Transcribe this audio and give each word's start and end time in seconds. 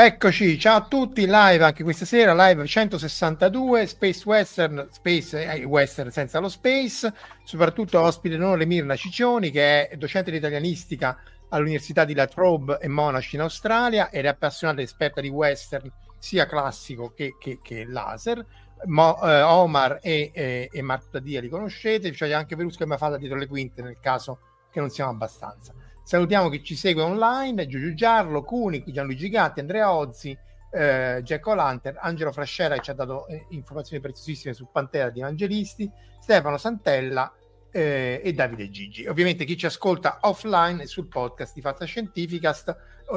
Eccoci, 0.00 0.60
ciao 0.60 0.76
a 0.76 0.86
tutti, 0.86 1.26
live 1.26 1.64
anche 1.64 1.82
questa 1.82 2.04
sera, 2.04 2.32
live 2.32 2.64
162, 2.64 3.84
Space 3.84 4.22
Western, 4.24 4.86
Space 4.92 5.42
eh, 5.42 5.64
Western 5.64 6.12
senza 6.12 6.38
lo 6.38 6.48
Space, 6.48 7.12
soprattutto 7.42 8.00
ospite 8.00 8.36
non 8.36 8.60
Mirna 8.60 8.94
Ciccioni 8.94 9.50
che 9.50 9.88
è 9.88 9.96
docente 9.96 10.30
di 10.30 10.36
italianistica 10.36 11.18
all'Università 11.48 12.04
di 12.04 12.14
La 12.14 12.28
Trobe 12.28 12.78
e 12.80 12.86
Monash 12.86 13.32
in 13.32 13.40
Australia 13.40 14.08
ed 14.10 14.26
è 14.26 14.28
appassionata 14.28 14.82
esperta 14.82 15.20
di 15.20 15.30
western 15.30 15.90
sia 16.16 16.46
classico 16.46 17.12
che, 17.12 17.34
che, 17.36 17.58
che 17.60 17.84
laser. 17.84 18.46
Mo, 18.84 19.20
eh, 19.20 19.42
Omar 19.42 19.98
e, 20.00 20.30
e, 20.32 20.68
e 20.70 20.80
Marco 20.80 21.08
Tadia 21.10 21.40
li 21.40 21.48
conoscete, 21.48 22.12
c'è 22.12 22.30
anche 22.30 22.54
Verusca 22.54 22.84
e 22.84 22.86
Mafalda 22.86 23.16
dietro 23.16 23.36
le 23.36 23.48
quinte 23.48 23.82
nel 23.82 23.98
caso 24.00 24.38
che 24.70 24.78
non 24.78 24.90
siamo 24.90 25.10
abbastanza. 25.10 25.74
Salutiamo 26.08 26.48
chi 26.48 26.64
ci 26.64 26.74
segue 26.74 27.02
online, 27.02 27.66
Giugiu 27.66 27.92
Giarlo, 27.92 28.42
Cuni, 28.42 28.82
Gianluigi 28.86 29.28
Gatti, 29.28 29.60
Andrea 29.60 29.92
Ozzi, 29.92 30.34
eh, 30.70 31.20
Jack 31.22 31.46
O'Lanter, 31.46 31.98
Angelo 32.00 32.32
Frascera 32.32 32.76
che 32.76 32.80
ci 32.80 32.90
ha 32.90 32.94
dato 32.94 33.26
eh, 33.26 33.44
informazioni 33.50 34.00
preziosissime 34.00 34.54
su 34.54 34.68
Pantera 34.72 35.10
di 35.10 35.20
Evangelisti, 35.20 35.86
Stefano 36.18 36.56
Santella 36.56 37.30
eh, 37.70 38.22
e 38.24 38.32
Davide 38.32 38.70
Gigi. 38.70 39.06
Ovviamente 39.06 39.44
chi 39.44 39.58
ci 39.58 39.66
ascolta 39.66 40.20
offline 40.22 40.86
sul 40.86 41.08
podcast 41.08 41.52
di 41.52 41.60
Fatta 41.60 41.84
Scientificast 41.84 42.74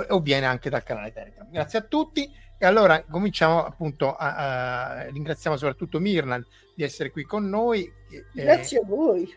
o, 0.09 0.19
viene 0.19 0.45
anche 0.45 0.69
dal 0.69 0.83
canale 0.83 1.13
Telegram. 1.13 1.49
Grazie 1.49 1.79
a 1.79 1.83
tutti 1.83 2.29
e 2.57 2.65
allora 2.65 3.05
cominciamo 3.05 3.63
appunto 3.63 4.13
a, 4.13 4.35
a 4.35 5.03
ringraziamo 5.03 5.55
soprattutto 5.55 5.97
Mirnan 6.01 6.45
di 6.75 6.83
essere 6.83 7.09
qui 7.09 7.23
con 7.23 7.47
noi. 7.47 7.89
Grazie 8.33 8.79
a 8.79 8.85
voi 8.85 9.33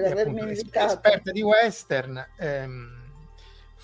per 0.00 0.10
avermi 0.10 0.40
invitato. 0.40 0.94
Esperta 0.94 1.30
di 1.30 1.40
western. 1.40 2.26
Ehm, 2.36 3.00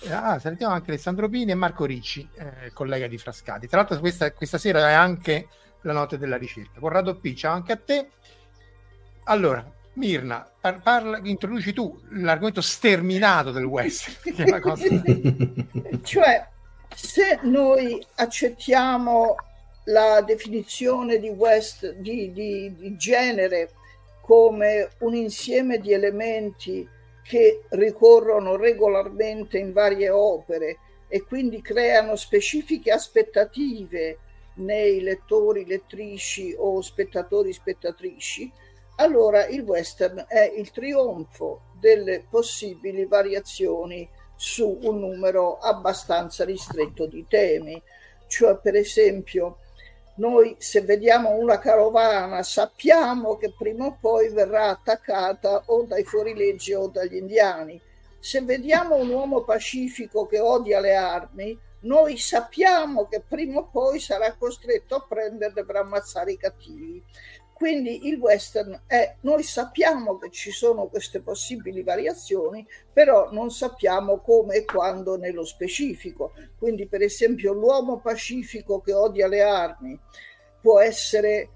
ah, 0.09 0.37
salutiamo 0.39 0.73
anche 0.73 0.91
Alessandro 0.91 1.29
Pini 1.29 1.51
e 1.51 1.55
Marco 1.55 1.85
Ricci, 1.85 2.27
eh, 2.35 2.71
collega 2.73 3.07
di 3.07 3.17
Frascati. 3.17 3.67
Tra 3.67 3.77
l'altro 3.77 3.97
questa, 3.99 4.33
questa 4.33 4.57
sera 4.57 4.89
è 4.89 4.93
anche 4.93 5.47
la 5.81 5.93
notte 5.93 6.17
della 6.17 6.35
ricerca. 6.35 6.81
Corrado 6.81 7.15
P, 7.15 7.33
ciao 7.33 7.53
anche 7.53 7.71
a 7.71 7.77
te. 7.77 8.09
Allora, 9.25 9.65
Mirna, 9.93 10.49
par- 10.59 10.81
parla, 10.81 11.21
introduci 11.23 11.71
tu 11.71 11.97
l'argomento 12.09 12.59
sterminato 12.59 13.51
del 13.51 13.63
western. 13.63 14.35
che 14.35 14.43
è 14.43 14.47
una 14.47 14.59
cosa... 14.59 14.83
cioè, 16.03 16.45
se 16.93 17.39
noi 17.43 18.05
accettiamo 18.15 19.35
la 19.85 20.21
definizione 20.21 21.19
di, 21.19 21.29
west, 21.29 21.93
di, 21.93 22.33
di, 22.33 22.75
di 22.75 22.97
genere 22.97 23.71
come 24.31 24.91
un 24.99 25.13
insieme 25.13 25.77
di 25.79 25.91
elementi 25.91 26.87
che 27.21 27.63
ricorrono 27.71 28.55
regolarmente 28.55 29.57
in 29.57 29.73
varie 29.73 30.09
opere 30.09 30.77
e 31.09 31.21
quindi 31.23 31.61
creano 31.61 32.15
specifiche 32.15 32.91
aspettative 32.91 34.19
nei 34.55 35.01
lettori, 35.01 35.65
lettrici 35.65 36.55
o 36.57 36.79
spettatori, 36.79 37.51
spettatrici, 37.51 38.49
allora 38.95 39.47
il 39.47 39.63
western 39.63 40.23
è 40.29 40.49
il 40.55 40.71
trionfo 40.71 41.63
delle 41.77 42.25
possibili 42.29 43.03
variazioni 43.03 44.07
su 44.37 44.79
un 44.83 44.99
numero 44.99 45.57
abbastanza 45.57 46.45
ristretto 46.45 47.05
di 47.05 47.25
temi. 47.27 47.83
Cioè, 48.27 48.57
per 48.63 48.75
esempio, 48.75 49.57
noi 50.15 50.55
se 50.59 50.81
vediamo 50.81 51.31
una 51.31 51.57
carovana 51.57 52.43
sappiamo 52.43 53.37
che 53.37 53.53
prima 53.57 53.85
o 53.85 53.97
poi 53.99 54.29
verrà 54.29 54.69
attaccata 54.69 55.63
o 55.67 55.83
dai 55.83 56.03
fuorilegge 56.03 56.75
o 56.75 56.87
dagli 56.87 57.15
indiani. 57.15 57.81
Se 58.19 58.41
vediamo 58.41 58.95
un 58.95 59.09
uomo 59.09 59.43
pacifico 59.43 60.25
che 60.25 60.39
odia 60.39 60.79
le 60.79 60.95
armi, 60.95 61.57
noi 61.81 62.17
sappiamo 62.17 63.07
che 63.07 63.23
prima 63.27 63.59
o 63.59 63.69
poi 63.71 63.99
sarà 63.99 64.35
costretto 64.35 64.95
a 64.95 65.05
prenderle 65.07 65.65
per 65.65 65.77
ammazzare 65.77 66.33
i 66.33 66.37
cattivi. 66.37 67.03
Quindi 67.61 68.07
il 68.07 68.17
western 68.17 68.85
è, 68.87 69.17
noi 69.21 69.43
sappiamo 69.43 70.17
che 70.17 70.31
ci 70.31 70.49
sono 70.49 70.87
queste 70.87 71.21
possibili 71.21 71.83
variazioni, 71.83 72.67
però 72.91 73.29
non 73.31 73.51
sappiamo 73.51 74.17
come 74.17 74.55
e 74.55 74.65
quando 74.65 75.15
nello 75.15 75.45
specifico. 75.45 76.33
Quindi 76.57 76.87
per 76.87 77.03
esempio 77.03 77.53
l'uomo 77.53 77.99
pacifico 77.99 78.81
che 78.81 78.93
odia 78.93 79.27
le 79.27 79.43
armi 79.43 79.95
può 80.59 80.79
essere 80.79 81.49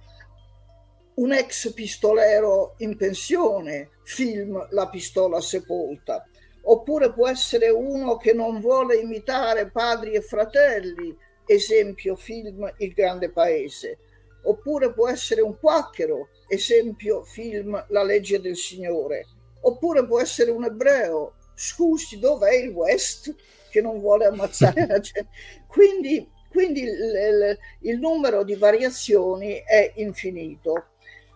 un 1.15 1.33
ex 1.33 1.73
pistolero 1.73 2.75
in 2.77 2.95
pensione, 2.97 3.89
film 4.03 4.63
La 4.73 4.87
pistola 4.89 5.41
sepolta, 5.41 6.23
oppure 6.65 7.13
può 7.13 7.27
essere 7.27 7.69
uno 7.69 8.17
che 8.17 8.33
non 8.33 8.59
vuole 8.59 8.97
imitare 8.97 9.71
padri 9.71 10.11
e 10.11 10.21
fratelli, 10.21 11.17
esempio 11.47 12.15
film 12.15 12.71
Il 12.77 12.93
grande 12.93 13.31
paese 13.31 13.97
oppure 14.45 14.93
può 14.93 15.07
essere 15.07 15.41
un 15.41 15.57
quacchero, 15.59 16.29
esempio 16.47 17.23
film 17.23 17.85
La 17.89 18.03
legge 18.03 18.39
del 18.39 18.55
Signore, 18.55 19.25
oppure 19.61 20.05
può 20.05 20.19
essere 20.19 20.51
un 20.51 20.65
ebreo, 20.65 21.35
scusi 21.53 22.19
dov'è 22.19 22.53
il 22.53 22.69
West 22.69 23.33
che 23.69 23.81
non 23.81 23.99
vuole 23.99 24.25
ammazzare 24.25 24.85
la 24.85 24.99
gente. 25.01 25.27
Quindi, 25.67 26.29
quindi 26.49 26.81
il, 26.81 26.89
il, 26.89 27.57
il, 27.81 27.99
numero 27.99 28.43
di 28.43 28.55
variazioni 28.55 29.61
è 29.65 29.91
infinito. 29.95 30.91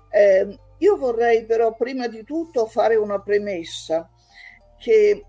Eh, 0.09 0.57
io 0.77 0.97
vorrei 0.97 1.45
però 1.45 1.75
prima 1.75 2.07
di 2.07 2.23
tutto 2.23 2.65
fare 2.65 2.95
una 2.95 3.19
premessa 3.21 4.09
che 4.77 5.25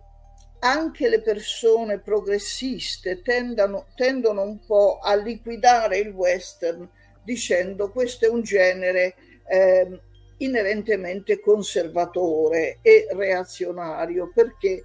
anche 0.60 1.08
le 1.08 1.20
persone 1.22 1.98
progressiste 1.98 3.22
tendano, 3.22 3.86
tendono 3.96 4.42
un 4.42 4.64
po' 4.64 4.98
a 4.98 5.14
liquidare 5.16 5.98
il 5.98 6.10
western 6.10 6.88
dicendo 7.22 7.90
questo 7.90 8.26
è 8.26 8.28
un 8.28 8.42
genere 8.42 9.14
eh, 9.46 10.00
inerentemente 10.38 11.40
conservatore 11.40 12.78
e 12.82 13.06
reazionario 13.10 14.30
perché 14.34 14.84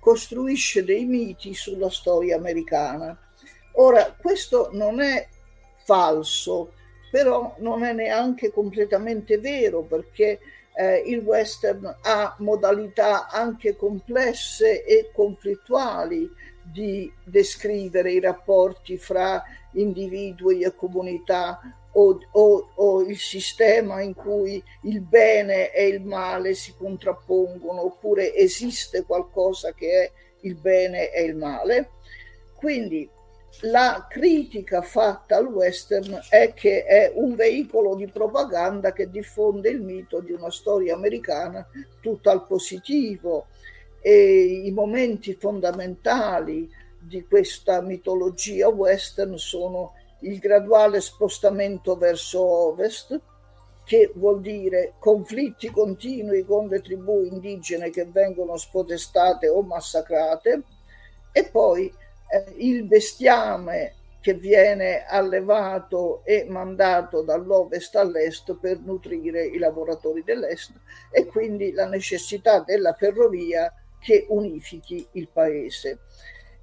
costruisce 0.00 0.84
dei 0.84 1.04
miti 1.04 1.54
sulla 1.54 1.90
storia 1.90 2.36
americana. 2.36 3.18
Ora, 3.78 4.14
questo 4.18 4.70
non 4.72 5.00
è 5.00 5.28
falso, 5.84 6.72
però 7.10 7.54
non 7.58 7.84
è 7.84 7.92
neanche 7.92 8.50
completamente 8.50 9.38
vero 9.38 9.82
perché 9.82 10.38
eh, 10.74 11.02
il 11.06 11.18
western 11.18 11.96
ha 12.02 12.36
modalità 12.38 13.28
anche 13.28 13.76
complesse 13.76 14.84
e 14.84 15.10
conflittuali 15.12 16.30
di 16.72 17.12
descrivere 17.24 18.12
i 18.12 18.20
rapporti 18.20 18.96
fra 18.98 19.42
individui 19.72 20.62
e 20.62 20.74
comunità 20.74 21.60
o, 21.92 22.18
o, 22.32 22.70
o, 22.74 23.00
il 23.02 23.18
sistema 23.18 24.02
in 24.02 24.14
cui 24.14 24.62
il 24.82 25.00
bene 25.00 25.72
e 25.72 25.86
il 25.86 26.02
male 26.02 26.54
si 26.54 26.74
contrappongono, 26.76 27.84
oppure 27.84 28.34
esiste 28.34 29.04
qualcosa 29.04 29.72
che 29.72 30.02
è 30.02 30.12
il 30.40 30.56
bene 30.56 31.10
e 31.10 31.22
il 31.22 31.36
male. 31.36 31.90
Quindi 32.54 33.08
la 33.62 34.06
critica 34.08 34.82
fatta 34.82 35.36
al 35.36 35.46
western 35.46 36.20
è 36.28 36.52
che 36.52 36.84
è 36.84 37.10
un 37.14 37.34
veicolo 37.34 37.94
di 37.94 38.06
propaganda 38.06 38.92
che 38.92 39.08
diffonde 39.08 39.70
il 39.70 39.80
mito 39.80 40.20
di 40.20 40.32
una 40.32 40.50
storia 40.50 40.94
americana 40.94 41.66
tutta 42.00 42.30
al 42.30 42.46
positivo 42.46 43.46
e 44.06 44.62
i 44.62 44.70
momenti 44.70 45.34
fondamentali 45.34 46.70
di 47.00 47.26
questa 47.26 47.80
mitologia 47.80 48.68
western 48.68 49.36
sono 49.36 49.94
il 50.20 50.38
graduale 50.38 51.00
spostamento 51.00 51.96
verso 51.96 52.40
ovest, 52.40 53.20
che 53.84 54.12
vuol 54.14 54.40
dire 54.40 54.92
conflitti 55.00 55.70
continui 55.70 56.44
con 56.44 56.68
le 56.68 56.82
tribù 56.82 57.24
indigene 57.24 57.90
che 57.90 58.04
vengono 58.04 58.56
spodestate 58.56 59.48
o 59.48 59.62
massacrate, 59.62 60.62
e 61.32 61.48
poi 61.50 61.92
eh, 62.30 62.44
il 62.58 62.84
bestiame 62.84 63.94
che 64.20 64.34
viene 64.34 65.04
allevato 65.04 66.22
e 66.22 66.46
mandato 66.48 67.22
dall'ovest 67.22 67.96
all'est 67.96 68.54
per 68.54 68.78
nutrire 68.78 69.44
i 69.44 69.58
lavoratori 69.58 70.22
dell'est 70.22 70.70
e 71.10 71.26
quindi 71.26 71.72
la 71.72 71.88
necessità 71.88 72.60
della 72.60 72.92
ferrovia 72.92 73.72
che 74.00 74.26
unifichi 74.28 75.06
il 75.12 75.28
paese. 75.32 76.00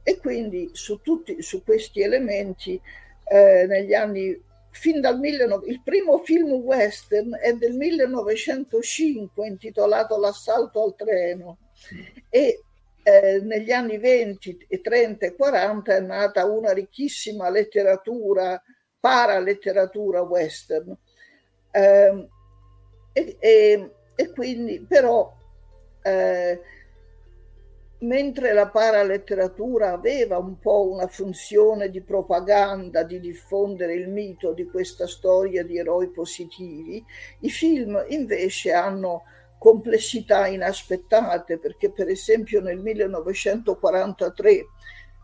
E 0.04 0.18
quindi 0.18 0.70
su, 0.74 1.02
tutti, 1.02 1.42
su 1.42 1.64
questi 1.64 2.02
elementi 2.02 2.80
eh, 3.26 3.66
negli 3.68 3.94
anni 3.94 4.42
fin 4.74 5.00
dal 5.00 5.20
19, 5.20 5.68
il 5.68 5.82
primo 5.84 6.18
film 6.20 6.52
western 6.54 7.38
è 7.40 7.54
del 7.54 7.74
1905 7.74 9.48
intitolato 9.48 10.20
L'assalto 10.20 10.84
al 10.84 10.96
treno 10.96 11.60
e 12.30 12.64
eh, 13.04 13.40
negli 13.44 13.72
anni 13.72 13.98
20 13.98 14.66
e 14.68 14.82
30 14.82 15.26
e 15.26 15.36
40 15.36 15.96
è 15.96 16.00
nata 16.00 16.46
una 16.46 16.72
ricchissima 16.72 17.50
letteratura, 17.50 18.62
paraletteratura 19.00 20.22
western. 20.22 20.98
Eh, 21.70 22.28
e, 23.14 23.38
e, 23.40 23.92
e, 24.16 24.32
quindi 24.32 24.84
però 24.88 25.32
eh, 26.02 26.62
mentre 28.04 28.54
la 28.54 28.68
paraletteratura 28.68 29.94
aveva 29.94 30.38
un 30.38 30.60
po' 30.60 30.90
una 30.90 31.08
funzione 31.08 31.90
di 31.90 32.02
propaganda, 32.02 33.04
di 33.04 33.20
diffondere 33.20 33.94
il 33.94 34.10
mito 34.10 34.54
di 34.54 34.66
questa 34.66 35.08
storia 35.08 35.64
di 35.64 35.78
eroi 35.78 36.10
positivi, 36.10 37.04
i 37.42 37.50
film 37.50 38.04
invece 38.10 38.74
hanno 38.74 39.24
complessità 39.58 40.48
inaspettate, 40.48 41.58
perché 41.58 41.92
per 41.92 42.10
esempio 42.10 42.60
nel 42.60 42.80
1943 42.80 44.66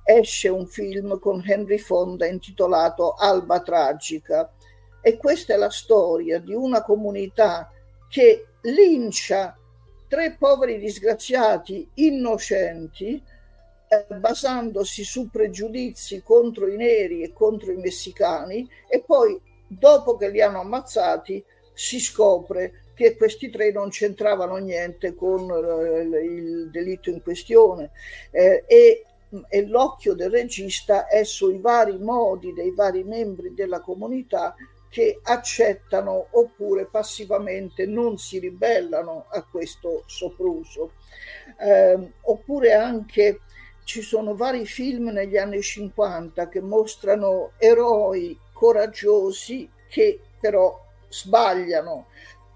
esce 0.03 0.47
un 0.47 0.65
film 0.65 1.19
con 1.19 1.43
Henry 1.45 1.77
Fonda 1.77 2.25
intitolato 2.25 3.13
Alba 3.13 3.61
Tragica. 3.61 4.51
E 5.01 5.17
questa 5.17 5.53
è 5.53 5.57
la 5.57 5.69
storia 5.69 6.39
di 6.39 6.53
una 6.53 6.81
comunità 6.83 7.69
che 8.07 8.47
lincia 8.61 9.57
tre 10.09 10.35
poveri 10.38 10.79
disgraziati 10.79 11.88
innocenti 11.95 13.23
eh, 13.88 14.15
basandosi 14.15 15.03
su 15.03 15.29
pregiudizi 15.29 16.21
contro 16.23 16.67
i 16.67 16.75
neri 16.75 17.21
e 17.21 17.31
contro 17.31 17.71
i 17.71 17.77
messicani 17.77 18.67
e 18.89 19.01
poi 19.06 19.39
dopo 19.67 20.17
che 20.17 20.29
li 20.29 20.41
hanno 20.41 20.61
ammazzati 20.61 21.44
si 21.73 22.00
scopre 22.00 22.88
che 22.95 23.15
questi 23.15 23.50
tre 23.50 23.71
non 23.71 23.89
c'entravano 23.89 24.57
niente 24.57 25.15
con 25.15 25.50
eh, 25.50 26.19
il 26.21 26.69
delitto 26.69 27.09
in 27.09 27.21
questione. 27.21 27.91
Eh, 28.31 28.65
e, 28.67 29.05
e 29.47 29.65
l'occhio 29.67 30.15
del 30.15 30.31
regista 30.31 31.07
è 31.07 31.23
sui 31.23 31.59
vari 31.59 31.97
modi 32.00 32.51
dei 32.51 32.73
vari 32.73 33.03
membri 33.03 33.53
della 33.53 33.79
comunità 33.79 34.55
che 34.89 35.19
accettano 35.21 36.27
oppure 36.31 36.86
passivamente 36.86 37.86
non 37.86 38.18
si 38.18 38.39
ribellano 38.39 39.27
a 39.30 39.44
questo 39.44 40.03
sopruso. 40.07 40.94
Eh, 41.59 42.12
oppure 42.21 42.74
anche 42.74 43.41
ci 43.83 44.01
sono 44.01 44.36
vari 44.36 44.65
film 44.65 45.09
negli 45.09 45.38
anni 45.38 45.62
50 45.62 46.47
che 46.50 46.62
mostrano 46.62 47.51
eroi 47.57 48.38
coraggiosi 48.53 49.69
che 49.88 50.19
però 50.39 50.80
sbagliano 51.07 52.07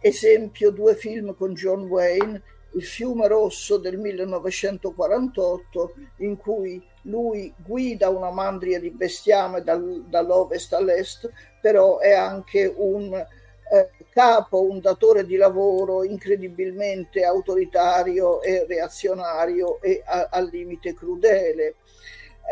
Esempio 0.05 0.69
due 0.71 0.95
film 0.95 1.33
con 1.33 1.53
John 1.53 1.83
Wayne, 1.83 2.41
Il 2.71 2.83
fiume 2.83 3.25
rosso 3.29 3.77
del 3.77 3.97
1948, 3.97 5.93
in 6.17 6.35
cui 6.35 6.85
lui 7.03 7.53
guida 7.57 8.09
una 8.09 8.31
mandria 8.31 8.79
di 8.79 8.91
bestiame 8.91 9.61
dal, 9.61 10.05
dall'ovest 10.07 10.73
all'est, 10.73 11.31
però 11.61 11.99
è 11.99 12.13
anche 12.13 12.71
un 12.75 13.13
eh, 13.13 13.89
capo, 14.09 14.61
un 14.61 14.79
datore 14.79 15.25
di 15.25 15.35
lavoro 15.35 16.03
incredibilmente 16.03 17.23
autoritario 17.23 18.41
e 18.41 18.65
reazionario 18.67 19.81
e 19.81 20.01
a, 20.05 20.29
al 20.31 20.49
limite 20.49 20.93
crudele. 20.93 21.75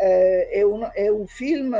Eh, 0.00 0.48
è, 0.48 0.62
un, 0.62 0.88
è 0.92 1.08
un 1.08 1.26
film 1.26 1.76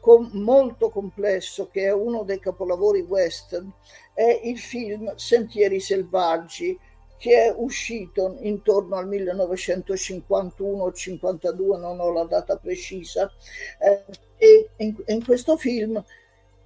com- 0.00 0.30
molto 0.32 0.90
complesso 0.90 1.68
che 1.70 1.84
è 1.84 1.92
uno 1.92 2.22
dei 2.22 2.38
capolavori 2.38 3.00
western 3.00 3.72
è 4.12 4.40
il 4.44 4.58
film 4.58 5.14
Sentieri 5.16 5.80
selvaggi 5.80 6.78
che 7.24 7.46
è 7.46 7.54
uscito 7.56 8.36
intorno 8.40 8.96
al 8.96 9.08
1951-52, 9.08 11.80
non 11.80 11.98
ho 11.98 12.12
la 12.12 12.24
data 12.24 12.58
precisa, 12.58 13.32
eh, 13.80 14.04
e 14.36 14.68
in, 14.76 14.94
in, 15.06 15.24
questo 15.24 15.56
film 15.56 16.04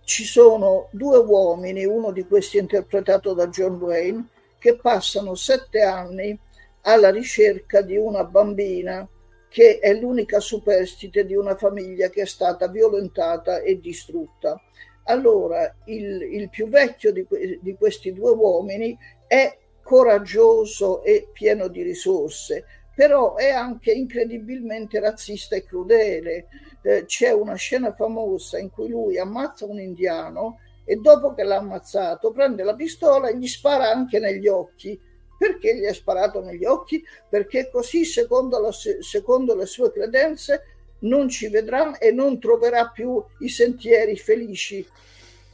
ci 0.02 0.24
sono 0.24 0.88
due 0.90 1.18
uomini, 1.18 1.84
uno 1.84 2.10
di 2.10 2.26
questi 2.26 2.58
interpretato 2.58 3.34
da 3.34 3.46
John 3.46 3.74
Wayne, 3.74 4.30
che 4.58 4.74
passano 4.74 5.36
sette 5.36 5.82
anni 5.82 6.36
alla 6.80 7.10
ricerca 7.10 7.80
di 7.80 7.96
una 7.96 8.24
bambina 8.24 9.08
che 9.48 9.78
è 9.78 9.94
l'unica 9.94 10.40
superstite 10.40 11.24
di 11.24 11.36
una 11.36 11.54
famiglia 11.54 12.08
che 12.08 12.22
è 12.22 12.26
stata 12.26 12.66
violentata 12.66 13.60
e 13.60 13.78
distrutta. 13.78 14.60
Allora, 15.04 15.72
il, 15.84 16.20
il 16.20 16.50
più 16.50 16.68
vecchio 16.68 17.12
di, 17.12 17.24
di 17.60 17.76
questi 17.76 18.12
due 18.12 18.32
uomini 18.32 18.98
è 19.24 19.56
coraggioso 19.88 21.02
e 21.02 21.30
pieno 21.32 21.68
di 21.68 21.80
risorse, 21.80 22.66
però 22.94 23.36
è 23.36 23.48
anche 23.48 23.90
incredibilmente 23.90 25.00
razzista 25.00 25.56
e 25.56 25.64
crudele. 25.64 26.48
Eh, 26.82 27.06
c'è 27.06 27.32
una 27.32 27.54
scena 27.54 27.94
famosa 27.94 28.58
in 28.58 28.68
cui 28.68 28.90
lui 28.90 29.18
ammazza 29.18 29.64
un 29.64 29.80
indiano 29.80 30.58
e 30.84 30.96
dopo 30.96 31.32
che 31.32 31.42
l'ha 31.42 31.56
ammazzato 31.56 32.32
prende 32.32 32.64
la 32.64 32.74
pistola 32.74 33.28
e 33.28 33.38
gli 33.38 33.46
spara 33.46 33.90
anche 33.90 34.18
negli 34.18 34.46
occhi 34.46 35.00
perché 35.38 35.74
gli 35.74 35.86
ha 35.86 35.94
sparato 35.94 36.42
negli 36.42 36.66
occhi? 36.66 37.02
Perché 37.30 37.70
così, 37.70 38.04
secondo, 38.04 38.58
la, 38.58 38.72
secondo 38.72 39.54
le 39.54 39.64
sue 39.64 39.90
credenze, 39.90 40.64
non 41.00 41.30
ci 41.30 41.48
vedrà 41.48 41.96
e 41.96 42.10
non 42.10 42.38
troverà 42.38 42.88
più 42.88 43.24
i 43.38 43.48
sentieri 43.48 44.16
felici. 44.16 44.86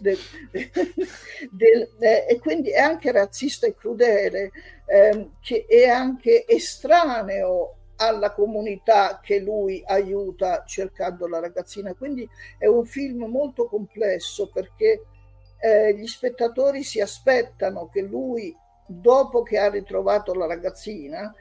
Del, 0.05 0.19
del, 1.51 1.89
eh, 1.99 2.27
e 2.29 2.39
quindi 2.39 2.71
è 2.71 2.79
anche 2.79 3.11
razzista 3.11 3.67
e 3.67 3.75
crudele, 3.75 4.51
eh, 4.85 5.31
che 5.41 5.65
è 5.67 5.87
anche 5.87 6.45
estraneo 6.47 7.77
alla 7.97 8.33
comunità 8.33 9.21
che 9.23 9.39
lui 9.39 9.83
aiuta 9.87 10.65
cercando 10.67 11.27
la 11.27 11.41
ragazzina. 11.41 11.95
Quindi 11.95 12.29
è 12.59 12.67
un 12.67 12.85
film 12.85 13.25
molto 13.25 13.67
complesso 13.67 14.51
perché 14.53 15.05
eh, 15.59 15.95
gli 15.95 16.07
spettatori 16.07 16.83
si 16.83 17.01
aspettano 17.01 17.89
che 17.89 18.03
lui 18.03 18.55
dopo 18.87 19.43
che 19.43 19.59
ha 19.59 19.71
ritrovato 19.71 20.35
la 20.35 20.47
ragazzina, 20.47 21.35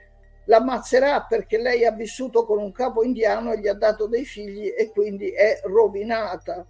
l'ammazzerà 0.45 1.23
perché 1.23 1.57
lei 1.57 1.85
ha 1.85 1.91
vissuto 1.91 2.45
con 2.45 2.59
un 2.59 2.71
capo 2.71 3.03
indiano 3.03 3.51
e 3.51 3.59
gli 3.59 3.67
ha 3.67 3.73
dato 3.73 4.07
dei 4.07 4.25
figli 4.25 4.73
e 4.75 4.91
quindi 4.91 5.29
è 5.31 5.59
rovinata. 5.63 6.65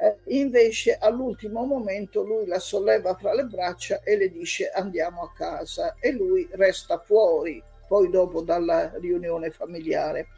Eh, 0.00 0.16
invece 0.26 0.96
all'ultimo 0.96 1.64
momento 1.64 2.22
lui 2.22 2.46
la 2.46 2.60
solleva 2.60 3.16
fra 3.16 3.34
le 3.34 3.44
braccia 3.44 4.00
e 4.04 4.16
le 4.16 4.30
dice 4.30 4.70
andiamo 4.70 5.22
a 5.22 5.32
casa. 5.32 5.96
E 5.98 6.12
lui 6.12 6.48
resta 6.52 6.98
fuori 6.98 7.62
poi 7.88 8.10
dopo 8.10 8.42
dalla 8.42 8.92
riunione 8.98 9.50
familiare. 9.50 10.28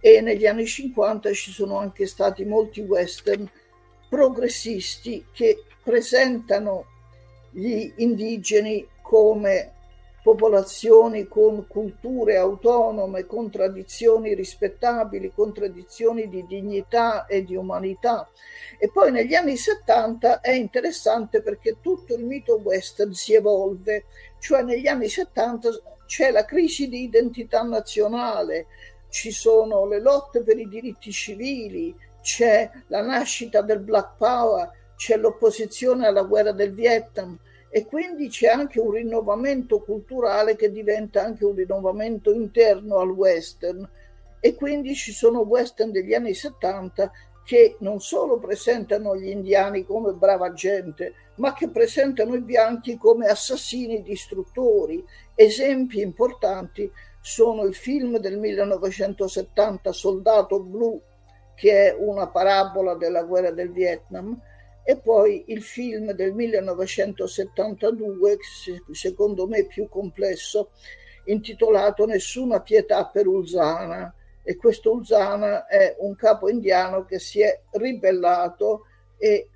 E 0.00 0.20
negli 0.20 0.46
anni 0.46 0.66
50 0.66 1.32
ci 1.32 1.52
sono 1.52 1.78
anche 1.78 2.06
stati 2.06 2.44
molti 2.44 2.80
western 2.80 3.48
progressisti 4.08 5.26
che 5.32 5.62
presentano 5.82 6.86
gli 7.50 7.92
indigeni 7.96 8.86
come 9.02 9.72
popolazioni 10.26 11.28
con 11.28 11.68
culture 11.68 12.36
autonome, 12.36 13.26
con 13.26 13.48
tradizioni 13.48 14.34
rispettabili, 14.34 15.30
con 15.32 15.54
tradizioni 15.54 16.28
di 16.28 16.44
dignità 16.48 17.26
e 17.26 17.44
di 17.44 17.54
umanità. 17.54 18.28
E 18.76 18.90
poi 18.90 19.12
negli 19.12 19.36
anni 19.36 19.56
70 19.56 20.40
è 20.40 20.50
interessante 20.50 21.42
perché 21.42 21.76
tutto 21.80 22.16
il 22.16 22.24
mito 22.24 22.56
western 22.56 23.12
si 23.12 23.34
evolve, 23.34 24.06
cioè 24.40 24.62
negli 24.62 24.88
anni 24.88 25.08
70 25.08 25.70
c'è 26.06 26.32
la 26.32 26.44
crisi 26.44 26.88
di 26.88 27.04
identità 27.04 27.62
nazionale, 27.62 28.66
ci 29.08 29.30
sono 29.30 29.86
le 29.86 30.00
lotte 30.00 30.42
per 30.42 30.58
i 30.58 30.68
diritti 30.68 31.12
civili, 31.12 31.94
c'è 32.20 32.68
la 32.88 33.00
nascita 33.00 33.62
del 33.62 33.78
Black 33.78 34.16
Power, 34.16 34.72
c'è 34.96 35.16
l'opposizione 35.18 36.08
alla 36.08 36.22
guerra 36.24 36.50
del 36.50 36.74
Vietnam, 36.74 37.38
e 37.70 37.84
quindi 37.84 38.28
c'è 38.28 38.48
anche 38.48 38.80
un 38.80 38.90
rinnovamento 38.90 39.80
culturale 39.80 40.56
che 40.56 40.70
diventa 40.70 41.22
anche 41.22 41.44
un 41.44 41.54
rinnovamento 41.54 42.32
interno 42.32 42.98
al 42.98 43.10
western 43.10 43.88
e 44.40 44.54
quindi 44.54 44.94
ci 44.94 45.12
sono 45.12 45.40
western 45.40 45.90
degli 45.90 46.14
anni 46.14 46.34
70 46.34 47.10
che 47.46 47.76
non 47.78 48.00
solo 48.00 48.38
presentano 48.38 49.16
gli 49.16 49.28
indiani 49.28 49.84
come 49.84 50.12
brava 50.12 50.52
gente, 50.52 51.14
ma 51.36 51.52
che 51.52 51.68
presentano 51.68 52.34
i 52.34 52.40
bianchi 52.40 52.96
come 52.96 53.26
assassini 53.26 54.02
distruttori. 54.02 55.04
Esempi 55.32 56.00
importanti 56.00 56.90
sono 57.20 57.62
il 57.62 57.74
film 57.76 58.18
del 58.18 58.38
1970 58.38 59.92
Soldato 59.92 60.60
Blu, 60.60 61.00
che 61.54 61.90
è 61.90 61.96
una 61.96 62.26
parabola 62.26 62.96
della 62.96 63.22
guerra 63.22 63.52
del 63.52 63.70
Vietnam, 63.70 64.36
e 64.88 64.98
poi 64.98 65.46
il 65.48 65.62
film 65.62 66.12
del 66.12 66.32
1972, 66.32 68.36
secondo 68.92 69.48
me 69.48 69.66
più 69.66 69.88
complesso, 69.88 70.70
intitolato 71.24 72.06
Nessuna 72.06 72.62
pietà 72.62 73.04
per 73.06 73.26
Ulzana. 73.26 74.14
E 74.44 74.54
questo 74.54 74.92
Ulzana 74.92 75.66
è 75.66 75.96
un 75.98 76.14
capo 76.14 76.48
indiano 76.48 77.04
che 77.04 77.18
si 77.18 77.40
è 77.40 77.62
ribellato 77.72 78.82
e 79.18 79.48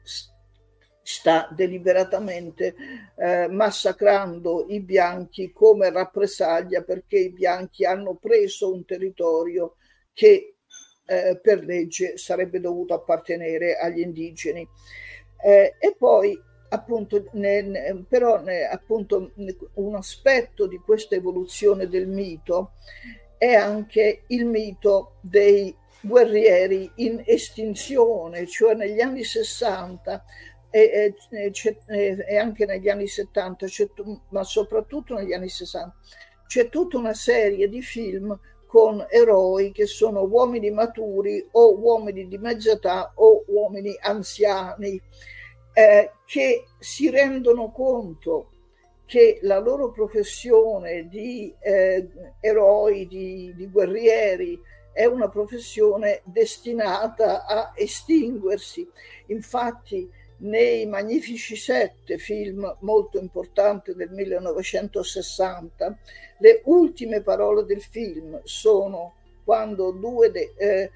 sta 1.00 1.49
deliberatamente 1.54 2.75
eh, 3.16 3.46
massacrando 3.46 4.66
i 4.68 4.80
bianchi 4.80 5.52
come 5.52 5.90
rappresaglia 5.90 6.82
perché 6.82 7.18
i 7.18 7.30
bianchi 7.30 7.84
hanno 7.84 8.16
preso 8.16 8.72
un 8.72 8.84
territorio 8.84 9.76
che 10.12 10.56
eh, 11.06 11.38
per 11.40 11.64
legge 11.64 12.16
sarebbe 12.16 12.58
dovuto 12.58 12.94
appartenere 12.94 13.76
agli 13.76 14.00
indigeni. 14.00 14.66
Eh, 15.42 15.75
e 15.78 15.94
poi 15.99 16.40
appunto, 16.70 17.25
ne, 17.32 17.62
ne, 17.62 18.04
però 18.09 18.40
ne, 18.40 18.64
appunto 18.64 19.32
un 19.75 19.94
aspetto 19.94 20.66
di 20.66 20.78
questa 20.78 21.14
evoluzione 21.14 21.88
del 21.88 22.06
mito 22.06 22.73
è 23.37 23.54
anche 23.54 24.25
il 24.28 24.44
mito 24.44 25.16
dei 25.20 25.75
guerrieri 26.00 26.90
in 26.97 27.23
estinzione, 27.25 28.47
cioè 28.47 28.75
negli 28.75 29.00
anni 29.00 29.25
60 29.25 30.25
e, 30.70 31.14
e, 31.30 31.54
e 32.26 32.37
anche 32.37 32.66
negli 32.66 32.88
anni 32.88 33.06
70, 33.06 33.66
ma 34.28 34.44
soprattutto 34.44 35.14
negli 35.14 35.32
anni 35.32 35.49
60, 35.49 35.94
c'è 36.47 36.68
tutta 36.68 36.97
una 36.97 37.14
serie 37.14 37.68
di 37.68 37.82
film 37.82 38.38
con 38.70 39.04
eroi 39.08 39.72
che 39.72 39.86
sono 39.86 40.22
uomini 40.22 40.70
maturi 40.70 41.44
o 41.50 41.76
uomini 41.76 42.28
di 42.28 42.38
mezza 42.38 42.70
età 42.70 43.10
o 43.16 43.42
uomini 43.48 43.96
anziani 44.00 45.00
eh, 45.72 46.12
che 46.24 46.66
si 46.78 47.10
rendono 47.10 47.72
conto 47.72 48.50
che 49.06 49.40
la 49.42 49.58
loro 49.58 49.90
professione 49.90 51.08
di 51.08 51.52
eh, 51.58 52.10
eroi, 52.38 53.08
di, 53.08 53.52
di 53.56 53.66
guerrieri, 53.68 54.56
è 54.92 55.04
una 55.04 55.28
professione 55.28 56.20
destinata 56.22 57.44
a 57.44 57.72
estinguersi. 57.74 58.88
Infatti, 59.26 60.08
nei 60.40 60.87
Magnifici 60.87 61.56
Sette, 61.56 62.18
film 62.18 62.76
molto 62.80 63.18
importante 63.18 63.94
del 63.94 64.11
1960, 64.11 65.99
le 66.38 66.62
ultime 66.64 67.23
parole 67.23 67.64
del 67.64 67.82
film 67.82 68.40
sono 68.44 69.14
quando 69.44 69.90
due 69.90 70.30
de, 70.30 70.54
eh, 70.56 70.90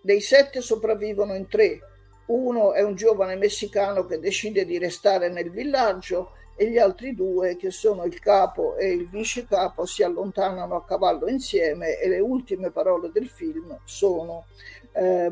dei 0.00 0.20
sette 0.20 0.60
sopravvivono 0.60 1.34
in 1.34 1.48
tre. 1.48 1.80
Uno 2.26 2.72
è 2.72 2.82
un 2.82 2.94
giovane 2.94 3.36
messicano 3.36 4.06
che 4.06 4.18
decide 4.18 4.64
di 4.64 4.78
restare 4.78 5.28
nel 5.28 5.50
villaggio 5.50 6.32
e 6.56 6.70
gli 6.70 6.78
altri 6.78 7.14
due, 7.14 7.56
che 7.56 7.70
sono 7.70 8.04
il 8.04 8.20
capo 8.20 8.76
e 8.76 8.92
il 8.92 9.08
vice 9.08 9.44
capo, 9.46 9.86
si 9.86 10.02
allontanano 10.02 10.76
a 10.76 10.84
cavallo 10.84 11.26
insieme 11.26 11.98
e 11.98 12.08
le 12.08 12.20
ultime 12.20 12.70
parole 12.70 13.10
del 13.12 13.28
film 13.28 13.76
sono 13.84 14.46
eh, 14.92 15.30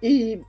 i 0.00 0.44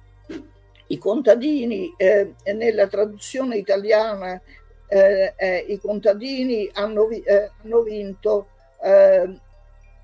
i 0.91 0.97
contadini, 0.97 1.93
eh, 1.95 2.33
nella 2.53 2.87
traduzione 2.87 3.55
italiana, 3.57 4.39
eh, 4.87 5.33
eh, 5.37 5.65
i 5.69 5.79
contadini 5.79 6.69
hanno, 6.73 7.09
eh, 7.09 7.51
hanno 7.63 7.81
vinto, 7.81 8.47
eh, 8.83 9.29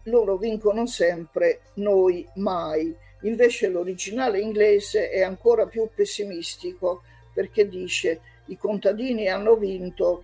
loro 0.03 0.37
vincono 0.37 0.85
sempre, 0.85 1.59
noi 1.75 2.25
mai. 2.35 2.95
Invece 3.23 3.67
l'originale 3.67 4.39
inglese 4.39 5.09
è 5.09 5.21
ancora 5.21 5.65
più 5.65 5.89
pessimistico 5.93 7.01
perché 7.33 7.67
dice 7.67 8.21
i 8.45 8.57
contadini 8.57 9.27
hanno 9.27 9.55
vinto, 9.55 10.23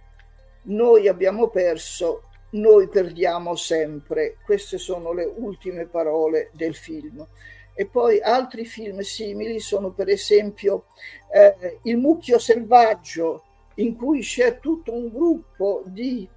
noi 0.63 1.09
abbiamo 1.09 1.49
perso, 1.49 2.29
noi 2.51 2.87
perdiamo 2.87 3.55
sempre. 3.55 4.37
Queste 4.45 4.77
sono 4.77 5.11
le 5.11 5.29
ultime 5.35 5.87
parole 5.87 6.51
del 6.53 6.73
film. 6.73 7.27
E 7.73 7.85
poi 7.87 8.21
altri 8.21 8.65
film 8.65 8.99
simili 8.99 9.59
sono 9.59 9.91
per 9.91 10.09
esempio 10.09 10.85
eh, 11.31 11.79
Il 11.83 11.97
mucchio 11.97 12.37
selvaggio, 12.37 13.43
in 13.75 13.95
cui 13.95 14.21
c'è 14.21 14.59
tutto 14.59 14.93
un 14.93 15.09
gruppo 15.09 15.83
di 15.85 16.27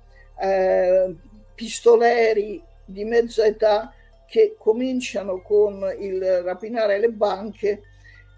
eh, 0.41 1.15
pistoleri 1.55 2.63
di 2.85 3.05
mezza 3.05 3.45
età 3.45 3.93
che 4.27 4.57
cominciano 4.59 5.41
con 5.43 5.95
il 5.99 6.43
rapinare 6.43 6.99
le 6.99 7.11
banche 7.11 7.83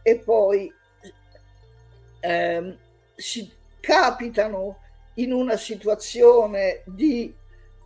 e 0.03 0.19
poi 0.19 0.73
eh, 2.21 2.77
si 3.15 3.51
capitano 3.81 4.79
in 5.15 5.33
una 5.33 5.57
situazione 5.57 6.83
di 6.87 7.35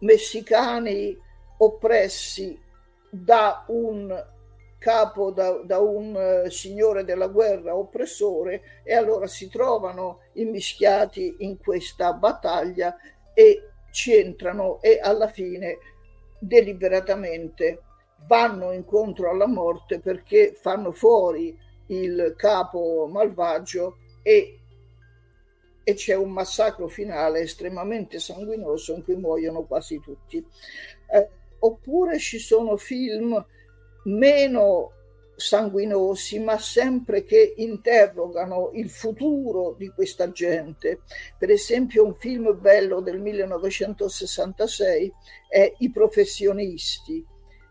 messicani 0.01 1.17
oppressi 1.59 2.59
da 3.09 3.65
un 3.69 4.32
capo 4.83 5.31
da, 5.31 5.61
da 5.65 5.79
un 5.79 6.43
uh, 6.45 6.51
signore 6.51 7.05
della 7.05 7.29
guerra 7.29 7.77
oppressore 7.77 8.83
e 8.83 8.95
allora 8.95 9.29
si 9.29 9.49
trovano 9.49 10.23
immischiati 10.33 11.37
in 11.39 11.57
questa 11.59 12.13
battaglia 12.15 12.97
e 13.33 13.69
ci 13.93 14.17
entrano 14.17 14.83
e 14.83 14.99
alla 15.01 15.29
fine 15.29 15.79
deliberatamente 16.41 17.83
vanno 18.27 18.73
incontro 18.73 19.31
alla 19.31 19.47
morte 19.47 20.01
perché 20.01 20.53
fanno 20.61 20.91
fuori 20.91 21.57
il 21.87 22.35
capo 22.37 23.09
malvagio 23.09 23.99
e, 24.23 24.59
e 25.85 25.95
c'è 25.95 26.17
un 26.17 26.31
massacro 26.33 26.89
finale 26.89 27.41
estremamente 27.41 28.19
sanguinoso 28.19 28.95
in 28.95 29.05
cui 29.05 29.15
muoiono 29.15 29.63
quasi 29.63 30.01
tutti. 30.01 30.45
Eh, 31.09 31.29
oppure 31.61 32.19
ci 32.19 32.41
sono 32.41 32.77
film 32.77 33.45
meno 34.05 34.93
sanguinosi, 35.35 36.39
ma 36.39 36.59
sempre 36.59 37.25
che 37.25 37.55
interrogano 37.57 38.71
il 38.75 38.89
futuro 38.89 39.75
di 39.77 39.89
questa 39.89 40.31
gente. 40.31 41.01
Per 41.39 41.51
esempio, 41.51 42.05
un 42.05 42.15
film 42.15 42.59
bello 42.61 43.01
del 43.01 43.21
1966 43.21 45.13
è 45.49 45.75
I 45.79 45.91
professionisti, 45.91 47.25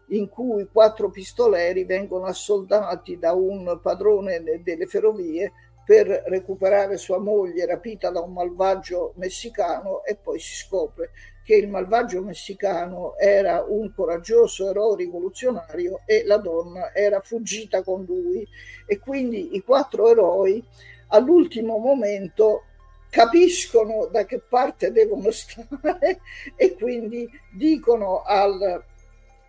in 0.09 0.27
cui 0.27 0.67
quattro 0.71 1.09
pistoleri 1.09 1.85
vengono 1.85 2.25
assoldati 2.25 3.17
da 3.17 3.31
un 3.31 3.79
padrone 3.81 4.43
delle 4.61 4.85
ferrovie 4.85 5.51
per 5.85 6.07
recuperare 6.27 6.97
sua 6.97 7.17
moglie 7.17 7.65
rapita 7.65 8.09
da 8.11 8.19
un 8.19 8.33
malvagio 8.33 9.13
messicano 9.15 10.03
e 10.03 10.15
poi 10.15 10.39
si 10.39 10.55
scopre 10.55 11.11
che 11.43 11.55
il 11.55 11.67
malvagio 11.67 12.21
messicano 12.21 13.17
era 13.17 13.63
un 13.67 13.93
coraggioso 13.93 14.69
eroe 14.69 14.97
rivoluzionario 14.97 16.01
e 16.05 16.23
la 16.25 16.37
donna 16.37 16.93
era 16.93 17.19
fuggita 17.21 17.83
con 17.83 18.03
lui 18.03 18.47
e 18.85 18.99
quindi 18.99 19.55
i 19.55 19.63
quattro 19.63 20.09
eroi 20.09 20.63
all'ultimo 21.07 21.77
momento 21.77 22.63
capiscono 23.09 24.07
da 24.07 24.25
che 24.25 24.39
parte 24.39 24.91
devono 24.91 25.29
stare 25.31 26.21
e 26.55 26.75
quindi 26.75 27.29
dicono 27.53 28.21
al 28.21 28.83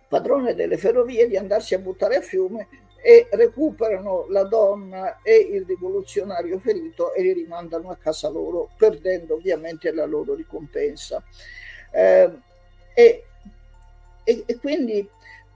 padrone 0.07 0.53
delle 0.53 0.77
ferrovie 0.77 1.27
di 1.27 1.37
andarsi 1.37 1.73
a 1.73 1.79
buttare 1.79 2.17
a 2.17 2.21
fiume 2.21 2.67
e 3.05 3.27
recuperano 3.31 4.27
la 4.29 4.43
donna 4.43 5.21
e 5.21 5.35
il 5.35 5.65
rivoluzionario 5.65 6.57
ferito 6.59 7.13
e 7.13 7.21
li 7.21 7.33
rimandano 7.33 7.89
a 7.89 7.97
casa 7.97 8.29
loro, 8.29 8.69
perdendo 8.77 9.33
ovviamente 9.33 9.91
la 9.91 10.05
loro 10.05 10.33
ricompensa. 10.33 11.21
Eh, 11.93 12.31
E, 12.95 13.23
e, 14.23 14.43
e 14.45 14.57
quindi 14.57 15.07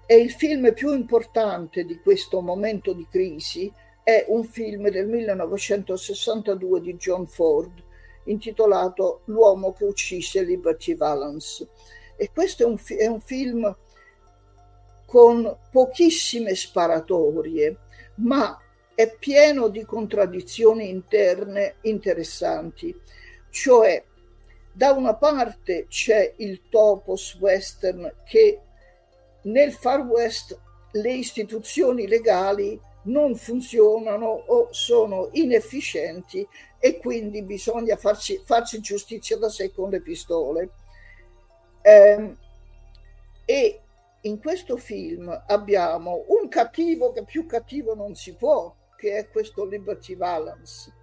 è 0.06 0.14
il 0.14 0.32
film 0.32 0.74
più 0.74 0.94
importante 0.94 1.84
di 1.84 2.00
questo 2.00 2.42
momento 2.42 2.94
di 2.94 3.06
crisi, 3.10 3.72
è 4.04 4.26
un 4.30 4.44
film 4.46 4.90
del 4.90 5.08
1962 5.08 6.82
di 6.82 6.96
John 6.96 7.28
Ford 7.28 7.84
intitolato 8.24 9.22
L'uomo 9.26 9.74
che 9.74 9.84
uccise 9.84 10.44
Liberty 10.44 10.96
Valance. 10.96 11.68
E 12.16 12.32
questo 12.34 12.64
è 12.64 12.66
un, 12.66 12.78
è 12.98 13.06
un 13.06 13.22
film 13.22 13.76
con 15.06 15.58
pochissime 15.72 16.56
sparatorie, 16.56 17.78
ma 18.16 18.60
è 18.96 19.14
pieno 19.18 19.68
di 19.68 19.86
contraddizioni 19.86 20.90
interne 20.90 21.76
interessanti. 21.82 22.98
Cioè, 23.50 24.04
da 24.78 24.92
una 24.92 25.16
parte 25.16 25.88
c'è 25.88 26.36
il 26.38 26.70
topos 26.70 27.34
western 27.40 28.14
che 28.24 28.62
nel 29.46 29.74
Far 29.74 30.02
West 30.02 30.56
le 30.92 31.14
istituzioni 31.14 32.08
legali 32.08 32.80
non 33.06 33.36
funzionano 33.36 34.28
o 34.28 34.68
sono 34.70 35.30
inefficienti 35.32 36.48
e 36.78 37.00
quindi 37.00 37.42
bisogna 37.42 37.96
farci, 37.96 38.40
farci 38.46 38.80
giustizia 38.80 39.36
da 39.38 39.50
sé 39.50 39.72
con 39.72 39.90
le 39.90 40.00
pistole. 40.00 40.70
Eh, 41.82 42.36
e 43.46 43.82
in 44.22 44.40
questo 44.40 44.78
film 44.78 45.44
abbiamo 45.48 46.26
un 46.28 46.48
cattivo 46.50 47.12
che 47.14 47.24
più 47.24 47.48
cattivo 47.48 47.96
non 47.96 48.14
si 48.14 48.36
può, 48.36 48.76
che 48.96 49.18
è 49.18 49.28
questo 49.30 49.66
Liberty 49.66 50.16
Valance, 50.16 50.94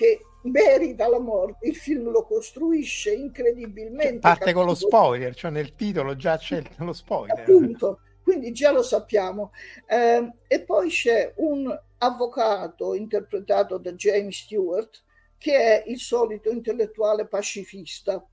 che 0.00 0.24
merita 0.44 1.08
la 1.08 1.18
morte. 1.18 1.66
Il 1.66 1.76
film 1.76 2.08
lo 2.08 2.24
costruisce 2.24 3.12
incredibilmente. 3.12 4.20
Parte 4.20 4.38
cattivo. 4.38 4.58
con 4.60 4.68
lo 4.68 4.74
spoiler, 4.74 5.34
cioè 5.34 5.50
nel 5.50 5.74
titolo 5.74 6.16
già 6.16 6.38
c'è 6.38 6.62
lo 6.78 6.94
spoiler. 6.94 7.38
Appunto, 7.38 8.00
quindi 8.22 8.50
già 8.52 8.72
lo 8.72 8.82
sappiamo. 8.82 9.52
Eh, 9.86 10.32
e 10.46 10.62
poi 10.62 10.88
c'è 10.88 11.34
un 11.36 11.78
avvocato 11.98 12.94
interpretato 12.94 13.76
da 13.76 13.92
James 13.92 14.38
Stewart, 14.38 15.04
che 15.36 15.82
è 15.82 15.84
il 15.88 15.98
solito 15.98 16.48
intellettuale 16.48 17.26
pacifista, 17.26 18.26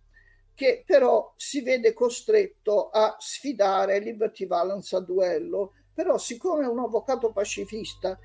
che 0.56 0.84
però 0.86 1.34
si 1.36 1.62
vede 1.62 1.92
costretto 1.92 2.88
a 2.90 3.18
sfidare 3.20 4.00
Liberty 4.00 4.48
Valance 4.48 4.96
a 4.96 5.02
duello. 5.02 5.74
Però 5.94 6.18
siccome 6.18 6.64
è 6.64 6.68
un 6.68 6.80
avvocato 6.80 7.34
pacifista 7.34 8.18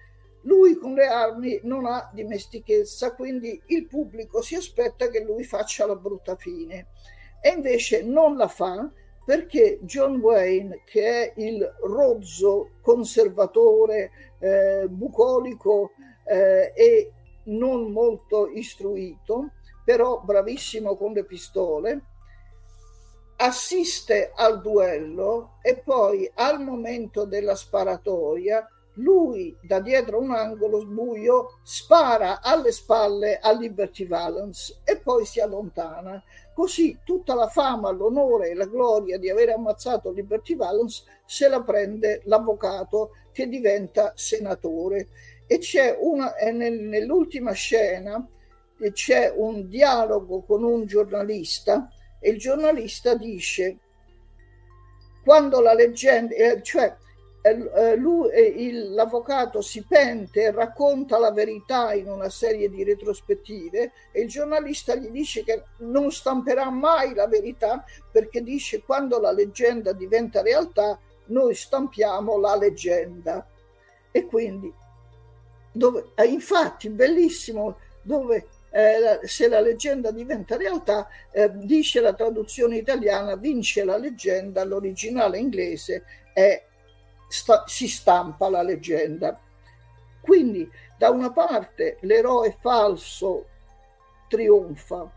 lui 0.42 0.76
con 0.76 0.94
le 0.94 1.06
armi 1.06 1.60
non 1.64 1.86
ha 1.86 2.10
dimestichezza, 2.12 3.14
quindi 3.14 3.60
il 3.66 3.86
pubblico 3.86 4.42
si 4.42 4.54
aspetta 4.54 5.08
che 5.08 5.22
lui 5.22 5.44
faccia 5.44 5.86
la 5.86 5.96
brutta 5.96 6.36
fine. 6.36 6.88
E 7.40 7.50
invece 7.50 8.02
non 8.02 8.36
la 8.36 8.48
fa 8.48 8.90
perché 9.24 9.78
John 9.82 10.16
Wayne, 10.16 10.82
che 10.84 11.32
è 11.32 11.32
il 11.40 11.62
rozzo 11.82 12.72
conservatore, 12.80 14.10
eh, 14.38 14.86
bucolico 14.88 15.92
eh, 16.24 16.72
e 16.74 17.12
non 17.44 17.92
molto 17.92 18.48
istruito, 18.48 19.52
però 19.84 20.20
bravissimo 20.20 20.96
con 20.96 21.12
le 21.12 21.24
pistole, 21.24 22.02
assiste 23.36 24.32
al 24.34 24.60
duello 24.60 25.58
e 25.62 25.78
poi 25.78 26.30
al 26.34 26.62
momento 26.62 27.24
della 27.24 27.56
sparatoria 27.56 28.66
lui 28.94 29.56
da 29.62 29.80
dietro 29.80 30.18
un 30.18 30.32
angolo 30.32 30.84
buio 30.84 31.58
spara 31.62 32.42
alle 32.42 32.72
spalle 32.72 33.38
a 33.38 33.52
Liberty 33.52 34.06
Valance 34.06 34.80
e 34.84 34.98
poi 34.98 35.24
si 35.24 35.40
allontana. 35.40 36.22
Così 36.54 36.98
tutta 37.04 37.34
la 37.34 37.48
fama, 37.48 37.90
l'onore 37.90 38.50
e 38.50 38.54
la 38.54 38.66
gloria 38.66 39.18
di 39.18 39.30
aver 39.30 39.50
ammazzato 39.50 40.10
Liberty 40.10 40.54
Valance 40.54 41.04
se 41.24 41.48
la 41.48 41.62
prende 41.62 42.20
l'avvocato 42.24 43.12
che 43.32 43.48
diventa 43.48 44.12
senatore. 44.14 45.08
E 45.46 45.58
c'è 45.58 45.96
una, 45.98 46.34
nell'ultima 46.52 47.52
scena 47.52 48.26
c'è 48.92 49.32
un 49.34 49.68
dialogo 49.68 50.42
con 50.42 50.64
un 50.64 50.86
giornalista 50.86 51.88
e 52.18 52.30
il 52.30 52.38
giornalista 52.38 53.14
dice 53.14 53.78
quando 55.22 55.60
la 55.60 55.72
leggenda, 55.72 56.34
eh, 56.34 56.62
cioè 56.62 56.96
lui, 57.96 58.94
l'avvocato 58.94 59.60
si 59.60 59.84
pente 59.84 60.42
e 60.42 60.50
racconta 60.52 61.18
la 61.18 61.32
verità 61.32 61.92
in 61.92 62.08
una 62.08 62.28
serie 62.28 62.70
di 62.70 62.84
retrospettive 62.84 63.92
e 64.12 64.20
il 64.20 64.28
giornalista 64.28 64.94
gli 64.94 65.08
dice 65.08 65.42
che 65.42 65.64
non 65.78 66.12
stamperà 66.12 66.70
mai 66.70 67.14
la 67.14 67.26
verità 67.26 67.84
perché 68.10 68.42
dice 68.42 68.82
quando 68.82 69.18
la 69.18 69.32
leggenda 69.32 69.92
diventa 69.92 70.40
realtà 70.40 70.98
noi 71.26 71.54
stampiamo 71.54 72.38
la 72.38 72.56
leggenda. 72.56 73.46
E 74.12 74.26
quindi 74.26 74.72
dove, 75.72 76.10
eh, 76.14 76.26
infatti 76.26 76.90
bellissimo 76.90 77.78
dove 78.02 78.46
eh, 78.70 79.20
se 79.26 79.48
la 79.48 79.60
leggenda 79.60 80.10
diventa 80.10 80.56
realtà 80.56 81.08
eh, 81.30 81.50
dice 81.52 82.00
la 82.00 82.12
traduzione 82.12 82.76
italiana 82.76 83.36
vince 83.36 83.84
la 83.84 83.96
leggenda 83.96 84.64
l'originale 84.64 85.38
inglese 85.38 86.04
è 86.32 86.62
sta, 87.32 87.64
si 87.66 87.88
stampa 87.88 88.48
la 88.48 88.62
leggenda. 88.62 89.38
Quindi 90.20 90.70
da 90.96 91.10
una 91.10 91.32
parte 91.32 91.96
l'eroe 92.02 92.56
falso 92.60 93.46
trionfa, 94.28 95.10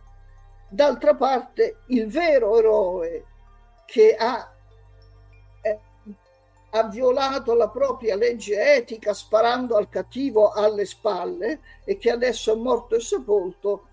d'altra 0.67 1.13
parte 1.15 1.81
il 1.87 2.07
vero 2.07 2.57
eroe 2.57 3.25
che 3.85 4.15
ha, 4.15 4.51
eh, 5.61 5.79
ha 6.71 6.83
violato 6.87 7.53
la 7.53 7.69
propria 7.69 8.15
legge 8.15 8.75
etica 8.75 9.13
sparando 9.13 9.75
al 9.75 9.89
cattivo 9.89 10.51
alle 10.51 10.85
spalle 10.85 11.59
e 11.83 11.97
che 11.97 12.09
adesso 12.09 12.53
è 12.53 12.55
morto 12.55 12.95
e 12.95 12.99
sepolto, 13.01 13.87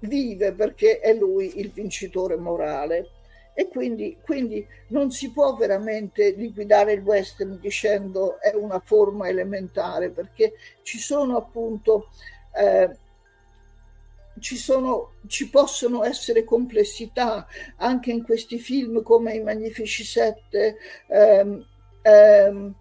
vive 0.00 0.52
perché 0.52 1.00
è 1.00 1.12
lui 1.12 1.58
il 1.58 1.70
vincitore 1.70 2.36
morale 2.36 3.10
e 3.58 3.66
quindi, 3.66 4.16
quindi, 4.22 4.64
non 4.90 5.10
si 5.10 5.32
può 5.32 5.56
veramente 5.56 6.30
liquidare 6.30 6.92
il 6.92 7.00
western 7.00 7.58
dicendo 7.58 8.38
è 8.38 8.54
una 8.54 8.78
forma 8.78 9.26
elementare 9.26 10.10
perché 10.10 10.52
ci 10.82 11.00
sono 11.00 11.36
appunto 11.36 12.10
eh, 12.54 12.96
ci, 14.38 14.56
sono, 14.56 15.14
ci 15.26 15.50
possono 15.50 16.04
essere 16.04 16.44
complessità 16.44 17.48
anche 17.78 18.12
in 18.12 18.22
questi 18.22 18.60
film 18.60 19.02
come 19.02 19.34
i 19.34 19.42
Magnifici 19.42 20.04
Sette 20.04 20.76
ehm, 21.08 21.66
ehm, 22.02 22.74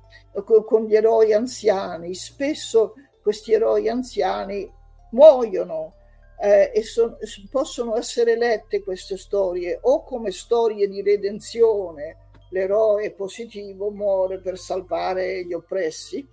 con 0.44 0.86
gli 0.86 0.96
eroi 0.96 1.34
anziani. 1.34 2.14
Spesso 2.14 2.94
questi 3.24 3.52
eroi 3.52 3.90
anziani 3.90 4.72
muoiono 5.10 5.94
eh, 6.40 6.72
e 6.74 6.84
son, 6.84 7.18
possono 7.50 7.96
essere 7.98 8.38
lette 8.38 8.84
queste 8.84 9.18
storie 9.18 9.80
o 9.82 10.04
come 10.04 10.32
storie 10.32 10.88
di 10.88 11.02
redenzione, 11.02 12.30
l'eroe 12.52 13.12
positivo 13.12 13.90
muore 13.90 14.40
per 14.40 14.58
salvare 14.58 15.46
gli 15.46 15.54
oppressi, 15.54 16.26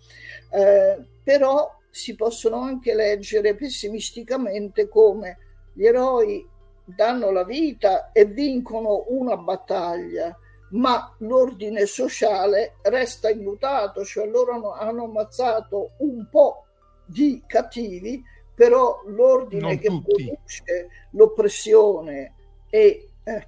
eh, 0.50 0.98
però 1.22 1.78
si 1.90 2.14
possono 2.14 2.60
anche 2.60 2.94
leggere 2.94 3.54
pessimisticamente 3.54 4.88
come 4.88 5.38
gli 5.72 5.86
eroi 5.86 6.46
danno 6.84 7.30
la 7.30 7.44
vita 7.44 8.12
e 8.12 8.26
vincono 8.26 9.04
una 9.08 9.36
battaglia, 9.36 10.36
ma 10.70 11.14
l'ordine 11.18 11.86
sociale 11.86 12.76
resta 12.82 13.30
immutato, 13.30 14.04
cioè 14.04 14.26
loro 14.26 14.72
hanno 14.72 15.04
ammazzato 15.04 15.92
un 15.98 16.26
po' 16.30 16.66
di 17.06 17.42
cattivi, 17.46 18.22
però 18.54 19.02
l'ordine 19.06 19.60
non 19.62 19.78
che 19.78 19.88
tutti. 19.88 20.24
produce 20.24 20.88
l'oppressione 21.10 22.34
e, 22.70 23.08
eh, 23.24 23.46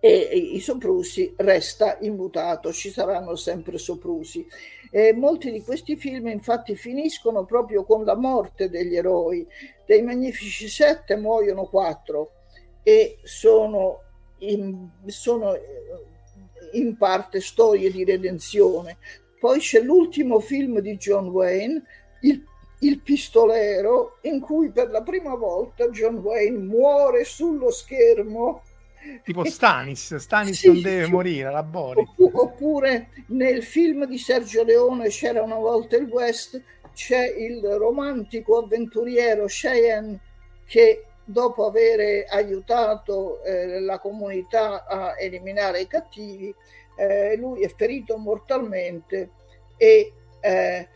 e, 0.00 0.36
i 0.36 0.60
soprusi 0.60 1.34
resta 1.36 1.98
immutato, 2.00 2.72
ci 2.72 2.90
saranno 2.90 3.36
sempre 3.36 3.78
soprusi. 3.78 4.46
E 4.90 5.12
molti 5.12 5.50
di 5.50 5.62
questi 5.62 5.96
film 5.96 6.28
infatti 6.28 6.74
finiscono 6.74 7.44
proprio 7.44 7.84
con 7.84 8.04
la 8.04 8.16
morte 8.16 8.68
degli 8.70 8.96
eroi. 8.96 9.46
Dei 9.86 10.02
Magnifici 10.02 10.68
Sette 10.68 11.16
muoiono 11.16 11.64
quattro 11.64 12.32
e 12.82 13.18
sono 13.22 14.02
in, 14.38 14.88
sono 15.06 15.54
eh, 15.54 15.60
in 16.72 16.96
parte 16.96 17.40
storie 17.40 17.90
di 17.90 18.04
redenzione. 18.04 18.98
Poi 19.38 19.58
c'è 19.60 19.80
l'ultimo 19.80 20.40
film 20.40 20.80
di 20.80 20.96
John 20.96 21.28
Wayne, 21.28 21.82
Il 22.22 22.44
il 22.80 23.00
pistolero 23.00 24.18
in 24.22 24.40
cui 24.40 24.70
per 24.70 24.90
la 24.90 25.02
prima 25.02 25.34
volta 25.34 25.88
John 25.88 26.16
Wayne 26.16 26.58
muore 26.58 27.24
sullo 27.24 27.70
schermo. 27.70 28.62
Tipo 29.24 29.44
Stanis 29.44 30.16
Stanis 30.16 30.58
sì, 30.58 30.66
non 30.66 30.82
deve 30.82 31.06
morire 31.06 31.50
la 31.50 31.62
Bori 31.62 32.04
oppure 32.16 33.10
nel 33.28 33.62
film 33.62 34.06
di 34.06 34.18
Sergio 34.18 34.64
Leone 34.64 35.08
c'era 35.08 35.40
una 35.40 35.54
volta 35.54 35.96
il 35.96 36.08
West 36.08 36.60
c'è 36.92 37.32
il 37.36 37.62
romantico 37.64 38.58
avventuriero 38.58 39.44
Cheyenne 39.46 40.20
che 40.66 41.04
dopo 41.28 41.66
aver 41.66 42.24
aiutato 42.28 43.42
eh, 43.44 43.80
la 43.80 43.98
comunità 43.98 44.86
a 44.86 45.14
eliminare 45.18 45.82
i 45.82 45.86
cattivi, 45.86 46.54
eh, 46.96 47.36
lui 47.36 47.62
è 47.62 47.68
ferito 47.68 48.16
mortalmente 48.16 49.30
e 49.76 50.12
eh, 50.40 50.88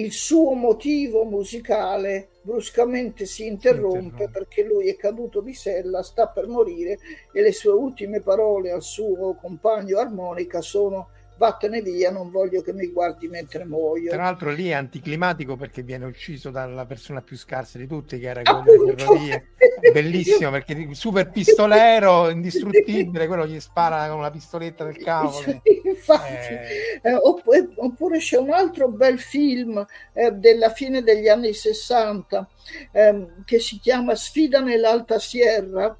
il 0.00 0.12
suo 0.12 0.54
motivo 0.54 1.24
musicale 1.24 2.28
bruscamente 2.40 3.26
si 3.26 3.46
interrompe 3.46 4.30
perché 4.30 4.62
lui 4.62 4.88
è 4.88 4.96
caduto 4.96 5.42
di 5.42 5.52
sella, 5.52 6.02
sta 6.02 6.26
per 6.28 6.46
morire 6.46 6.98
e 7.32 7.42
le 7.42 7.52
sue 7.52 7.72
ultime 7.72 8.20
parole 8.22 8.70
al 8.70 8.82
suo 8.82 9.34
compagno 9.34 9.98
armonica 9.98 10.62
sono 10.62 11.10
vattene 11.40 11.80
via, 11.80 12.10
non 12.10 12.30
voglio 12.30 12.60
che 12.60 12.74
mi 12.74 12.88
guardi 12.88 13.26
mentre 13.26 13.64
muoio. 13.64 14.10
Tra 14.10 14.24
l'altro 14.24 14.50
lì 14.50 14.68
è 14.68 14.74
anticlimatico 14.74 15.56
perché 15.56 15.82
viene 15.82 16.04
ucciso 16.04 16.50
dalla 16.50 16.84
persona 16.84 17.22
più 17.22 17.34
scarsa 17.38 17.78
di 17.78 17.86
tutti, 17.86 18.18
che 18.18 18.28
era 18.28 18.42
quello 18.42 18.84
delle 18.84 18.94
ferrovie. 18.94 19.46
Bellissimo 19.90 20.50
perché 20.50 20.74
il 20.74 20.94
super 20.94 21.30
pistolero 21.30 22.28
indistruttibile, 22.28 23.26
quello 23.26 23.46
gli 23.46 23.58
spara 23.58 24.06
con 24.08 24.18
una 24.18 24.30
pistoletta 24.30 24.84
del 24.84 24.98
cavolo. 24.98 25.62
Infatti, 25.82 26.52
eh... 26.52 27.00
Eh, 27.02 27.14
oppure, 27.14 27.70
oppure, 27.74 28.18
c'è 28.18 28.36
un 28.36 28.50
altro 28.50 28.88
bel 28.88 29.18
film 29.18 29.82
eh, 30.12 30.32
della 30.32 30.68
fine 30.68 31.02
degli 31.02 31.28
anni 31.28 31.54
60 31.54 32.48
ehm, 32.92 33.44
che 33.46 33.58
si 33.60 33.78
chiama 33.78 34.14
Sfida 34.14 34.60
nell'Alta 34.60 35.18
Sierra 35.18 35.96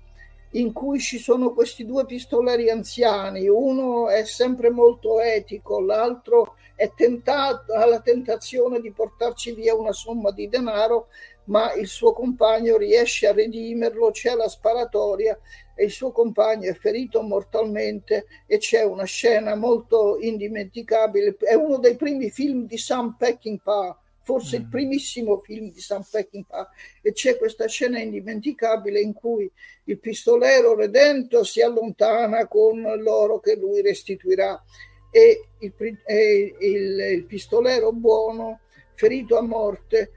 in 0.53 0.73
cui 0.73 0.99
ci 0.99 1.19
sono 1.19 1.53
questi 1.53 1.87
due 1.87 2.07
pistoleri 2.07 2.71
anziani, 2.71 3.49
uno 3.49 4.09
è 4.09 4.25
sempre 4.25 4.71
molto 4.71 5.21
etico, 5.21 5.81
l'altro 5.81 6.57
è 6.75 6.91
tentato, 6.95 7.75
ha 7.75 7.85
la 7.87 8.01
tentazione 8.01 8.81
di 8.81 8.91
portarci 8.91 9.53
via 9.53 9.75
una 9.75 9.93
somma 9.93 10.33
di 10.33 10.49
denaro, 10.49 11.09
ma 11.45 11.73
il 11.75 11.87
suo 11.87 12.13
compagno 12.13 12.77
riesce 12.77 13.29
a 13.29 13.33
redimerlo, 13.33 14.11
c'è 14.11 14.35
la 14.35 14.49
sparatoria 14.49 15.39
e 15.75 15.85
il 15.85 15.91
suo 15.91 16.11
compagno 16.11 16.71
è 16.71 16.75
ferito 16.75 17.23
mortalmente 17.23 18.27
e 18.47 18.59
c'è 18.59 18.83
una 18.83 19.05
scena 19.05 19.55
molto 19.55 20.19
indimenticabile, 20.19 21.37
è 21.39 21.55
uno 21.55 21.79
dei 21.79 21.97
primi 21.97 22.31
film 22.31 22.67
di 22.67 22.77
Sam 22.77 23.15
Peckinpah 23.17 23.99
forse 24.31 24.59
mm. 24.59 24.63
il 24.63 24.69
primissimo 24.69 25.41
film 25.41 25.73
di 25.73 25.81
Sam 25.81 26.05
Peckinpah 26.09 26.69
e 27.03 27.13
c'è 27.13 27.37
questa 27.37 27.67
scena 27.67 27.99
indimenticabile 27.99 29.01
in 29.01 29.13
cui 29.13 29.51
il 29.85 29.99
pistolero 29.99 30.77
redento 30.77 31.43
si 31.43 31.61
allontana 31.61 32.47
con 32.47 32.81
l'oro 32.81 33.41
che 33.41 33.57
lui 33.57 33.83
restituirà 33.83 34.63
e 35.11 35.49
il, 35.59 35.75
e 36.07 36.57
il, 36.61 37.01
il 37.01 37.25
pistolero 37.25 37.91
buono 37.91 38.61
ferito 38.95 39.37
a 39.37 39.43
morte 39.43 40.13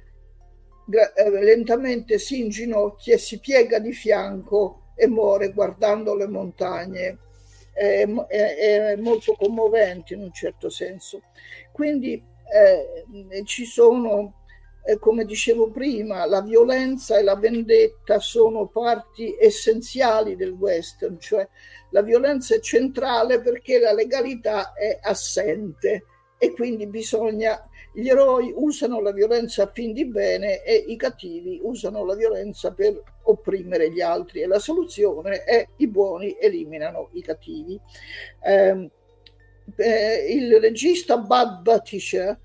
eh, 0.91 1.29
lentamente 1.41 2.19
si 2.19 2.39
inginocchia 2.39 3.15
e 3.15 3.17
si 3.17 3.39
piega 3.39 3.79
di 3.79 3.93
fianco 3.93 4.91
e 4.95 5.07
muore 5.07 5.51
guardando 5.53 6.13
le 6.13 6.27
montagne 6.27 7.17
è, 7.73 8.07
è, 8.27 8.91
è 8.91 8.95
molto 8.97 9.33
commovente 9.33 10.13
in 10.13 10.21
un 10.21 10.31
certo 10.31 10.69
senso 10.69 11.23
quindi 11.71 12.31
eh, 12.51 13.45
ci 13.45 13.65
sono, 13.65 14.41
eh, 14.85 14.97
come 14.99 15.25
dicevo 15.25 15.69
prima, 15.69 16.25
la 16.25 16.41
violenza 16.41 17.17
e 17.17 17.23
la 17.23 17.35
vendetta 17.35 18.19
sono 18.19 18.67
parti 18.67 19.35
essenziali 19.39 20.35
del 20.35 20.51
western, 20.51 21.19
cioè 21.19 21.47
la 21.91 22.01
violenza 22.01 22.55
è 22.55 22.59
centrale 22.59 23.41
perché 23.41 23.79
la 23.79 23.93
legalità 23.93 24.73
è 24.73 24.99
assente 25.01 26.05
e 26.37 26.51
quindi 26.51 26.87
bisogna 26.87 27.65
gli 27.93 28.09
eroi 28.09 28.51
usano 28.55 28.99
la 28.99 29.11
violenza 29.11 29.63
a 29.63 29.71
fin 29.71 29.93
di 29.93 30.05
bene 30.05 30.63
e 30.63 30.73
i 30.75 30.97
cattivi 30.97 31.59
usano 31.61 32.03
la 32.03 32.15
violenza 32.15 32.73
per 32.73 33.01
opprimere 33.23 33.91
gli 33.91 34.01
altri 34.01 34.41
e 34.41 34.47
la 34.47 34.57
soluzione 34.57 35.43
è 35.43 35.65
i 35.77 35.87
buoni 35.87 36.35
eliminano 36.39 37.09
i 37.13 37.21
cattivi. 37.21 37.79
Eh, 38.41 38.89
eh, 39.75 40.25
il 40.29 40.59
regista 40.59 41.17
Bud 41.17 41.61
Butticher, 41.61 42.37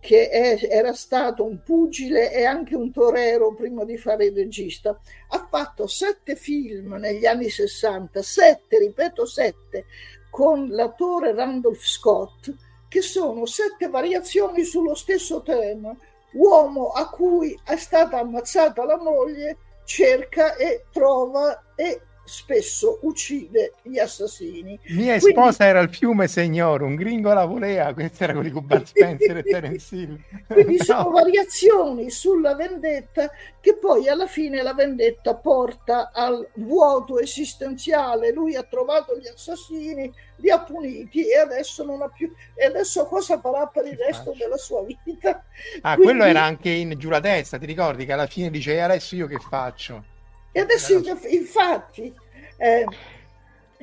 che 0.00 0.28
è, 0.28 0.58
era 0.68 0.92
stato 0.92 1.44
un 1.44 1.62
pugile 1.62 2.30
e 2.30 2.44
anche 2.44 2.74
un 2.76 2.92
torero 2.92 3.54
prima 3.54 3.84
di 3.84 3.96
fare 3.96 4.26
il 4.26 4.34
regista, 4.34 4.98
ha 5.28 5.48
fatto 5.50 5.86
sette 5.86 6.36
film 6.36 6.94
negli 6.94 7.24
anni 7.24 7.48
60, 7.48 8.22
sette, 8.22 8.78
ripeto 8.78 9.24
sette, 9.24 9.86
con 10.30 10.68
l'attore 10.68 11.34
Randolph 11.34 11.80
Scott, 11.80 12.52
che 12.88 13.00
sono 13.00 13.46
sette 13.46 13.88
variazioni 13.88 14.62
sullo 14.64 14.94
stesso 14.94 15.42
tema. 15.42 15.96
Uomo 16.32 16.88
a 16.88 17.08
cui 17.08 17.58
è 17.64 17.76
stata 17.76 18.18
ammazzata 18.18 18.84
la 18.84 18.98
moglie 18.98 19.56
cerca 19.84 20.56
e 20.56 20.84
trova 20.90 21.72
e 21.76 22.00
spesso 22.24 22.98
uccide 23.02 23.74
gli 23.82 23.98
assassini. 23.98 24.78
Mia 24.88 25.18
Quindi, 25.18 25.38
sposa 25.38 25.66
era 25.66 25.80
il 25.80 25.94
fiume 25.94 26.26
Signor, 26.26 26.82
un 26.82 26.94
gringo 26.94 27.32
la 27.32 27.44
voleva, 27.44 27.92
questo 27.92 28.24
era 28.24 28.32
quelli 28.32 28.50
con 28.50 28.66
Bud 28.66 28.84
Spencer 28.84 29.36
e 29.36 29.42
Terence 29.42 29.94
Hill. 29.94 30.18
Quindi 30.46 30.76
no. 30.78 30.84
sono 30.84 31.10
variazioni 31.10 32.10
sulla 32.10 32.54
vendetta 32.54 33.30
che 33.60 33.76
poi 33.76 34.08
alla 34.08 34.26
fine 34.26 34.62
la 34.62 34.74
vendetta 34.74 35.34
porta 35.34 36.10
al 36.12 36.48
vuoto 36.54 37.18
esistenziale. 37.18 38.32
Lui 38.32 38.56
ha 38.56 38.62
trovato 38.62 39.16
gli 39.16 39.26
assassini, 39.26 40.12
li 40.36 40.50
ha 40.50 40.60
puniti 40.60 41.28
e 41.28 41.38
adesso 41.38 41.84
non 41.84 42.02
ha 42.02 42.08
più... 42.08 42.32
E 42.54 42.64
adesso 42.64 43.06
cosa 43.06 43.38
farà 43.38 43.66
per 43.66 43.86
il 43.86 43.96
resto 43.96 44.32
faccio. 44.32 44.38
della 44.38 44.56
sua 44.56 44.82
vita? 44.82 45.44
Ah, 45.82 45.94
Quindi... 45.94 46.12
quello 46.12 46.24
era 46.24 46.42
anche 46.42 46.70
in 46.70 46.94
Giù 46.96 47.08
la 47.08 47.20
testa, 47.20 47.58
ti 47.58 47.66
ricordi 47.66 48.04
che 48.04 48.12
alla 48.12 48.26
fine 48.26 48.50
dice 48.50 48.74
e 48.74 48.80
adesso 48.80 49.14
io 49.14 49.26
che 49.26 49.38
faccio? 49.38 50.12
E 50.56 50.60
adesso, 50.60 51.00
infatti... 51.28 52.12
Eh, 52.56 52.84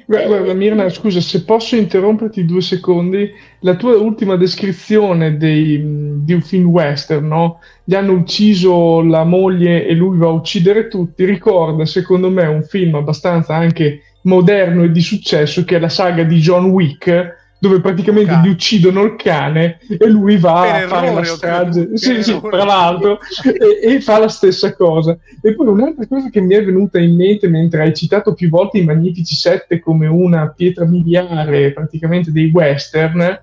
Guarda, 0.05 0.27
guarda, 0.27 0.53
Mirna, 0.53 0.89
scusa, 0.89 1.21
se 1.21 1.43
posso 1.43 1.75
interromperti 1.75 2.43
due 2.43 2.62
secondi, 2.62 3.31
la 3.60 3.75
tua 3.75 3.95
ultima 3.97 4.36
descrizione 4.36 5.38
dei, 5.38 5.79
di 6.23 6.34
un 6.34 6.41
film 6.41 6.65
western, 6.65 7.27
no? 7.27 7.60
Gli 7.84 7.93
hanno 7.93 8.13
ucciso 8.13 9.01
la 9.03 9.23
moglie 9.23 9.86
e 9.86 9.93
lui 9.93 10.17
va 10.17 10.27
a 10.27 10.31
uccidere 10.31 10.88
tutti, 10.88 11.23
ricorda 11.23 11.86
secondo 11.86 12.29
me 12.29 12.45
un 12.45 12.63
film 12.63 12.95
abbastanza 12.95 13.55
anche 13.55 14.01
moderno 14.23 14.84
e 14.84 14.91
di 14.91 15.01
successo 15.01 15.63
che 15.63 15.75
è 15.75 15.79
la 15.79 15.89
saga 15.89 16.23
di 16.23 16.39
John 16.39 16.65
Wick, 16.71 17.40
dove 17.62 17.80
praticamente 17.80 18.39
gli 18.41 18.47
uccidono 18.47 19.04
il 19.04 19.15
cane 19.15 19.78
e 19.88 20.08
lui 20.08 20.36
va 20.38 20.62
per 20.63 20.84
a 20.84 20.88
fare 20.88 21.13
la 21.13 21.24
strage. 21.24 21.89
Sì, 21.93 22.24
sì, 22.24 22.39
tra 22.41 22.63
l'altro, 22.63 23.19
e, 23.43 23.93
e, 23.93 24.02
fa 24.02 24.17
la 24.17 24.30
stessa 24.30 24.74
cosa. 24.74 25.15
E 25.39 25.54
poi 25.54 25.67
un'altra 25.67 26.08
cosa 26.08 26.32
che 26.32 26.41
mi 26.41 26.56
è 26.56 26.65
venuta 26.65 26.97
in 26.97 27.15
mente 27.15 27.47
mentre 27.47 27.84
hai 27.84 27.93
citato 27.93 28.34
più 28.34 28.50
volte 28.50 28.80
i 28.80 28.84
Magnifici 28.84 29.36
Sette 29.36 29.80
come 29.80 30.08
una 30.08 30.47
pietra 30.50 30.86
miliare 30.86 31.71
praticamente 31.71 32.32
dei 32.32 32.50
western. 32.52 33.39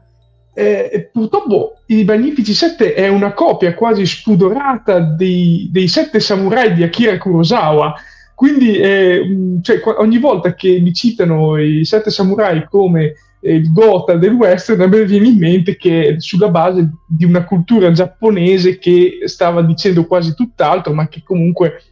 Eh, 0.53 1.11
purtroppo 1.13 1.83
i 1.87 2.03
Magnifici 2.03 2.55
Sette 2.55 2.95
è 2.95 3.07
una 3.07 3.33
copia 3.33 3.73
quasi 3.73 4.05
spudorata 4.05 4.99
dei, 4.99 5.69
dei 5.71 5.87
Sette 5.87 6.19
Samurai 6.19 6.75
di 6.75 6.83
Akira 6.83 7.17
Kurosawa. 7.19 7.95
Quindi 8.35 8.79
eh, 8.79 9.59
cioè, 9.63 9.81
ogni 9.99 10.19
volta 10.19 10.55
che 10.55 10.81
mi 10.81 10.93
citano 10.93 11.57
i 11.57 11.85
Sette 11.85 12.11
Samurai 12.11 12.67
come 12.69 13.13
il 13.55 13.73
gota 13.73 14.15
del 14.15 14.33
western, 14.33 14.81
a 14.81 14.87
me 14.87 15.05
viene 15.05 15.29
in 15.29 15.39
mente 15.39 15.77
che 15.77 16.17
sulla 16.19 16.49
base 16.49 16.89
di 17.07 17.25
una 17.25 17.45
cultura 17.45 17.93
giapponese 17.93 18.79
che 18.79 19.21
stava 19.25 19.63
dicendo 19.63 20.07
quasi 20.07 20.35
tutt'altro, 20.35 20.93
ma 20.93 21.09
che 21.09 21.23
comunque 21.25 21.83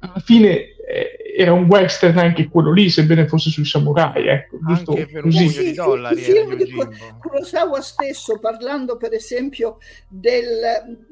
alla 0.00 0.20
fine 0.24 0.74
eh, 0.86 1.34
era 1.36 1.52
un 1.52 1.64
western 1.64 2.16
anche 2.18 2.48
quello 2.48 2.72
lì, 2.72 2.88
sebbene 2.88 3.26
fosse 3.26 3.50
sui 3.50 3.64
samurai. 3.64 4.26
Ecco, 4.26 4.58
giusto 4.66 4.92
anche 4.92 5.06
per 5.06 5.24
un 5.24 5.30
così. 5.30 5.64
di 5.64 5.72
dollari. 5.74 6.16
Film 6.16 6.56
di 6.56 6.72
Kurosawa 7.20 7.80
stesso, 7.80 8.38
parlando 8.38 8.96
per 8.96 9.12
esempio 9.12 9.78
del... 10.08 11.04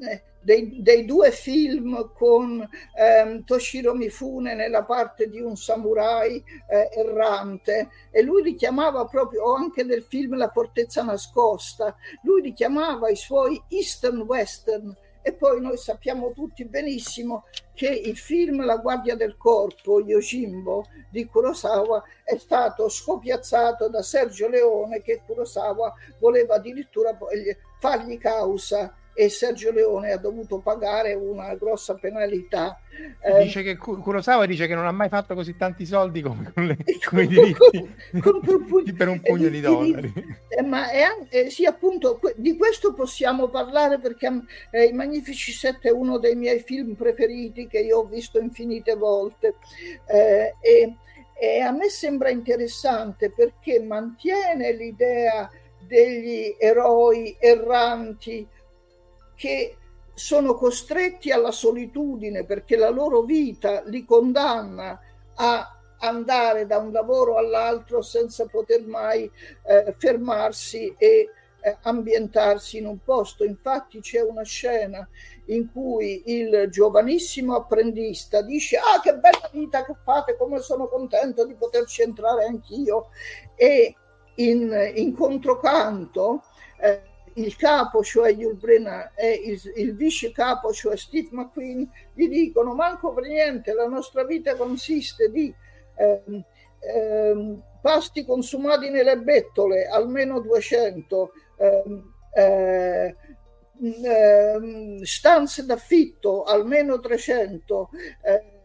Dei, 0.45 0.79
dei 0.79 1.05
due 1.05 1.31
film 1.31 2.11
con 2.13 2.63
ehm, 2.95 3.43
Toshiro 3.45 3.95
Mifune 3.95 4.53
nella 4.53 4.83
parte 4.83 5.27
di 5.27 5.41
un 5.41 5.55
samurai 5.55 6.43
eh, 6.69 6.89
errante. 6.93 7.89
E 8.11 8.21
lui 8.21 8.43
richiamava 8.43 9.05
proprio, 9.05 9.45
o 9.45 9.55
anche 9.55 9.85
del 9.85 10.03
film 10.03 10.37
La 10.37 10.51
fortezza 10.51 11.01
nascosta, 11.01 11.95
lui 12.21 12.41
richiamava 12.41 13.09
i 13.09 13.15
suoi 13.15 13.59
eastern 13.69 14.21
western. 14.21 14.95
E 15.23 15.33
poi 15.33 15.59
noi 15.59 15.77
sappiamo 15.77 16.33
tutti 16.33 16.63
benissimo 16.65 17.45
che 17.73 17.89
il 17.89 18.15
film 18.15 18.63
La 18.63 18.77
guardia 18.77 19.15
del 19.15 19.37
corpo, 19.37 19.99
Yojimbo, 19.99 20.85
di 21.09 21.25
Kurosawa 21.25 22.03
è 22.23 22.37
stato 22.37 22.87
scopiazzato 22.89 23.89
da 23.89 24.03
Sergio 24.03 24.47
Leone 24.47 25.01
che 25.01 25.23
Kurosawa 25.25 25.91
voleva 26.19 26.55
addirittura 26.55 27.17
fargli 27.79 28.19
causa 28.19 28.95
e 29.17 29.29
Sergio 29.29 29.71
Leone 29.71 30.11
ha 30.11 30.17
dovuto 30.17 30.59
pagare 30.59 31.13
una 31.13 31.55
grossa 31.55 31.95
penalità. 31.95 32.77
Eh, 33.21 33.43
dice 33.43 33.63
che 33.63 33.77
Kurosawa 33.77 34.45
dice 34.45 34.67
che 34.67 34.75
non 34.75 34.85
ha 34.85 34.91
mai 34.91 35.07
fatto 35.07 35.33
così 35.33 35.55
tanti 35.55 35.85
soldi 35.85 36.21
come, 36.21 36.51
con, 36.53 36.65
le, 36.65 36.77
con 37.09 37.21
i 37.21 37.27
diritti 37.27 37.95
con, 38.19 38.41
con, 38.41 38.83
per 38.95 39.07
un 39.07 39.21
pugno 39.21 39.47
di 39.47 39.61
dollari. 39.61 40.13
Eh, 40.49 40.61
ma 40.63 40.89
è 40.89 40.99
anche, 40.99 41.45
eh, 41.45 41.49
sì, 41.49 41.65
appunto, 41.65 42.19
di 42.35 42.57
questo 42.57 42.93
possiamo 42.93 43.47
parlare 43.47 43.99
perché 43.99 44.29
eh, 44.71 44.83
I 44.83 44.91
Magnifici 44.93 45.53
Sette 45.53 45.87
è 45.87 45.93
uno 45.93 46.17
dei 46.17 46.35
miei 46.35 46.59
film 46.59 46.95
preferiti 46.95 47.67
che 47.67 47.79
io 47.79 47.99
ho 47.99 48.05
visto 48.05 48.37
infinite 48.37 48.95
volte. 48.95 49.55
Eh, 50.07 50.55
e, 50.59 50.95
e 51.39 51.59
a 51.61 51.71
me 51.71 51.87
sembra 51.87 52.29
interessante 52.29 53.31
perché 53.31 53.79
mantiene 53.79 54.73
l'idea 54.73 55.49
degli 55.79 56.53
eroi 56.59 57.37
erranti 57.39 58.45
che 59.35 59.77
sono 60.13 60.55
costretti 60.55 61.31
alla 61.31 61.51
solitudine 61.51 62.45
perché 62.45 62.77
la 62.77 62.89
loro 62.89 63.21
vita 63.21 63.83
li 63.85 64.05
condanna 64.05 64.99
a 65.35 65.69
andare 65.99 66.65
da 66.65 66.77
un 66.77 66.91
lavoro 66.91 67.35
all'altro 67.37 68.01
senza 68.01 68.45
poter 68.45 68.85
mai 68.85 69.29
eh, 69.63 69.93
fermarsi 69.97 70.93
e 70.97 71.29
eh, 71.61 71.77
ambientarsi 71.81 72.77
in 72.77 72.85
un 72.85 72.99
posto. 73.03 73.43
Infatti 73.43 73.99
c'è 73.99 74.21
una 74.21 74.43
scena 74.43 75.07
in 75.45 75.71
cui 75.71 76.23
il 76.25 76.67
giovanissimo 76.69 77.55
apprendista 77.55 78.41
dice 78.41 78.77
ah 78.77 78.99
che 79.01 79.15
bella 79.15 79.49
vita 79.51 79.83
che 79.83 79.95
fate, 80.03 80.37
come 80.37 80.59
sono 80.59 80.87
contento 80.87 81.45
di 81.45 81.55
poterci 81.55 82.03
entrare 82.03 82.45
anch'io 82.45 83.07
e 83.55 83.95
in, 84.35 84.91
in 84.95 85.15
controcanto 85.15 86.43
eh, 86.79 87.13
il 87.35 87.55
capo, 87.55 88.03
cioè 88.03 88.31
Yul 88.31 88.57
e 89.15 89.31
il, 89.31 89.61
il, 89.75 89.95
vice 89.95 90.31
capo, 90.31 90.71
cioè 90.71 90.95
Steve 90.95 91.29
McQueen, 91.31 91.89
gli 92.13 92.27
dicono 92.27 92.73
manco 92.73 93.13
per 93.13 93.25
niente, 93.25 93.73
la 93.73 93.87
nostra 93.87 94.23
vita 94.23 94.55
consiste 94.55 95.29
di 95.29 95.53
eh, 95.97 96.23
eh, 96.79 97.57
pasti 97.81 98.25
consumati 98.25 98.89
nelle 98.89 99.17
bettole, 99.17 99.87
almeno 99.87 100.39
200, 100.39 101.31
ehm, 101.57 102.13
eh, 102.33 103.15
ehm, 104.03 105.01
stanze 105.01 105.65
d'affitto, 105.65 106.43
almeno 106.43 106.99
300, 106.99 107.89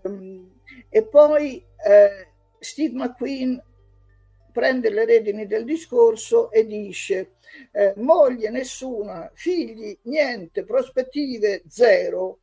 ehm, 0.03 0.51
e 0.89 1.05
poi 1.05 1.65
eh, 1.87 2.29
Steve 2.59 2.95
McQueen 2.95 3.61
prende 4.51 4.91
le 4.91 5.05
redini 5.05 5.47
del 5.47 5.65
discorso 5.65 6.51
e 6.51 6.67
dice 6.67 7.33
eh, 7.73 7.95
moglie 7.97 8.51
nessuna, 8.51 9.31
figli 9.35 9.97
niente, 10.03 10.65
prospettive 10.65 11.63
zero. 11.69 12.39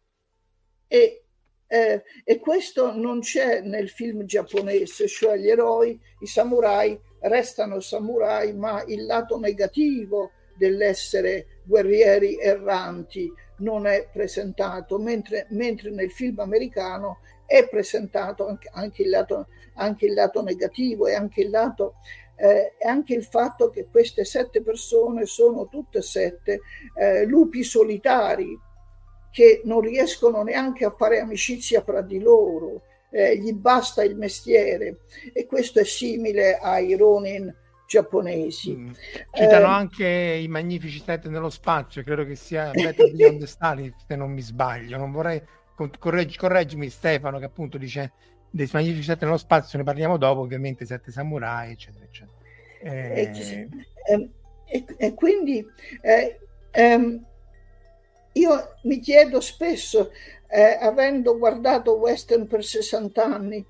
E, 0.88 1.24
eh, 1.68 2.04
e 2.24 2.40
questo 2.40 2.96
non 2.96 3.20
c'è 3.20 3.62
nel 3.62 3.90
film 3.90 4.24
giapponese, 4.24 5.08
cioè 5.08 5.38
gli 5.38 5.50
eroi, 5.50 6.00
i 6.20 6.28
samurai 6.28 7.00
restano 7.22 7.80
samurai, 7.80 8.54
ma 8.54 8.84
il 8.86 9.06
lato 9.06 9.40
negativo 9.40 10.32
dell'essere 10.56 11.62
guerrieri 11.64 12.40
erranti 12.40 13.32
non 13.58 13.86
è 13.86 14.08
presentato, 14.12 14.98
mentre, 14.98 15.48
mentre 15.50 15.90
nel 15.92 16.12
film 16.12 16.40
americano 16.40 17.20
è 17.46 17.68
presentato 17.68 18.48
anche, 18.48 18.70
anche, 18.74 19.04
il 19.04 19.10
lato, 19.10 19.48
anche 19.78 20.06
il 20.06 20.14
lato 20.14 20.44
negativo 20.44 21.08
e 21.08 21.16
anche 21.16 21.42
il 21.42 21.50
lato 21.50 21.96
eh, 22.38 22.76
anche 22.86 23.16
il 23.16 23.24
fatto 23.24 23.70
che 23.70 23.88
queste 23.90 24.24
sette 24.24 24.62
persone 24.62 25.26
sono 25.26 25.68
tutte 25.68 26.02
sette 26.02 26.62
eh, 26.96 27.26
lupi 27.26 27.64
solitari 27.64 28.58
che 29.32 29.62
non 29.66 29.82
riescono 29.82 30.44
neanche 30.44 30.86
a 30.86 30.96
fare 30.98 31.20
amicizia 31.20 31.82
fra 31.82 32.02
di 32.02 32.20
loro, 32.20 32.82
eh, 33.12 33.38
gli 33.38 33.54
basta 33.54 34.04
il 34.04 34.16
mestiere 34.16 35.02
e 35.34 35.46
questo 35.46 35.80
è 35.80 35.84
simile 35.84 36.58
ai 36.58 36.96
Ronin 36.96 37.54
giapponesi. 37.88 38.76
Mm. 38.76 38.92
Citano 39.32 39.66
eh, 39.66 39.70
anche 39.70 40.08
i 40.08 40.48
magnifici 40.48 41.02
sette 41.04 41.30
nello 41.30 41.50
spazio, 41.50 42.04
credo 42.04 42.26
che 42.26 42.36
sia 42.36 42.72
Better 42.72 43.12
Beyond 43.12 43.40
the 43.40 43.48
Star, 43.48 43.80
se 44.08 44.16
non 44.16 44.32
mi 44.32 44.42
sbaglio, 44.42 44.98
non 44.98 45.12
vorrei 45.12 45.42
correggi, 46.00 46.38
correggimi 46.38 46.90
Stefano 46.90 47.38
che 47.38 47.46
appunto 47.46 47.78
dice 47.78 48.12
dei 48.50 48.70
magnifici 48.72 49.04
sette 49.04 49.26
nello 49.26 49.38
spazio 49.38 49.78
ne 49.78 49.84
parliamo 49.84 50.18
dopo 50.18 50.42
ovviamente 50.42 50.86
sette 50.86 51.12
samurai 51.12 51.72
eccetera 51.72 52.06
eccetera. 52.06 52.38
Eh... 52.82 53.32
E, 53.32 53.70
ehm, 54.08 54.30
e, 54.66 54.86
e, 54.98 55.14
quindi 55.14 55.66
eh, 56.02 56.40
ehm, 56.72 57.26
io 58.34 58.76
mi 58.84 59.00
chiedo 59.00 59.40
spesso 59.40 60.12
eh, 60.48 60.78
avendo 60.80 61.38
guardato 61.38 61.98
western 61.98 62.48
per 62.48 62.64
60 62.64 63.24
anni 63.24 63.66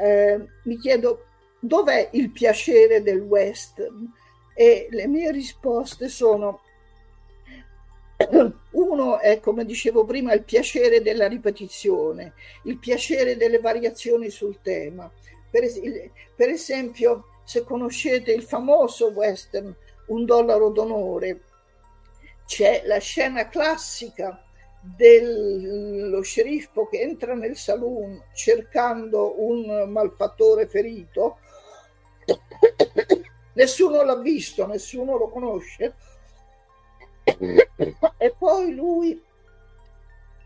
eh, 0.00 0.46
mi 0.64 0.76
chiedo 0.78 1.26
dov'è 1.60 2.08
il 2.12 2.30
piacere 2.30 3.02
del 3.02 3.20
western? 3.20 4.12
E 4.54 4.88
le 4.90 5.06
mie 5.06 5.30
risposte 5.30 6.08
sono 6.08 6.60
uno 8.72 9.18
è, 9.18 9.40
come 9.40 9.64
dicevo 9.64 10.04
prima, 10.04 10.32
il 10.34 10.42
piacere 10.42 11.00
della 11.00 11.26
ripetizione, 11.26 12.34
il 12.64 12.78
piacere 12.78 13.36
delle 13.36 13.58
variazioni 13.58 14.28
sul 14.30 14.60
tema. 14.60 15.10
Per, 15.50 15.64
es- 15.64 15.80
per 16.34 16.48
esempio, 16.48 17.24
se 17.44 17.64
conoscete 17.64 18.32
il 18.32 18.42
famoso 18.42 19.08
western 19.08 19.74
Un 20.06 20.24
dollaro 20.24 20.70
d'onore, 20.70 21.40
c'è 22.44 22.82
la 22.84 22.98
scena 22.98 23.48
classica 23.48 24.44
dello 24.82 26.20
sceriffo 26.22 26.88
che 26.88 27.00
entra 27.00 27.34
nel 27.34 27.56
saloon 27.56 28.20
cercando 28.34 29.40
un 29.40 29.88
malfattore 29.88 30.66
ferito. 30.66 31.38
Nessuno 33.54 34.02
l'ha 34.02 34.16
visto, 34.16 34.66
nessuno 34.66 35.16
lo 35.16 35.28
conosce 35.28 35.94
e 37.24 38.34
poi 38.36 38.74
lui 38.74 39.22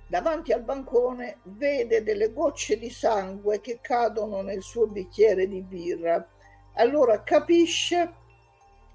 davanti 0.07 0.53
al 0.53 0.63
bancone 0.63 1.39
vede 1.45 2.03
delle 2.03 2.33
gocce 2.33 2.79
di 2.79 2.91
sangue 2.91 3.61
che 3.61 3.79
cadono 3.81 4.43
nel 4.43 4.63
suo 4.63 4.87
bicchiere 4.87 5.49
di 5.49 5.61
birra. 5.61 6.27
Allora 6.75 7.23
capisce 7.23 8.13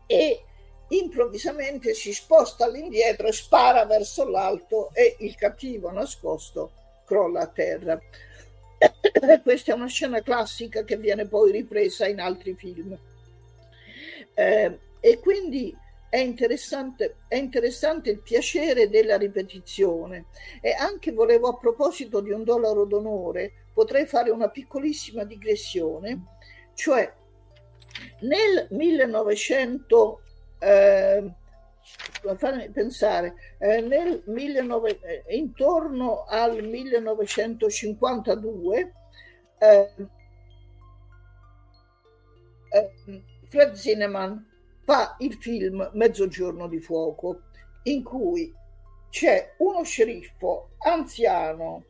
e 0.06 0.44
improvvisamente 0.89 1.94
si 1.94 2.13
sposta 2.13 2.65
all'indietro 2.65 3.32
spara 3.32 3.86
verso 3.86 4.28
l'alto 4.28 4.92
e 4.94 5.18
il 5.20 5.36
cattivo 5.36 5.92
nascosto 5.92 6.72
crolla 7.06 7.42
a 7.42 7.48
terra. 7.48 8.00
Questa 9.44 9.72
è 9.72 9.76
una 9.76 9.88
scena 9.88 10.22
classica 10.22 10.84
che 10.84 10.98
viene 10.98 11.28
poi 11.28 11.52
ripresa 11.52 12.08
in 12.08 12.20
altri 12.20 12.56
film. 12.56 12.98
Eh, 14.34 14.80
e 15.00 15.20
quindi 15.20 15.76
è 16.10 16.17
interessante, 16.17 17.17
è 17.28 17.36
interessante 17.36 18.10
il 18.10 18.22
piacere 18.22 18.89
della 18.89 19.17
ripetizione. 19.17 20.26
E 20.62 20.72
anche 20.72 21.12
volevo 21.12 21.50
a 21.50 21.58
proposito 21.58 22.19
di 22.19 22.32
un 22.32 22.43
dollaro 22.43 22.86
d'onore 22.86 23.54
potrei 23.74 24.06
fare 24.06 24.30
una 24.30 24.50
piccolissima 24.50 25.24
digressione. 25.24 26.38
Cioè 26.74 27.13
nel 28.22 28.67
1900 28.72 30.22
eh, 30.60 31.32
fammi 32.36 32.69
pensare 32.72 33.36
eh, 33.58 33.82
nel 33.82 34.24
19, 34.26 35.00
eh, 35.00 35.24
intorno 35.36 36.26
al 36.26 36.63
1952 36.63 38.93
eh, 39.60 39.93
eh, 42.72 42.91
Fred 43.48 43.74
Zinnemann 43.74 44.38
fa 44.89 45.15
il 45.19 45.36
film 45.36 45.88
Mezzogiorno 45.93 46.67
di 46.67 46.80
fuoco, 46.80 47.41
in 47.84 48.04
cui 48.04 48.52
c'è 49.12 49.54
uno 49.60 49.84
sceriffo 49.84 50.71
anziano 50.80 51.84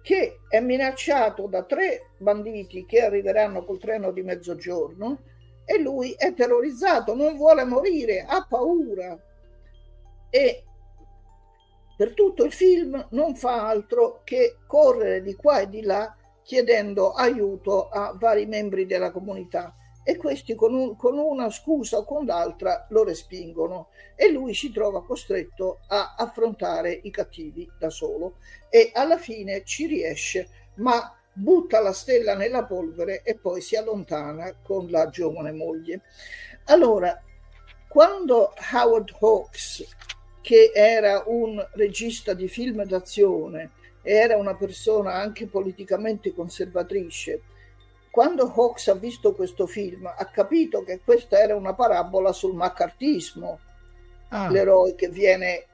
che 0.00 0.38
è 0.48 0.60
minacciato 0.60 1.46
da 1.46 1.64
tre 1.64 2.12
banditi 2.16 2.86
che 2.86 3.02
arriveranno 3.02 3.66
col 3.66 3.78
treno 3.78 4.12
di 4.12 4.22
mezzogiorno 4.22 5.24
e 5.66 5.78
lui 5.78 6.12
è 6.12 6.32
terrorizzato, 6.32 7.14
non 7.14 7.36
vuole 7.36 7.64
morire, 7.64 8.24
ha 8.26 8.46
paura. 8.48 9.18
E 10.30 10.64
per 11.98 12.14
tutto 12.14 12.44
il 12.44 12.52
film 12.52 13.08
non 13.10 13.34
fa 13.34 13.68
altro 13.68 14.22
che 14.24 14.56
correre 14.66 15.20
di 15.20 15.34
qua 15.34 15.60
e 15.60 15.68
di 15.68 15.82
là 15.82 16.16
chiedendo 16.42 17.12
aiuto 17.12 17.90
a 17.90 18.16
vari 18.18 18.46
membri 18.46 18.86
della 18.86 19.10
comunità 19.10 19.74
e 20.08 20.16
questi 20.16 20.54
con, 20.54 20.72
un, 20.72 20.94
con, 20.94 21.18
una 21.18 21.50
scusa 21.50 21.98
o 21.98 22.04
con 22.04 22.26
l'altra 22.26 22.86
lo 22.90 23.02
respingono 23.02 23.88
e 24.14 24.30
lui 24.30 24.54
si 24.54 24.70
trova 24.70 25.02
costretto 25.04 25.80
a 25.88 26.14
affrontare 26.16 26.92
i 27.02 27.10
cattivi 27.10 27.68
da 27.76 27.90
solo 27.90 28.36
e 28.70 28.92
alla 28.94 29.18
fine 29.18 29.64
ci 29.64 29.86
riesce 29.86 30.48
ma 30.74 31.12
butta 31.32 31.80
la 31.80 31.92
stella 31.92 32.36
nella 32.36 32.62
polvere 32.62 33.22
e 33.22 33.34
poi 33.34 33.60
si 33.60 33.74
allontana 33.74 34.54
con 34.62 34.88
la 34.90 35.08
giovane 35.08 35.50
moglie. 35.50 36.02
Allora, 36.66 37.20
quando 37.88 38.54
Howard 38.72 39.12
Hawks, 39.18 39.84
che 40.40 40.70
era 40.72 41.24
un 41.26 41.60
regista 41.72 42.32
di 42.32 42.46
film 42.46 42.84
d'azione, 42.84 43.72
era 44.02 44.36
una 44.36 44.54
persona 44.54 45.14
anche 45.14 45.48
politicamente 45.48 46.32
conservatrice, 46.32 47.40
quando 48.16 48.50
Hawks 48.50 48.88
ha 48.88 48.94
visto 48.94 49.34
questo 49.34 49.66
film 49.66 50.06
ha 50.06 50.24
capito 50.24 50.82
che 50.82 51.02
questa 51.04 51.38
era 51.38 51.54
una 51.54 51.74
parabola 51.74 52.32
sul 52.32 52.54
maccartismo, 52.54 53.58
ah. 54.30 54.48
l'eroe 54.48 54.94
che 54.94 55.10
viene 55.10 55.66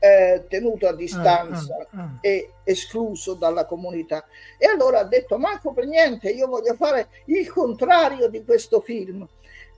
eh, 0.00 0.46
tenuto 0.48 0.88
a 0.88 0.92
distanza 0.92 1.76
ah, 1.76 1.86
ah, 1.96 2.00
ah, 2.00 2.18
e 2.22 2.54
escluso 2.64 3.34
dalla 3.34 3.66
comunità. 3.66 4.26
E 4.58 4.66
allora 4.66 4.98
ha 4.98 5.04
detto: 5.04 5.38
Manco 5.38 5.72
per 5.72 5.86
niente, 5.86 6.30
io 6.30 6.48
voglio 6.48 6.74
fare 6.74 7.06
il 7.26 7.48
contrario 7.48 8.28
di 8.28 8.42
questo 8.42 8.80
film. 8.80 9.24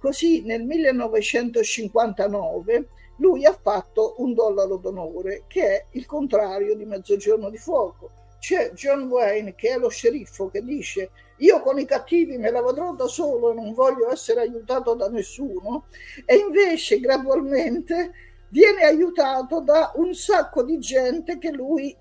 Così 0.00 0.40
nel 0.46 0.62
1959 0.62 2.88
lui 3.18 3.44
ha 3.44 3.52
fatto 3.52 4.14
un 4.16 4.32
dollaro 4.32 4.78
d'onore, 4.78 5.42
che 5.46 5.66
è 5.66 5.84
il 5.90 6.06
contrario 6.06 6.74
di 6.74 6.86
Mezzogiorno 6.86 7.50
di 7.50 7.58
Fuoco. 7.58 8.08
C'è 8.38 8.72
John 8.72 9.08
Wayne, 9.08 9.54
che 9.54 9.74
è 9.74 9.76
lo 9.76 9.90
sceriffo, 9.90 10.48
che 10.48 10.64
dice 10.64 11.10
io 11.42 11.60
con 11.60 11.78
i 11.78 11.84
cattivi 11.84 12.38
me 12.38 12.50
la 12.50 12.62
vedrò 12.62 12.94
da 12.94 13.06
solo 13.06 13.50
e 13.50 13.54
non 13.54 13.72
voglio 13.72 14.10
essere 14.10 14.40
aiutato 14.40 14.94
da 14.94 15.08
nessuno, 15.08 15.86
e 16.24 16.36
invece 16.36 17.00
gradualmente 17.00 18.12
viene 18.50 18.82
aiutato 18.82 19.60
da 19.60 19.92
un 19.96 20.14
sacco 20.14 20.62
di 20.62 20.78
gente 20.78 21.38
che 21.38 21.50
lui 21.50 21.96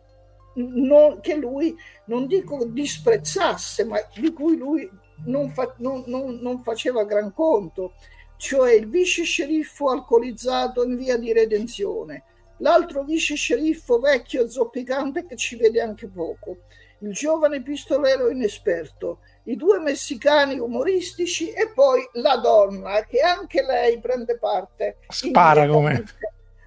non, 0.54 1.20
che 1.22 1.36
lui 1.36 1.76
non 2.06 2.28
dico 2.28 2.66
disprezzasse, 2.66 3.84
ma 3.86 3.98
di 4.14 4.32
cui 4.34 4.58
lui 4.58 4.90
non, 5.26 5.50
fa, 5.50 5.74
non, 5.78 6.04
non, 6.08 6.40
non 6.42 6.62
faceva 6.62 7.04
gran 7.04 7.34
conto, 7.34 7.94
cioè 8.38 8.74
il 8.74 8.90
vice 8.90 9.24
sceriffo 9.24 9.90
alcolizzato 9.90 10.84
in 10.84 10.98
via 10.98 11.18
di 11.18 11.32
redenzione, 11.34 12.24
l'altro 12.58 13.04
vice 13.04 13.36
sceriffo 13.36 14.00
vecchio 14.00 14.50
zoppicante 14.50 15.26
che 15.26 15.36
ci 15.36 15.56
vede 15.56 15.82
anche 15.82 16.08
poco, 16.08 16.58
il 17.00 17.14
giovane 17.14 17.62
pistolero 17.62 18.30
inesperto, 18.30 19.20
i 19.52 19.56
due 19.58 19.80
messicani 19.80 20.58
umoristici 20.58 21.52
e 21.52 21.70
poi 21.74 22.08
la 22.14 22.38
donna 22.38 23.06
che 23.06 23.20
anche 23.20 23.64
lei 23.64 24.00
prende 24.00 24.38
parte. 24.38 24.98
Spara 25.10 25.68
come... 25.68 26.04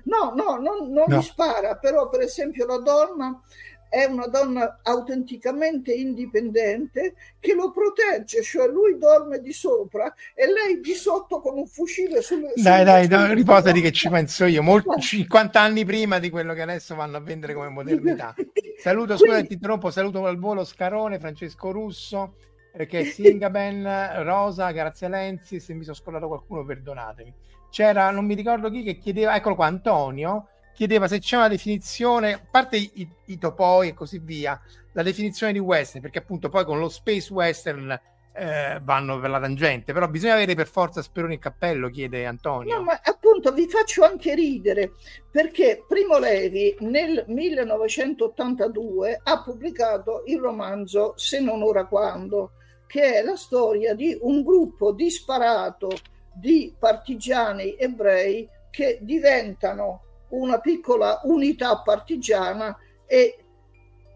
No, 0.04 0.34
no, 0.34 0.58
non, 0.58 0.92
non 0.92 1.06
no. 1.08 1.22
spara, 1.22 1.76
però 1.76 2.10
per 2.10 2.20
esempio 2.20 2.66
la 2.66 2.76
donna 2.76 3.40
è 3.88 4.04
una 4.04 4.26
donna 4.26 4.80
autenticamente 4.82 5.94
indipendente 5.94 7.14
che 7.40 7.54
lo 7.54 7.70
protegge, 7.70 8.42
cioè 8.42 8.66
lui 8.66 8.98
dorme 8.98 9.40
di 9.40 9.52
sopra 9.52 10.12
e 10.34 10.46
lei 10.46 10.80
di 10.80 10.92
sotto 10.92 11.40
con 11.40 11.56
un 11.56 11.66
fucile 11.66 12.20
sulle 12.20 12.52
Dai, 12.54 12.84
dai, 12.84 13.06
dai 13.06 13.34
riposati 13.34 13.80
che 13.80 13.92
ci 13.92 14.10
penso 14.10 14.44
io, 14.44 14.62
molti, 14.62 15.00
50 15.00 15.58
anni 15.58 15.86
prima 15.86 16.18
di 16.18 16.28
quello 16.28 16.52
che 16.52 16.62
adesso 16.62 16.94
vanno 16.94 17.16
a 17.16 17.20
vendere 17.20 17.54
come 17.54 17.68
modernità. 17.68 18.34
Saluto, 18.76 19.16
scusa 19.16 19.42
ti 19.42 19.54
interrompo, 19.54 19.90
saluto 19.90 20.26
al 20.26 20.38
volo 20.38 20.64
Scarone, 20.64 21.18
Francesco 21.18 21.70
Russo, 21.70 22.34
perché 22.76 23.04
Singaben, 23.04 24.24
Rosa, 24.24 24.72
Grazia 24.72 25.08
Lenzi, 25.08 25.60
se 25.60 25.74
mi 25.74 25.84
sono 25.84 25.94
scordato 25.94 26.26
qualcuno 26.26 26.64
perdonatemi. 26.64 27.32
C'era, 27.70 28.10
non 28.10 28.26
mi 28.26 28.34
ricordo 28.34 28.68
chi, 28.68 28.82
che 28.82 28.98
chiedeva, 28.98 29.36
eccolo 29.36 29.54
qua, 29.54 29.66
Antonio, 29.66 30.48
chiedeva 30.74 31.06
se 31.06 31.20
c'è 31.20 31.36
una 31.36 31.48
definizione, 31.48 32.32
a 32.32 32.40
parte 32.50 32.76
i, 32.76 33.08
i 33.26 33.38
topoi 33.38 33.88
e 33.88 33.94
così 33.94 34.18
via, 34.18 34.60
la 34.92 35.04
definizione 35.04 35.52
di 35.52 35.60
western, 35.60 36.02
perché 36.02 36.18
appunto 36.18 36.48
poi 36.48 36.64
con 36.64 36.80
lo 36.80 36.88
space 36.88 37.32
western 37.32 37.96
eh, 38.36 38.80
vanno 38.82 39.20
per 39.20 39.30
la 39.30 39.38
tangente, 39.38 39.92
però 39.92 40.08
bisogna 40.08 40.32
avere 40.34 40.56
per 40.56 40.66
forza 40.66 41.00
Speroni 41.00 41.34
e 41.34 41.38
Cappello, 41.38 41.88
chiede 41.90 42.26
Antonio. 42.26 42.74
No, 42.74 42.82
ma 42.82 43.00
appunto 43.04 43.52
vi 43.52 43.68
faccio 43.68 44.02
anche 44.02 44.34
ridere, 44.34 44.94
perché 45.30 45.84
Primo 45.86 46.18
Levi 46.18 46.74
nel 46.80 47.24
1982 47.28 49.20
ha 49.22 49.42
pubblicato 49.42 50.24
il 50.26 50.40
romanzo 50.40 51.12
Se 51.16 51.38
non 51.38 51.62
ora 51.62 51.86
quando, 51.86 52.54
che 52.86 53.14
è 53.14 53.22
la 53.22 53.36
storia 53.36 53.94
di 53.94 54.16
un 54.20 54.42
gruppo 54.42 54.92
disparato 54.92 55.90
di 56.32 56.74
partigiani 56.78 57.76
ebrei 57.76 58.48
che 58.70 58.98
diventano 59.02 60.02
una 60.30 60.58
piccola 60.58 61.20
unità 61.24 61.80
partigiana 61.82 62.76
e 63.06 63.38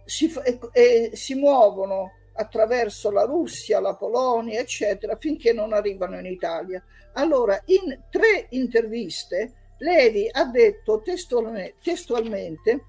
si, 0.04 0.32
e, 0.44 0.58
e 0.72 1.10
si 1.14 1.34
muovono 1.34 2.12
attraverso 2.34 3.10
la 3.10 3.24
Russia, 3.24 3.80
la 3.80 3.94
Polonia, 3.94 4.60
eccetera, 4.60 5.16
finché 5.16 5.52
non 5.52 5.72
arrivano 5.72 6.18
in 6.18 6.26
Italia. 6.26 6.82
Allora, 7.14 7.60
in 7.66 8.00
tre 8.10 8.46
interviste, 8.50 9.74
Levi 9.78 10.28
ha 10.30 10.44
detto 10.44 11.02
testualmente 11.02 12.84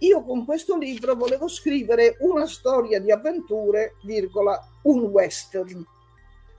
io 0.00 0.22
con 0.24 0.44
questo 0.44 0.76
libro 0.76 1.14
volevo 1.14 1.48
scrivere 1.48 2.16
una 2.20 2.46
storia 2.46 3.00
di 3.00 3.10
avventure, 3.10 3.94
virgola, 4.04 4.60
un 4.86 5.04
western. 5.04 5.84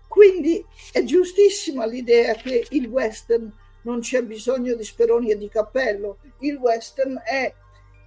Quindi 0.08 0.66
è 0.92 1.04
giustissima 1.04 1.86
l'idea 1.86 2.34
che 2.36 2.66
il 2.70 2.88
western 2.88 3.52
non 3.82 4.00
c'è 4.00 4.24
bisogno 4.24 4.76
di 4.76 4.84
speroni 4.84 5.32
e 5.32 5.38
di 5.38 5.50
cappello. 5.50 6.18
Il 6.40 6.56
western 6.56 7.22
è 7.24 7.54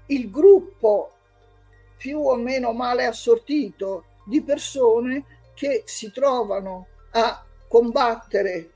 il 0.07 0.31
gruppo 0.31 1.13
più 1.97 2.21
o 2.21 2.35
meno 2.37 2.73
male 2.73 3.05
assortito 3.05 4.05
di 4.25 4.43
persone 4.43 5.25
che 5.55 5.83
si 5.87 6.11
trovano 6.11 6.87
a 7.13 7.45
combattere 7.69 8.71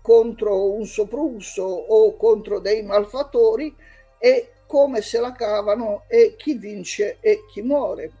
contro 0.00 0.72
un 0.72 0.86
soprusso 0.86 1.62
o 1.62 2.16
contro 2.16 2.60
dei 2.60 2.82
malfattori 2.82 3.74
e 4.18 4.52
come 4.66 5.00
se 5.00 5.20
la 5.20 5.32
cavano 5.32 6.04
e 6.08 6.34
chi 6.36 6.54
vince 6.54 7.18
e 7.20 7.44
chi 7.50 7.62
muore. 7.62 8.12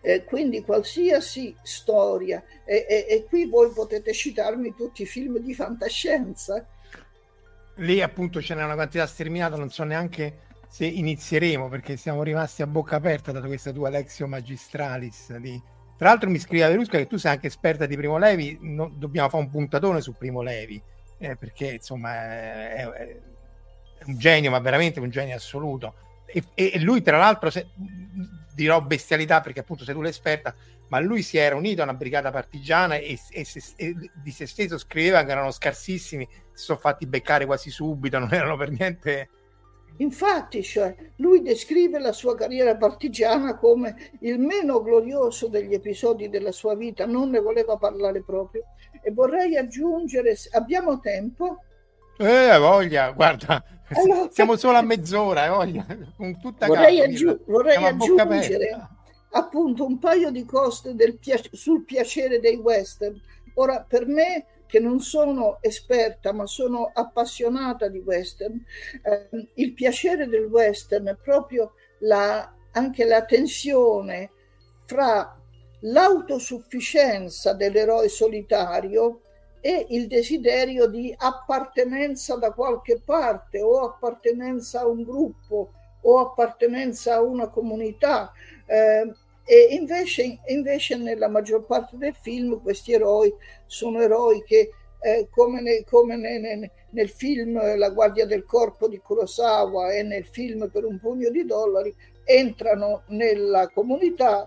Eh, 0.00 0.24
quindi 0.24 0.62
qualsiasi 0.62 1.54
storia, 1.62 2.42
e, 2.64 2.86
e, 2.88 3.06
e, 3.08 3.24
qui 3.28 3.46
voi 3.46 3.70
potete 3.72 4.12
citarmi 4.12 4.74
tutti 4.74 5.02
i 5.02 5.06
film 5.06 5.38
di 5.38 5.54
fantascienza. 5.54 6.64
Lì 7.76 8.00
appunto 8.00 8.40
ce 8.40 8.54
n'è 8.54 8.64
una 8.64 8.74
quantità 8.74 9.06
sterminata, 9.06 9.56
non 9.56 9.70
so 9.70 9.84
neanche 9.84 10.46
se 10.68 10.84
inizieremo 10.84 11.68
perché 11.68 11.96
siamo 11.96 12.22
rimasti 12.22 12.62
a 12.62 12.66
bocca 12.66 12.96
aperta 12.96 13.32
da 13.32 13.40
questa 13.40 13.72
tua 13.72 13.88
Lexio 13.88 14.26
Magistralis. 14.26 15.36
Di... 15.38 15.60
Tra 15.96 16.08
l'altro 16.08 16.30
mi 16.30 16.38
scrive 16.38 16.68
Verusca 16.68 16.98
che 16.98 17.06
tu 17.06 17.16
sei 17.16 17.32
anche 17.32 17.46
esperta 17.46 17.86
di 17.86 17.96
Primo 17.96 18.18
Levi, 18.18 18.58
no, 18.60 18.90
dobbiamo 18.94 19.28
fare 19.28 19.42
un 19.42 19.50
puntatone 19.50 20.00
su 20.00 20.14
Primo 20.14 20.42
Levi, 20.42 20.80
eh, 21.18 21.36
perché 21.36 21.72
insomma 21.72 22.14
è, 22.14 22.86
è, 22.86 23.20
un 24.04 24.18
genio, 24.18 24.50
ma 24.50 24.58
veramente 24.60 25.00
un 25.00 25.10
genio 25.10 25.34
assoluto. 25.34 25.94
E, 26.32 26.44
e 26.54 26.78
lui, 26.80 27.02
tra 27.02 27.16
l'altro, 27.16 27.50
se, 27.50 27.66
dirò 28.54 28.80
bestialità 28.82 29.40
perché 29.40 29.60
appunto 29.60 29.84
sei 29.84 29.94
tu 29.94 30.02
l'esperta, 30.02 30.54
ma 30.88 30.98
lui 30.98 31.22
si 31.22 31.36
era 31.36 31.54
unito 31.54 31.80
a 31.80 31.84
una 31.84 31.94
brigata 31.94 32.30
partigiana 32.30 32.96
e, 32.96 33.18
e, 33.30 33.44
se, 33.44 33.62
e 33.76 33.94
di 34.14 34.30
se 34.30 34.46
stesso 34.46 34.78
scriveva 34.78 35.22
che 35.24 35.30
erano 35.30 35.50
scarsissimi, 35.50 36.26
si 36.52 36.64
sono 36.64 36.78
fatti 36.78 37.06
beccare 37.06 37.46
quasi 37.46 37.70
subito, 37.70 38.18
non 38.18 38.32
erano 38.32 38.56
per 38.56 38.70
niente. 38.70 39.28
Infatti, 39.98 40.62
cioè, 40.62 40.94
lui 41.16 41.42
descrive 41.42 41.98
la 41.98 42.12
sua 42.12 42.36
carriera 42.36 42.76
partigiana 42.76 43.56
come 43.56 44.12
il 44.20 44.38
meno 44.38 44.80
glorioso 44.80 45.48
degli 45.48 45.74
episodi 45.74 46.28
della 46.28 46.52
sua 46.52 46.74
vita, 46.76 47.04
non 47.04 47.30
ne 47.30 47.40
voleva 47.40 47.76
parlare 47.76 48.22
proprio. 48.22 48.64
E 49.02 49.10
vorrei 49.12 49.56
aggiungere, 49.56 50.36
abbiamo 50.52 51.00
tempo? 51.00 51.62
Eh, 52.18 52.58
voglia, 52.58 53.12
guarda, 53.12 53.62
allora, 53.90 54.28
siamo 54.32 54.56
solo 54.56 54.76
a 54.76 54.82
mezz'ora, 54.82 55.46
eh, 55.46 55.48
voglia, 55.50 55.86
con 56.16 56.38
tutta 56.40 56.66
vorrei, 56.66 57.00
aggiu- 57.00 57.40
vorrei 57.46 57.76
aggiungere 57.76 58.88
appunto 59.30 59.84
un 59.84 59.98
paio 59.98 60.30
di 60.30 60.44
cose 60.44 60.94
piace- 61.20 61.50
sul 61.52 61.84
piacere 61.84 62.40
dei 62.40 62.56
western. 62.56 63.20
Ora, 63.54 63.84
per 63.86 64.06
me, 64.06 64.46
che 64.66 64.80
non 64.80 65.00
sono 65.00 65.58
esperta, 65.60 66.32
ma 66.32 66.46
sono 66.46 66.90
appassionata 66.92 67.88
di 67.88 67.98
western, 67.98 68.62
eh, 69.02 69.48
il 69.54 69.72
piacere 69.72 70.26
del 70.26 70.46
western 70.46 71.06
è 71.06 71.16
proprio 71.16 71.72
la, 72.00 72.52
anche 72.72 73.04
la 73.04 73.24
tensione 73.24 74.30
fra 74.86 75.36
l'autosufficienza 75.80 77.52
dell'eroe 77.52 78.08
solitario 78.08 79.20
e 79.60 79.86
il 79.90 80.06
desiderio 80.06 80.86
di 80.86 81.14
appartenenza 81.16 82.36
da 82.36 82.52
qualche 82.52 83.00
parte 83.04 83.60
o 83.60 83.80
appartenenza 83.80 84.80
a 84.80 84.86
un 84.86 85.02
gruppo 85.02 85.72
o 86.02 86.18
appartenenza 86.20 87.14
a 87.14 87.22
una 87.22 87.48
comunità. 87.48 88.32
Eh, 88.66 89.12
e 89.44 89.68
invece, 89.70 90.40
invece, 90.48 90.96
nella 90.96 91.28
maggior 91.28 91.64
parte 91.64 91.96
del 91.96 92.14
film 92.14 92.60
questi 92.60 92.92
eroi 92.92 93.32
sono 93.64 94.02
eroi 94.02 94.44
che 94.44 94.72
eh, 95.00 95.28
come, 95.30 95.62
ne, 95.62 95.84
come 95.84 96.16
ne, 96.16 96.38
ne, 96.38 96.70
nel 96.90 97.08
film 97.08 97.76
La 97.76 97.88
guardia 97.88 98.26
del 98.26 98.44
corpo 98.44 98.88
di 98.88 98.98
Kurosawa 98.98 99.92
e 99.92 100.02
nel 100.02 100.26
film 100.26 100.68
Per 100.68 100.84
un 100.84 100.98
pugno 100.98 101.30
di 101.30 101.46
dollari 101.46 101.94
entrano 102.24 103.04
nella 103.06 103.68
comunità 103.68 104.46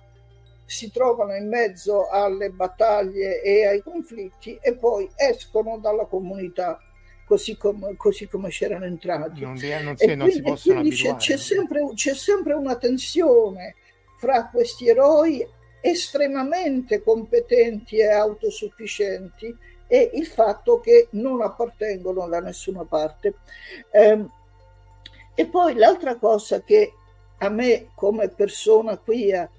si 0.71 0.89
trovano 0.89 1.35
in 1.35 1.49
mezzo 1.49 2.07
alle 2.09 2.49
battaglie 2.49 3.41
e 3.41 3.65
ai 3.65 3.83
conflitti 3.83 4.57
e 4.61 4.73
poi 4.73 5.09
escono 5.17 5.77
dalla 5.79 6.05
comunità. 6.05 6.79
così 7.25 7.57
come, 7.57 7.95
così 7.97 8.27
come 8.27 8.49
c'erano 8.49 8.85
entrati. 8.85 9.41
Non, 9.41 9.51
non, 9.51 9.57
si, 9.57 9.69
non 9.75 9.95
quindi, 9.95 10.31
si 10.31 10.41
possono 10.41 10.81
c'è, 10.81 11.15
c'è, 11.15 11.37
sempre, 11.37 11.91
c'è 11.93 12.13
sempre 12.13 12.53
una 12.53 12.77
tensione 12.77 13.75
fra 14.17 14.47
questi 14.47 14.87
eroi 14.87 15.45
estremamente 15.81 17.03
competenti 17.03 17.97
e 17.97 18.09
autosufficienti 18.09 19.53
e 19.87 20.11
il 20.13 20.25
fatto 20.25 20.79
che 20.79 21.07
non 21.11 21.41
appartengono 21.41 22.27
da 22.29 22.39
nessuna 22.39 22.85
parte. 22.85 23.35
Eh, 23.91 24.25
e 25.35 25.45
poi 25.47 25.73
l'altra 25.75 26.15
cosa 26.15 26.61
che 26.61 26.93
a 27.39 27.49
me 27.49 27.89
come 27.93 28.29
persona 28.29 28.97
queer 28.97 29.49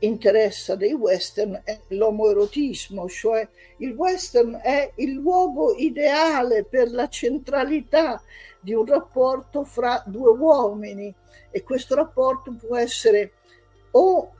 interessa 0.00 0.76
dei 0.76 0.92
western 0.92 1.60
è 1.64 1.80
l'omoerotismo, 1.88 3.08
cioè 3.08 3.46
il 3.78 3.92
western 3.92 4.60
è 4.62 4.92
il 4.96 5.12
luogo 5.12 5.74
ideale 5.74 6.64
per 6.64 6.90
la 6.90 7.08
centralità 7.08 8.22
di 8.60 8.74
un 8.74 8.86
rapporto 8.86 9.64
fra 9.64 10.02
due 10.06 10.30
uomini 10.30 11.12
e 11.50 11.62
questo 11.62 11.94
rapporto 11.94 12.54
può 12.54 12.76
essere 12.76 13.32
o 13.92 14.32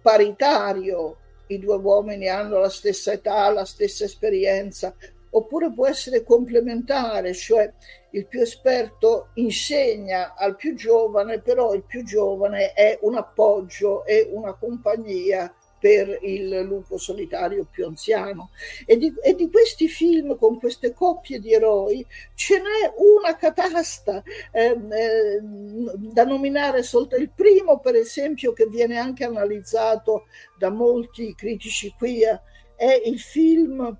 paritario, 0.00 1.16
i 1.46 1.58
due 1.58 1.76
uomini 1.76 2.28
hanno 2.28 2.58
la 2.58 2.70
stessa 2.70 3.12
età, 3.12 3.50
la 3.50 3.64
stessa 3.64 4.04
esperienza, 4.04 4.94
oppure 5.34 5.72
può 5.72 5.86
essere 5.86 6.24
complementare, 6.24 7.32
cioè 7.34 7.70
il 8.10 8.26
più 8.26 8.40
esperto 8.40 9.30
insegna 9.34 10.34
al 10.34 10.56
più 10.56 10.74
giovane, 10.74 11.40
però 11.40 11.72
il 11.74 11.84
più 11.84 12.04
giovane 12.04 12.72
è 12.72 12.98
un 13.02 13.16
appoggio, 13.16 14.04
è 14.04 14.28
una 14.30 14.54
compagnia 14.54 15.52
per 15.82 16.18
il 16.22 16.60
lupo 16.60 16.96
solitario 16.96 17.66
più 17.68 17.86
anziano. 17.86 18.50
E 18.86 18.96
di, 18.96 19.12
e 19.20 19.34
di, 19.34 19.50
questi 19.50 19.88
film 19.88 20.38
con 20.38 20.60
queste 20.60 20.94
coppie 20.94 21.40
di 21.40 21.52
eroi 21.52 22.06
ce 22.36 22.58
n'è 22.58 22.92
una 22.98 23.34
catasta 23.34 24.22
eh, 24.52 24.66
eh, 24.66 25.40
da 25.42 26.24
nominare 26.24 26.84
soltanto 26.84 27.20
il 27.20 27.32
primo, 27.34 27.80
per 27.80 27.96
esempio, 27.96 28.52
che 28.52 28.66
viene 28.66 28.96
anche 28.96 29.24
analizzato 29.24 30.26
da 30.56 30.70
molti 30.70 31.34
critici 31.34 31.92
qui, 31.98 32.20
è 32.22 33.02
il 33.04 33.18
film 33.18 33.98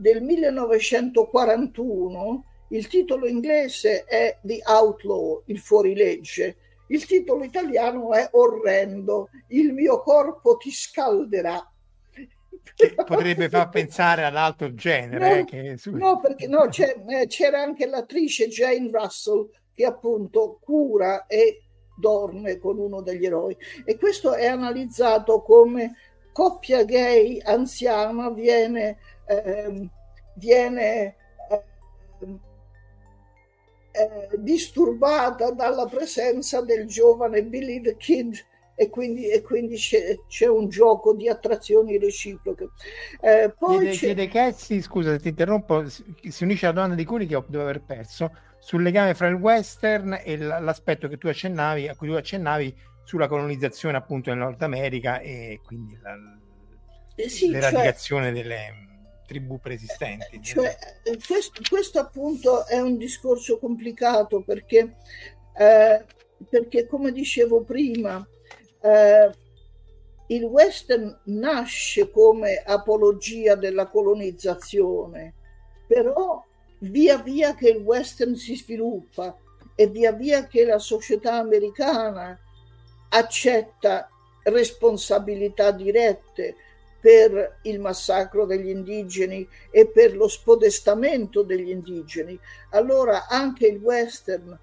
del 0.00 0.22
1941. 0.22 2.44
Il 2.68 2.86
titolo 2.86 3.26
inglese 3.26 4.04
è 4.04 4.38
The 4.42 4.60
Outlaw, 4.64 5.42
il 5.46 5.58
fuorilegge, 5.58 6.56
il 6.88 7.04
titolo 7.04 7.42
italiano 7.44 8.12
è 8.12 8.28
orrendo, 8.32 9.28
il 9.48 9.72
mio 9.72 10.02
corpo 10.02 10.56
ti 10.56 10.70
scalderà. 10.70 11.64
Che 12.74 12.94
potrebbe 12.94 13.48
far 13.48 13.70
pensare 13.70 14.24
all'altro 14.24 14.74
genere. 14.74 15.18
No, 15.18 15.34
eh, 15.34 15.44
che... 15.44 15.76
no 15.90 16.20
perché 16.20 16.46
no, 16.46 16.68
eh, 16.68 17.26
c'era 17.26 17.62
anche 17.62 17.86
l'attrice 17.86 18.48
Jane 18.48 18.90
Russell 18.92 19.48
che 19.74 19.84
appunto 19.84 20.58
cura 20.60 21.26
e 21.26 21.62
dorme 21.96 22.58
con 22.58 22.78
uno 22.78 23.02
degli 23.02 23.24
eroi. 23.24 23.56
E 23.84 23.96
questo 23.96 24.34
è 24.34 24.46
analizzato 24.46 25.42
come 25.42 25.96
coppia 26.32 26.84
gay 26.84 27.40
anziana 27.42 28.30
viene, 28.30 28.98
eh, 29.30 29.88
viene 30.34 31.16
eh, 33.92 34.28
disturbata 34.38 35.50
dalla 35.52 35.86
presenza 35.86 36.60
del 36.62 36.86
giovane 36.86 37.44
Billy 37.44 37.80
the 37.80 37.96
Kid 37.96 38.34
e 38.74 38.88
quindi, 38.88 39.28
e 39.28 39.42
quindi 39.42 39.76
c'è, 39.76 40.18
c'è, 40.26 40.46
un 40.46 40.68
gioco 40.68 41.14
di 41.14 41.28
attrazioni 41.28 41.98
reciproche. 41.98 42.70
Eh, 43.20 43.54
poi 43.56 43.90
chiede, 43.90 43.96
chiede 43.96 44.28
Cassi, 44.28 44.80
scusa 44.80 45.12
se 45.12 45.20
ti 45.20 45.28
interrompo, 45.28 45.86
si 45.88 46.42
unisce 46.42 46.64
alla 46.64 46.74
domanda 46.74 46.94
di 46.94 47.04
Curi 47.04 47.26
che 47.26 47.42
devo 47.46 47.62
aver 47.62 47.82
perso 47.82 48.34
sul 48.58 48.82
legame 48.82 49.14
fra 49.14 49.26
il 49.28 49.34
western 49.34 50.20
e 50.24 50.36
l'aspetto 50.38 51.08
che 51.08 51.18
tu 51.18 51.28
accennavi, 51.28 51.88
a 51.88 51.94
cui 51.94 52.08
tu 52.08 52.14
accennavi 52.14 52.74
sulla 53.04 53.28
colonizzazione 53.28 53.96
appunto 53.98 54.30
in 54.30 54.38
Nord 54.38 54.62
America 54.62 55.20
e 55.20 55.60
quindi 55.62 55.98
la, 56.00 56.14
eh 57.16 57.28
sì, 57.28 57.50
l'eradicazione 57.50 58.26
cioè... 58.26 58.32
delle 58.32 58.89
tribù 59.30 59.60
preesistenti. 59.60 60.42
Cioè, 60.42 60.76
eh, 61.04 61.16
questo, 61.24 61.62
questo, 61.68 62.00
appunto 62.00 62.66
è 62.66 62.80
un 62.80 62.96
discorso 62.96 63.60
complicato 63.60 64.42
perché, 64.42 64.96
eh, 65.56 66.04
perché 66.48 66.86
come 66.88 67.12
dicevo 67.12 67.62
prima, 67.62 68.26
eh, 68.82 69.30
il 70.26 70.42
western 70.42 71.16
nasce 71.26 72.10
come 72.10 72.56
apologia 72.56 73.54
della 73.54 73.86
colonizzazione, 73.86 75.34
però 75.86 76.44
via 76.80 77.18
via 77.18 77.54
che 77.54 77.68
il 77.68 77.82
western 77.82 78.34
si 78.34 78.56
sviluppa 78.56 79.36
e 79.76 79.86
via 79.86 80.10
via 80.10 80.48
che 80.48 80.64
la 80.64 80.80
società 80.80 81.34
americana 81.34 82.36
accetta 83.10 84.08
responsabilità 84.42 85.70
dirette, 85.70 86.56
per 87.00 87.58
il 87.62 87.80
massacro 87.80 88.44
degli 88.44 88.68
indigeni 88.68 89.48
e 89.70 89.88
per 89.88 90.14
lo 90.16 90.28
spodestamento 90.28 91.42
degli 91.42 91.70
indigeni, 91.70 92.38
allora 92.70 93.26
anche 93.26 93.66
il 93.66 93.78
western 93.78 94.58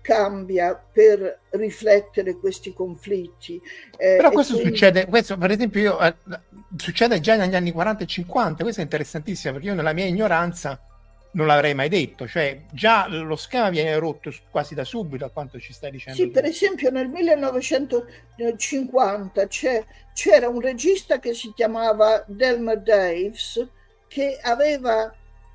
cambia 0.00 0.74
per 0.74 1.40
riflettere 1.50 2.36
questi 2.36 2.72
conflitti. 2.74 3.60
Eh, 3.96 4.16
Però 4.16 4.30
questo 4.30 4.54
quindi... 4.54 4.72
succede, 4.72 5.06
questo 5.06 5.36
per 5.38 5.50
esempio 5.52 5.80
io, 5.80 6.00
eh, 6.00 6.14
succede 6.76 7.20
già 7.20 7.36
negli 7.36 7.54
anni 7.54 7.72
40 7.72 8.02
e 8.02 8.06
50, 8.06 8.62
questo 8.62 8.80
è 8.80 8.84
interessantissimo 8.84 9.54
perché 9.54 9.68
io 9.68 9.74
nella 9.74 9.92
mia 9.92 10.06
ignoranza 10.06 10.78
non 11.32 11.46
l'avrei 11.46 11.74
mai 11.74 11.88
detto, 11.88 12.28
cioè 12.28 12.60
già 12.72 13.06
lo 13.08 13.36
schema 13.36 13.70
viene 13.70 13.96
rotto 13.96 14.30
quasi 14.50 14.74
da 14.74 14.84
subito 14.84 15.24
a 15.24 15.30
quanto 15.30 15.58
ci 15.58 15.72
stai 15.72 15.90
dicendo. 15.90 16.18
Sì, 16.18 16.26
tu. 16.26 16.32
per 16.32 16.44
esempio 16.44 16.90
nel 16.90 17.08
1950 17.08 19.46
c'era 20.12 20.48
un 20.48 20.60
regista 20.60 21.18
che 21.18 21.32
si 21.34 21.52
chiamava 21.54 22.22
Delmer 22.26 22.80
Daves 22.80 23.66
che 24.08 24.38
aveva 24.42 25.14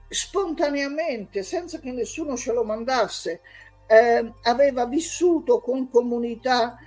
spontaneamente, 0.09 1.43
senza 1.43 1.79
che 1.79 1.91
nessuno 1.91 2.35
ce 2.35 2.53
lo 2.53 2.63
mandasse, 2.63 3.41
eh, 3.87 4.33
aveva 4.43 4.87
vissuto 4.87 5.59
con 5.59 5.89
comunità 5.89 6.77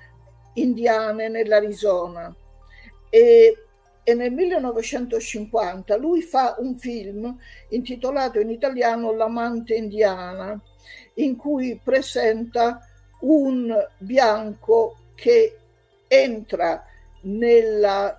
indiane 0.55 1.28
nell'Arizona 1.28 2.34
e 3.09 3.66
e 4.03 4.15
nel 4.15 4.33
1950 4.33 5.97
lui 5.97 6.23
fa 6.23 6.57
un 6.59 6.79
film 6.79 7.37
intitolato 7.69 8.41
in 8.41 8.51
italiano 8.51 9.13
L'amante 9.13 9.75
indiana, 9.75 10.61
in 11.15 11.37
cui 11.37 11.81
presenta 11.83 12.81
un 13.21 13.75
bianco 13.99 14.97
che 15.15 15.59
entra 16.09 16.85
nella 17.23 18.19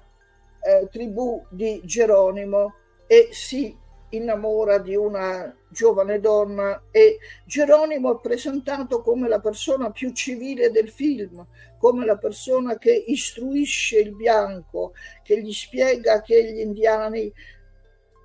eh, 0.62 0.88
tribù 0.92 1.44
di 1.50 1.82
Geronimo 1.84 2.76
e 3.08 3.30
si 3.32 3.76
innamora 4.10 4.78
di 4.78 4.96
una 4.96 5.54
giovane 5.72 6.20
donna 6.20 6.84
e 6.92 7.18
Geronimo 7.46 8.18
è 8.18 8.22
presentato 8.22 9.02
come 9.02 9.28
la 9.28 9.40
persona 9.40 9.90
più 9.92 10.12
civile 10.12 10.70
del 10.70 10.90
film, 10.90 11.46
come 11.78 12.06
la 12.06 12.18
persona 12.18 12.78
che 12.78 12.92
istruisce 13.08 14.00
il 14.00 14.16
bianco, 14.16 14.94
che 15.24 15.42
gli 15.42 15.52
spiega 15.52 16.22
che 16.22 16.44
gli 16.44 16.60
indiani 16.60 17.32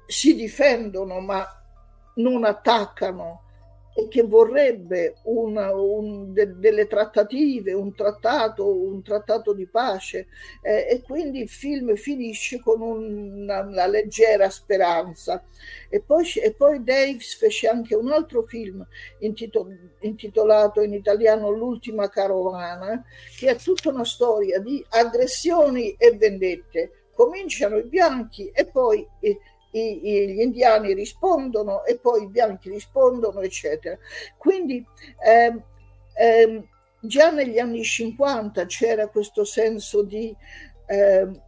si 0.06 0.34
difendono 0.34 1.20
ma 1.20 1.44
non 2.16 2.44
attaccano 2.44 3.45
e 3.98 4.08
che 4.08 4.24
vorrebbe 4.24 5.14
una, 5.22 5.74
un, 5.74 6.34
de, 6.34 6.58
delle 6.58 6.86
trattative, 6.86 7.72
un 7.72 7.94
trattato, 7.94 8.68
un 8.70 9.02
trattato 9.02 9.54
di 9.54 9.66
pace 9.66 10.26
eh, 10.60 10.86
e 10.90 11.00
quindi 11.00 11.40
il 11.40 11.48
film 11.48 11.94
finisce 11.94 12.60
con 12.60 12.82
una, 12.82 13.62
una 13.62 13.86
leggera 13.86 14.50
speranza. 14.50 15.42
E 15.88 16.02
poi, 16.02 16.30
e 16.34 16.52
poi, 16.52 16.84
Davis 16.84 17.36
fece 17.36 17.68
anche 17.68 17.94
un 17.94 18.12
altro 18.12 18.42
film 18.42 18.86
intitol, 19.20 19.94
intitolato 20.00 20.82
in 20.82 20.92
italiano 20.92 21.48
L'ultima 21.48 22.10
carovana, 22.10 23.02
che 23.38 23.48
è 23.48 23.56
tutta 23.56 23.88
una 23.88 24.04
storia 24.04 24.58
di 24.60 24.84
aggressioni 24.90 25.94
e 25.96 26.14
vendette. 26.18 27.04
Cominciano 27.14 27.78
i 27.78 27.84
bianchi 27.84 28.50
e 28.50 28.66
poi... 28.66 29.08
Eh, 29.20 29.38
i, 29.72 30.00
i, 30.02 30.34
gli 30.34 30.40
indiani 30.40 30.94
rispondono 30.94 31.84
e 31.84 31.98
poi 31.98 32.24
i 32.24 32.28
bianchi 32.28 32.70
rispondono, 32.70 33.40
eccetera. 33.40 33.96
Quindi 34.36 34.84
ehm, 35.24 35.62
ehm, 36.14 36.68
già 37.00 37.30
negli 37.30 37.58
anni 37.58 37.82
50 37.82 38.66
c'era 38.66 39.08
questo 39.08 39.44
senso 39.44 40.02
di, 40.02 40.34
ehm, 40.86 41.42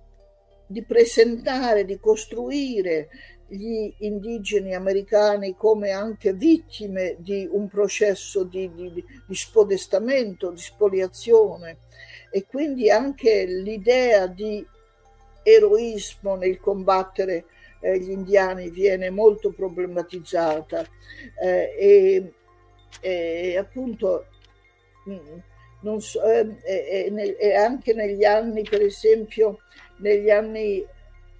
di 0.66 0.84
presentare, 0.84 1.84
di 1.84 1.98
costruire 1.98 3.08
gli 3.48 3.90
indigeni 4.00 4.74
americani 4.74 5.56
come 5.56 5.90
anche 5.90 6.34
vittime 6.34 7.16
di 7.18 7.48
un 7.50 7.66
processo 7.66 8.44
di, 8.44 8.70
di, 8.74 8.92
di, 9.26 9.34
spodestamento, 9.34 10.50
di 10.50 10.60
spoliazione 10.60 11.78
e 12.30 12.44
quindi 12.44 12.90
anche 12.90 13.46
l'idea 13.46 14.26
di 14.26 14.64
eroismo 15.42 16.34
nel 16.36 16.60
combattere 16.60 17.46
eh, 17.80 17.98
gli 17.98 18.10
indiani 18.10 18.70
viene 18.70 19.10
molto 19.10 19.52
problematizzata 19.52 20.84
eh, 21.42 21.74
e, 21.78 22.32
e, 23.00 23.56
appunto 23.56 24.26
non 25.80 26.00
so, 26.00 26.22
e, 26.22 26.56
e, 27.38 27.54
anche 27.54 27.94
negli 27.94 28.24
anni 28.24 28.62
per 28.62 28.82
esempio 28.82 29.58
negli 29.98 30.30
anni 30.30 30.84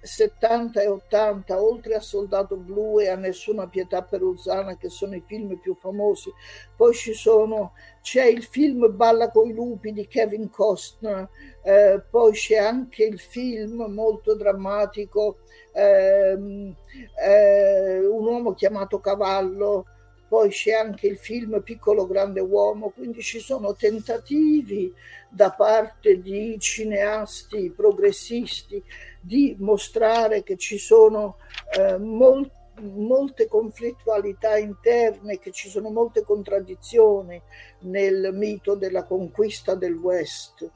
70 0.01 0.81
e 0.81 0.87
80, 0.87 1.61
oltre 1.61 1.95
a 1.95 1.99
Soldato 1.99 2.55
Blu 2.55 2.99
e 2.99 3.09
a 3.09 3.15
Nessuna 3.15 3.67
Pietà 3.67 4.01
per 4.01 4.23
Uzzana, 4.23 4.77
che 4.77 4.89
sono 4.89 5.15
i 5.15 5.23
film 5.25 5.57
più 5.57 5.75
famosi, 5.75 6.31
poi 6.75 6.93
ci 6.93 7.13
sono, 7.13 7.73
c'è 8.09 8.25
il 8.25 8.43
film 8.43 8.95
Balla 8.95 9.29
coi 9.29 9.53
lupi 9.53 9.93
di 9.93 10.07
Kevin 10.07 10.49
Costner, 10.49 11.29
eh, 11.61 12.01
poi 12.09 12.31
c'è 12.31 12.57
anche 12.57 13.03
il 13.03 13.19
film 13.19 13.83
molto 13.83 14.33
drammatico 14.35 15.37
ehm, 15.73 16.75
eh, 17.23 17.99
Un 17.99 18.25
uomo 18.25 18.55
chiamato 18.55 18.99
Cavallo, 18.99 19.85
poi 20.27 20.49
c'è 20.49 20.71
anche 20.71 21.05
il 21.05 21.17
film 21.17 21.61
Piccolo 21.61 22.07
Grande 22.07 22.39
Uomo, 22.39 22.89
quindi 22.89 23.21
ci 23.21 23.37
sono 23.37 23.75
tentativi 23.75 24.91
da 25.29 25.51
parte 25.51 26.19
di 26.19 26.57
cineasti 26.59 27.71
progressisti 27.75 28.81
di 29.21 29.55
mostrare 29.59 30.41
che 30.41 30.57
ci 30.57 30.79
sono 30.79 31.37
eh, 31.77 31.99
mol- 31.99 32.49
molte 32.79 33.47
conflittualità 33.47 34.57
interne, 34.57 35.39
che 35.39 35.51
ci 35.51 35.69
sono 35.69 35.89
molte 35.89 36.23
contraddizioni 36.23 37.41
nel 37.79 38.31
mito 38.33 38.75
della 38.75 39.05
conquista 39.05 39.75
del 39.75 39.95
West. 39.95 40.69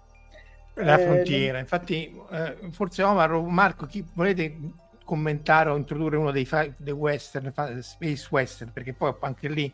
La 0.75 0.99
eh, 0.99 1.03
frontiera, 1.03 1.57
eh, 1.57 1.61
infatti, 1.61 2.21
eh, 2.31 2.57
forse 2.71 3.03
Omar 3.03 3.33
o 3.33 3.43
Marco, 3.43 3.85
chi 3.85 4.03
volete 4.13 4.57
commentare 5.03 5.69
o 5.69 5.75
introdurre 5.75 6.17
uno 6.17 6.31
dei, 6.31 6.45
fa- 6.45 6.71
dei 6.77 6.93
western, 6.93 7.51
fa- 7.51 7.81
space 7.81 8.27
western, 8.31 8.71
perché 8.71 8.93
poi 8.93 9.13
anche 9.19 9.49
lì 9.49 9.71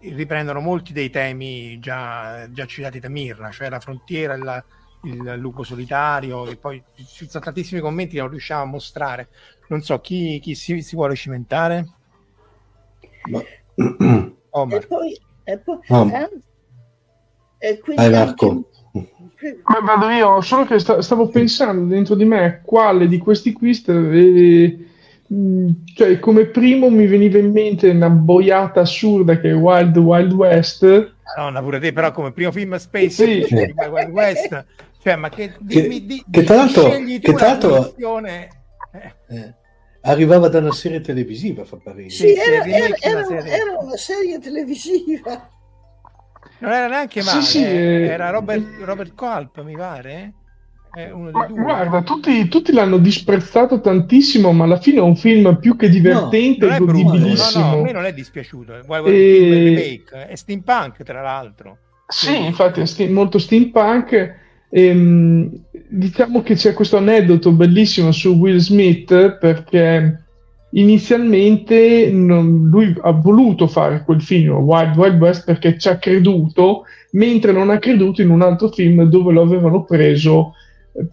riprendono 0.00 0.60
molti 0.60 0.92
dei 0.92 1.08
temi 1.08 1.78
già, 1.78 2.50
già 2.50 2.66
citati 2.66 3.00
da 3.00 3.08
Mirna, 3.08 3.50
cioè 3.50 3.70
la 3.70 3.80
frontiera, 3.80 4.36
la, 4.36 4.62
il 5.04 5.34
lupo 5.36 5.62
solitario, 5.62 6.46
e 6.46 6.56
poi 6.56 6.82
ci 7.06 7.28
sono 7.28 7.44
tantissimi 7.44 7.80
commenti 7.80 8.14
che 8.14 8.20
non 8.20 8.30
riusciamo 8.30 8.62
a 8.62 8.66
mostrare. 8.66 9.28
Non 9.68 9.82
so 9.82 10.00
chi, 10.00 10.40
chi 10.40 10.54
si, 10.54 10.80
si, 10.82 10.96
vuole 10.96 11.14
cimentare. 11.14 11.88
Ma... 13.30 13.42
Omar. 14.50 14.82
E 14.82 14.86
poi, 14.86 15.20
e 15.42 15.58
poi 15.58 15.78
oh. 15.88 16.08
eh? 16.08 16.30
e 17.58 17.78
quindi 17.78 18.08
Marco. 18.10 18.68
Ma 19.64 19.80
vado 19.80 20.08
io, 20.10 20.40
solo 20.40 20.64
che 20.64 20.78
sta, 20.78 21.02
stavo 21.02 21.28
pensando 21.28 21.86
dentro 21.86 22.14
di 22.14 22.24
me 22.24 22.60
quale 22.64 23.08
di 23.08 23.18
questi 23.18 23.52
quiz 23.52 23.82
eh, 23.88 24.86
cioè 25.94 26.18
come 26.18 26.46
primo 26.46 26.88
mi 26.90 27.06
veniva 27.06 27.38
in 27.38 27.50
mente 27.50 27.90
una 27.90 28.08
boiata 28.08 28.80
assurda 28.80 29.38
che 29.40 29.50
è 29.50 29.54
Wild 29.54 29.96
Wild 29.96 30.32
West 30.32 31.12
Madonna 31.36 31.62
pure 31.62 31.80
te 31.80 31.92
però 31.92 32.12
come 32.12 32.32
primo 32.32 32.52
film 32.52 32.76
space 32.76 33.10
sì. 33.10 33.46
Wild 33.90 34.10
West 34.10 34.64
cioè 35.04 35.16
ma 35.16 35.28
che 35.28 35.54
dimmi, 35.60 36.06
che, 36.06 36.24
che 36.30 36.42
tra 36.44 36.56
l'altro, 36.56 36.88
che 36.88 37.32
tra 37.34 37.46
l'altro 37.46 37.94
eh, 37.94 39.54
arrivava 40.00 40.48
da 40.48 40.58
una 40.60 40.72
serie 40.72 41.02
televisiva 41.02 41.64
fa 41.64 41.76
parere 41.76 42.08
sì, 42.08 42.34
era, 42.34 42.64
era, 42.64 42.96
era, 42.98 43.44
era 43.44 43.78
una 43.78 43.96
serie 43.96 44.38
televisiva 44.38 45.50
non 46.60 46.72
era 46.72 46.88
neanche 46.88 47.22
male, 47.22 47.42
sì, 47.42 47.58
sì, 47.58 47.64
eh, 47.64 48.06
era 48.06 48.30
Robert, 48.30 48.64
Robert 48.80 49.14
Colp, 49.14 49.62
mi 49.62 49.76
pare. 49.76 50.32
Ma, 50.96 51.46
guarda, 51.46 52.02
tutti, 52.02 52.46
tutti, 52.46 52.72
l'hanno 52.72 52.98
disprezzato 52.98 53.80
tantissimo, 53.80 54.52
ma 54.52 54.62
alla 54.62 54.78
fine 54.78 54.98
è 54.98 55.02
un 55.02 55.16
film 55.16 55.58
più 55.58 55.74
che 55.76 55.88
divertente 55.88 56.66
no, 56.66 56.74
e 56.74 56.78
godibilissimo. 56.78 57.64
No, 57.64 57.70
no, 57.70 57.78
a 57.80 57.82
me 57.82 57.92
non 57.92 58.04
è 58.04 58.14
dispiaciuto. 58.14 58.80
Guarda, 58.86 59.08
e... 59.10 60.04
È 60.28 60.34
steampunk, 60.36 61.02
tra 61.02 61.20
l'altro. 61.20 61.78
Sì, 62.06 62.28
Quindi... 62.28 62.46
infatti 62.46 62.80
è 62.80 62.86
sti- 62.86 63.08
molto 63.08 63.38
steampunk. 63.38 64.42
Ehm, 64.76 65.48
diciamo 65.88 66.42
che 66.42 66.56
c'è 66.56 66.72
questo 66.72 66.96
aneddoto 66.96 67.52
bellissimo 67.52 68.10
su 68.10 68.30
Will 68.30 68.56
Smith 68.56 69.38
perché 69.38 70.24
inizialmente 70.70 72.10
non, 72.10 72.68
lui 72.68 72.92
ha 73.02 73.12
voluto 73.12 73.68
fare 73.68 74.02
quel 74.02 74.20
film 74.20 74.54
Wild 74.54 74.96
Wild 74.96 75.20
West 75.20 75.44
perché 75.44 75.78
ci 75.78 75.86
ha 75.86 75.96
creduto, 75.98 76.86
mentre 77.12 77.52
non 77.52 77.70
ha 77.70 77.78
creduto 77.78 78.20
in 78.20 78.30
un 78.30 78.42
altro 78.42 78.68
film 78.70 79.04
dove 79.04 79.32
lo 79.32 79.42
avevano 79.42 79.84
preso 79.84 80.54
eh, 80.92 81.06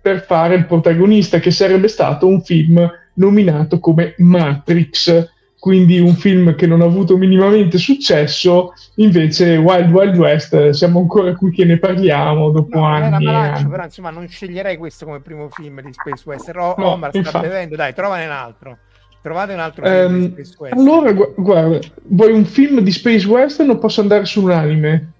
per 0.00 0.24
fare 0.24 0.54
il 0.54 0.66
protagonista, 0.66 1.40
che 1.40 1.50
sarebbe 1.50 1.88
stato 1.88 2.28
un 2.28 2.40
film 2.40 2.88
nominato 3.14 3.80
come 3.80 4.14
Matrix, 4.18 5.28
quindi 5.58 5.98
un 5.98 6.14
film 6.14 6.54
che 6.54 6.66
non 6.66 6.80
ha 6.80 6.84
avuto 6.84 7.16
minimamente 7.16 7.78
successo, 7.78 8.72
invece 8.96 9.56
Wild 9.56 9.90
Wild 9.90 10.16
West 10.16 10.70
siamo 10.70 11.00
ancora 11.00 11.34
qui 11.34 11.50
che 11.50 11.64
ne 11.64 11.78
parliamo 11.78 12.50
dopo 12.50 12.78
no, 12.78 12.84
anni. 12.84 13.24
Malaccio, 13.24 13.60
anni. 13.60 13.70
però 13.70 13.84
insomma 13.84 14.10
non 14.10 14.28
sceglierei 14.28 14.76
questo 14.76 15.04
come 15.06 15.20
primo 15.20 15.48
film 15.48 15.80
di 15.80 15.92
Space 15.92 16.22
West. 16.26 16.48
O- 16.54 16.74
no, 16.76 16.92
Omar 16.92 17.10
sta 17.10 17.18
infatti. 17.18 17.46
bevendo, 17.46 17.76
dai, 17.76 17.94
trovane 17.94 18.26
un 18.26 18.32
altro. 18.32 18.78
Trovate 19.22 19.54
un 19.54 19.60
altro 19.60 19.84
film 19.84 20.14
um, 20.14 20.20
di 20.20 20.44
Space 20.44 20.54
West. 20.58 20.74
Allora, 20.74 21.12
gu- 21.12 21.34
guarda, 21.36 21.78
vuoi 22.04 22.32
un 22.32 22.44
film 22.44 22.80
di 22.80 22.92
Space 22.92 23.26
Western 23.26 23.70
o 23.70 23.78
posso 23.78 24.00
andare 24.00 24.24
su 24.24 24.42
un 24.42 24.52
anime? 24.52 25.12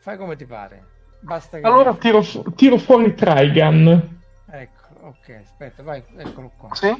Fai 0.00 0.16
come 0.16 0.34
ti 0.34 0.46
pare. 0.46 0.82
Basta 1.20 1.60
che... 1.60 1.66
Allora 1.66 1.94
tiro, 1.94 2.22
fu- 2.22 2.42
tiro 2.56 2.76
fuori 2.78 3.14
Trigun. 3.14 4.18
Ecco, 4.50 4.86
ok, 5.02 5.40
aspetta, 5.40 5.84
vai, 5.84 6.02
eccolo 6.16 6.50
qua. 6.56 6.74
Sì? 6.74 6.92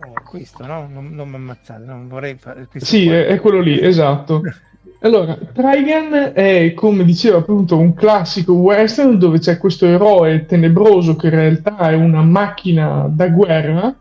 Oh, 0.00 0.22
questo, 0.24 0.64
no? 0.64 0.88
Non, 0.90 1.10
non 1.12 1.28
mi 1.28 1.36
ammazzate, 1.36 1.84
non 1.84 2.08
vorrei 2.08 2.36
fare... 2.36 2.68
Sì, 2.74 3.08
è, 3.08 3.26
è, 3.26 3.40
quello 3.40 3.60
lì, 3.60 3.80
esatto. 3.80 4.42
Allora, 5.00 5.38
Trigun 5.52 6.32
è, 6.34 6.74
come 6.74 7.04
diceva 7.04 7.38
appunto, 7.38 7.78
un 7.78 7.94
classico 7.94 8.54
western 8.54 9.16
dove 9.16 9.38
c'è 9.38 9.56
questo 9.56 9.86
eroe 9.86 10.44
tenebroso 10.44 11.14
che 11.14 11.28
in 11.28 11.34
realtà 11.34 11.76
è 11.90 11.94
una 11.94 12.22
macchina 12.22 13.06
da 13.08 13.28
guerra 13.28 13.94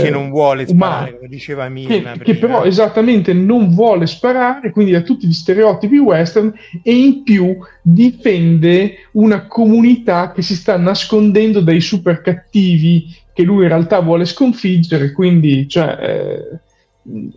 che 0.00 0.08
non 0.08 0.30
vuole 0.30 0.66
sparare, 0.66 1.16
come 1.16 1.28
diceva 1.28 1.68
Mina. 1.68 2.12
Che, 2.12 2.20
che, 2.20 2.36
però 2.36 2.64
esattamente 2.64 3.34
non 3.34 3.74
vuole 3.74 4.06
sparare, 4.06 4.70
quindi 4.70 4.94
ha 4.94 5.02
tutti 5.02 5.26
gli 5.26 5.32
stereotipi 5.32 5.98
western 5.98 6.52
e 6.82 6.94
in 6.94 7.22
più 7.22 7.58
difende 7.82 9.08
una 9.12 9.46
comunità 9.46 10.32
che 10.32 10.40
si 10.40 10.56
sta 10.56 10.78
nascondendo 10.78 11.60
dai 11.60 11.80
super 11.80 12.22
cattivi 12.22 13.14
che 13.32 13.42
lui 13.42 13.62
in 13.62 13.68
realtà 13.68 14.00
vuole 14.00 14.24
sconfiggere, 14.24 15.12
quindi 15.12 15.68
cioè, 15.68 15.96
eh, 16.00 16.60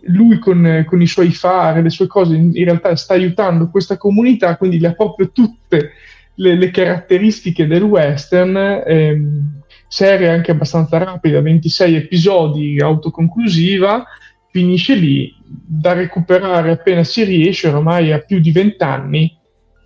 lui 0.06 0.38
con, 0.38 0.84
con, 0.86 1.00
i 1.00 1.06
suoi 1.06 1.32
fari, 1.32 1.82
le 1.82 1.90
sue 1.90 2.06
cose, 2.06 2.34
in, 2.34 2.50
in, 2.54 2.64
realtà 2.64 2.94
sta 2.96 3.14
aiutando 3.14 3.70
questa 3.70 3.96
comunità, 3.96 4.56
quindi 4.56 4.78
le 4.78 4.88
ha 4.88 4.92
proprio 4.92 5.30
tutte 5.30 5.92
le, 6.34 6.54
le 6.54 6.70
caratteristiche 6.70 7.66
del 7.66 7.82
western. 7.82 8.82
Ehm, 8.86 9.56
serie 9.88 10.28
anche 10.28 10.50
abbastanza 10.50 10.98
rapida, 10.98 11.40
26 11.40 11.94
episodi, 11.94 12.80
autoconclusiva, 12.80 14.04
finisce 14.50 14.94
lì, 14.94 15.34
da 15.44 15.92
recuperare 15.92 16.72
appena 16.72 17.04
si 17.04 17.24
riesce, 17.24 17.68
ormai 17.68 18.12
ha 18.12 18.18
più 18.18 18.40
di 18.40 18.52
20 18.52 18.82
anni, 18.82 19.38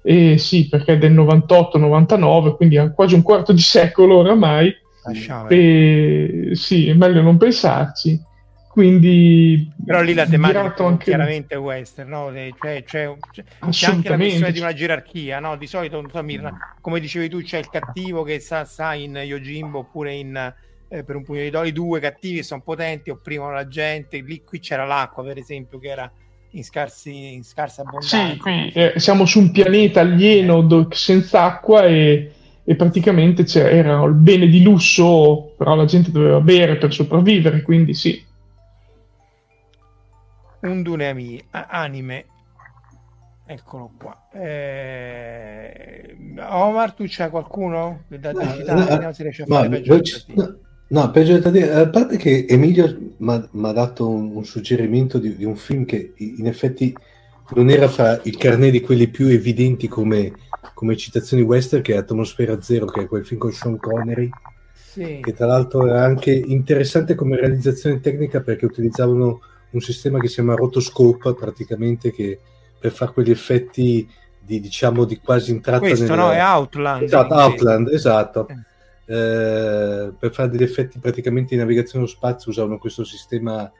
e 0.02 0.38
sì, 0.38 0.68
perché 0.68 0.94
è 0.94 0.98
del 0.98 1.12
98-99, 1.12 2.56
quindi 2.56 2.78
ha 2.78 2.90
quasi 2.90 3.14
un 3.14 3.22
quarto 3.22 3.52
di 3.52 3.60
secolo 3.60 4.16
oramai, 4.16 4.74
e 5.48 6.50
sì, 6.52 6.88
è 6.88 6.94
meglio 6.94 7.22
non 7.22 7.36
pensarci. 7.36 8.28
Quindi, 8.70 9.68
però 9.84 10.00
lì 10.00 10.14
la 10.14 10.26
tematica 10.26 10.74
è 10.76 10.82
anche... 10.84 11.04
chiaramente 11.04 11.56
western, 11.56 12.08
no? 12.08 12.32
cioè, 12.32 12.84
cioè, 12.86 13.16
c'è 13.68 13.86
anche 13.86 14.08
la 14.08 14.16
questione 14.16 14.52
di 14.52 14.60
una 14.60 14.72
gerarchia, 14.72 15.40
no? 15.40 15.56
di 15.56 15.66
solito 15.66 16.00
Mirna, 16.22 16.76
come 16.80 17.00
dicevi 17.00 17.28
tu 17.28 17.42
c'è 17.42 17.58
il 17.58 17.68
cattivo 17.68 18.22
che 18.22 18.38
sta, 18.38 18.64
sta 18.64 18.94
in 18.94 19.16
Yojimbo 19.16 19.80
oppure 19.80 20.14
in, 20.14 20.54
eh, 20.88 21.02
per 21.02 21.16
un 21.16 21.24
pugno 21.24 21.40
di 21.40 21.50
dollari, 21.50 21.72
due 21.72 21.98
cattivi 21.98 22.36
che 22.36 22.42
sono 22.44 22.62
potenti, 22.62 23.10
opprimono 23.10 23.52
la 23.52 23.66
gente, 23.66 24.20
lì 24.20 24.44
qui 24.44 24.60
c'era 24.60 24.84
l'acqua 24.84 25.24
per 25.24 25.36
esempio 25.36 25.80
che 25.80 25.88
era 25.88 26.10
in, 26.50 26.62
scarsi, 26.62 27.32
in 27.32 27.42
scarsa 27.42 27.82
abbondanza. 27.82 28.30
Sì, 28.30 28.36
qui 28.36 28.70
eh, 28.70 28.92
siamo 28.96 29.26
su 29.26 29.40
un 29.40 29.50
pianeta 29.50 30.00
alieno 30.00 30.62
do- 30.62 30.86
senza 30.92 31.42
acqua 31.42 31.84
e, 31.86 32.30
e 32.64 32.76
praticamente 32.76 33.44
era 33.54 34.02
il 34.04 34.14
bene 34.14 34.46
di 34.46 34.62
lusso, 34.62 35.54
però 35.56 35.74
la 35.74 35.86
gente 35.86 36.10
doveva 36.10 36.40
bere 36.40 36.76
per 36.76 36.92
sopravvivere, 36.92 37.62
quindi 37.62 37.94
sì. 37.94 38.22
Un 40.60 40.82
Dunemi 40.82 41.42
anime. 41.50 42.26
Eccolo 43.46 43.90
qua. 43.98 44.28
Eh... 44.32 46.16
Omar 46.38 46.92
tu 46.92 47.04
c'hai 47.08 47.30
qualcuno? 47.30 48.02
Da, 48.06 48.32
da 48.32 48.54
citare 48.54 49.04
no, 49.04 49.12
si 49.12 49.22
riesce 49.22 49.42
a 49.42 49.46
fare 49.46 49.68
peggio 49.68 50.02
no, 50.34 50.56
no, 50.86 51.10
peggio 51.10 51.38
da 51.38 51.50
dire 51.50 51.72
a 51.72 51.88
parte 51.88 52.16
che 52.16 52.46
Emilio 52.48 52.96
mi 53.16 53.68
ha 53.68 53.72
dato 53.72 54.08
un, 54.08 54.36
un 54.36 54.44
suggerimento 54.44 55.18
di, 55.18 55.34
di, 55.34 55.44
un 55.44 55.56
film 55.56 55.84
che 55.84 56.12
in 56.16 56.46
effetti 56.46 56.94
non 57.54 57.70
era 57.70 57.88
fra 57.88 58.20
il 58.24 58.36
carnet 58.36 58.70
di 58.70 58.80
quelli 58.80 59.08
più 59.08 59.26
evidenti 59.26 59.88
come, 59.88 60.32
come 60.74 60.96
citazioni 60.96 61.42
western 61.42 61.82
che 61.82 61.94
è 61.94 61.96
Atmosfera 61.96 62.60
Zero 62.60 62.86
che 62.86 63.02
è 63.02 63.06
quel 63.06 63.24
film 63.24 63.40
con 63.40 63.52
Sean 63.52 63.78
Connery 63.78 64.28
sì. 64.72 65.20
che 65.22 65.34
tra 65.34 65.46
l'altro 65.46 65.86
era 65.86 66.04
anche 66.04 66.32
interessante 66.32 67.14
come 67.14 67.36
realizzazione 67.36 68.00
tecnica 68.00 68.40
perché 68.40 68.66
utilizzavano 68.66 69.40
un 69.70 69.80
sistema 69.80 70.18
che 70.18 70.28
si 70.28 70.34
chiama 70.34 70.54
rotoscope 70.54 71.34
praticamente 71.34 72.12
che 72.12 72.38
per 72.78 72.92
fare 72.92 73.12
quegli 73.12 73.30
effetti 73.30 74.08
di 74.40 74.60
diciamo 74.60 75.04
di 75.04 75.18
quasi 75.18 75.50
entrata 75.50 75.80
questo 75.80 76.06
nella... 76.06 76.16
no 76.16 76.30
è 76.32 76.40
Outland 76.40 77.02
esatto. 77.02 77.34
Outland 77.34 77.88
esatto 77.88 78.48
Eh. 78.48 78.68
Eh, 79.12 80.12
per 80.16 80.32
fare 80.32 80.48
degli 80.48 80.62
effetti 80.62 81.00
praticamente 81.00 81.54
di 81.54 81.60
navigazione 81.60 82.04
nello 82.04 82.16
spazio 82.16 82.50
usavano 82.52 82.78
questo 82.78 83.02
sistema 83.02 83.70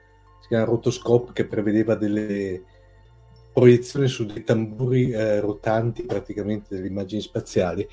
si 0.40 0.48
chiama 0.48 0.64
rotoscope 0.64 1.30
che 1.32 1.46
prevedeva 1.46 1.94
delle 1.94 2.62
proiezioni 3.52 4.08
su 4.08 4.24
dei 4.26 4.44
tamburi 4.44 5.10
eh, 5.10 5.40
rotanti 5.40 6.04
praticamente 6.04 6.74
delle 6.74 6.86
immagini 6.88 7.20
spaziali 7.20 7.86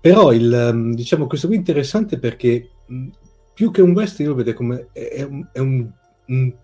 però 0.00 0.32
il, 0.32 0.52
ehm, 0.52 0.94
diciamo 0.94 1.26
questo 1.26 1.46
qui 1.46 1.56
è 1.56 1.58
interessante 1.58 2.18
perché 2.18 2.70
mh, 2.86 3.08
più 3.54 3.70
che 3.70 3.82
un 3.82 3.92
western 3.92 4.28
lo 4.30 4.34
vedo 4.34 4.52
come 4.54 4.88
è, 4.92 5.22
un, 5.22 5.46
è 5.52 5.58
un- 5.58 5.90
un 6.26 6.54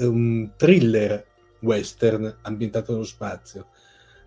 un 0.00 0.50
thriller 0.56 1.24
western 1.60 2.38
ambientato 2.42 2.92
nello 2.92 3.04
spazio 3.04 3.68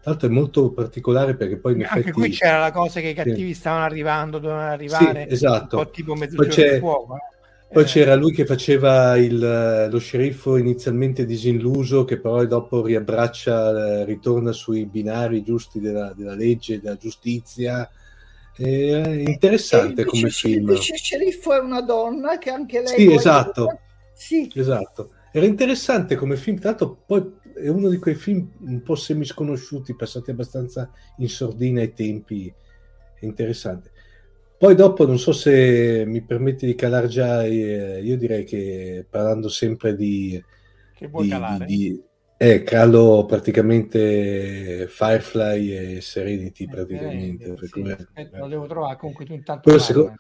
tra 0.02 0.12
l'altro 0.12 0.28
è 0.28 0.32
molto 0.32 0.72
particolare 0.72 1.36
perché 1.36 1.58
poi 1.58 1.74
in 1.74 1.82
anche 1.82 2.00
effetti 2.00 2.12
qui 2.12 2.30
c'era 2.30 2.60
la 2.60 2.72
cosa 2.72 3.00
che 3.00 3.10
i 3.10 3.14
cattivi 3.14 3.54
stavano 3.54 3.84
arrivando 3.86 4.40
dovevano 4.40 4.70
arrivare 4.72 5.28
Sì, 5.28 5.34
esatto. 5.34 5.78
un 5.78 5.84
po' 5.86 5.92
tipo 5.92 6.12
Poi 6.14 6.20
mezzogiorno 6.20 6.50
c'è- 6.50 6.74
di 6.74 6.78
fuoco 6.80 7.14
no? 7.14 7.20
Poi 7.74 7.84
Eh, 7.84 7.86
c'era 7.86 8.16
lui 8.16 8.32
che 8.32 8.46
faceva 8.46 9.18
il- 9.18 9.88
lo 9.90 10.00
sceriffo 10.00 10.58
inizialmente 10.58 11.26
disilluso, 11.26 12.06
che 12.06 12.20
però 12.20 12.46
dopo 12.46 12.86
riabbraccia, 12.86 14.02
eh, 14.02 14.06
ritorna 14.06 14.52
sui 14.52 14.86
binari 14.86 15.44
giusti 15.44 15.80
della, 15.80 16.14
della 16.16 16.36
legge, 16.36 16.80
della 16.80 16.98
giustizia. 16.98 17.90
È 18.56 18.64
interessante 18.64 20.06
come 20.06 20.30
film. 20.30 20.70
Il 20.70 20.78
sceriffo 20.78 21.54
è 21.54 21.60
una 21.60 21.82
donna 21.82 22.38
che 22.38 22.52
anche 22.52 22.82
lei... 22.82 22.96
Sì, 22.96 23.12
esatto. 23.12 23.80
Sì, 24.14 24.52
Esatto. 24.54 25.10
Era 25.32 25.48
interessante 25.48 26.16
come 26.16 26.36
film, 26.36 26.60
tra 26.60 26.70
l'altro 26.70 27.02
poi 27.08 27.38
è 27.56 27.68
uno 27.68 27.90
di 27.90 27.98
quei 27.98 28.14
film 28.14 28.48
un 28.60 28.84
po' 28.84 28.94
semisconosciuti, 28.94 29.96
passati 29.96 30.30
abbastanza 30.30 30.92
in 31.18 31.28
sordina 31.28 31.82
ai 31.82 31.92
tempi, 31.94 32.54
è 33.20 33.26
interessante. 33.26 33.90
Poi 34.58 34.76
dopo, 34.76 35.06
non 35.06 35.20
so 35.20 35.32
se 35.34 36.04
mi 36.06 36.22
permetti 36.22 36.66
di 36.66 36.76
calare 36.76 37.08
già, 37.08 37.44
eh, 37.44 38.00
io 38.02 38.18
direi 38.18 38.44
che 38.46 39.06
parlando 39.10 39.50
sempre 39.50 39.96
di... 39.96 40.42
che 40.96 41.08
vuoi 41.08 41.26
di, 41.26 41.30
calare 41.30 41.66
di- 41.66 41.78
di- 41.78 42.04
eh, 42.38 42.64
calo 42.64 43.26
praticamente 43.26 44.88
Firefly 44.90 45.72
e 45.96 46.02
Serenity 46.02 46.68
praticamente. 46.68 47.54
Eh, 47.54 47.68
sì, 47.68 47.82
aspetta, 47.82 48.40
lo 48.40 48.48
devo 48.48 48.66
trovare 48.68 48.98
comunque 48.98 49.26
tu 49.26 49.34
intanto 49.34 49.62
Quello 49.64 49.80
secondo- 49.80 50.16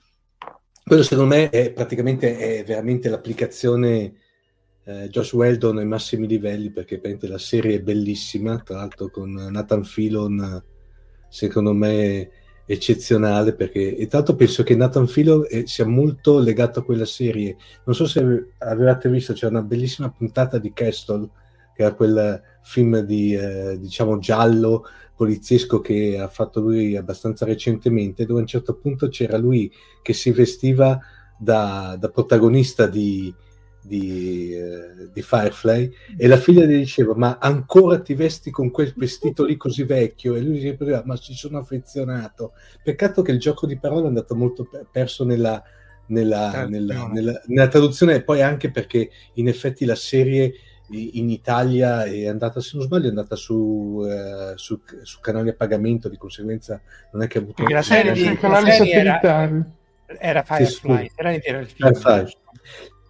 quello 0.85 1.03
secondo 1.03 1.35
me 1.35 1.49
è 1.49 1.71
praticamente 1.71 2.37
è 2.59 2.63
veramente 2.65 3.09
l'applicazione 3.09 4.13
eh, 4.85 5.07
Josh 5.09 5.31
Weldon 5.33 5.77
ai 5.77 5.85
massimi 5.85 6.27
livelli 6.27 6.71
perché 6.71 6.99
la 7.21 7.37
serie 7.37 7.75
è 7.75 7.81
bellissima 7.81 8.59
tra 8.59 8.75
l'altro 8.77 9.09
con 9.09 9.31
Nathan 9.31 9.83
Filon 9.85 10.61
secondo 11.29 11.73
me 11.73 12.29
eccezionale 12.65 13.53
perché 13.53 13.97
e 13.97 14.07
l'altro 14.09 14.35
penso 14.35 14.63
che 14.63 14.75
Nathan 14.75 15.07
Filon 15.07 15.45
eh, 15.49 15.67
sia 15.67 15.85
molto 15.85 16.39
legato 16.39 16.79
a 16.79 16.83
quella 16.83 17.05
serie. 17.05 17.57
Non 17.85 17.95
so 17.95 18.05
se 18.07 18.19
ave- 18.19 18.53
avevate 18.59 19.09
visto 19.09 19.33
c'è 19.33 19.47
una 19.47 19.61
bellissima 19.61 20.09
puntata 20.09 20.57
di 20.57 20.71
Castle 20.73 21.29
che 21.75 21.83
era 21.83 21.93
quel 21.93 22.41
film 22.61 22.99
di 22.99 23.33
eh, 23.33 23.77
diciamo 23.79 24.19
giallo 24.19 24.85
poliziesco 25.15 25.81
che 25.81 26.17
ha 26.19 26.27
fatto 26.27 26.59
lui 26.59 26.95
abbastanza 26.95 27.45
recentemente 27.45 28.25
dove 28.25 28.39
a 28.39 28.43
un 28.43 28.47
certo 28.47 28.75
punto 28.75 29.09
c'era 29.09 29.37
lui 29.37 29.71
che 30.01 30.13
si 30.13 30.31
vestiva 30.31 30.99
da, 31.37 31.95
da 31.99 32.09
protagonista 32.09 32.87
di, 32.87 33.33
di, 33.83 34.53
eh, 34.53 35.09
di 35.11 35.21
Firefly 35.21 35.91
e 36.17 36.27
la 36.27 36.37
figlia 36.37 36.63
gli 36.65 36.77
diceva 36.77 37.13
ma 37.15 37.37
ancora 37.39 37.99
ti 38.01 38.13
vesti 38.13 38.49
con 38.49 38.71
quel 38.71 38.93
vestito 38.95 39.43
lì 39.43 39.57
così 39.57 39.83
vecchio 39.83 40.35
e 40.35 40.41
lui 40.41 40.57
gli 40.59 40.71
diceva 40.71 41.03
ma 41.05 41.17
ci 41.17 41.33
sono 41.33 41.57
affezionato 41.57 42.53
peccato 42.81 43.21
che 43.21 43.31
il 43.31 43.39
gioco 43.39 43.65
di 43.67 43.77
parole 43.77 44.03
è 44.05 44.07
andato 44.07 44.35
molto 44.35 44.63
per- 44.65 44.87
perso 44.91 45.25
nella, 45.25 45.61
nella, 46.07 46.49
Traduzione. 46.51 46.69
nella, 46.85 47.07
nella- 47.07 47.41
nella 47.47 47.67
traduzione 47.67 48.15
e 48.15 48.23
poi 48.23 48.41
anche 48.41 48.71
perché 48.71 49.09
in 49.33 49.47
effetti 49.47 49.85
la 49.85 49.95
serie 49.95 50.53
in 50.89 51.29
Italia 51.29 52.03
è 52.03 52.27
andata 52.27 52.59
se 52.61 52.71
non 52.75 52.85
sbaglio 52.85 53.05
è 53.05 53.09
andata 53.09 53.35
su, 53.35 54.05
eh, 54.07 54.53
su, 54.55 54.79
su 55.01 55.19
canali 55.21 55.49
a 55.49 55.53
pagamento 55.55 56.07
di 56.07 56.17
conseguenza 56.17 56.79
non 57.13 57.23
è 57.23 57.27
che 57.27 57.37
ha 57.39 57.41
avuto 57.41 57.63
Perché 57.63 57.73
la 57.73 57.79
un 57.79 57.85
serie 57.85 58.11
di- 58.13 58.37
canali 58.37 58.71
serie 58.71 58.93
era- 58.93 59.19
satellitari. 59.21 59.63
era 60.19 60.43
Sì, 60.45 60.53
Firefly. 60.53 61.11
Serenity 61.15 61.49
era 61.49 61.59
il 61.59 61.67
film 61.67 61.93
Firefly. 61.93 62.37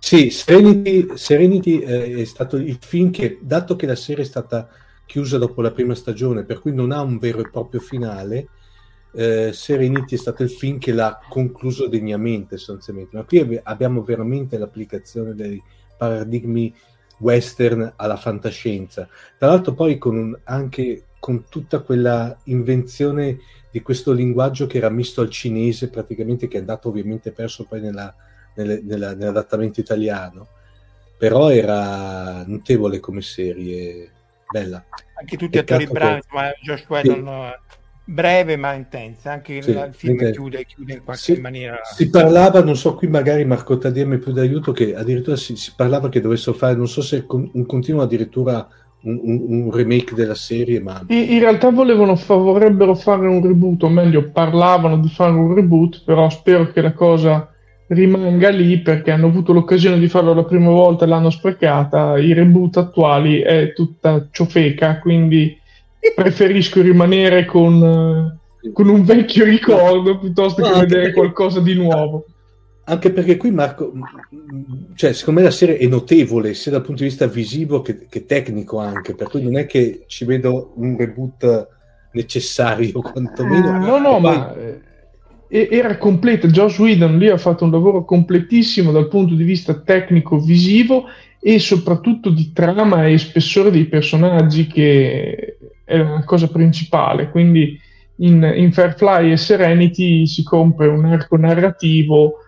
Sì, 0.06 0.32
Serenity, 0.32 1.16
Serenity, 1.16 1.80
eh, 1.80 2.16
è 2.22 2.26
stato 2.26 2.58
il 2.58 2.78
film 2.82 3.10
che, 3.10 3.40
dato 3.42 3.78
che 3.78 3.86
la 3.86 3.96
serie 3.96 4.26
è 4.26 4.28
stata 4.28 4.68
chiusa 5.06 5.38
dopo 5.38 5.62
la 5.62 5.72
prima 5.72 5.96
stagione, 5.96 6.44
per 6.44 6.60
cui 6.60 6.74
non 6.74 6.92
ha 6.92 7.00
un 7.02 7.18
vero 7.18 7.40
e 7.40 7.50
proprio 7.50 7.80
finale, 7.80 8.50
eh, 9.14 9.52
Serenity 9.54 10.16
è 10.16 10.18
stato 10.18 10.44
il 10.44 10.50
film 10.50 10.78
che 10.78 10.92
l'ha 10.92 11.20
concluso 11.30 11.88
degnamente, 11.88 12.58
sostanzialmente. 12.58 13.16
Ma 13.16 13.24
qui 13.24 13.58
abbiamo 13.64 14.04
veramente 14.04 14.58
l'applicazione 14.58 15.36
dei 15.36 15.62
paradigmi 15.98 16.74
western 17.20 17.94
alla 17.96 18.18
fantascienza. 18.18 19.08
Tra 19.38 19.48
l'altro 19.48 19.74
poi 19.74 19.98
con 19.98 20.18
un- 20.18 20.38
anche 20.44 21.06
con 21.18 21.46
tutta 21.48 21.80
quella 21.80 22.38
invenzione 22.46 23.40
di 23.72 23.82
questo 23.82 24.12
linguaggio 24.12 24.68
che 24.68 24.80
era 24.80 24.90
misto 24.90 25.22
al 25.22 25.30
cinese, 25.30 25.90
praticamente 25.90 26.50
che 26.50 26.58
è 26.58 26.60
andato 26.60 26.90
ovviamente 26.90 27.32
perso 27.32 27.64
poi 27.64 27.80
nella, 27.80 28.14
nelle- 28.56 28.82
nella- 28.84 29.14
nell'adattamento 29.16 29.80
italiano, 29.80 30.48
però 31.18 31.50
era 31.52 32.44
notevole 32.46 33.00
come 33.00 33.22
serie, 33.22 34.10
bella. 34.50 34.84
anche 35.20 35.38
tutti 35.38 35.58
attori 35.58 35.88
bravi 35.88 36.20
che- 36.20 36.26
insomma, 36.28 36.52
Josh 36.62 36.86
Whedon 36.88 37.28
eh, 37.28 37.60
breve 38.06 38.58
ma 38.58 38.74
intensa 38.74 39.32
anche 39.32 39.62
Sì, 39.62 39.70
il 39.70 39.90
film 39.94 40.14
intensa. 40.14 40.32
chiude, 40.40 40.66
chiude 40.66 40.94
in 40.94 41.04
qualche 41.04 41.36
Si- 41.36 41.40
maniera 41.42 41.80
Si 41.84 42.10
parlava, 42.10 42.62
non 42.62 42.76
so, 42.76 42.96
qui 42.96 43.08
magari 43.08 43.46
Marco 43.46 43.78
Tadirmi 43.78 44.18
più 44.18 44.34
d'aiuto, 44.34 44.72
che 44.74 44.94
addirittura 44.96 45.36
si, 45.38 45.56
si 45.56 45.72
parlava 45.76 46.10
che 46.10 46.20
dovessero 46.22 46.56
fare, 46.58 46.76
non 46.76 46.88
so 46.88 47.02
se 47.02 47.26
con- 47.26 47.50
un 47.54 47.66
continuo 47.66 48.02
addirittura 48.02 48.68
un, 49.04 49.20
un- 49.24 49.72
remake 49.72 50.16
della 50.16 50.36
serie, 50.36 50.80
ma 50.82 51.04
In, 51.08 51.18
in 51.34 51.40
realtà 51.40 51.70
volevano, 51.70 52.16
fa- 52.16 52.36
vorrebbero 52.36 52.96
fare 52.96 53.28
un 53.28 53.42
reboot, 53.46 53.84
o 53.84 53.90
meglio, 53.90 54.30
parlavano 54.32 54.98
di 54.98 55.10
fare 55.10 55.32
un 55.32 55.54
reboot, 55.54 56.04
però 56.06 56.30
spero 56.30 56.72
che 56.72 56.82
la 56.82 56.94
cosa 56.94 57.53
rimanga 57.94 58.50
lì 58.50 58.80
perché 58.80 59.12
hanno 59.12 59.28
avuto 59.28 59.54
l'occasione 59.54 60.00
di 60.00 60.08
farlo 60.08 60.34
la 60.34 60.44
prima 60.44 60.70
volta 60.70 61.06
e 61.06 61.08
l'hanno 61.08 61.30
sprecata. 61.30 62.18
I 62.18 62.34
reboot 62.34 62.78
attuali 62.78 63.40
è 63.40 63.74
tutta 63.74 64.28
ciofeca, 64.32 65.00
quindi 65.00 65.58
preferisco 66.16 66.82
rimanere 66.82 67.46
con, 67.46 68.38
eh, 68.64 68.72
con 68.72 68.90
un 68.90 69.04
vecchio 69.04 69.46
ricordo 69.46 70.20
piuttosto 70.20 70.62
No, 70.62 70.68
che 70.74 70.80
vedere 70.82 71.02
perché- 71.04 71.18
qualcosa 71.18 71.60
di 71.62 71.74
nuovo. 71.76 72.26
Anche 72.86 73.12
perché 73.12 73.38
qui 73.38 73.50
Marco, 73.52 73.94
mh, 73.94 74.96
cioè, 74.96 75.14
secondo 75.14 75.40
me 75.40 75.46
la 75.46 75.54
serie 75.54 75.78
è 75.78 75.88
notevole 75.88 76.54
sia 76.54 76.70
dal 76.72 76.82
punto 76.82 77.04
di 77.04 77.08
vista 77.08 77.26
visivo 77.28 77.82
che, 77.82 78.08
che 78.10 78.26
tecnico 78.26 78.78
anche, 78.80 79.16
per 79.16 79.30
cui 79.30 79.42
non 79.42 79.58
è 79.58 79.66
che 79.66 80.04
ci 80.08 80.26
vedo 80.26 80.74
un 80.76 80.98
reboot 80.98 81.68
necessario 82.12 83.00
quantomeno. 83.02 83.70
Ah, 83.70 83.78
no, 83.78 83.98
no, 84.00 84.12
poi- 84.12 84.22
ma 84.22 84.54
eh, 84.56 84.80
e- 85.54 85.68
era 85.70 85.98
completa. 85.98 86.48
Joss 86.48 86.80
Whedon 86.80 87.20
lì 87.20 87.30
ha 87.30 87.38
fatto 87.38 87.64
un 87.64 87.70
lavoro 87.70 88.04
completissimo 88.06 88.92
dal 88.92 89.08
punto 89.08 89.36
di 89.36 89.44
vista 89.44 89.76
tecnico-visivo 89.76 91.06
e 91.40 91.60
soprattutto 91.60 92.32
di 92.32 92.52
trama 92.52 93.06
e 93.06 93.20
spessore 93.20 93.70
dei 93.70 93.86
personaggi, 93.86 94.66
che 94.66 95.58
è 95.84 95.98
la 95.98 96.24
cosa 96.26 96.48
principale. 96.48 97.30
Quindi 97.30 97.80
in, 98.18 98.52
in 98.56 98.72
Firefly 98.72 99.32
e 99.32 99.38
Serenity 99.38 100.26
si 100.26 100.42
compre 100.42 100.88
un 100.88 101.06
arco 101.06 101.38
narrativo 101.38 102.43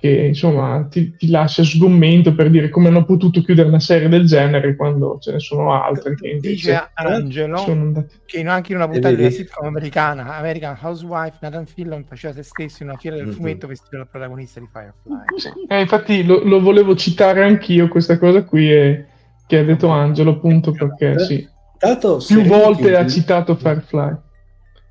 che 0.00 0.26
insomma 0.28 0.86
ti, 0.88 1.16
ti 1.16 1.28
lascia 1.28 1.64
sgomento 1.64 2.32
per 2.32 2.50
dire 2.50 2.68
come 2.68 2.86
hanno 2.86 3.04
potuto 3.04 3.42
chiudere 3.42 3.66
una 3.66 3.80
serie 3.80 4.08
del 4.08 4.26
genere 4.26 4.76
quando 4.76 5.18
ce 5.20 5.32
ne 5.32 5.40
sono 5.40 5.72
altre 5.72 6.14
che 6.14 6.28
invece 6.28 6.50
dice 6.54 6.90
Angelo 6.94 7.56
sono 7.56 7.80
andate. 7.80 8.20
che 8.24 8.40
anche 8.42 8.70
in 8.72 8.78
una 8.78 8.86
puntata 8.88 9.14
della 9.14 9.30
sitcom 9.30 9.66
americana 9.66 10.36
American 10.36 10.78
Housewife 10.80 11.38
Nathan 11.40 11.66
Fillon 11.66 12.04
faceva 12.04 12.32
se 12.32 12.44
stesso 12.44 12.82
in 12.84 12.90
una 12.90 12.98
fiera 12.98 13.16
del 13.16 13.26
Mhm. 13.26 13.32
fumetto 13.32 13.66
vestito 13.66 13.96
da 13.96 14.06
protagonista 14.06 14.60
di 14.60 14.68
Firefly 14.72 15.66
Eh, 15.68 15.80
infatti 15.80 16.24
lo, 16.24 16.44
lo 16.44 16.60
volevo 16.60 16.94
citare 16.94 17.42
anch'io 17.44 17.88
questa 17.88 18.18
cosa 18.18 18.44
qui 18.44 18.72
e, 18.72 19.04
che 19.48 19.58
ha 19.58 19.64
detto 19.64 19.88
Angelo 19.88 20.30
appunto 20.30 20.70
perché 20.70 21.18
sì, 21.18 21.48
l'altro, 21.80 22.18
più 22.24 22.42
volte 22.42 22.96
ha 22.96 23.04
citato 23.06 23.56
Firefly. 23.56 24.16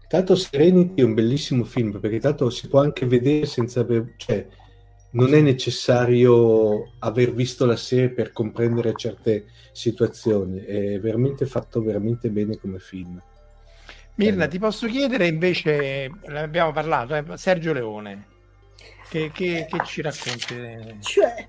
L'altro 0.10 0.36
Serenity 0.36 1.02
è 1.02 1.04
un 1.06 1.14
bellissimo 1.14 1.64
film 1.64 2.00
perché 2.00 2.20
tanto 2.20 2.50
si 2.50 2.68
può 2.68 2.80
anche 2.82 3.06
vedere 3.06 3.46
senza 3.46 3.82
aver, 3.82 4.14
cioè, 4.18 4.46
non 5.18 5.34
è 5.34 5.42
necessario 5.42 6.94
aver 7.00 7.34
visto 7.34 7.66
la 7.66 7.76
serie 7.76 8.10
per 8.10 8.32
comprendere 8.32 8.94
certe 8.96 9.48
situazioni, 9.72 10.64
è 10.64 11.00
veramente 11.00 11.48
fatto 11.48 11.82
veramente 11.82 12.30
bene 12.30 12.58
come 12.58 12.78
film. 12.78 13.20
Mirna 14.16 14.38
Bello. 14.38 14.52
ti 14.52 14.60
posso 14.60 14.88
chiedere 14.88 15.28
invece 15.28 16.10
abbiamo 16.28 16.72
parlato 16.72 17.14
eh, 17.16 17.24
Sergio 17.36 17.72
Leone 17.72 18.26
Che, 19.10 19.30
che, 19.32 19.68
che 19.70 19.78
ci 19.86 20.02
racconti? 20.02 20.98
Cioè, 21.02 21.48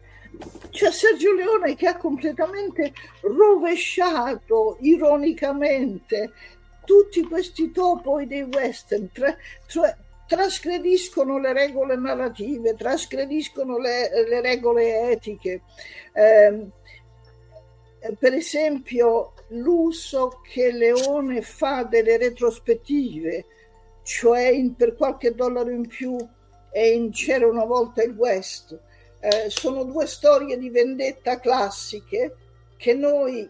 c'è 0.70 0.90
Sergio 0.90 1.34
Leone 1.34 1.74
che 1.74 1.88
ha 1.88 1.96
completamente 1.96 2.92
rovesciato 3.20 4.78
ironicamente 4.80 6.32
tutti 6.84 7.22
questi 7.22 7.70
topoi 7.70 8.26
dei 8.26 8.42
western, 8.42 9.10
tra, 9.12 9.34
cioè 9.66 9.94
trasgrediscono 10.29 11.39
le 11.39 11.55
regole 11.55 11.97
narrative, 11.97 12.74
trasgrediscono 12.74 13.79
le, 13.79 14.11
le 14.29 14.41
regole 14.43 15.11
etiche. 15.11 15.62
Eh, 16.12 16.66
per 18.18 18.35
esempio, 18.35 19.33
l'uso 19.49 20.41
che 20.47 20.70
Leone 20.70 21.41
fa 21.41 21.83
delle 21.85 22.18
retrospettive, 22.18 23.47
cioè 24.03 24.49
in, 24.49 24.76
per 24.76 24.95
qualche 24.95 25.35
dollaro 25.35 25.70
in 25.70 25.87
più 25.87 26.16
e 26.70 26.93
in 26.93 27.11
C'era 27.11 27.47
una 27.47 27.64
volta 27.64 28.03
il 28.03 28.12
West, 28.12 28.79
eh, 29.20 29.47
sono 29.49 29.83
due 29.85 30.07
storie 30.07 30.59
di 30.59 30.68
vendetta 30.68 31.41
classiche 31.41 32.37
che 32.76 32.95
noi 32.95 33.49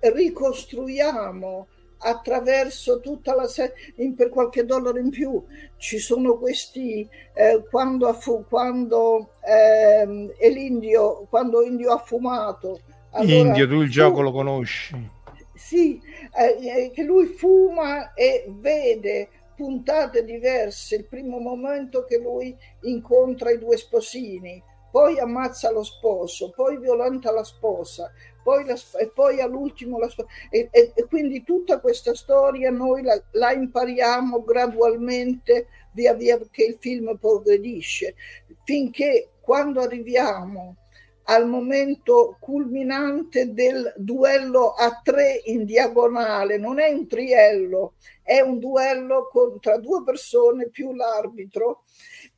ricostruiamo 0.00 1.68
attraverso 2.04 3.00
tutta 3.00 3.34
la 3.34 3.48
serie 3.48 4.12
per 4.14 4.28
qualche 4.28 4.64
dollaro 4.64 4.98
in 4.98 5.10
più. 5.10 5.42
Ci 5.76 5.98
sono 5.98 6.36
questi 6.36 7.08
eh, 7.34 7.64
quando, 7.70 8.06
affu- 8.08 8.46
quando 8.46 9.30
eh, 9.42 10.34
è 10.36 10.48
l'indio 10.50 11.26
quando 11.28 11.62
Indio 11.62 11.92
ha 11.92 11.98
fumato 11.98 12.80
allora, 13.10 13.34
Indio 13.34 13.68
tu 13.68 13.80
il 13.80 13.90
gioco 13.90 14.20
lo 14.20 14.32
conosci? 14.32 15.10
Sì 15.54 16.00
eh, 16.36 16.90
che 16.92 17.02
lui 17.02 17.26
fuma 17.26 18.12
e 18.12 18.44
vede 18.48 19.28
puntate 19.56 20.24
diverse 20.24 20.96
il 20.96 21.06
primo 21.06 21.38
momento 21.38 22.04
che 22.04 22.18
lui 22.18 22.56
incontra 22.82 23.50
i 23.50 23.58
due 23.58 23.76
sposini 23.76 24.62
poi 24.94 25.18
ammazza 25.18 25.72
lo 25.72 25.82
sposo, 25.82 26.52
poi 26.54 26.78
violenta 26.78 27.32
la 27.32 27.42
sposa, 27.42 28.12
poi 28.44 28.64
la, 28.66 28.76
e 29.00 29.08
poi 29.08 29.40
all'ultimo 29.40 29.98
la 29.98 30.08
sposa. 30.08 30.28
E, 30.50 30.68
e, 30.70 30.92
e, 30.94 31.06
quindi 31.06 31.42
tutta 31.42 31.80
questa 31.80 32.14
storia 32.14 32.70
noi 32.70 33.02
la, 33.02 33.20
la, 33.32 33.52
impariamo 33.52 34.44
gradualmente 34.44 35.68
via 35.92 36.12
via 36.12 36.38
che 36.50 36.64
il 36.64 36.76
film 36.78 37.16
progredisce, 37.18 38.14
finché 38.64 39.30
quando 39.40 39.80
arriviamo 39.80 40.76
al 41.26 41.48
momento 41.48 42.36
culminante 42.38 43.52
del 43.54 43.94
duello 43.96 44.72
a 44.72 45.00
tre 45.02 45.40
in 45.44 45.64
diagonale, 45.64 46.58
non 46.58 46.78
è 46.78 46.90
un 46.90 47.06
triello, 47.06 47.94
è 48.22 48.40
un 48.40 48.58
duello 48.58 49.28
con, 49.30 49.58
tra 49.58 49.78
due 49.78 50.02
persone 50.04 50.68
più 50.68 50.92
l'arbitro 50.92 51.84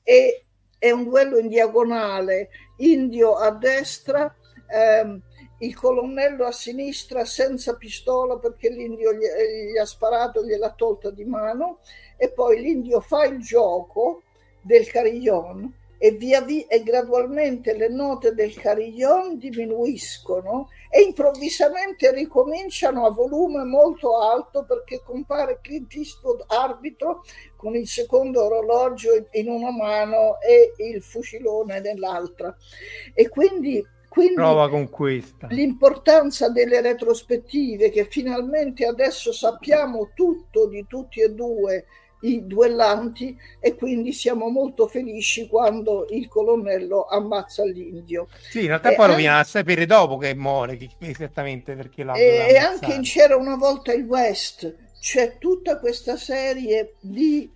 e 0.05 0.45
è 0.79 0.91
un 0.91 1.05
duello 1.05 1.39
in 1.39 1.49
diagonale, 1.49 2.51
Indio 2.79 3.37
a 3.37 3.51
destra, 3.51 4.33
ehm, 4.69 5.21
il 5.59 5.75
colonnello 5.75 6.45
a 6.45 6.53
sinistra 6.53 7.25
senza 7.25 7.77
pistola 7.77 8.39
perché 8.39 8.69
l'Indio 8.69 9.13
gli, 9.13 9.25
gli 9.73 9.79
ha 9.79 9.87
sparato, 9.87 10.45
gliel'ha 10.45 10.73
tolta 10.73 11.11
di 11.11 11.25
mano 11.25 11.79
e 12.17 12.31
poi 12.31 12.61
l'Indio 12.61 13.01
fa 13.01 13.25
il 13.25 13.41
gioco 13.41 14.23
del 14.61 14.87
carillon 14.87 15.85
e 15.99 16.11
via 16.11 16.43
via 16.43 16.67
e 16.69 16.83
gradualmente 16.83 17.75
le 17.75 17.89
note 17.89 18.35
del 18.35 18.55
carillon 18.55 19.39
diminuiscono 19.39 20.69
e 20.91 21.01
improvvisamente 21.01 22.13
ricominciano 22.13 23.07
a 23.07 23.11
volume 23.11 23.65
molto 23.65 24.19
alto 24.19 24.65
perché 24.65 25.01
compare 25.03 25.61
Clint 25.63 25.95
Eastwood 25.95 26.45
arbitro 26.49 27.23
con 27.57 27.75
il 27.75 27.89
secondo 27.89 28.45
orologio 28.45 29.27
in 29.33 29.49
una 29.49 29.71
mano 29.71 30.39
e 30.41 30.75
il 30.77 31.03
fucilone 31.03 31.81
nell'altra. 31.81 32.55
E 33.15 33.29
quindi 33.29 33.83
quindi 34.17 34.33
Prova 34.33 34.71
con 34.71 34.89
questa. 34.89 35.47
l'importanza 35.51 36.49
delle 36.49 36.81
retrospettive 36.81 37.91
che 37.91 38.07
finalmente 38.09 38.87
adesso 38.87 39.31
sappiamo 39.31 40.13
tutto 40.15 40.69
di 40.69 40.87
tutti 40.89 41.21
e 41.21 41.35
due 41.35 41.85
i 42.21 42.47
duellanti 42.47 43.37
e 43.61 43.75
quindi 43.75 44.15
siamo 44.15 44.49
molto 44.49 44.87
felici 44.87 45.47
quando 45.47 46.07
il 46.09 46.29
colonnello 46.29 47.05
ammazza 47.05 47.63
l'indio. 47.67 48.29
Sì, 48.41 48.61
in 48.61 48.69
realtà 48.69 48.93
e 48.93 48.95
poi 48.95 49.09
lo 49.09 49.17
viene 49.17 49.39
a 49.39 49.45
sapere 49.45 49.85
dopo 49.85 50.17
che 50.17 50.35
muore, 50.35 50.79
esattamente 50.99 51.75
perché 51.75 52.03
l'ha 52.03 52.15
E, 52.15 52.47
e 52.53 52.57
anche 52.57 52.95
in 52.95 53.03
C'era 53.03 53.37
una 53.37 53.57
volta 53.57 53.93
il 53.93 54.05
West, 54.05 54.75
c'è 54.99 55.37
tutta 55.37 55.79
questa 55.79 56.17
serie 56.17 56.95
di 57.01 57.53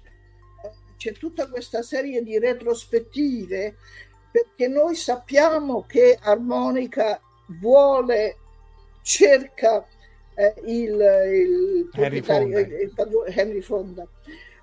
c'è 0.99 1.13
tutta 1.13 1.49
questa 1.49 1.81
serie 1.81 2.23
di 2.23 2.39
retrospettive 2.39 3.77
perché 4.31 4.68
noi 4.68 4.95
sappiamo 4.95 5.85
che 5.87 6.18
Armonica 6.20 7.20
vuole 7.61 8.37
cerca 9.03 9.87
eh, 10.35 10.55
il, 10.66 10.93
il 10.93 11.91
Henry 11.93 12.22
Fonda. 12.22 12.61
Il, 12.61 12.72
il, 12.72 12.95
Henry 13.26 13.61
Fonda 13.61 14.07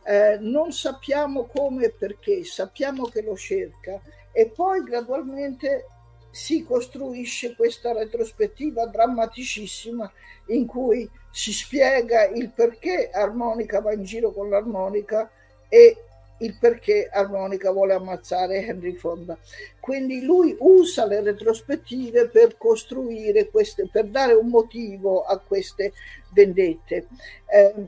eh, 0.03 0.38
non 0.39 0.72
sappiamo 0.72 1.47
come 1.47 1.86
e 1.86 1.91
perché, 1.91 2.43
sappiamo 2.45 3.05
che 3.05 3.22
lo 3.22 3.36
cerca 3.36 4.01
e 4.32 4.47
poi 4.47 4.82
gradualmente 4.84 5.88
si 6.32 6.63
costruisce 6.63 7.55
questa 7.55 7.91
retrospettiva 7.93 8.86
drammaticissima 8.86 10.11
in 10.47 10.65
cui 10.65 11.09
si 11.32 11.51
spiega 11.51 12.28
il 12.28 12.51
perché 12.51 13.09
Armonica 13.11 13.82
va 13.82 13.93
in 13.93 14.03
giro 14.03 14.32
con 14.32 14.49
l'armonica 14.49 15.30
e 15.68 16.03
il 16.40 16.58
perché 16.60 17.10
Armonica 17.12 17.72
vuole 17.72 17.94
ammazzare 17.94 18.66
Henry 18.66 18.94
Fonda. 18.94 19.38
Quindi 19.80 20.24
lui 20.24 20.56
usa 20.60 21.06
le 21.06 21.22
retrospettive 21.22 22.30
per 22.30 22.58
costruire 22.58 23.50
queste, 23.50 23.88
per 23.92 24.06
dare 24.06 24.34
un 24.34 24.48
motivo 24.48 25.24
a 25.24 25.40
queste 25.40 25.94
vendette. 26.34 27.08
Eh, 27.46 27.86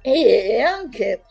e 0.00 0.60
anche 0.60 1.22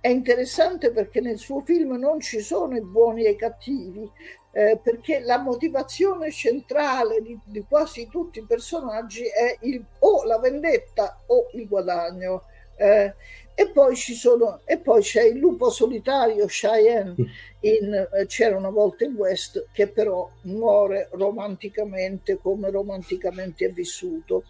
è 0.00 0.08
interessante 0.08 0.92
perché 0.92 1.20
nel 1.20 1.36
suo 1.36 1.62
film 1.62 1.96
non 1.96 2.20
ci 2.20 2.40
sono 2.40 2.76
i 2.76 2.80
buoni 2.80 3.24
e 3.24 3.30
i 3.30 3.36
cattivi, 3.36 4.08
eh, 4.52 4.78
perché 4.80 5.18
la 5.18 5.38
motivazione 5.38 6.30
centrale 6.30 7.20
di, 7.20 7.36
di, 7.44 7.64
quasi 7.68 8.08
tutti 8.08 8.38
i 8.38 8.46
personaggi 8.46 9.24
è 9.24 9.58
il, 9.62 9.84
o 9.98 10.22
la 10.24 10.38
vendetta 10.38 11.22
o 11.26 11.48
il 11.54 11.66
guadagno. 11.66 12.44
Eh, 12.76 13.14
e, 13.54 13.70
poi 13.70 13.96
ci 13.96 14.14
sono, 14.14 14.60
e 14.64 14.78
poi 14.78 15.00
c'è 15.00 15.22
il 15.22 15.38
lupo 15.38 15.70
solitario 15.70 16.44
Cheyenne 16.46 17.14
in 17.60 17.94
eh, 17.94 18.26
C'era 18.26 18.56
una 18.56 18.68
volta 18.68 19.04
il 19.04 19.14
West 19.14 19.68
che 19.72 19.88
però 19.88 20.30
muore 20.42 21.08
romanticamente 21.12 22.36
come 22.36 22.70
romanticamente 22.70 23.66
è 23.66 23.70
vissuto. 23.70 24.44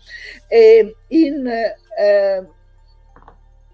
E 0.48 0.96
in 1.08 1.46
eh, 1.46 2.46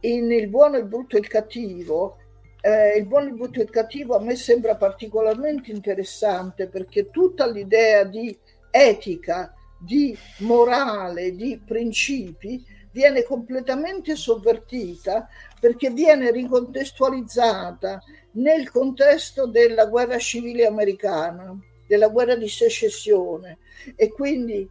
in 0.02 0.30
Il 0.32 0.48
buono, 0.48 0.78
il 0.78 0.86
brutto 0.86 1.16
e 1.16 1.20
il 1.20 1.28
cattivo, 1.28 2.16
eh, 2.60 2.96
il 2.96 3.06
buono, 3.06 3.28
il 3.28 3.34
brutto 3.34 3.60
e 3.60 3.64
il 3.64 3.70
cattivo 3.70 4.16
a 4.16 4.20
me 4.20 4.36
sembra 4.36 4.76
particolarmente 4.76 5.70
interessante 5.70 6.68
perché 6.68 7.10
tutta 7.10 7.48
l'idea 7.48 8.04
di 8.04 8.36
etica, 8.70 9.54
di 9.78 10.16
morale, 10.38 11.34
di 11.34 11.60
principi 11.64 12.64
viene 12.92 13.24
completamente 13.24 14.14
sovvertita 14.14 15.28
perché 15.58 15.90
viene 15.90 16.30
ricontestualizzata 16.30 18.02
nel 18.32 18.70
contesto 18.70 19.46
della 19.46 19.86
guerra 19.86 20.18
civile 20.18 20.66
americana, 20.66 21.58
della 21.86 22.08
guerra 22.08 22.36
di 22.36 22.48
secessione. 22.48 23.58
E 23.96 24.10
quindi 24.12 24.68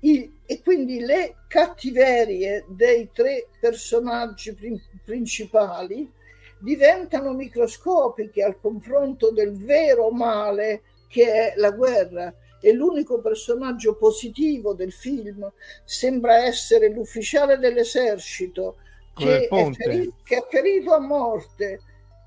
il, 0.00 0.30
e 0.46 0.62
quindi 0.62 1.00
le 1.00 1.36
cattiverie 1.48 2.64
dei 2.68 3.10
tre 3.12 3.48
personaggi 3.60 4.56
principali 5.04 6.10
diventano 6.58 7.32
microscopiche 7.32 8.42
al 8.42 8.60
confronto 8.60 9.30
del 9.32 9.52
vero 9.52 10.10
male 10.10 10.82
che 11.08 11.52
è 11.52 11.54
la 11.56 11.70
guerra 11.70 12.32
e 12.62 12.72
l'unico 12.72 13.20
personaggio 13.20 13.96
positivo 13.96 14.72
del 14.72 14.92
film 14.92 15.52
sembra 15.84 16.44
essere 16.44 16.88
l'ufficiale 16.88 17.58
dell'esercito 17.58 18.76
che 19.14 19.48
è, 19.48 19.70
ferito, 19.72 20.14
che 20.22 20.36
è 20.36 20.46
ferito 20.48 20.92
a 20.92 21.00
morte, 21.00 21.80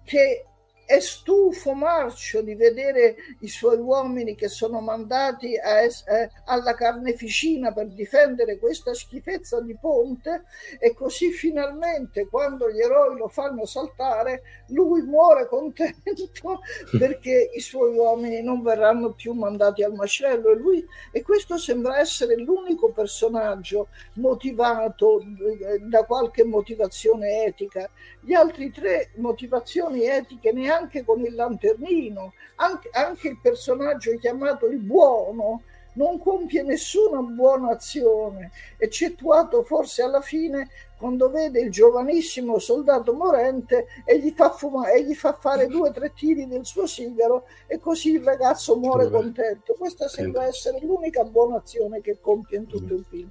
che 0.04 0.46
è 0.86 1.00
stufo 1.00 1.74
Marcio 1.74 2.42
di 2.42 2.56
vedere 2.56 3.16
i 3.40 3.48
suoi 3.48 3.78
uomini 3.78 4.36
che 4.36 4.48
sono 4.48 4.80
mandati 4.82 5.54
es- 5.56 6.04
eh, 6.08 6.30
alla 6.46 6.74
carneficina 6.76 7.74
per 7.74 7.88
difendere 7.88 8.58
questa 8.58 8.94
schifezza 8.94 9.62
di 9.62 9.76
ponte 9.76 10.44
e 10.80 10.94
così 10.94 11.32
finalmente 11.32 12.28
quando 12.28 12.72
gli 12.72 12.80
eroi 12.80 13.18
lo 13.18 13.28
fanno 13.28 13.66
saltare 13.66 14.42
lui 14.68 15.02
muore 15.02 15.48
contento 15.48 16.30
perché 16.98 17.52
i 17.54 17.60
suoi 17.60 17.96
uomini 17.96 18.42
non 18.42 18.62
verranno 18.62 19.12
più 19.12 19.34
mandati 19.34 19.84
al 19.84 19.94
macello. 19.94 20.50
E, 20.50 20.56
lui, 20.56 20.86
e 21.12 21.22
questo 21.22 21.58
sembra 21.58 22.00
essere 22.00 22.36
l'unico 22.36 22.92
personaggio 22.92 23.88
motivato 24.14 25.22
eh, 25.22 25.80
da 25.80 26.04
qualche 26.04 26.44
motivazione 26.44 27.46
etica 27.46 27.90
gli 28.26 28.34
altri 28.34 28.72
tre 28.72 29.12
motivazioni 29.18 30.04
etiche 30.08 30.52
ne 30.52 30.72
anche 30.72 31.06
con 31.06 31.24
il 31.24 31.36
lanternino, 31.36 32.34
anche, 32.56 32.90
anche 32.92 33.28
il 33.28 33.40
personaggio 33.40 34.18
chiamato 34.18 34.66
il 34.66 34.80
buono 34.80 35.62
non 35.96 36.20
compie 36.20 36.64
nessuna 36.64 37.20
buona 37.22 37.72
azione, 37.72 38.52
eccettuato 38.78 39.64
forse 39.64 40.02
alla 40.02 40.22
fine 40.22 40.70
quando 40.98 41.30
vede 41.30 41.60
il 41.60 41.72
giovanissimo 41.72 42.58
soldato 42.58 43.14
morente 43.14 43.88
e 44.06 44.20
gli 44.20 44.32
fa, 44.32 44.52
fuma- 44.52 44.90
e 44.92 45.04
gli 45.04 45.14
fa 45.14 45.34
fare 45.34 45.68
due 45.70 45.90
o 45.90 45.92
tre 45.92 46.14
tiri 46.14 46.48
del 46.48 46.66
suo 46.66 46.88
sigaro 46.88 47.46
e 47.68 47.80
così 47.80 48.14
il 48.14 48.24
ragazzo 48.24 48.78
muore 48.78 49.10
contento. 49.10 49.76
Questa 49.78 50.08
sembra 50.08 50.46
essere 50.46 50.80
l'unica 50.82 51.24
buona 51.24 51.58
azione 51.58 52.02
che 52.02 52.18
compie 52.22 52.58
in 52.58 52.68
tutto 52.68 52.94
il 52.94 53.06
film. 53.08 53.30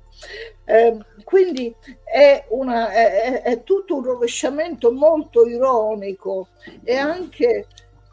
Eh, 0.64 0.98
quindi 1.24 1.74
è, 2.04 2.44
una, 2.50 2.90
è, 2.90 3.42
è, 3.42 3.62
tutto 3.62 3.96
un 3.96 4.04
rovesciamento 4.04 4.92
molto 4.92 5.46
ironico 5.46 6.48
e 6.82 6.96
anche, 6.96 7.66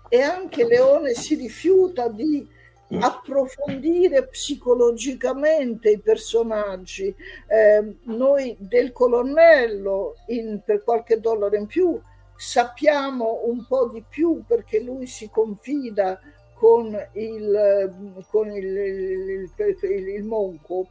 e 0.08 0.22
anche 0.22 0.66
Leone 0.66 1.14
si 1.14 1.36
rifiuta 1.36 2.08
di 2.08 2.60
approfondire 3.00 4.28
psicologicamente 4.28 5.90
i 5.90 6.00
personaggi. 6.00 7.14
Eh, 7.48 7.98
noi 8.04 8.56
del 8.60 8.92
colonnello, 8.92 10.16
in, 10.28 10.62
per 10.64 10.84
qualche 10.84 11.20
dollaro 11.20 11.56
in 11.56 11.68
più, 11.68 12.00
sappiamo 12.36 13.42
un 13.46 13.66
po' 13.68 13.90
di 13.90 14.04
più 14.08 14.44
perché 14.48 14.80
lui 14.80 15.06
si 15.06 15.30
confida 15.30 16.20
con 16.56 16.96
il, 17.14 18.22
con 18.30 18.52
il, 18.52 18.78
il, 18.78 19.52
il, 19.58 20.08
il 20.08 20.24
monco. 20.24 20.88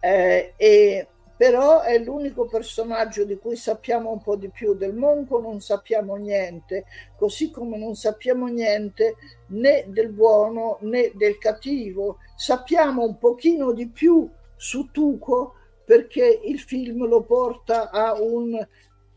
Eh, 0.00 0.52
e 0.56 1.06
però 1.38 1.82
è 1.82 1.96
l'unico 2.00 2.46
personaggio 2.46 3.24
di 3.24 3.38
cui 3.38 3.54
sappiamo 3.54 4.10
un 4.10 4.20
po' 4.20 4.34
di 4.34 4.50
più 4.50 4.74
del 4.74 4.92
Monco, 4.92 5.40
non 5.40 5.60
sappiamo 5.60 6.16
niente, 6.16 6.84
così 7.16 7.52
come 7.52 7.78
non 7.78 7.94
sappiamo 7.94 8.48
niente 8.48 9.14
né 9.50 9.84
del 9.86 10.08
buono 10.08 10.78
né 10.80 11.12
del 11.14 11.38
cattivo. 11.38 12.18
Sappiamo 12.34 13.04
un 13.04 13.18
pochino 13.18 13.72
di 13.72 13.86
più 13.86 14.28
su 14.56 14.90
Tuco 14.90 15.54
perché 15.84 16.40
il 16.44 16.58
film 16.58 17.06
lo 17.06 17.22
porta 17.22 17.90
a 17.90 18.20
un 18.20 18.66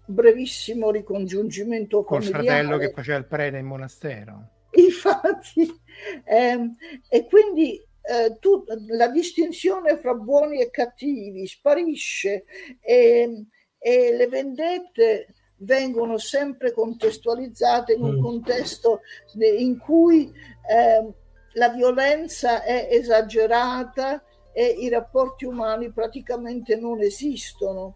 brevissimo 0.06 0.92
ricongiungimento 0.92 2.04
con 2.04 2.22
il 2.22 2.28
fratello 2.28 2.78
che 2.78 2.92
faceva 2.92 3.18
il 3.18 3.26
prete 3.26 3.58
in 3.58 3.66
monastero. 3.66 4.48
Infatti, 4.74 5.68
ehm, 6.24 6.76
e 7.10 7.26
quindi 7.26 7.84
eh, 8.02 8.38
tu, 8.40 8.64
la 8.88 9.08
distinzione 9.08 9.98
fra 9.98 10.14
buoni 10.14 10.62
e 10.62 10.70
cattivi 10.70 11.46
sparisce 11.46 12.46
e, 12.80 13.46
e 13.78 14.14
le 14.14 14.28
vendette 14.28 15.28
vengono 15.58 16.18
sempre 16.18 16.72
contestualizzate 16.72 17.94
in 17.94 18.04
un 18.04 18.18
mm. 18.18 18.24
contesto 18.24 19.02
in 19.36 19.78
cui 19.78 20.32
eh, 20.68 21.14
la 21.54 21.70
violenza 21.70 22.64
è 22.64 22.88
esagerata 22.90 24.24
e 24.54 24.66
i 24.66 24.90
rapporti 24.90 25.46
umani 25.46 25.92
praticamente 25.92 26.76
non 26.76 27.02
esistono. 27.02 27.96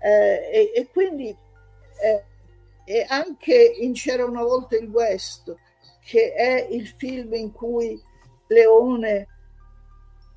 Eh, 0.00 0.50
e, 0.52 0.72
e, 0.74 0.88
quindi 0.88 1.28
eh, 1.28 2.24
e 2.84 3.06
anche 3.08 3.54
in 3.54 3.92
C'era 3.94 4.24
una 4.24 4.42
volta 4.42 4.76
il 4.76 4.88
West, 4.88 5.54
che 6.04 6.34
è 6.34 6.66
il 6.70 6.86
film 6.86 7.32
in 7.34 7.52
cui 7.52 8.00
Leone 8.48 9.28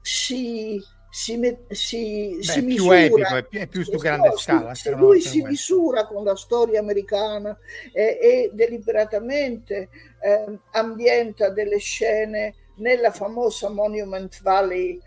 si, 0.08 0.82
si, 1.10 1.58
si, 1.70 2.36
Beh, 2.38 2.44
si 2.44 2.62
misura. 2.62 2.96
Più 2.96 3.18
epico, 3.18 3.36
è 3.36 3.44
più, 3.44 3.60
è 3.60 3.68
più 3.68 3.84
su 3.84 3.98
grande 3.98 4.30
no, 4.30 4.38
scala. 4.38 4.74
Se 4.74 4.92
lui 4.92 5.20
si 5.20 5.42
misura 5.42 6.08
con 6.08 6.24
la 6.24 6.38
storia 6.38 6.80
americana 6.80 7.58
eh, 7.92 8.18
e 8.22 8.52
deliberatamente 8.54 9.90
eh, 10.22 10.60
ambienta 10.72 11.50
delle 11.50 11.78
scene 11.78 12.56
nella 12.76 13.12
famosa 13.12 13.70
Monument 13.70 14.42
Valley 14.42 14.98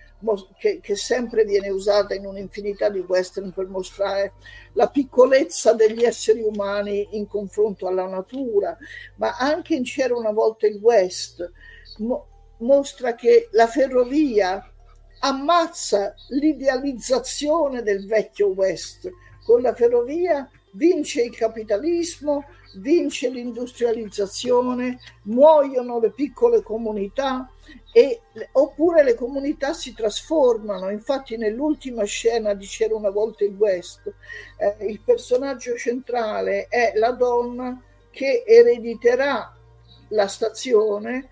che, 0.58 0.80
che, 0.82 0.96
sempre 0.96 1.44
viene 1.44 1.70
usata 1.70 2.12
in 2.12 2.26
un'infinità 2.26 2.90
di 2.90 2.98
western 2.98 3.52
per 3.52 3.68
mostrare 3.68 4.34
la 4.74 4.88
piccolezza 4.88 5.72
degli 5.72 6.04
esseri 6.04 6.42
umani 6.42 7.08
in 7.12 7.26
confronto 7.26 7.86
alla 7.86 8.06
natura, 8.06 8.76
ma 9.16 9.38
anche 9.38 9.74
in 9.74 9.84
C'era 9.84 10.14
una 10.14 10.32
volta 10.32 10.66
il 10.66 10.76
West 10.76 11.50
mo- 11.98 12.26
mostra 12.58 13.14
che 13.14 13.48
la 13.52 13.66
ferrovia 13.66 14.69
ammazza 15.20 16.14
l'idealizzazione 16.28 17.82
del 17.82 18.06
vecchio 18.06 18.48
West. 18.48 19.10
Con 19.44 19.62
la 19.62 19.74
ferrovia 19.74 20.48
vince 20.72 21.22
il 21.22 21.34
capitalismo, 21.36 22.44
vince 22.76 23.28
l'industrializzazione, 23.28 24.98
muoiono 25.22 25.98
le 25.98 26.12
piccole 26.12 26.62
comunità 26.62 27.50
e, 27.92 28.20
oppure 28.52 29.02
le 29.02 29.14
comunità 29.14 29.72
si 29.72 29.94
trasformano. 29.94 30.90
Infatti 30.90 31.36
nell'ultima 31.36 32.04
scena 32.04 32.54
di 32.54 32.66
C'era 32.66 32.94
una 32.94 33.10
volta 33.10 33.44
il 33.44 33.54
West, 33.54 34.12
eh, 34.56 34.86
il 34.86 35.00
personaggio 35.00 35.76
centrale 35.76 36.66
è 36.68 36.92
la 36.94 37.10
donna 37.12 37.80
che 38.10 38.44
erediterà 38.46 39.54
la 40.08 40.26
stazione 40.26 41.28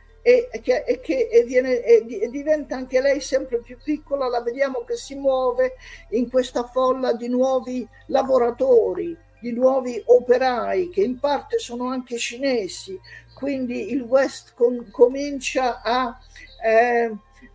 e, 0.50 0.60
che, 0.60 0.84
e 0.84 1.00
che 1.00 1.44
viene, 1.46 1.82
e 1.82 2.28
diventa 2.28 2.76
anche 2.76 3.00
lei 3.00 3.18
sempre 3.18 3.60
più 3.60 3.78
piccola, 3.82 4.28
la 4.28 4.42
vediamo 4.42 4.84
che 4.84 4.94
si 4.94 5.14
muove 5.14 5.76
in 6.10 6.28
questa 6.28 6.64
folla 6.64 7.14
di 7.14 7.28
nuovi 7.28 7.88
lavoratori, 8.08 9.16
di 9.40 9.52
nuovi 9.52 10.02
operai 10.04 10.90
che 10.90 11.02
in 11.02 11.18
parte 11.18 11.58
sono 11.58 11.88
anche 11.88 12.18
cinesi, 12.18 13.00
quindi 13.34 13.90
il 13.90 14.02
West 14.02 14.52
com- 14.54 14.90
comincia 14.90 15.80
a, 15.80 16.18
eh, 16.62 17.10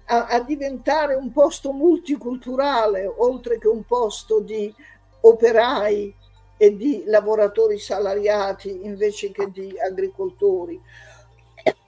a, 0.06 0.26
a 0.26 0.42
diventare 0.42 1.14
un 1.14 1.32
posto 1.32 1.74
multiculturale 1.74 3.06
oltre 3.06 3.60
che 3.60 3.68
un 3.68 3.84
posto 3.84 4.40
di 4.40 4.74
operai 5.22 6.16
e 6.58 6.76
di 6.76 7.04
lavoratori 7.06 7.78
salariati 7.78 8.84
invece 8.84 9.32
che 9.32 9.52
di 9.52 9.76
agricoltori. 9.80 10.82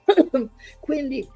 Quindi 0.80 1.28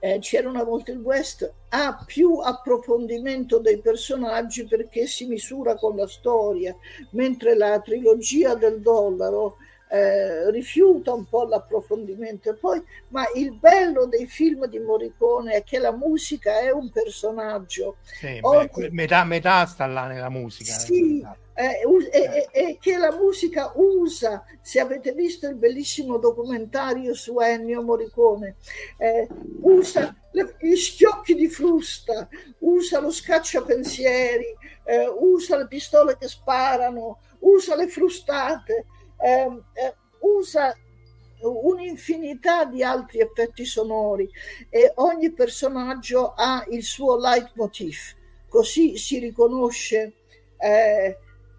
eh, 0.00 0.18
c'era 0.20 0.48
una 0.48 0.64
volta 0.64 0.92
il 0.92 0.98
West, 0.98 1.50
ha 1.70 2.04
più 2.04 2.38
approfondimento 2.38 3.58
dei 3.58 3.78
personaggi 3.78 4.66
perché 4.66 5.06
si 5.06 5.26
misura 5.26 5.76
con 5.76 5.96
la 5.96 6.06
storia, 6.06 6.76
mentre 7.12 7.56
la 7.56 7.80
trilogia 7.80 8.54
del 8.54 8.80
dollaro 8.80 9.56
eh, 9.88 10.50
rifiuta 10.50 11.12
un 11.12 11.24
po' 11.26 11.44
l'approfondimento. 11.44 12.54
Poi, 12.54 12.82
ma 13.08 13.24
il 13.34 13.52
bello 13.52 14.06
dei 14.06 14.26
film 14.26 14.66
di 14.66 14.78
Morricone 14.78 15.54
è 15.54 15.64
che 15.64 15.78
la 15.78 15.92
musica 15.92 16.60
è 16.60 16.70
un 16.70 16.90
personaggio. 16.90 17.96
Sì, 18.02 18.38
Oggi, 18.40 18.80
beh, 18.80 18.90
metà, 18.90 19.24
metà 19.24 19.64
sta 19.66 19.86
là 19.86 20.06
nella 20.06 20.30
musica. 20.30 20.72
Sì, 20.72 21.20
eh, 21.20 21.43
e, 21.54 22.48
e, 22.50 22.78
che 22.80 22.96
la 22.96 23.12
musica 23.12 23.72
usa, 23.76 24.44
se 24.60 24.80
avete 24.80 25.12
visto 25.12 25.46
il 25.46 25.54
bellissimo 25.54 26.18
documentario 26.18 27.14
su 27.14 27.38
Ennio 27.38 27.82
Morricone, 27.82 28.56
eh, 28.98 29.28
usa 29.60 30.14
le, 30.32 30.56
gli 30.60 30.74
schiocchi 30.74 31.34
di 31.34 31.48
frusta, 31.48 32.28
usa 32.58 33.00
lo 33.00 33.10
scacciapensieri, 33.10 34.46
eh, 34.84 35.06
usa 35.06 35.56
le 35.56 35.68
pistole 35.68 36.16
che 36.18 36.26
sparano, 36.26 37.20
usa 37.40 37.76
le 37.76 37.86
frustate, 37.86 38.86
ehm, 39.20 39.64
eh, 39.74 39.94
usa 40.20 40.76
un'infinità 41.40 42.64
di 42.64 42.82
altri 42.82 43.20
effetti 43.20 43.66
sonori 43.66 44.28
e 44.70 44.92
ogni 44.96 45.30
personaggio 45.30 46.32
ha 46.34 46.64
il 46.70 46.82
suo 46.82 47.18
leitmotiv, 47.18 47.98
così 48.48 48.96
si 48.96 49.18
riconosce 49.18 50.14
eh, 50.58 51.18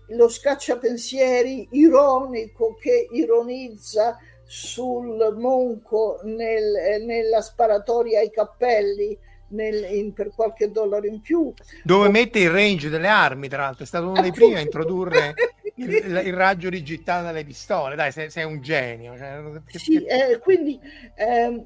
lo 0.09 0.29
scacciapensieri 0.29 1.67
ironico 1.71 2.75
che 2.79 3.07
ironizza 3.11 4.17
sul 4.43 5.35
monco 5.37 6.19
nel, 6.23 7.03
nella 7.03 7.41
sparatoria 7.41 8.19
ai 8.19 8.29
cappelli 8.29 9.17
nel, 9.49 9.83
in, 9.91 10.13
per 10.13 10.29
qualche 10.29 10.71
dollaro 10.71 11.05
in 11.05 11.21
più. 11.21 11.53
Dove 11.83 12.07
o... 12.07 12.11
mette 12.11 12.39
il 12.39 12.49
range 12.49 12.89
delle 12.89 13.07
armi, 13.07 13.47
tra 13.47 13.63
l'altro, 13.63 13.83
è 13.83 13.87
stato 13.87 14.07
uno 14.07 14.21
dei 14.21 14.31
primi 14.31 14.55
a 14.55 14.59
introdurre 14.59 15.33
il, 15.75 15.89
il, 15.89 16.33
raggio 16.33 16.69
rigittato 16.69 17.23
dalle 17.23 17.43
pistole. 17.43 17.95
Dai, 17.95 18.11
sei, 18.11 18.29
sei 18.29 18.43
un 18.43 18.61
genio. 18.61 19.17
Cioè... 19.17 19.41
Sì, 19.67 20.03
eh, 20.03 20.39
quindi 20.39 20.79
eh, 21.15 21.65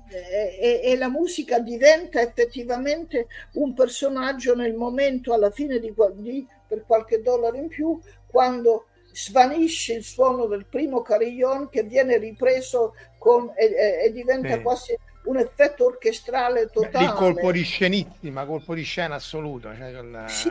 e, 0.59 0.81
e, 0.83 0.97
la 0.97 1.09
musica 1.09 1.59
diventa 1.59 2.21
effettivamente 2.21 3.27
un 3.53 3.73
personaggio 3.73 4.55
nel 4.55 4.73
momento 4.73 5.33
alla 5.33 5.51
fine 5.51 5.79
di, 5.79 5.93
di 6.15 6.47
per 6.67 6.83
qualche 6.85 7.21
dollaro 7.21 7.57
in 7.57 7.67
più 7.67 7.99
quando 8.29 8.87
svanisce 9.11 9.93
il 9.93 10.03
suono 10.03 10.45
del 10.45 10.65
primo 10.65 11.01
carillon 11.01 11.69
che 11.69 11.83
viene 11.83 12.17
ripreso 12.17 12.93
con, 13.17 13.51
e, 13.55 14.03
e 14.05 14.11
diventa 14.11 14.55
sì. 14.55 14.61
quasi 14.61 14.97
un 15.23 15.37
effetto 15.37 15.85
orchestrale 15.85 16.67
totale. 16.67 17.07
Beh, 17.07 17.13
colpo 17.13 17.51
di 17.51 17.63
scenissima, 17.63 18.45
colpo 18.45 18.73
di 18.73 18.83
scena 18.83 19.15
assoluto. 19.15 19.75
Cioè 19.75 19.93
con, 19.93 20.25
sì, 20.27 20.49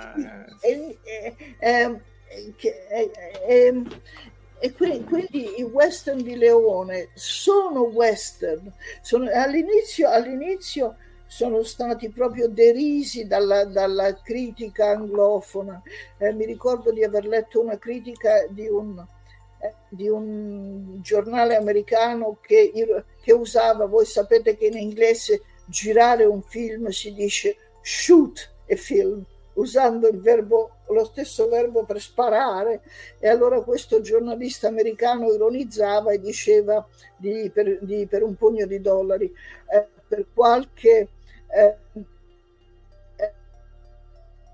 eh, 3.48 3.82
e 4.60 4.72
quindi, 4.72 5.04
quindi, 5.04 5.60
i 5.60 5.62
western 5.62 6.22
di 6.22 6.36
Leone 6.36 7.10
sono 7.14 7.82
western. 7.82 8.72
Sono, 9.00 9.30
all'inizio, 9.32 10.10
all'inizio, 10.10 10.96
sono 11.28 11.62
stati 11.62 12.08
proprio 12.08 12.48
derisi 12.48 13.26
dalla, 13.26 13.66
dalla 13.66 14.20
critica 14.22 14.88
anglofona. 14.88 15.80
Eh, 16.16 16.32
mi 16.32 16.46
ricordo 16.46 16.90
di 16.90 17.04
aver 17.04 17.26
letto 17.26 17.60
una 17.60 17.76
critica 17.76 18.46
di 18.48 18.66
un, 18.66 18.98
eh, 19.60 19.74
di 19.90 20.08
un 20.08 21.00
giornale 21.02 21.54
americano 21.54 22.38
che, 22.40 22.72
che 23.20 23.32
usava, 23.32 23.84
voi 23.84 24.06
sapete 24.06 24.56
che 24.56 24.66
in 24.66 24.78
inglese 24.78 25.42
girare 25.66 26.24
un 26.24 26.42
film 26.42 26.88
si 26.88 27.12
dice 27.12 27.56
shoot 27.82 28.50
a 28.70 28.76
film 28.76 29.22
usando 29.58 30.08
verbo, 30.14 30.70
lo 30.88 31.04
stesso 31.04 31.48
verbo 31.48 31.84
per 31.84 32.00
sparare 32.00 32.80
e 33.18 33.28
allora 33.28 33.60
questo 33.60 34.00
giornalista 34.00 34.68
americano 34.68 35.32
ironizzava 35.32 36.12
e 36.12 36.20
diceva 36.20 36.86
di, 37.16 37.50
per, 37.52 37.78
di, 37.82 38.06
per, 38.06 38.22
un 38.22 38.36
pugno 38.36 38.66
di 38.66 38.80
dollari 38.80 39.26
eh, 39.26 39.86
per 40.06 40.26
qualche 40.32 41.08
eh, 41.48 41.76
eh, 43.16 43.32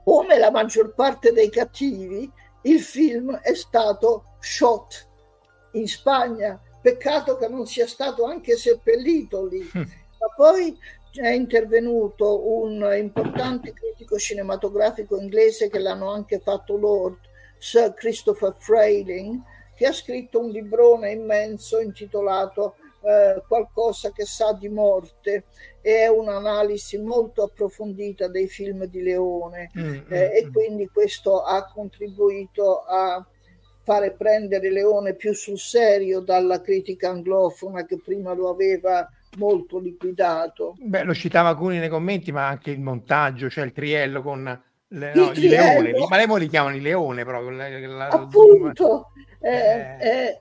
come 0.05 0.39
la 0.39 0.51
maggior 0.51 0.95
parte 0.95 1.33
dei 1.33 1.51
cattivi 1.51 2.31
il 2.63 2.81
film 2.81 3.35
è 3.37 3.55
stato 3.55 4.37
shot 4.41 5.09
in 5.73 5.87
Spagna 5.87 6.61
peccato 6.81 7.37
che 7.37 7.49
non 7.49 7.67
sia 7.67 7.87
stato 7.87 8.25
anche 8.25 8.57
seppellito 8.57 9.47
lì 9.47 9.69
hm. 9.71 9.79
ma 9.79 10.27
poi 10.37 10.79
è 11.21 11.29
intervenuto 11.29 12.59
un 12.59 12.93
importante 12.99 13.73
critico 13.73 14.19
cinematografico 14.19 15.17
inglese 15.17 15.71
che 15.71 15.79
l'hanno 15.79 16.11
anche 16.11 16.41
fatto 16.41 16.77
Lord, 16.77 17.19
Sir 17.57 17.95
Christopher 17.95 18.55
Frayling, 18.59 19.41
che 19.77 19.87
ha 19.87 19.93
scritto 19.93 20.41
un 20.41 20.51
librone 20.51 21.13
immenso 21.13 21.81
intitolato 21.81 22.77
eh, 23.05 23.43
Qualcosa 23.47 24.13
che 24.13 24.25
sa 24.25 24.53
di 24.53 24.69
morte 24.69 25.45
è 25.81 26.07
un'analisi 26.07 26.99
molto 26.99 27.43
approfondita 27.43 28.29
dei 28.29 28.49
film 28.49 28.87
di 28.87 29.03
Leone 29.03 29.71
mm, 29.79 29.83
mm 29.83 29.93
eh, 29.93 29.99
mm, 29.99 30.37
e 30.37 30.51
quindi 30.53 30.89
questo 30.89 31.43
ha 31.43 31.67
contribuito 31.67 32.81
a 32.81 33.25
fare 33.83 34.13
prendere 34.13 34.71
Leone 34.71 35.15
più 35.15 35.35
sul 35.35 35.59
serio 35.59 36.21
dalla 36.21 36.63
critica 36.63 37.11
anglofona 37.11 37.85
che 37.85 38.01
prima 38.03 38.33
lo 38.33 38.49
aveva 38.49 39.07
molto 39.37 39.79
liquidato. 39.79 40.75
Beh, 40.79 41.03
lo 41.03 41.15
citava 41.15 41.51
alcuni 41.51 41.79
nei 41.79 41.91
commenti, 41.91 42.33
ma 42.33 42.49
anche 42.49 42.71
il 42.71 42.81
montaggio, 42.81 43.51
cioè 43.51 43.65
il 43.65 43.73
triello 43.73 44.23
con 44.23 44.63
le, 44.89 45.13
no, 45.15 45.31
il, 45.33 45.45
il 45.45 45.51
leone, 45.51 45.93
ma 46.09 46.17
lei 46.17 46.39
li 46.39 46.49
chiamano 46.49 46.77
i 46.77 46.81
leone 46.81 47.25
proprio. 47.25 47.51
La, 47.51 47.69
la, 47.69 48.07
Appunto, 48.09 49.11
eh, 49.41 49.97
eh. 50.01 50.41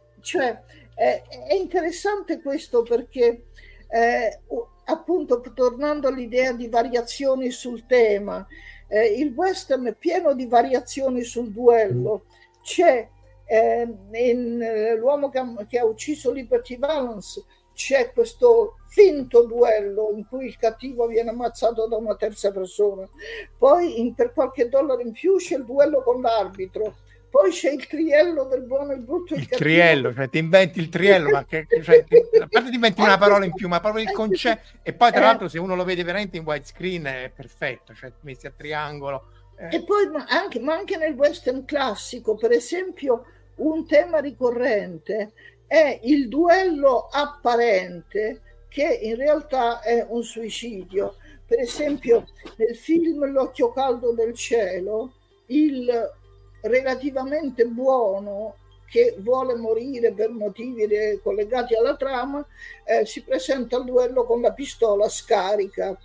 Eh, 0.96 1.24
è 1.48 1.54
interessante 1.54 2.42
questo 2.42 2.84
perché 2.84 3.46
eh, 3.88 4.40
appunto 4.86 5.42
tornando 5.54 6.08
all'idea 6.08 6.54
di 6.54 6.68
variazioni 6.68 7.52
sul 7.52 7.86
tema, 7.86 8.46
eh, 8.88 9.06
il 9.06 9.34
western 9.34 9.86
è 9.88 9.96
pieno 9.96 10.34
di 10.34 10.46
variazioni 10.46 11.24
sul 11.24 11.52
duello. 11.52 12.26
C'è 12.62 13.08
eh, 13.46 13.88
in, 14.12 14.96
l'uomo 14.98 15.30
che 15.30 15.40
ha, 15.40 15.66
che 15.68 15.80
ha 15.80 15.86
ucciso 15.86 16.32
Liberty 16.32 16.78
Valance 16.78 17.44
c'è 17.74 18.12
questo 18.14 18.76
finto 18.88 19.46
duello 19.46 20.12
in 20.16 20.26
cui 20.28 20.46
il 20.46 20.58
cattivo 20.58 21.08
viene 21.08 21.32
ammazzato 21.32 21.88
da 21.88 21.98
una 21.98 22.16
terza 22.16 22.52
persona, 22.52 23.10
poi 23.58 24.00
in, 24.00 24.14
per 24.14 24.32
qualche 24.32 24.70
dollaro 24.70 25.02
in 25.02 25.12
più 25.12 25.38
c'è 25.38 25.58
il 25.58 25.66
duello 25.66 26.04
con 26.04 26.22
l'arbitro, 26.22 26.96
poi 27.34 27.50
c'è 27.50 27.72
il 27.72 27.88
triello 27.88 28.44
del 28.44 28.62
buono, 28.62 28.94
il 28.94 29.02
brutto 29.02 29.34
e 29.34 29.38
il, 29.38 29.42
il 29.42 29.58
triello, 29.58 30.14
cioè 30.14 30.30
ti 30.30 30.38
inventi 30.38 30.80
il 30.80 30.90
triello, 30.90 31.32
ma 31.32 31.46
che, 31.46 31.66
cioè, 31.82 32.06
a 32.40 32.48
parte 32.48 32.70
ti 32.70 32.76
inventi 32.76 33.02
una 33.02 33.18
parola 33.18 33.44
in 33.44 33.54
più, 33.54 33.68
ma 33.68 33.80
proprio 33.80 34.04
il 34.04 34.12
concetto, 34.12 34.78
e 34.84 34.94
poi 34.94 35.12
tra 35.12 35.22
l'altro 35.22 35.48
se 35.48 35.58
uno 35.58 35.74
lo 35.74 35.84
vede 35.84 36.04
veramente 36.04 36.38
in 36.38 36.44
widescreen 36.44 37.06
è 37.06 37.32
perfetto, 37.36 37.96
cioè 37.96 38.12
messi 38.20 38.46
a 38.46 38.54
triangolo. 38.56 39.30
Eh. 39.58 39.78
E 39.78 39.84
poi 39.84 40.12
ma 40.12 40.28
anche, 40.30 40.60
ma 40.60 40.76
anche 40.76 40.96
nel 40.96 41.16
western 41.16 41.66
classico, 41.66 42.36
per 42.36 42.52
esempio, 42.52 43.26
un 43.56 43.88
tema 43.88 44.20
ricorrente 44.20 45.34
è 45.66 46.02
il 46.04 46.28
duello 46.28 47.08
apparente 47.12 48.42
che 48.70 49.00
in 49.02 49.16
realtà 49.16 49.82
è 49.82 50.06
un 50.08 50.22
suicidio. 50.22 51.16
Per 51.48 51.60
esempio, 51.60 52.28
nel 52.58 52.76
film 52.76 53.26
L'occhio 53.26 53.72
caldo 53.72 54.14
del 54.14 54.36
cielo, 54.36 55.14
il 55.48 56.22
relativamente 56.64 57.66
buono 57.66 58.56
che 58.94 59.16
vuole 59.20 59.56
morire 59.56 60.14
per 60.14 60.30
motivi 60.30 60.88
collegati 61.24 61.76
alla 61.76 61.96
trama, 61.96 62.46
eh, 62.86 63.06
si 63.06 63.24
presenta 63.24 63.78
al 63.78 63.86
duello 63.86 64.24
con 64.24 64.40
la 64.40 64.54
pistola 64.54 65.10
scarica. 65.10 65.98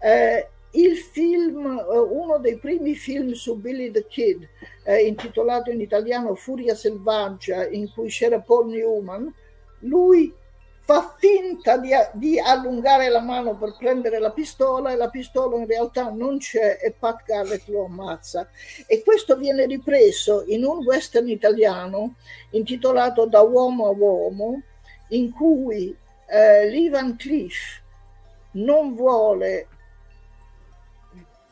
Eh, 0.00 0.48
il 0.72 0.96
film, 0.96 1.78
eh, 1.78 1.98
uno 1.98 2.38
dei 2.38 2.58
primi 2.58 2.94
film 2.96 3.32
su 3.32 3.56
Billy 3.56 3.92
the 3.92 4.06
Kid, 4.08 4.46
eh, 4.82 5.06
intitolato 5.06 5.70
in 5.70 5.80
italiano 5.80 6.34
Furia 6.34 6.74
selvaggia, 6.74 7.66
in 7.68 7.90
cui 7.92 8.08
c'era 8.08 8.40
Paul 8.40 8.70
Newman, 8.70 9.32
lui 9.80 10.34
fa 10.86 11.16
finta 11.18 11.78
di, 11.78 11.90
di, 12.12 12.38
allungare 12.38 13.08
la 13.08 13.20
mano 13.20 13.56
per 13.56 13.74
prendere 13.76 14.20
la 14.20 14.30
pistola 14.30 14.92
e 14.92 14.96
la 14.96 15.10
pistola 15.10 15.56
in 15.56 15.66
realtà 15.66 16.10
non 16.10 16.38
c'è 16.38 16.78
e 16.80 16.92
Pat 16.92 17.24
Garrett 17.24 17.66
lo 17.66 17.86
ammazza. 17.86 18.48
E 18.86 19.02
questo 19.02 19.36
viene 19.36 19.66
ripreso 19.66 20.44
in 20.46 20.64
un 20.64 20.84
western 20.84 21.28
italiano 21.28 22.14
intitolato 22.50 23.26
Da 23.26 23.40
uomo 23.40 23.86
a 23.86 23.90
uomo, 23.90 24.62
in 25.08 25.32
cui 25.32 25.94
eh, 26.28 26.70
Lee 26.70 26.88
Van 26.88 27.16
Cleef 27.16 27.82
non 28.52 28.94
vuole 28.94 29.66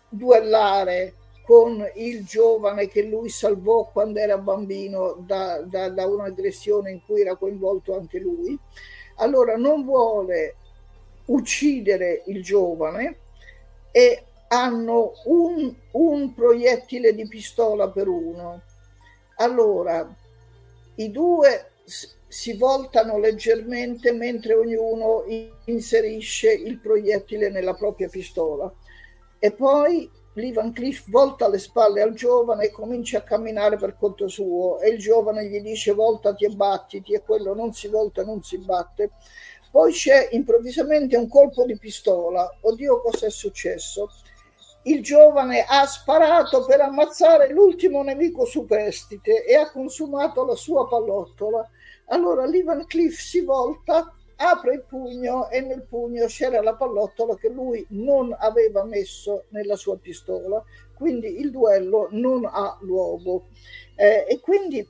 duellare 0.09 1.15
con 1.45 1.85
il 1.97 2.25
giovane 2.25 2.87
che 2.87 3.03
lui 3.03 3.29
salvò 3.31 3.91
quando 3.93 4.21
era 4.21 4.39
bambino 4.39 5.17
da, 5.27 5.61
da, 5.61 5.89
da 5.89 6.07
un'aggressione 6.07 6.93
in 6.93 7.01
cui 7.05 7.23
era 7.23 7.35
coinvolto 7.35 7.97
anche 7.97 8.21
lui. 8.21 8.57
Allora 9.17 9.57
non 9.57 9.85
vuole 9.85 10.57
uccidere 11.27 12.23
il 12.27 12.43
giovane 12.43 13.19
e 13.91 14.25
hanno 14.49 15.13
un, 15.25 15.75
un 15.93 16.35
proiettile 16.35 17.15
di 17.15 17.27
pistola 17.27 17.89
per 17.91 18.09
uno. 18.09 18.63
Allora 19.37 20.15
i 20.97 21.11
due 21.11 21.71
si 22.27 22.57
voltano 22.57 23.19
leggermente 23.19 24.13
mentre 24.13 24.55
ognuno 24.55 25.25
inserisce 25.67 26.53
il 26.53 26.79
proiettile 26.79 27.51
nella 27.51 27.75
propria 27.75 28.09
pistola 28.09 28.73
e 29.39 29.53
poi 29.53 30.11
Lee 30.35 30.53
Van 30.53 30.73
Cliff 30.73 31.09
volta 31.11 31.49
le 31.49 31.59
spalle 31.59 32.03
al 32.03 32.13
giovane 32.15 32.65
e 32.65 32.71
comincia 32.71 33.19
a 33.19 33.23
camminare 33.23 33.77
per 33.77 33.97
conto 33.97 34.27
suo 34.27 34.81
e 34.81 34.89
il 34.91 34.99
giovane 34.99 35.47
gli 35.47 35.61
dice 35.61 35.93
voltati 35.93 36.45
e 36.45 36.49
battiti 36.49 37.13
e 37.13 37.23
quello 37.23 37.55
non 37.55 37.73
si 37.73 37.87
volta 37.89 38.23
e 38.23 38.25
non 38.25 38.43
si 38.43 38.59
batte. 38.59 39.13
Poi 39.71 39.93
c'è 39.93 40.29
improvvisamente 40.33 41.17
un 41.17 41.29
colpo 41.29 41.65
di 41.65 41.79
pistola. 41.79 42.49
Oddio, 42.61 43.01
cosa 43.01 43.27
è 43.27 43.31
successo? 43.31 44.11
Il 44.83 45.03
giovane 45.03 45.65
ha 45.67 45.87
sparato 45.87 46.65
per 46.65 46.81
ammazzare 46.81 47.49
l'ultimo 47.51 48.03
nemico 48.03 48.45
superstite 48.45 49.45
e 49.45 49.55
ha 49.55 49.71
consumato 49.71 50.45
la 50.45 50.57
sua 50.57 50.89
pallottola. 50.89 51.69
Allora 52.07 52.45
Lee 52.45 52.65
Van 52.65 52.85
Cliff 52.87 53.19
si 53.19 53.41
volta 53.41 54.13
apre 54.37 54.75
il 54.75 54.85
pugno 54.85 55.49
e 55.49 55.61
nel 55.61 55.83
pugno 55.83 56.27
c'era 56.27 56.61
la 56.63 56.75
pallottola 56.75 57.37
che 57.37 57.49
lui 57.49 57.85
non 57.91 58.35
aveva 58.39 58.85
messo 58.85 59.45
nella 59.49 59.77
sua 59.77 59.97
pistola, 59.97 60.63
quindi 60.95 61.41
il 61.41 61.51
duello 61.51 62.09
non 62.11 62.45
ha 62.45 62.77
luogo. 62.81 63.49
Eh, 63.95 64.27
e 64.29 64.41
quindi 64.41 64.87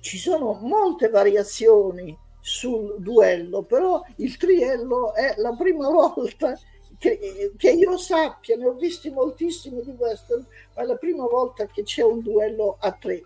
ci 0.00 0.18
sono 0.18 0.52
molte 0.60 1.08
variazioni 1.08 2.16
sul 2.40 2.96
duello, 2.98 3.62
però 3.62 4.04
il 4.16 4.36
triello 4.36 5.14
è 5.14 5.34
la 5.38 5.54
prima 5.56 5.88
volta 5.90 6.58
che, 6.98 7.52
che, 7.56 7.70
io 7.70 7.96
sappia, 7.96 8.56
ne 8.56 8.66
ho 8.66 8.74
visti 8.74 9.10
moltissimi 9.10 9.82
di 9.82 9.94
western, 9.96 10.46
ma 10.74 10.82
è 10.82 10.84
la 10.86 10.96
prima 10.96 11.24
volta 11.26 11.66
che 11.66 11.82
c'è 11.82 12.02
un 12.02 12.20
duello 12.20 12.76
a 12.80 12.92
tre. 12.92 13.22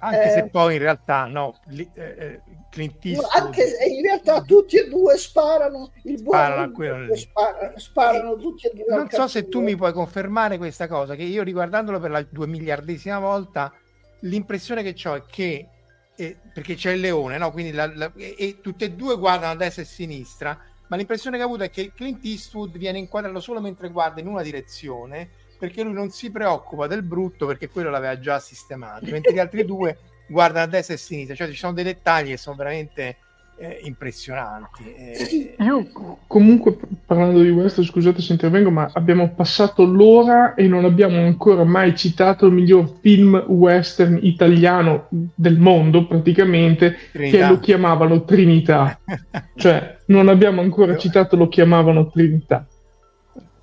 Anche 0.00 0.24
eh, 0.24 0.30
se 0.30 0.48
poi 0.48 0.74
in 0.74 0.80
realtà 0.80 1.26
no, 1.26 1.58
li, 1.66 1.88
eh, 1.94 2.14
eh 2.18 2.40
Clint 2.70 3.04
Eastwood... 3.04 3.44
Anche 3.44 3.64
in 3.88 4.02
realtà 4.02 4.42
tutti 4.42 4.76
e 4.76 4.88
due 4.88 5.16
sparano, 5.16 5.92
il 6.04 6.22
buono 6.22 6.70
sparano, 6.72 7.16
sparano, 7.16 7.78
sparano 7.78 8.36
tutti 8.36 8.66
e 8.66 8.72
due. 8.74 8.96
Non 8.96 9.08
so 9.10 9.26
se 9.26 9.48
tu 9.48 9.60
mi 9.60 9.76
puoi 9.76 9.92
confermare 9.92 10.58
questa 10.58 10.86
cosa, 10.86 11.14
che 11.14 11.22
io 11.22 11.42
riguardandolo 11.42 11.98
per 12.00 12.10
la 12.10 12.22
due 12.28 12.46
miliardesima 12.46 13.18
volta, 13.18 13.72
l'impressione 14.20 14.82
che 14.82 15.08
ho 15.08 15.14
è 15.14 15.22
che, 15.26 15.68
eh, 16.14 16.36
perché 16.52 16.74
c'è 16.74 16.92
il 16.92 17.00
leone, 17.00 17.38
no? 17.38 17.50
quindi 17.50 17.72
la, 17.72 17.90
la, 17.94 18.12
e, 18.16 18.34
e 18.38 18.60
tutte 18.60 18.86
e 18.86 18.92
due 18.92 19.16
guardano 19.16 19.52
a 19.52 19.56
destra 19.56 19.82
e 19.82 19.84
a 19.84 19.88
sinistra, 19.88 20.58
ma 20.88 20.96
l'impressione 20.96 21.36
che 21.36 21.42
ho 21.42 21.46
avuto 21.46 21.64
è 21.64 21.70
che 21.70 21.92
Clint 21.94 22.24
Eastwood 22.24 22.76
viene 22.78 22.98
inquadrato 22.98 23.40
solo 23.40 23.60
mentre 23.60 23.90
guarda 23.90 24.20
in 24.20 24.26
una 24.26 24.42
direzione 24.42 25.28
perché 25.58 25.82
lui 25.82 25.92
non 25.92 26.10
si 26.10 26.30
preoccupa 26.30 26.86
del 26.86 27.02
brutto 27.02 27.46
perché 27.46 27.68
quello 27.68 27.90
l'aveva 27.90 28.18
già 28.18 28.38
sistemato, 28.38 29.06
mentre 29.10 29.32
gli 29.32 29.38
altri 29.38 29.64
due 29.64 29.98
guardano 30.28 30.66
a 30.66 30.68
destra 30.68 30.94
e 30.94 30.96
a 30.96 31.00
sinistra, 31.00 31.34
cioè 31.34 31.48
ci 31.48 31.56
sono 31.56 31.72
dei 31.72 31.84
dettagli 31.84 32.30
che 32.30 32.36
sono 32.36 32.56
veramente 32.56 33.16
eh, 33.58 33.80
impressionanti. 33.82 34.94
Eh, 34.94 35.56
Io 35.58 35.88
comunque 36.26 36.78
parlando 37.04 37.42
di 37.42 37.52
questo, 37.52 37.82
scusate 37.82 38.22
se 38.22 38.32
intervengo, 38.32 38.70
ma 38.70 38.90
abbiamo 38.94 39.30
passato 39.34 39.84
l'ora 39.84 40.54
e 40.54 40.68
non 40.68 40.84
abbiamo 40.84 41.18
ancora 41.18 41.64
mai 41.64 41.96
citato 41.96 42.46
il 42.46 42.52
miglior 42.52 42.98
film 43.00 43.44
western 43.48 44.18
italiano 44.22 45.08
del 45.10 45.58
mondo, 45.58 46.06
praticamente, 46.06 46.96
Trinità. 47.12 47.36
che 47.36 47.46
lo 47.46 47.58
chiamavano 47.58 48.24
Trinità. 48.24 48.98
cioè, 49.56 49.98
non 50.06 50.28
abbiamo 50.28 50.60
ancora 50.60 50.96
citato 50.96 51.36
lo 51.36 51.48
chiamavano 51.48 52.08
Trinità. 52.10 52.64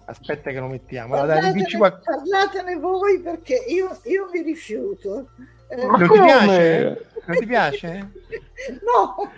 Aspetta 0.07 0.51
che 0.51 0.59
lo 0.59 0.68
mettiamo. 0.68 1.16
Parlatene, 1.16 1.66
allora, 1.74 1.99
parlatene 2.03 2.76
voi 2.76 3.20
perché 3.22 3.55
io, 3.68 3.97
io 4.03 4.30
mi 4.32 4.41
rifiuto. 4.43 5.30
Eh, 5.76 5.86
non, 5.86 5.99
ti 5.99 6.19
piace? 6.19 7.05
non 7.26 7.38
ti 7.38 7.45
piace? 7.45 8.11
no 8.86 9.32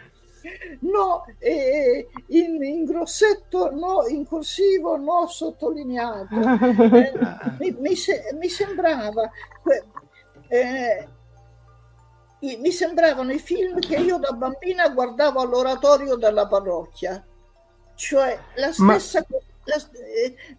no, 0.81 1.25
eh, 1.39 2.07
in, 2.27 2.63
in, 2.63 2.85
grossetto, 2.85 3.71
no, 3.71 4.07
in 4.07 4.25
corsivo, 4.25 4.97
no, 4.97 5.27
sottolineato. 5.27 6.35
Eh, 6.35 7.13
mi, 7.59 7.75
mi, 7.79 7.95
se, 7.95 8.29
mi, 8.39 8.49
sembrava, 8.49 9.29
eh, 10.47 11.07
mi 12.39 12.71
sembravano 12.71 13.31
i 13.31 13.39
film 13.39 13.79
che 13.79 13.95
io 13.95 14.17
da 14.17 14.31
bambina 14.31 14.89
guardavo 14.89 15.39
all'oratorio 15.41 16.15
della 16.15 16.47
parrocchia, 16.47 17.23
cioè 17.95 18.37
la 18.55 18.71
stessa... 18.71 19.25
Ma... 19.27 19.37
Eh, 19.37 19.55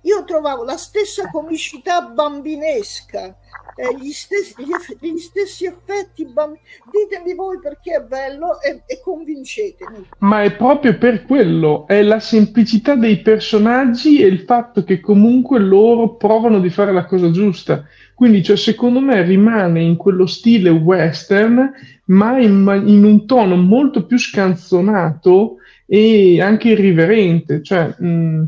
io 0.02 0.24
trovavo 0.24 0.64
la 0.64 0.76
stessa 0.76 1.30
comicità 1.30 2.02
bambinesca 2.02 3.36
eh, 3.78 3.96
gli, 3.96 4.10
stessi, 4.10 4.54
gli, 4.58 5.08
gli, 5.08 5.18
stessi, 5.18 5.64
effetti. 5.64 6.26
Ditemi 6.26 7.34
voi 7.34 7.60
perché 7.60 7.94
è 7.94 8.00
bello 8.00 8.60
e, 8.60 8.82
e, 8.86 9.00
convincetemi. 9.00 10.08
Ma 10.18 10.42
è 10.42 10.56
proprio 10.56 10.98
per 10.98 11.24
quello, 11.24 11.86
è 11.86 12.02
la 12.02 12.18
semplicità 12.18 12.96
dei 12.96 13.20
personaggi 13.20 14.20
e 14.20 14.26
il 14.26 14.40
fatto 14.40 14.82
che 14.82 14.98
comunque 14.98 15.60
loro 15.60 16.16
provano 16.16 16.58
di 16.58 16.70
fare 16.70 16.92
la 16.92 17.04
cosa 17.04 17.30
giusta. 17.30 17.84
Quindi, 18.14 18.42
cioè, 18.42 18.56
secondo 18.56 18.98
me, 18.98 19.22
rimane 19.22 19.80
in 19.80 19.96
quello 19.96 20.26
stile 20.26 20.70
western, 20.70 21.70
ma 22.06 22.36
in, 22.40 22.82
in 22.84 23.04
un 23.04 23.26
tono 23.26 23.54
molto 23.54 24.06
più 24.06 24.18
scanzonato 24.18 25.58
e 25.86 26.40
anche 26.42 26.70
irriverente. 26.70 27.62
Cioè, 27.62 27.94
mh, 27.96 28.44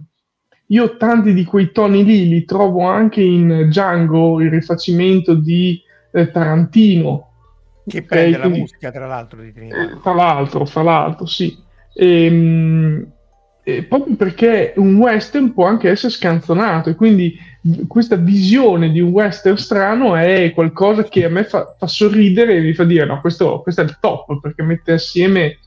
io 0.71 0.97
tanti 0.97 1.35
di 1.35 1.45
quei 1.45 1.73
toni 1.73 2.05
lì 2.05 2.29
li 2.29 2.45
trovo 2.45 2.87
anche 2.87 3.21
in 3.21 3.67
Django, 3.67 4.41
il 4.41 4.51
rifacimento 4.51 5.35
di 5.35 5.81
eh, 6.13 6.31
Tarantino. 6.31 7.29
Che 7.87 8.03
prende 8.03 8.37
okay, 8.37 8.51
la 8.51 8.57
musica, 8.57 8.91
tra 8.93 9.07
l'altro, 9.07 9.41
di 9.41 9.53
Trinità. 9.53 9.83
Eh, 9.83 10.01
tra 10.01 10.15
l'altro, 10.15 10.65
tra 10.65 10.83
l'altro, 10.83 11.27
sì. 11.27 11.57
E, 11.93 12.25
ehm, 12.25 13.13
e 13.63 13.83
proprio 13.83 14.15
perché 14.15 14.73
un 14.77 14.95
western 14.97 15.53
può 15.53 15.67
anche 15.67 15.91
essere 15.91 16.13
scanzonato 16.13 16.89
e 16.89 16.95
quindi 16.95 17.37
questa 17.87 18.17
visione 18.17 18.91
di 18.91 19.01
un 19.01 19.11
western 19.11 19.59
strano 19.59 20.17
è 20.17 20.53
qualcosa 20.55 21.03
che 21.05 21.25
a 21.25 21.29
me 21.29 21.45
fa, 21.45 21.75
fa 21.79 21.87
sorridere 21.87 22.57
e 22.57 22.61
mi 22.61 22.73
fa 22.73 22.85
dire 22.85 23.05
no, 23.05 23.21
questo, 23.21 23.61
questo, 23.61 23.83
è 23.83 23.85
il 23.85 23.99
top 24.01 24.41
perché 24.41 24.63
mette 24.63 24.93
assieme 24.93 25.59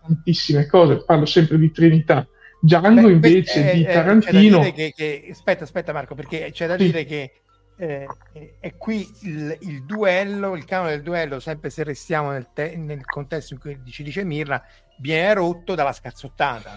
tantissime 0.00 0.66
cose, 0.66 1.02
parlo 1.04 1.26
sempre 1.26 1.58
di 1.58 1.72
Trinità 1.72 2.26
Django 2.64 3.02
Beh, 3.02 3.12
invece 3.12 3.72
eh, 3.72 3.74
di 3.74 3.84
Tarantino... 3.84 4.60
Che, 4.72 4.94
che... 4.96 5.28
Aspetta, 5.30 5.64
aspetta 5.64 5.92
Marco, 5.92 6.14
perché 6.14 6.50
c'è 6.50 6.66
da 6.66 6.78
sì. 6.78 6.84
dire 6.84 7.04
che 7.04 7.32
eh, 7.76 8.06
è 8.58 8.74
qui 8.76 9.06
il, 9.22 9.58
il, 9.60 9.84
duello, 9.84 10.56
il 10.56 10.64
canone 10.64 10.92
del 10.92 11.02
duello, 11.02 11.40
sempre 11.40 11.68
se 11.68 11.84
restiamo 11.84 12.30
nel, 12.30 12.48
te- 12.54 12.74
nel 12.76 13.04
contesto 13.04 13.52
in 13.52 13.60
cui 13.60 13.78
ci 13.90 14.02
dice 14.02 14.24
Mirna, 14.24 14.62
viene 14.98 15.34
rotto 15.34 15.74
dalla 15.74 15.92
scazzottata. 15.92 16.74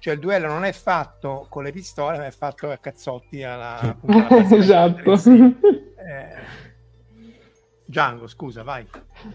Cioè 0.00 0.14
il 0.14 0.20
duello 0.20 0.48
non 0.48 0.64
è 0.64 0.72
fatto 0.72 1.46
con 1.48 1.62
le 1.62 1.70
pistole, 1.70 2.18
ma 2.18 2.26
è 2.26 2.32
fatto 2.32 2.70
a 2.72 2.76
cazzotti 2.78 3.44
alla... 3.44 3.78
Appunto, 3.78 4.34
alla 4.34 4.56
esatto. 4.56 5.14
Eh, 6.08 6.66
Django, 7.84 8.26
scusa, 8.26 8.62
vai. 8.62 8.86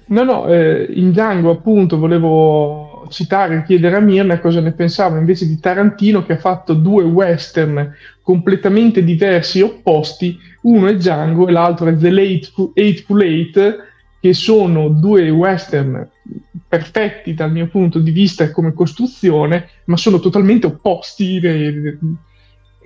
No, 0.08 0.24
no, 0.24 0.47
eh, 0.47 0.88
in 0.89 1.12
Django 1.12 1.51
appunto 1.51 1.99
volevo 1.99 2.93
citare 3.10 3.58
e 3.58 3.64
chiedere 3.64 3.95
a 3.95 3.99
Mirna 3.99 4.39
cosa 4.39 4.60
ne 4.60 4.72
pensava 4.72 5.18
invece 5.18 5.47
di 5.47 5.60
Tarantino 5.60 6.26
che 6.26 6.34
ha 6.34 6.38
fatto 6.38 6.74
due 6.74 7.04
western 7.04 7.95
completamente 8.22 9.04
diversi 9.04 9.60
e 9.60 9.64
opposti, 9.64 10.38
uno 10.62 10.88
è 10.88 10.95
Django 10.95 11.47
e 11.47 11.51
l'altro 11.51 11.88
è 11.88 11.97
The 11.97 12.10
Late 12.10 12.49
Eightful 12.74 13.22
Eight, 13.22 13.78
che 14.20 14.34
sono 14.34 14.88
due 14.89 15.30
western 15.30 16.10
perfetti 16.68 17.34
dal 17.34 17.51
mio 17.51 17.68
punto 17.68 17.99
di 17.99 18.12
vista 18.12 18.49
come 18.51 18.74
costruzione, 18.74 19.70
ma 19.86 19.97
sono 19.97 20.20
totalmente 20.20 20.68
opposti 20.68 21.39
nel, 21.41 21.99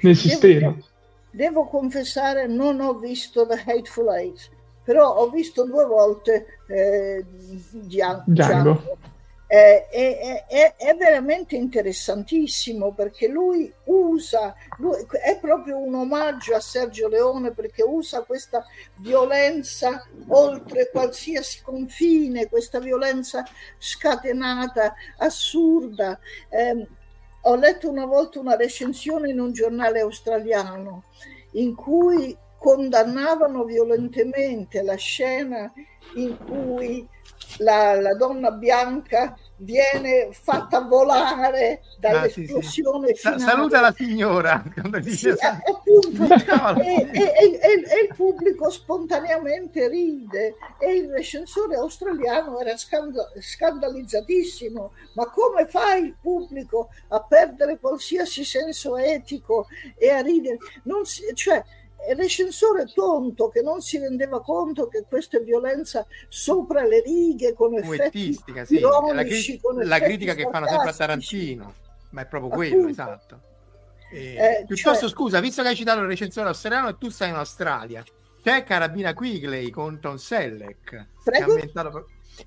nel 0.02 0.16
sistema. 0.16 0.70
Devo, 0.70 0.86
devo 1.30 1.66
confessare, 1.66 2.48
non 2.48 2.82
ho 2.82 2.98
visto 2.98 3.46
The 3.46 3.62
Hateful 3.66 4.10
Eight 4.16 4.50
però 4.88 5.16
ho 5.16 5.30
visto 5.30 5.66
due 5.66 5.84
volte 5.84 6.46
eh, 6.70 7.22
Django. 7.72 8.24
Django. 8.26 8.98
Eh, 9.50 9.88
è, 9.88 10.46
è, 10.46 10.76
è, 10.76 10.96
veramente 10.96 11.56
interessantissimo 11.56 12.92
perché 12.94 13.30
lui 13.30 13.74
usa, 13.86 14.54
lui, 14.80 15.06
è 15.24 15.40
proprio 15.40 15.78
un 15.78 15.96
omaggio 15.96 16.54
a 16.54 16.60
Sergio 16.60 17.08
Leone 17.08 17.52
perché 17.52 17.82
usa 17.82 18.24
questa 18.24 18.66
violenza 18.98 20.06
oltre 20.28 20.90
qualsiasi 20.92 21.62
confine, 21.62 22.50
questa 22.50 22.80
violenza 22.80 23.46
scatenata, 23.78 24.94
assurda. 25.20 26.20
Eh, 26.50 26.86
ho 27.44 27.56
letto 27.56 27.90
una 27.90 28.06
volta 28.06 28.42
una 28.42 28.58
recensione 28.58 29.30
in 29.30 29.40
un 29.40 29.54
giornale 29.54 30.02
australiano 30.02 31.06
in 31.52 31.74
cui 31.74 32.36
condannavano 32.58 33.64
violentemente 33.64 34.82
la 34.82 34.96
scena 34.96 35.72
in 36.16 36.38
cui 36.38 37.08
la, 37.58 38.00
la 38.00 38.14
donna 38.16 38.52
bianca 38.52 39.38
viene 39.58 40.30
fatta 40.32 40.82
volare 40.82 41.82
dall'esplosione 41.98 43.10
ah, 43.10 43.16
sì, 43.16 43.22
sì. 43.34 43.40
Saluta 43.40 43.82
la 43.82 43.92
signora 43.92 44.64
sì, 45.02 45.30
appunto, 45.30 46.24
e, 46.82 47.10
e, 47.12 47.22
e, 47.22 47.60
e, 47.62 48.02
il 48.08 48.14
pubblico 48.16 48.70
spontaneamente 48.70 49.88
ride 49.88 50.56
e 50.80 50.94
il 50.94 51.10
recensore 51.10 51.76
australiano 51.76 52.60
era 52.60 52.78
scand- 52.78 53.40
scandalizzatissimo. 53.40 54.92
Ma 55.14 55.26
come 55.30 55.66
fa 55.66 55.96
il 55.96 56.16
pubblico 56.22 56.90
a 57.10 57.22
perdere 57.22 57.80
qualsiasi 57.80 58.44
senso 58.44 58.96
etico 58.98 59.68
e 59.98 60.10
a 60.10 60.22
ridere? 60.22 60.58
Non 60.84 61.06
si, 61.06 61.24
cioè, 61.34 61.64
recensore 62.16 62.86
tonto 62.94 63.50
che 63.50 63.62
non 63.62 63.82
si 63.82 63.98
rendeva 63.98 64.42
conto 64.42 64.88
che 64.88 65.06
questa 65.08 65.38
è 65.38 65.42
violenza 65.42 66.06
sopra 66.30 66.86
le 66.86 67.02
righe 67.02 67.54
con 67.54 67.76
effetti 67.78 68.34
sì. 68.34 68.76
ironici, 68.76 69.54
la, 69.54 69.60
con 69.62 69.84
la 69.84 70.00
critica 70.00 70.34
che 70.34 70.48
fanno 70.50 70.68
sempre 70.68 70.90
a 70.90 70.94
Tarantino 70.94 71.74
ma 72.12 72.22
è 72.22 72.26
proprio 72.26 72.52
Appunto. 72.52 72.70
quello 72.70 72.90
esatto. 72.90 73.42
E, 74.10 74.36
eh, 74.36 74.66
piuttosto 74.66 75.00
cioè... 75.02 75.10
scusa 75.10 75.40
visto 75.40 75.62
che 75.62 75.70
hai 75.70 75.76
citato 75.76 76.00
il 76.00 76.08
recensore 76.08 76.48
australiano 76.48 76.90
e 76.90 76.98
tu 76.98 77.10
stai 77.10 77.30
in 77.30 77.36
Australia. 77.36 78.04
C'è 78.42 78.64
Carabina 78.64 79.14
Quigley 79.14 79.70
con 79.70 80.00
Tom 80.00 80.16
Selleck. 80.16 81.08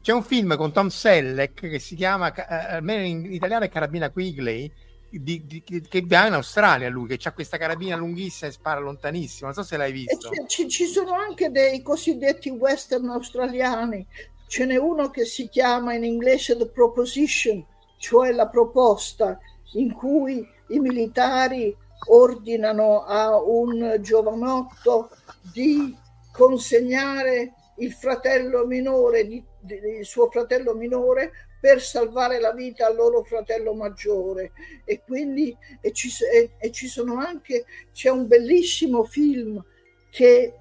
C'è 0.00 0.12
un 0.12 0.22
film 0.22 0.56
con 0.56 0.72
Tom 0.72 0.88
Selleck 0.88 1.68
che 1.68 1.78
si 1.78 1.94
chiama 1.94 2.32
eh, 2.32 2.74
almeno 2.76 3.02
in 3.02 3.32
italiano 3.32 3.64
è 3.64 3.68
Carabina 3.68 4.10
Quigley 4.10 4.72
di, 5.10 5.44
di, 5.46 5.62
che 5.62 6.04
va 6.06 6.26
in 6.26 6.34
Australia 6.34 6.88
lui 6.88 7.08
che 7.08 7.28
ha 7.28 7.32
questa 7.32 7.56
carabina 7.56 7.96
lunghissima 7.96 8.50
e 8.50 8.52
spara 8.52 8.80
lontanissimo. 8.80 9.46
Non 9.46 9.54
so 9.54 9.62
se 9.62 9.76
l'hai 9.76 9.92
visto. 9.92 10.30
ci, 10.46 10.68
ci, 10.68 10.86
sono 10.86 11.12
anche 11.12 11.50
dei 11.50 11.82
cosiddetti 11.82 12.50
western 12.50 13.08
australiani. 13.10 14.06
Ce 14.46 14.64
n'è 14.64 14.76
uno 14.76 15.10
che 15.10 15.24
si 15.24 15.48
chiama 15.48 15.94
in 15.94 16.04
inglese 16.04 16.56
The 16.56 16.66
Proposition 16.66 17.64
cioè 18.00 18.32
la 18.32 18.48
proposta 18.48 19.38
in 19.74 19.92
cui 19.92 20.44
i 20.68 20.78
militari 20.80 21.76
ordinano 22.08 23.04
a 23.04 23.40
un 23.40 23.98
giovanotto 24.00 25.10
di 25.52 25.94
consegnare 26.32 27.52
il 27.76 27.92
fratello 27.92 28.66
minore 28.66 29.26
di, 29.26 29.44
di, 29.60 29.74
il 29.98 30.06
suo 30.06 30.30
fratello 30.30 30.74
minore 30.74 31.32
per 31.60 31.82
salvare 31.82 32.40
la 32.40 32.52
vita 32.52 32.86
al 32.86 32.96
loro 32.96 33.22
fratello 33.22 33.74
maggiore 33.74 34.52
e 34.84 35.02
quindi 35.04 35.54
e 35.80 35.92
ci, 35.92 36.08
e, 36.32 36.52
e 36.58 36.70
ci 36.72 36.88
sono 36.88 37.18
anche 37.18 37.66
c'è 37.92 38.08
un 38.08 38.26
bellissimo 38.26 39.04
film 39.04 39.62
che 40.10 40.54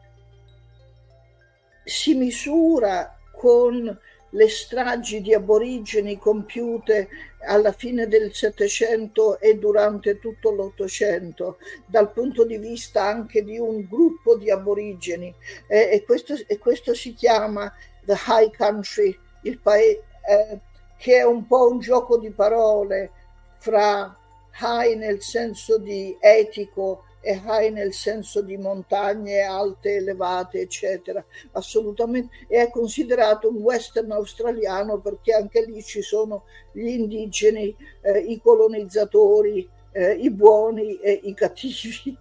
si 1.85 2.13
misura 2.13 3.17
con 3.31 3.97
le 4.31 4.47
stragi 4.47 5.21
di 5.21 5.33
aborigeni 5.33 6.19
compiute 6.19 7.09
alla 7.47 7.71
fine 7.71 8.07
del 8.07 8.33
Settecento 8.33 9.39
e 9.39 9.57
durante 9.57 10.19
tutto 10.19 10.51
l'Ottocento, 10.51 11.57
dal 11.85 12.11
punto 12.11 12.45
di 12.45 12.57
vista 12.57 13.03
anche 13.05 13.43
di 13.43 13.57
un 13.57 13.87
gruppo 13.87 14.37
di 14.37 14.51
aborigeni. 14.51 15.33
E, 15.67 15.89
e, 15.91 16.03
questo, 16.03 16.35
e 16.45 16.57
questo 16.57 16.93
si 16.93 17.13
chiama 17.13 17.73
The 18.03 18.15
High 18.27 18.55
Country 18.55 19.17
il 19.43 19.59
paese, 19.59 20.03
eh, 20.27 20.59
che 20.99 21.15
è 21.15 21.23
un 21.23 21.47
po' 21.47 21.71
un 21.71 21.79
gioco 21.79 22.17
di 22.17 22.29
parole 22.29 23.09
fra 23.57 24.13
high 24.61 24.97
nel 24.97 25.21
senso 25.21 25.77
di 25.77 26.17
etico 26.19 27.05
e 27.21 27.41
high 27.41 27.71
nel 27.71 27.93
senso 27.93 28.41
di 28.41 28.57
montagne 28.57 29.41
alte, 29.41 29.95
elevate, 29.95 30.59
eccetera. 30.59 31.23
Assolutamente. 31.53 32.35
E 32.49 32.61
è 32.63 32.69
considerato 32.69 33.49
un 33.49 33.57
western 33.61 34.11
australiano 34.11 34.99
perché 34.99 35.33
anche 35.33 35.63
lì 35.65 35.81
ci 35.81 36.01
sono 36.01 36.43
gli 36.73 36.87
indigeni, 36.87 37.73
eh, 38.01 38.19
i 38.19 38.41
colonizzatori, 38.41 39.67
eh, 39.91 40.11
i 40.15 40.29
buoni 40.29 40.99
e 40.99 41.17
i 41.23 41.33
cattivi. 41.33 42.17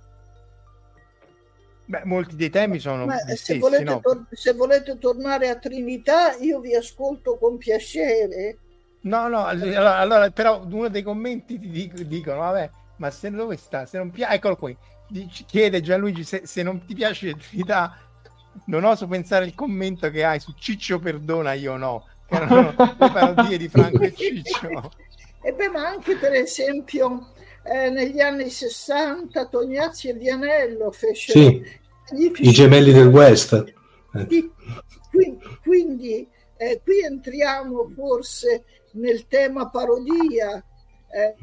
Beh, 1.85 2.03
molti 2.05 2.37
dei 2.37 2.51
temi 2.51 2.79
sono 2.79 3.07
Ma 3.07 3.17
se, 3.17 3.35
stessi, 3.35 3.59
volete 3.59 3.85
no? 3.85 4.01
tor- 4.01 4.27
se 4.31 4.53
volete 4.53 4.99
tornare 4.99 5.49
a 5.49 5.57
Trinità, 5.57 6.37
io 6.37 6.61
vi 6.61 6.77
ascolto 6.77 7.39
con 7.39 7.57
piacere. 7.57 8.59
No, 9.01 9.29
no, 9.29 9.45
allora, 9.45 9.97
allora, 9.99 10.31
però 10.31 10.63
uno 10.65 10.89
dei 10.89 11.03
commenti 11.03 11.59
ti 11.59 11.71
dic- 11.71 12.03
dicono, 12.03 12.39
vabbè, 12.39 12.71
ma 12.97 13.11
se 13.11 13.31
dove 13.31 13.57
sta? 13.57 13.87
Se 13.87 13.97
non 13.99 14.11
piace, 14.11 14.35
eccolo 14.35 14.57
qui, 14.57 14.77
Dic- 15.09 15.45
chiede 15.47 15.81
Gianluigi 15.81 16.25
se, 16.25 16.43
se 16.45 16.63
non 16.63 16.85
ti 16.85 16.95
piace 16.95 17.35
Trinità, 17.37 17.97
non 18.67 18.85
oso 18.85 19.07
pensare 19.07 19.47
il 19.47 19.55
commento 19.55 20.11
che 20.11 20.25
hai 20.25 20.41
su 20.41 20.53
Ciccio 20.59 20.99
Perdona, 20.99 21.53
io 21.53 21.77
no, 21.77 22.07
che 22.27 22.35
erano 22.35 22.75
le 22.77 22.95
parodie 23.11 23.57
di 23.57 23.69
Franco 23.69 24.03
e 24.03 24.13
Ciccio. 24.15 24.91
E 25.43 25.53
beh, 25.53 25.69
ma 25.69 25.87
anche 25.87 26.17
per 26.17 26.33
esempio 26.33 27.29
eh, 27.63 27.91
negli 27.91 28.21
anni 28.21 28.51
60 28.51 29.47
Tognazzi 29.47 30.09
e 30.09 30.15
Vianello 30.15 30.91
fecero 30.91 31.39
Sì, 31.39 31.63
i 32.41 32.51
gemelli 32.51 32.93
del 32.93 33.07
West. 33.07 33.53
Eh, 34.15 34.27
Qui- 34.27 34.51
qui- 35.11 35.39
quindi 35.63 36.29
eh, 36.57 36.81
qui 36.83 37.01
entriamo 37.05 37.93
forse 37.95 38.65
nel 38.99 39.27
tema 39.27 39.71
parodia 39.71 40.63
eh, 41.11 41.35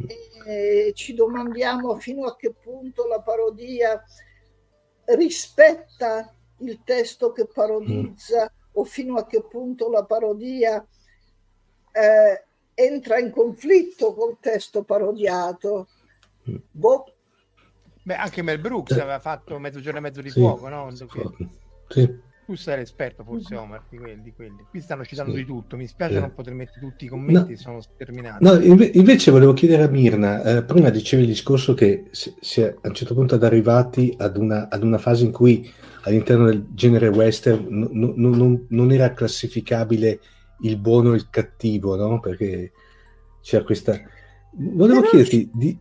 e 0.45 0.93
ci 0.93 1.13
domandiamo 1.13 1.97
fino 1.97 2.25
a 2.25 2.35
che 2.35 2.53
punto 2.53 3.07
la 3.07 3.21
parodia 3.21 4.03
rispetta 5.05 6.33
il 6.59 6.81
testo 6.83 7.31
che 7.31 7.47
parodizza 7.47 8.51
o 8.73 8.83
fino 8.83 9.15
a 9.15 9.25
che 9.25 9.43
punto 9.43 9.89
la 9.89 10.03
parodia 10.03 10.85
eh, 11.91 12.45
entra 12.73 13.17
in 13.19 13.31
conflitto 13.31 14.13
col 14.13 14.37
testo 14.39 14.83
parodiato. 14.83 15.87
Boh, 16.71 17.05
Beh, 18.05 18.15
anche 18.15 18.43
Mel 18.43 18.59
Brooks 18.59 18.91
aveva 18.91 19.19
fatto 19.19 19.57
Mezzogiorno 19.57 19.97
e 19.97 20.01
mezzo 20.01 20.21
di 20.21 20.29
Sì. 20.29 20.39
fuoco, 20.39 20.67
no? 20.69 20.91
Sì. 21.87 22.21
Tu 22.45 22.53
sei 22.55 22.77
l'esperto 22.77 23.23
forse, 23.23 23.55
Omar, 23.55 23.83
di 23.89 23.97
quelli. 23.97 24.21
Di 24.21 24.31
quelli. 24.33 24.57
Qui 24.69 24.79
stanno 24.79 25.03
citando 25.03 25.31
Sì. 25.31 25.37
di 25.39 25.45
tutto, 25.45 25.75
mi 25.77 25.87
spiace 25.87 26.13
Sì. 26.13 26.19
non 26.19 26.33
poter 26.35 26.53
mettere 26.53 26.79
tutti 26.79 27.05
i 27.05 27.07
commenti, 27.07 27.55
sono 27.57 27.81
sterminati. 27.81 28.43
No, 28.43 28.53
inve- 28.59 28.91
invece 28.93 29.31
volevo 29.31 29.53
chiedere 29.53 29.81
a 29.83 29.87
Mirna, 29.87 30.43
eh, 30.43 30.63
prima 30.63 30.89
dicevi 30.91 31.23
il 31.23 31.29
discorso 31.29 31.73
che 31.73 32.05
si, 32.11 32.61
è 32.61 32.67
a 32.81 32.87
un 32.87 32.93
certo 32.93 33.15
punto 33.15 33.33
ad 33.35 33.43
arrivati 33.43 34.13
ad 34.17 34.37
una, 34.37 34.69
ad 34.69 34.83
una 34.83 34.99
fase 34.99 35.25
in 35.25 35.31
cui 35.31 35.67
all'interno 36.03 36.45
del 36.45 36.67
genere 36.73 37.07
western 37.07 37.65
no- 37.67 37.89
no- 37.91 38.13
no- 38.15 38.35
non, 38.35 38.65
non 38.69 38.91
era 38.91 39.11
classificabile 39.13 40.19
il 40.61 40.77
buono 40.77 41.13
e 41.13 41.15
il 41.15 41.29
cattivo, 41.31 41.95
no? 41.95 42.19
Perché 42.19 42.71
c'era 43.41 43.63
questa... 43.63 43.99
Volevo 44.51 44.99
Però- 44.99 45.09
chiederti 45.09 45.49
di, 45.51 45.77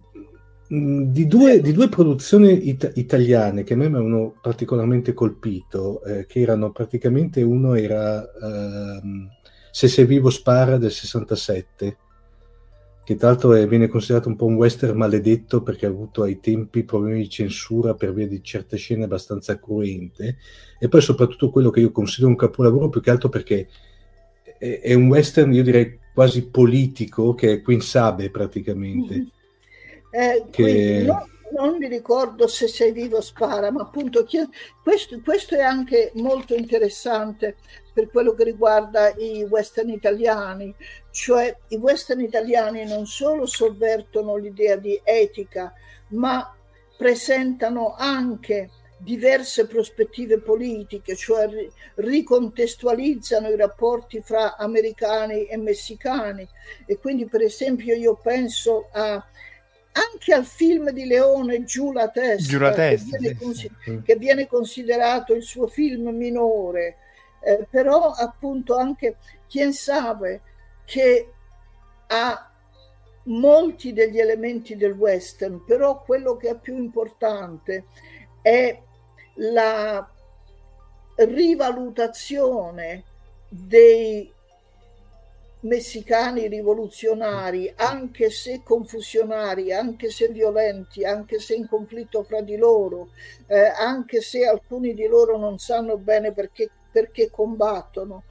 di 0.66 1.27
due, 1.27 1.61
di 1.61 1.73
due 1.73 1.89
produzioni 1.89 2.69
ita- 2.69 2.91
italiane 2.95 3.62
che 3.65 3.74
a 3.74 3.77
me 3.77 3.89
mi 3.89 3.97
avevano 3.97 4.35
particolarmente 4.41 5.12
colpito, 5.12 6.03
eh, 6.05 6.27
che 6.27 6.41
erano 6.41 6.73
praticamente 6.73 7.43
uno 7.43 7.74
era 7.74 8.27
ehm, 8.43 9.28
Se 9.70 9.89
sei 9.89 10.07
vivo 10.07 10.31
spara 10.31 10.77
del 10.78 10.93
67, 10.93 11.99
che 13.05 13.16
tra 13.16 13.28
l'altro 13.28 13.53
è- 13.55 13.66
viene 13.66 13.89
considerato 13.89 14.28
un 14.28 14.36
po' 14.36 14.47
un 14.47 14.55
western 14.55 14.97
maledetto 14.97 15.62
perché 15.62 15.86
ha 15.86 15.89
avuto 15.91 16.23
ai 16.23 16.39
tempi 16.41 16.85
problemi 16.85 17.20
di 17.23 17.28
censura 17.28 17.95
per 17.95 18.15
via 18.15 18.27
di 18.28 18.43
certe 18.43 18.77
scene 18.77 19.05
abbastanza 19.05 19.59
cruente, 19.59 20.36
e 20.78 20.89
poi 20.89 21.01
soprattutto 21.03 21.51
quello 21.51 21.70
che 21.70 21.81
io 21.81 21.91
considero 21.91 22.28
un 22.31 22.36
capolavoro 22.36 22.89
più 22.89 23.01
che 23.01 23.11
altro 23.11 23.28
perché 23.28 23.69
è, 24.59 24.81
è 24.81 24.95
un 24.95 25.09
western, 25.09 25.53
io 25.53 25.62
direi 25.62 25.99
quasi 26.15 26.49
politico, 26.49 27.35
che 27.35 27.53
è 27.55 27.62
Queen 27.62 27.81
Sabe 27.81 28.31
praticamente. 28.31 29.27
Eh, 30.16 30.45
Che- 30.51 30.62
quindi 30.62 31.05
no- 31.07 31.27
non 31.57 31.77
mi 31.77 31.89
ricordo 31.89 32.47
se 32.47 32.69
sei 32.69 32.93
vivo 32.93 33.20
spara, 33.20 33.70
ma 33.73 33.82
appunto 33.82 34.24
questo, 34.82 35.20
questo 35.24 35.57
è 35.57 35.61
anche 35.61 36.12
molto 36.15 36.55
interessante 36.55 37.57
per 37.93 38.11
quello 38.11 38.32
che 38.35 38.45
riguarda 38.45 39.12
i 39.16 39.43
western 39.45 39.89
italiani, 39.91 40.73
cioè 41.11 41.57
i 41.69 41.77
western 41.77 42.20
italiani 42.20 42.85
non 42.85 43.07
solo 43.07 43.47
sovvertono 43.47 44.36
l'idea 44.36 44.77
di 44.77 45.01
etica, 45.05 45.73
ma 46.11 46.55
presentano 46.97 47.95
anche 47.97 48.70
diverse 48.99 49.66
prospettive 49.66 50.39
politiche, 50.41 51.15
cioè 51.16 51.49
ri- 51.49 51.70
ricontestualizzano 51.97 53.49
i 53.49 53.57
rapporti 53.57 54.20
fra 54.23 54.57
americani 54.57 55.45
e 55.47 55.57
messicani. 55.57 56.49
E 56.86 56.99
quindi 56.99 57.27
per 57.27 57.43
esempio 57.43 57.95
io 57.95 58.16
penso 58.16 58.89
a 58.93 59.23
anche 59.94 60.34
al 60.34 60.44
film 60.44 60.90
di 60.90 61.06
Leone 61.06 61.64
Giù 61.64 61.92
la 61.92 62.08
testa, 62.08 62.48
Giù 62.48 62.58
la 62.58 62.70
che, 62.70 62.76
testa, 62.76 63.16
viene 63.18 63.36
sì, 63.36 63.44
consi- 63.44 63.70
sì. 63.82 64.02
che 64.02 64.16
viene 64.16 64.46
considerato 64.46 65.34
il 65.34 65.42
suo 65.42 65.68
film 65.68 66.08
minore, 66.08 66.96
eh, 67.40 67.66
però 67.70 68.10
appunto 68.10 68.76
anche 68.76 69.16
Chien 69.46 69.72
Sabe 69.72 70.40
che 70.84 71.32
ha 72.08 72.50
molti 73.24 73.92
degli 73.92 74.18
elementi 74.18 74.76
del 74.76 74.92
western, 74.92 75.64
però 75.64 76.02
quello 76.02 76.36
che 76.36 76.50
è 76.50 76.58
più 76.58 76.76
importante 76.76 77.86
è 78.42 78.82
la 79.36 80.06
rivalutazione 81.16 83.04
dei 83.48 84.34
messicani 85.65 86.49
rivoluzionari, 86.49 87.73
anche 87.77 88.31
se 88.31 88.62
confusionari, 88.62 89.73
anche 89.73 90.11
se 90.11 90.28
violenti, 90.28 91.05
anche 91.05 91.39
se 91.39 91.55
in 91.55 91.66
conflitto 91.69 92.23
fra 92.23 92.41
di 92.41 92.57
loro, 92.57 93.09
eh, 93.47 93.66
anche 93.66 94.20
se 94.20 94.47
alcuni 94.47 94.95
di 94.95 95.07
loro 95.07 95.36
non 95.36 95.59
sanno 95.59 95.99
bene 95.99 96.32
perché, 96.32 96.70
perché 96.91 97.31
combattono, 97.31 98.24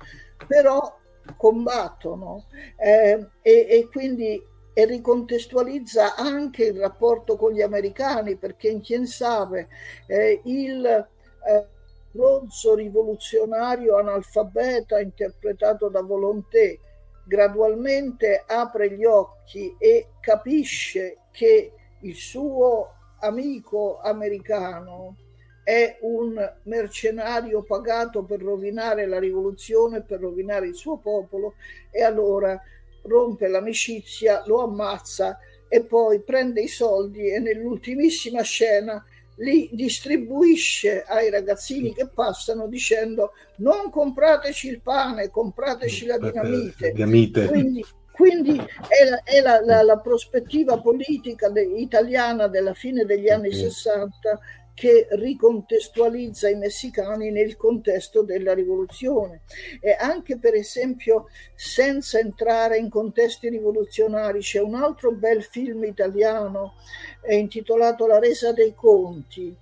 però 0.48 1.00
combattono 1.38 2.46
eh, 2.78 3.28
e, 3.42 3.68
e 3.70 3.88
quindi 3.92 4.52
e 4.76 4.86
ricontestualizza 4.86 6.16
anche 6.16 6.66
il 6.66 6.80
rapporto 6.80 7.38
con 7.38 7.52
gli 7.52 7.62
americani 7.62 8.38
perché 8.38 8.70
in 8.70 8.82
Chien 8.82 9.06
Sabe 9.06 9.68
eh, 10.08 10.42
il 10.46 10.84
eh, 10.84 11.68
rozzo 12.14 12.74
rivoluzionario 12.74 13.98
analfabeta 13.98 15.00
interpretato 15.00 15.90
da 15.90 16.02
Volonté 16.02 16.80
gradualmente 17.24 18.44
apre 18.46 18.92
gli 18.92 19.06
occhi 19.06 19.76
e 19.78 20.08
capisce 20.20 21.20
che 21.32 21.72
il 22.02 22.16
suo 22.16 22.94
amico 23.20 24.00
americano 24.02 25.16
è 25.64 25.98
un 26.02 26.36
mercenario 26.64 27.64
pagato 27.64 28.24
per 28.24 28.42
rovinare 28.42 29.06
la 29.06 29.20
rivoluzione, 29.20 30.02
per 30.02 30.20
rovinare 30.20 30.68
il 30.68 30.76
suo 30.76 30.98
popolo 30.98 31.56
e 31.90 32.04
allora 32.04 32.62
rompe 33.04 33.48
l'amicizia, 33.48 34.44
lo 34.46 34.62
ammazza 34.62 35.40
e 35.70 35.84
poi 35.84 36.22
prende 36.22 36.62
i 36.62 36.68
soldi 36.68 37.30
e 37.30 37.40
nell'ultimissima 37.40 38.42
scena 38.42 39.04
li 39.38 39.70
distribuisce 39.72 41.04
ai 41.04 41.30
ragazzini 41.30 41.94
che 41.94 42.08
passano 42.08 42.68
dicendo 42.68 43.32
non 43.58 43.90
comprateci 43.90 44.68
il 44.68 44.82
pane, 44.82 45.30
comprateci 45.30 46.06
la 46.06 46.18
dinamite. 46.18 46.92
Dinamite. 46.92 47.48
Quindi, 47.48 47.86
quindi 48.12 48.58
è, 48.58 49.10
la, 49.10 49.24
è 49.24 49.42
la, 49.42 49.62
la, 49.64 49.82
la 49.82 49.98
prospettiva 49.98 50.80
politica 50.80 51.50
de- 51.50 51.64
italiana 51.64 52.48
della 52.48 52.74
fine 52.74 53.06
degli 53.06 53.30
anni 53.30 53.48
Ok. 53.48 53.56
60 53.56 54.40
che 54.74 55.08
ricontestualizza 55.12 56.50
i 56.50 56.56
messicani 56.56 57.30
nel 57.32 57.56
contesto 57.56 58.24
della 58.24 58.54
rivoluzione. 58.54 59.42
E 59.80 59.96
anche 60.00 60.38
per 60.38 60.56
esempio 60.56 61.28
senza 61.56 62.20
entrare 62.20 62.78
in 62.78 62.90
contesti 62.90 63.50
rivoluzionari 63.50 64.40
c'è 64.40 64.60
un 64.60 64.76
altro 64.76 65.12
bel 65.12 65.44
film 65.44 65.84
italiano 65.84 66.74
intitolato 67.28 68.08
La 68.08 68.20
resa 68.20 68.52
dei 68.52 68.74
conti 68.76 69.56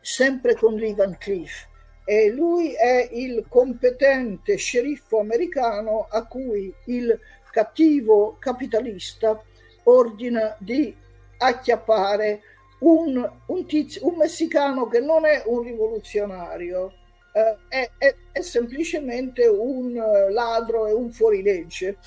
sempre 0.00 0.54
con 0.54 0.74
Lee 0.74 0.94
Van 0.94 1.16
Cleef 1.18 1.66
e 2.04 2.30
lui 2.30 2.72
è 2.72 3.08
il 3.10 3.46
competente 3.48 4.54
sceriffo 4.54 5.18
americano 5.18 6.06
a 6.08 6.24
cui 6.24 6.72
il 6.84 7.18
cattivo 7.50 8.36
capitalista 8.38 9.42
ordina 9.82 10.54
di 10.60 10.94
acchiappare 11.38 12.40
un, 12.80 13.30
un, 13.46 13.66
tizio, 13.66 14.06
un 14.06 14.16
messicano 14.16 14.86
che 14.86 15.00
non 15.00 15.24
è 15.24 15.42
un 15.46 15.62
rivoluzionario, 15.62 16.92
eh, 17.32 17.56
è, 17.68 17.90
è, 17.98 18.14
è, 18.32 18.40
semplicemente 18.40 19.46
un 19.46 19.96
eh, 19.96 20.30
ladro 20.30 20.86
e 20.86 20.92
un 20.92 21.10
fuorilegge 21.10 21.98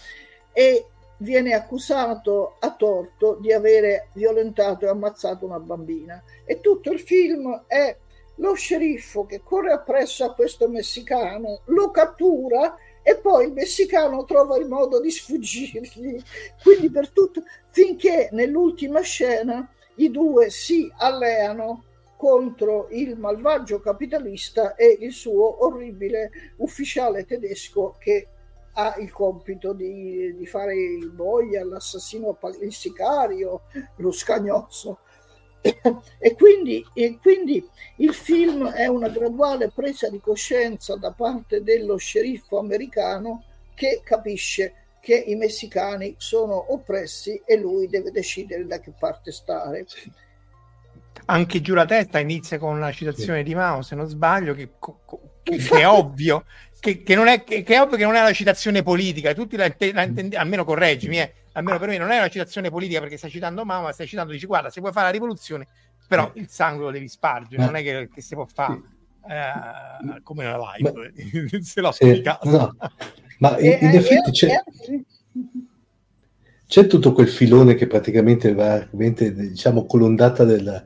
e 0.53 0.85
viene 1.17 1.53
accusato 1.53 2.55
a 2.59 2.73
torto 2.73 3.37
di 3.39 3.51
avere 3.51 4.09
violentato 4.13 4.85
e 4.85 4.89
ammazzato 4.89 5.45
una 5.45 5.59
bambina. 5.59 6.21
E 6.45 6.59
tutto 6.59 6.91
il 6.91 6.99
film 6.99 7.63
è 7.67 7.95
lo 8.35 8.53
sceriffo 8.53 9.25
che 9.25 9.41
corre 9.43 9.71
appresso 9.71 10.23
a 10.23 10.33
questo 10.33 10.67
messicano, 10.69 11.61
lo 11.65 11.91
cattura 11.91 12.77
e 13.01 13.17
poi 13.17 13.47
il 13.47 13.53
messicano 13.53 14.23
trova 14.23 14.57
il 14.57 14.67
modo 14.67 14.99
di 15.01 15.11
sfuggirgli. 15.11 16.21
Quindi 16.63 16.89
per 16.89 17.09
tutto, 17.09 17.43
finché 17.71 18.29
nell'ultima 18.31 19.01
scena 19.01 19.69
i 19.99 20.11
due 20.11 20.49
si 20.49 20.91
alleano 20.97 21.83
contro 22.17 22.87
il 22.91 23.17
malvagio 23.17 23.79
capitalista 23.79 24.75
e 24.75 24.97
il 24.99 25.13
suo 25.13 25.65
orribile 25.65 26.31
ufficiale 26.57 27.25
tedesco 27.25 27.95
che 27.97 28.27
ha 28.73 28.95
il 28.99 29.11
compito 29.11 29.73
di, 29.73 30.35
di 30.35 30.45
fare 30.45 30.75
il 30.75 31.09
boia, 31.11 31.65
l'assassino, 31.65 32.37
il 32.61 32.73
sicario, 32.73 33.61
lo 33.97 34.11
scagnozzo. 34.11 34.99
E 36.21 36.35
quindi, 36.35 36.85
e 36.93 37.17
quindi, 37.21 37.65
il 37.97 38.13
film 38.13 38.69
è 38.69 38.87
una 38.87 39.09
graduale 39.09 39.69
presa 39.69 40.09
di 40.09 40.19
coscienza 40.21 40.95
da 40.95 41.11
parte 41.11 41.63
dello 41.63 41.97
sceriffo 41.97 42.59
americano 42.59 43.43
che 43.73 44.01
capisce 44.03 44.73
che 45.01 45.15
i 45.15 45.35
messicani 45.35 46.15
sono 46.17 46.73
oppressi 46.73 47.41
e 47.45 47.57
lui 47.57 47.87
deve 47.87 48.11
decidere 48.11 48.65
da 48.65 48.79
che 48.79 48.91
parte 48.97 49.31
stare. 49.31 49.85
Anche 51.25 51.61
giù 51.61 51.73
la 51.73 51.85
testa 51.85 52.19
inizia 52.19 52.57
con 52.57 52.75
una 52.75 52.91
citazione 52.91 53.39
sì. 53.39 53.43
di 53.43 53.55
Mao, 53.55 53.81
se 53.81 53.95
non 53.95 54.07
sbaglio, 54.07 54.53
che, 54.53 54.71
che, 55.43 55.57
che 55.57 55.79
è 55.79 55.87
ovvio 55.87 56.43
che, 56.79 57.03
che, 57.03 57.15
non 57.15 57.27
è, 57.27 57.43
che, 57.43 57.61
che, 57.63 57.75
è 57.75 57.81
ovvio 57.81 57.97
che 57.97 58.05
non 58.05 58.15
è 58.15 58.21
una 58.21 58.31
citazione 58.31 58.83
politica, 58.83 59.33
tutti 59.33 59.57
la, 59.57 59.73
la 59.93 60.03
intende, 60.03 60.37
almeno 60.37 60.63
correggimi, 60.63 61.19
eh, 61.19 61.33
almeno 61.53 61.77
per 61.77 61.89
me 61.89 61.97
non 61.97 62.11
è 62.11 62.17
una 62.17 62.29
citazione 62.29 62.69
politica 62.69 62.99
perché 62.99 63.17
stai 63.17 63.29
citando 63.29 63.65
Mao, 63.65 63.83
ma 63.83 63.91
stai 63.91 64.07
citando, 64.07 64.31
dici 64.31 64.45
guarda, 64.45 64.69
se 64.69 64.79
vuoi 64.79 64.93
fare 64.93 65.07
la 65.07 65.11
rivoluzione, 65.11 65.67
però 66.07 66.31
eh. 66.33 66.39
il 66.39 66.49
sangue 66.49 66.85
lo 66.85 66.91
devi 66.91 67.07
spargere, 67.07 67.61
eh. 67.61 67.65
non 67.65 67.75
è 67.75 67.83
che, 67.83 68.09
che 68.13 68.21
si 68.21 68.33
può 68.33 68.45
fare 68.45 68.81
eh, 69.27 70.21
come 70.23 70.45
una 70.45 70.73
live, 70.77 71.59
se 71.61 71.81
l'ho 71.81 71.91
sì, 71.91 72.23
no. 72.43 72.75
Ma 73.39 73.57
in, 73.59 73.77
in 73.81 73.89
effetti 73.89 74.31
c'è, 74.31 74.63
c'è, 76.67 76.87
tutto 76.87 77.13
quel 77.13 77.29
filone 77.29 77.75
che 77.75 77.87
praticamente 77.87 78.53
va 78.53 78.85
diciamo 78.91 79.85
colondata 79.85 80.43
del 80.43 80.85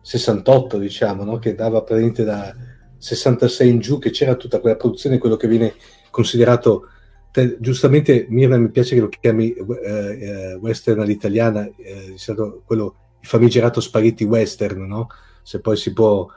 68, 0.00 0.78
diciamo, 0.78 1.24
no? 1.24 1.38
che 1.38 1.54
dava 1.54 1.82
praticamente 1.82 2.24
da 2.24 2.54
66 2.98 3.68
in 3.68 3.78
giù, 3.80 3.98
che 3.98 4.10
c'era 4.10 4.36
tutta 4.36 4.60
quella 4.60 4.76
produzione, 4.76 5.18
quello 5.18 5.36
che 5.36 5.48
viene 5.48 5.74
considerato, 6.10 6.88
te, 7.32 7.56
giustamente 7.60 8.26
Mirna 8.28 8.58
mi 8.58 8.70
piace 8.70 8.94
che 8.94 9.00
lo 9.00 9.08
chiami 9.08 9.52
eh, 9.52 9.64
eh, 9.84 10.54
western 10.54 11.00
all'italiana, 11.00 11.68
eh, 11.76 12.14
quello, 12.64 12.94
il 13.20 13.26
famigerato 13.26 13.80
spaghetti 13.80 14.24
western, 14.24 14.86
no? 14.86 15.08
Se 15.42 15.60
poi 15.60 15.76
si 15.76 15.92
può, 15.92 16.28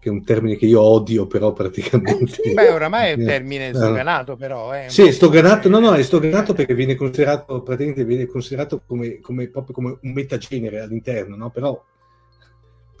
che 0.00 0.08
è 0.08 0.12
un 0.12 0.24
termine 0.24 0.56
che 0.56 0.66
io 0.66 0.80
odio, 0.80 1.26
però 1.26 1.52
praticamente... 1.52 2.52
Beh, 2.54 2.70
oramai 2.70 3.10
è 3.10 3.14
un 3.14 3.24
termine 3.26 3.74
stoganato, 3.74 4.36
però. 4.36 4.72
Eh, 4.72 4.88
sì, 4.88 5.10
stoganato, 5.12 5.68
no, 5.68 5.80
no, 5.80 5.94
è 5.94 6.02
stoganato 6.02 6.54
perché 6.54 6.74
viene 6.74 6.94
considerato, 6.94 7.62
praticamente 7.62 8.04
viene 8.04 8.26
considerato 8.26 8.82
come, 8.86 9.18
come, 9.20 9.48
proprio 9.48 9.74
come 9.74 9.98
un 10.00 10.12
metagenere 10.12 10.80
all'interno, 10.80 11.34
no? 11.36 11.50
Però 11.50 11.84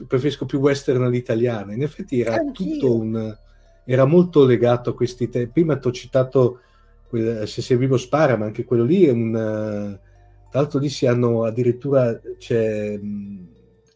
preferisco 0.06 0.44
più 0.44 0.58
western 0.58 1.02
all'italiana. 1.02 1.72
In 1.72 1.82
effetti 1.82 2.20
era 2.20 2.34
Anch'io. 2.34 2.74
tutto 2.74 2.96
un... 2.96 3.36
era 3.84 4.04
molto 4.04 4.44
legato 4.44 4.90
a 4.90 4.94
questi 4.94 5.28
temi. 5.28 5.48
Prima 5.48 5.78
ti 5.78 5.86
ho 5.86 5.92
citato 5.92 6.60
quel, 7.08 7.46
Se 7.46 7.62
sei 7.62 7.76
vivo 7.76 7.96
spara, 7.96 8.36
ma 8.36 8.46
anche 8.46 8.64
quello 8.64 8.84
lì 8.84 9.06
è 9.06 9.10
un... 9.10 9.98
Tra 10.50 10.60
l'altro 10.60 10.80
lì 10.80 10.88
si 10.88 11.06
hanno 11.06 11.44
addirittura... 11.44 12.18
C'è, 12.38 12.98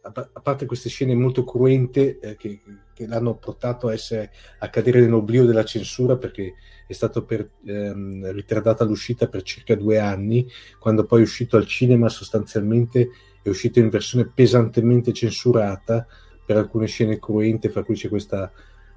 a 0.04 0.40
parte 0.40 0.66
queste 0.66 0.88
scene 0.88 1.14
molto 1.14 1.44
cruente 1.44 2.18
eh, 2.18 2.36
che, 2.36 2.60
che, 2.92 3.06
l'hanno 3.06 3.36
portato 3.36 3.86
a, 3.86 3.92
essere, 3.92 4.32
a 4.58 4.68
cadere 4.68 5.00
nell'oblio 5.00 5.44
della 5.44 5.64
censura 5.64 6.16
perché 6.16 6.54
è 6.86 6.92
stato 6.92 7.24
per, 7.24 7.48
ehm, 7.64 8.32
ritardata 8.32 8.84
l'uscita 8.84 9.28
per 9.28 9.42
circa 9.42 9.76
due 9.76 9.98
anni, 9.98 10.46
quando 10.80 11.04
poi 11.04 11.20
è 11.20 11.22
uscito 11.22 11.56
al 11.56 11.66
cinema 11.66 12.08
sostanzialmente 12.08 13.10
è 13.42 13.48
uscito 13.48 13.78
in 13.78 13.88
versione 13.88 14.30
pesantemente 14.32 15.12
censurata 15.12 16.06
per 16.44 16.56
alcune 16.56 16.86
scene 16.86 17.18
cruente, 17.18 17.70
fra 17.70 17.82
cui 17.82 17.94
c'è 17.94 18.08
questa 18.08 18.50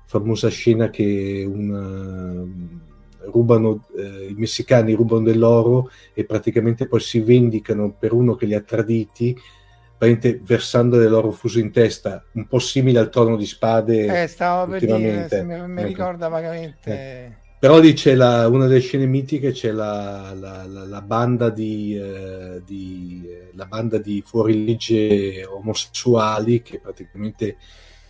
famosa 0.06 0.50
scena 0.50 0.90
che 0.90 1.44
una, 1.48 2.32
eh, 2.32 3.30
rubano, 3.32 3.86
eh, 3.98 4.28
i 4.30 4.34
messicani 4.36 4.94
rubano 4.94 5.24
dell'oro 5.24 5.90
e 6.14 6.26
praticamente 6.26 6.88
poi 6.88 7.00
si 7.00 7.22
vendicano 7.22 7.96
per 7.98 8.14
uno 8.14 8.36
che 8.36 8.46
li 8.46 8.54
ha 8.54 8.62
traditi 8.62 9.36
versando 9.98 10.98
dell'oro 10.98 11.32
fuso 11.32 11.60
in 11.60 11.72
testa, 11.72 12.24
un 12.34 12.48
po' 12.48 12.60
simile 12.60 13.00
al 13.00 13.10
trono 13.10 13.36
di 13.36 13.46
spade. 13.46 14.24
Eh, 14.24 14.28
stavo 14.28 14.72
per 14.72 14.80
dire, 14.82 14.98
mi, 14.98 15.68
mi 15.68 15.80
ecco. 15.80 15.88
ricorda 15.88 16.28
vagamente. 16.28 16.92
Eh. 16.92 17.44
Però 17.58 17.80
lì 17.80 17.94
c'è 17.94 18.14
la, 18.14 18.48
una 18.48 18.68
delle 18.68 18.80
scene 18.82 19.06
mitiche, 19.08 19.52
c'è 19.52 19.72
la, 19.72 20.36
la, 20.38 20.66
la 20.68 21.02
banda, 21.02 21.50
di, 21.50 21.98
eh, 21.98 22.62
di, 22.64 23.24
eh, 23.26 23.50
la 23.56 23.66
banda 23.66 23.98
di 23.98 24.22
fuorilegge 24.24 25.44
omosessuali 25.46 26.62
che 26.62 26.80
praticamente 26.80 27.58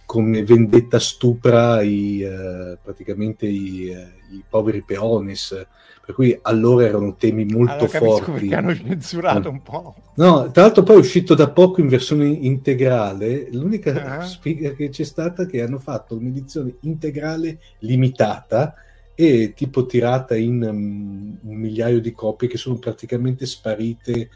come 0.05 0.43
vendetta 0.43 0.99
stupra 0.99 1.81
i, 1.81 2.21
eh, 2.21 2.77
praticamente 2.81 3.45
i, 3.45 3.89
eh, 3.89 4.13
i, 4.31 4.43
poveri 4.47 4.81
peones. 4.81 5.65
Per 6.05 6.13
cui 6.13 6.37
allora 6.43 6.85
erano 6.85 7.15
temi 7.15 7.45
molto 7.45 7.85
allora, 7.85 7.97
forti. 7.97 8.31
Perché 8.31 8.55
hanno 8.55 8.75
censurato 8.75 9.49
un 9.49 9.61
po'. 9.63 9.95
No, 10.15 10.51
tra 10.51 10.61
l'altro 10.61 10.83
poi 10.83 10.97
è 10.97 10.99
uscito 10.99 11.33
da 11.33 11.49
poco 11.49 11.81
in 11.81 11.87
versione 11.87 12.27
integrale. 12.27 13.47
L'unica 13.51 14.19
uh-huh. 14.19 14.23
sfiga 14.23 14.73
che 14.73 14.89
c'è 14.89 15.03
stata 15.03 15.43
è 15.43 15.45
che 15.47 15.63
hanno 15.63 15.79
fatto 15.79 16.15
un'edizione 16.15 16.75
integrale 16.81 17.57
limitata 17.79 18.75
e 19.15 19.53
tipo 19.55 19.85
tirata 19.85 20.35
in 20.35 20.61
um, 20.61 21.37
un 21.41 21.55
migliaio 21.55 21.99
di 22.01 22.11
copie 22.11 22.49
che 22.49 22.57
sono 22.57 22.75
praticamente 22.75 23.45
sparite 23.45 24.11
eh, 24.11 24.29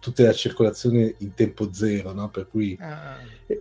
tutte 0.00 0.22
la 0.24 0.32
circolazione 0.32 1.16
in 1.18 1.34
tempo 1.34 1.72
zero, 1.72 2.12
no? 2.12 2.30
per 2.30 2.48
cui 2.48 2.78
ah. 2.80 3.16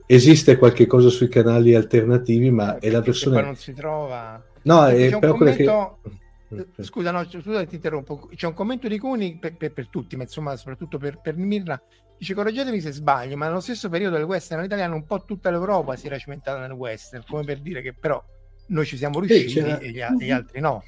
esiste 0.06 0.58
qualche 0.58 0.86
cosa 0.86 1.10
sui 1.10 1.28
canali 1.28 1.74
alternativi, 1.74 2.52
ma 2.52 2.78
è 2.78 2.90
la 2.90 3.02
versione... 3.02 3.42
non 3.42 3.56
si 3.56 3.74
trova... 3.74 4.42
No, 4.62 4.86
è 4.86 5.18
però 5.20 5.36
commento... 5.36 5.98
che... 6.04 6.10
Mm. 6.54 6.82
Scusa, 6.82 7.12
no, 7.12 7.24
scusa, 7.26 7.66
ti 7.66 7.76
interrompo. 7.76 8.30
C'è 8.36 8.48
un 8.48 8.54
commento 8.54 8.88
di 8.88 8.98
Cuni 9.00 9.38
per, 9.38 9.56
per, 9.56 9.74
per 9.74 9.88
tutti, 9.88 10.16
ma 10.16 10.24
insomma, 10.24 10.56
soprattutto 10.56 10.98
per, 10.98 11.20
per 11.22 11.36
Mirna. 11.36 11.82
Dice: 12.18 12.34
Correggetemi 12.34 12.80
se 12.80 12.92
sbaglio, 12.92 13.36
ma 13.38 13.48
nello 13.48 13.60
stesso 13.60 13.90
periodo 13.90 14.18
del 14.18 14.26
western 14.26 14.64
italiano, 14.64 14.96
un 14.96 15.06
po' 15.06 15.24
tutta 15.26 15.50
l'Europa 15.50 15.96
si 15.96 16.08
era 16.08 16.18
cimentata 16.18 16.60
nel 16.60 16.72
western, 16.72 17.24
come 17.28 17.44
per 17.44 17.62
dire 17.62 17.82
che 17.82 17.94
però 17.94 18.24
noi 18.68 18.86
ci 18.86 18.98
siamo 18.98 19.20
riusciti 19.20 19.60
e, 19.60 19.92
gli, 19.92 20.02
gli, 20.20 20.32
altri 20.32 20.60
no. 20.60 20.84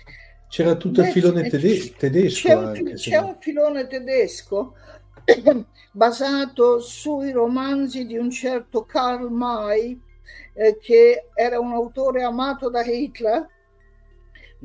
C'era 0.47 0.75
tutto 0.75 1.01
il 1.01 1.07
filone 1.07 1.49
tede- 1.49 1.93
tedesco. 1.97 2.47
C'è, 2.47 2.53
un, 2.53 2.93
c'è 2.93 3.17
un 3.17 3.35
filone 3.39 3.87
tedesco 3.87 4.75
basato 5.91 6.79
sui 6.79 7.31
romanzi 7.31 8.05
di 8.05 8.17
un 8.17 8.29
certo 8.29 8.85
Karl 8.85 9.31
May, 9.31 9.99
eh, 10.53 10.77
che 10.79 11.29
era 11.33 11.59
un 11.59 11.73
autore 11.73 12.23
amato 12.23 12.69
da 12.69 12.83
Hitler, 12.83 13.47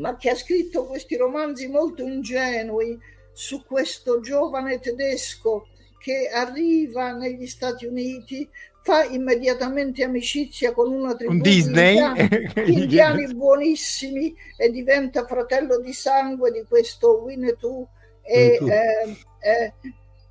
ma 0.01 0.17
che 0.17 0.31
ha 0.31 0.35
scritto 0.35 0.87
questi 0.87 1.17
romanzi 1.17 1.69
molto 1.69 2.03
ingenui 2.03 2.99
su 3.33 3.65
questo 3.65 4.21
giovane 4.21 4.81
tedesco 4.81 5.69
che 5.99 6.29
arriva 6.33 7.13
negli 7.13 7.47
Stati 7.47 7.85
Uniti 7.85 8.49
fa 8.83 9.05
immediatamente 9.05 10.03
amicizia 10.03 10.73
con 10.73 10.91
una 10.91 11.15
tribù 11.15 11.33
Un 11.35 11.41
Disney. 11.41 11.99
indiani, 11.99 12.29
indiani 12.81 13.35
buonissimi 13.35 14.35
e 14.57 14.71
diventa 14.71 15.27
fratello 15.27 15.79
di 15.79 15.93
sangue 15.93 16.51
di 16.51 16.65
questo 16.67 17.21
Winnetou 17.23 17.87
e 18.23 18.59
eh, 18.59 19.17
eh, 19.41 19.75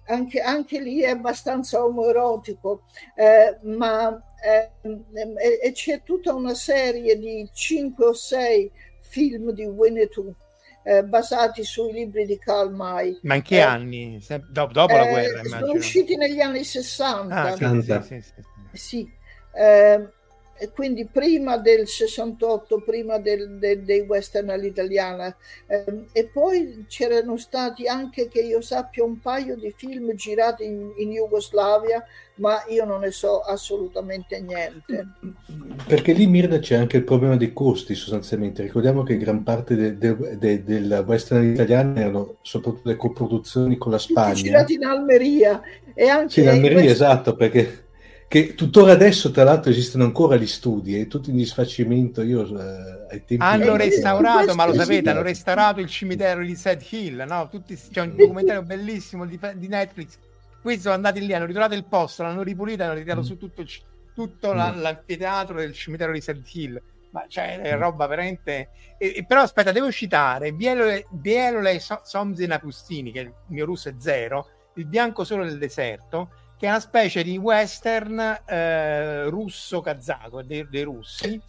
anche, 0.08 0.42
anche, 0.42 0.80
lì 0.80 1.02
è 1.02 1.10
abbastanza 1.10 1.84
omoerotico 1.84 2.86
eh, 3.16 3.58
ma 3.62 4.20
eh, 4.44 5.72
c'è 5.72 6.02
tutta 6.02 6.34
una 6.34 6.56
serie 6.56 7.20
di 7.20 7.48
cinque 7.54 8.06
o 8.08 8.14
sei 8.14 8.72
film 9.10 9.52
di 9.52 9.66
Winnetou 9.66 10.34
eh, 10.84 11.04
basati 11.04 11.64
sui 11.64 11.92
libri 11.92 12.26
di 12.26 12.38
Karl 12.38 12.74
May. 12.74 13.20
Ma 13.24 13.36
in 13.36 13.42
che 13.42 13.58
eh, 13.58 13.62
anni? 13.62 14.22
Se, 14.22 14.42
dopo, 14.50 14.72
dopo 14.72 14.96
la 14.96 15.08
eh, 15.08 15.10
guerra? 15.10 15.44
Sono 15.44 15.72
usciti 15.74 16.16
negli 16.16 16.40
anni 16.40 16.64
60. 16.64 17.36
Ah, 17.36 17.56
sì, 17.56 17.82
sì, 17.82 18.22
sì, 18.22 18.34
sì. 18.72 19.12
E 20.62 20.72
quindi 20.72 21.06
prima 21.06 21.58
del 21.58 21.88
68, 21.88 22.82
prima 22.82 23.18
del, 23.18 23.58
del, 23.60 23.82
dei 23.84 24.02
western 24.02 24.50
all'italiana, 24.50 25.34
eh, 25.68 26.04
e 26.12 26.26
poi 26.26 26.84
c'erano 26.90 27.38
stati 27.38 27.88
anche, 27.88 28.28
che 28.28 28.42
io 28.42 28.60
sappia, 28.60 29.06
un 29.06 29.20
paio 29.20 29.56
di 29.56 29.74
film 29.74 30.14
girati 30.16 30.66
in, 30.66 30.92
in, 30.98 31.12
Jugoslavia, 31.12 32.04
ma 32.36 32.62
io 32.68 32.84
non 32.84 33.00
ne 33.00 33.12
so 33.12 33.40
assolutamente 33.40 34.42
niente. 34.42 35.08
Perché 35.88 36.12
lì 36.12 36.28
Mirna 36.28 36.60
c'è 36.60 36.76
anche 36.76 36.98
il 36.98 37.06
problema 37.06 37.38
dei 37.38 37.54
costi 37.54 37.96
sostanzialmente. 37.96 38.62
Ricordiamo 38.62 39.04
che 39.04 39.16
gran 39.16 39.44
parte 39.44 39.76
de, 39.76 39.98
de, 39.98 40.38
de, 40.38 40.64
del 40.66 41.04
western 41.08 41.52
italiano 41.52 41.98
erano 41.98 42.36
soprattutto 42.42 42.90
le 42.90 42.98
coproduzioni 42.98 43.78
con 43.78 43.92
la 43.94 43.98
Spagna. 43.98 44.34
Girati 44.34 44.74
in 44.74 44.84
Almeria. 44.84 45.62
E 45.94 46.08
anche 46.10 46.32
sì, 46.32 46.42
in 46.42 46.50
Almeria, 46.50 46.74
questi... 46.74 46.92
esatto, 46.92 47.36
perché 47.36 47.88
che 48.30 48.54
tuttora 48.54 48.92
adesso 48.92 49.32
tra 49.32 49.44
l'altro 49.44 49.72
esistono 49.72 50.04
ancora 50.04 50.36
gli 50.36 50.46
studi 50.46 51.00
e 51.00 51.08
tutti 51.08 51.32
in 51.32 51.36
disfacimento 51.36 52.22
io 52.22 52.44
eh, 52.44 53.08
ai 53.10 53.26
tempi 53.26 53.38
hanno 53.40 53.76
restaurato 53.76 54.54
ma 54.54 54.68
lo 54.68 54.76
sapete 54.76 55.10
hanno 55.10 55.24
restaurato 55.24 55.80
il 55.80 55.88
cimitero 55.88 56.46
di 56.46 56.56
Sad 56.56 56.80
Hill 56.92 57.26
no? 57.28 57.50
Tutti, 57.50 57.76
c'è 57.76 58.02
un 58.02 58.16
documentario 58.16 58.62
bellissimo 58.62 59.26
di, 59.26 59.40
di, 59.56 59.68
Netflix 59.68 60.20
questi 60.62 60.82
sono 60.82 60.94
andati 60.94 61.26
lì 61.26 61.34
hanno 61.34 61.48
ritrovato 61.48 61.74
il 61.74 61.86
posto 61.86 62.22
l'hanno 62.22 62.44
ripulito 62.44 62.84
hanno 62.84 62.94
ritirato 62.94 63.22
mm. 63.22 63.24
su 63.24 63.38
tutto, 63.40 63.62
il, 63.62 63.70
tutto 64.14 64.54
mm. 64.54 64.56
la, 64.56 64.76
l'anfiteatro 64.76 65.58
del 65.58 65.74
cimitero 65.74 66.12
di 66.12 66.22
Sad 66.22 66.44
Hill 66.52 66.80
ma 67.10 67.26
cioè 67.28 67.60
è 67.60 67.76
mm. 67.76 67.80
roba 67.80 68.06
veramente 68.06 68.70
e, 69.00 69.14
e, 69.16 69.26
però 69.26 69.42
aspetta 69.42 69.72
devo 69.72 69.92
citare 69.92 70.52
Bielole, 70.52 71.08
Bielole 71.10 71.82
Somzina 72.04 72.60
Pustini 72.60 73.12
che 73.12 73.22
il 73.22 73.34
mio 73.48 73.66
russo 73.66 73.90
è 73.90 73.96
zero 73.98 74.50
il 74.76 74.86
bianco 74.86 75.24
solo 75.24 75.46
del 75.46 75.58
deserto 75.58 76.30
che 76.60 76.66
è 76.66 76.70
una 76.70 76.82
specie 76.82 77.24
di 77.24 77.38
western 77.38 78.42
eh, 78.46 79.30
russo-kazako 79.30 80.44
dei, 80.44 80.68
dei 80.70 80.84
russi. 80.84 81.42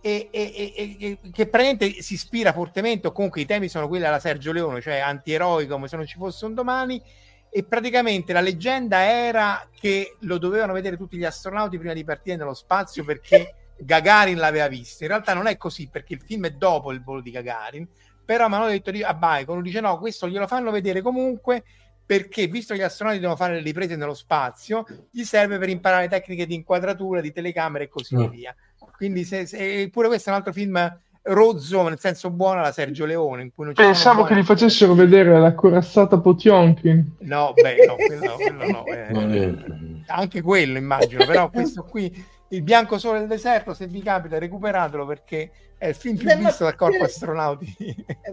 E, 0.00 0.28
e, 0.30 0.72
e, 0.76 1.18
che 1.32 1.48
praticamente 1.48 2.02
si 2.02 2.14
ispira 2.14 2.52
fortemente, 2.52 3.08
o 3.08 3.12
comunque 3.12 3.40
i 3.40 3.46
temi 3.46 3.68
sono 3.68 3.88
quelli 3.88 4.04
alla 4.04 4.20
Sergio 4.20 4.52
Leone, 4.52 4.80
cioè 4.80 4.98
antieroico 4.98 5.74
come 5.74 5.88
se 5.88 5.96
non 5.96 6.06
ci 6.06 6.18
fosse 6.18 6.44
un 6.44 6.54
domani. 6.54 7.02
E 7.50 7.64
praticamente 7.64 8.32
la 8.32 8.40
leggenda 8.40 9.02
era 9.02 9.68
che 9.74 10.16
lo 10.20 10.38
dovevano 10.38 10.72
vedere 10.72 10.96
tutti 10.96 11.16
gli 11.16 11.24
astronauti 11.24 11.76
prima 11.76 11.92
di 11.92 12.04
partire 12.04 12.36
nello 12.36 12.54
spazio 12.54 13.04
perché 13.04 13.54
Gagarin 13.76 14.38
l'aveva 14.38 14.68
visto. 14.68 15.02
In 15.02 15.08
realtà 15.08 15.34
non 15.34 15.48
è 15.48 15.56
così 15.56 15.88
perché 15.88 16.14
il 16.14 16.22
film 16.24 16.46
è 16.46 16.50
dopo 16.50 16.92
il 16.92 17.02
volo 17.02 17.20
di 17.20 17.32
Gagarin. 17.32 17.88
Però 18.24 18.46
mi 18.46 18.54
hanno 18.54 18.68
detto 18.68 18.90
a 19.04 19.14
Bacon, 19.14 19.62
dice 19.62 19.80
no, 19.80 19.98
questo 19.98 20.28
glielo 20.28 20.46
fanno 20.46 20.70
vedere 20.70 21.02
comunque 21.02 21.64
perché 22.06 22.46
visto 22.46 22.74
che 22.74 22.80
gli 22.80 22.84
astronauti 22.84 23.20
devono 23.20 23.38
fare 23.38 23.54
le 23.54 23.62
riprese 23.62 23.96
nello 23.96 24.14
spazio, 24.14 24.84
gli 25.10 25.24
serve 25.24 25.58
per 25.58 25.68
imparare 25.68 26.08
tecniche 26.08 26.46
di 26.46 26.54
inquadratura, 26.54 27.20
di 27.20 27.32
telecamere 27.32 27.84
e 27.84 27.88
così 27.88 28.16
mm. 28.16 28.24
via. 28.26 28.54
Quindi, 28.96 29.24
se, 29.24 29.46
se, 29.46 29.88
pure 29.90 30.08
questo 30.08 30.28
è 30.28 30.32
un 30.32 30.38
altro 30.38 30.52
film 30.52 30.98
rozzo, 31.24 31.88
nel 31.88 31.98
senso 31.98 32.30
buono, 32.30 32.60
la 32.60 32.72
Sergio 32.72 33.06
Leone. 33.06 33.42
In 33.42 33.52
cui 33.54 33.64
non 33.64 33.74
Pensavo 33.74 34.24
che 34.24 34.34
li 34.34 34.42
facessero 34.42 34.94
vedere 34.94 35.38
la 35.38 35.54
corazzata 35.54 36.18
Potionkin. 36.18 37.16
No, 37.20 37.52
beh, 37.54 37.86
no, 37.86 37.94
quello, 37.94 38.34
quello 38.34 38.66
no. 38.66 38.84
Eh. 38.86 40.02
Anche 40.06 40.42
quello 40.42 40.76
immagino, 40.76 41.24
però 41.24 41.48
questo 41.50 41.84
qui, 41.84 42.12
il 42.54 42.62
bianco 42.62 42.98
sole 42.98 43.20
del 43.20 43.28
deserto, 43.28 43.74
se 43.74 43.86
vi 43.86 44.02
capita, 44.02 44.38
recuperatelo 44.38 45.06
perché 45.06 45.50
è 45.76 45.88
il 45.88 45.94
film 45.94 46.16
più 46.16 46.26
Beh, 46.26 46.36
visto 46.36 46.64
dal 46.64 46.76
corpo 46.76 47.04
astronauti. 47.04 47.74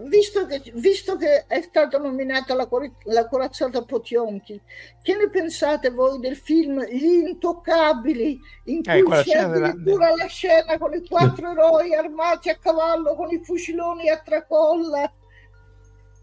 Visto 0.08 0.46
che, 0.46 0.62
visto 0.74 1.16
che, 1.16 1.44
è 1.46 1.60
stata 1.60 1.98
nominata 1.98 2.54
la, 2.54 2.68
la 3.04 3.28
corazzata 3.28 3.82
Potionchi, 3.82 4.60
che 5.02 5.16
ne 5.16 5.28
pensate 5.28 5.90
voi 5.90 6.18
del 6.18 6.36
film 6.36 6.82
Gli 6.84 7.26
Intoccabili, 7.28 8.40
in 8.64 8.80
eh, 8.84 9.02
cui 9.02 9.22
c'è 9.22 9.38
addirittura 9.38 10.06
della... 10.06 10.16
la 10.16 10.26
scena 10.26 10.78
con 10.78 10.94
i 10.94 11.06
quattro 11.06 11.50
eroi 11.50 11.94
armati 11.94 12.48
a 12.48 12.56
cavallo 12.56 13.14
con 13.14 13.30
i 13.30 13.42
fuciloni 13.42 14.08
a 14.08 14.18
tracolla? 14.18 15.12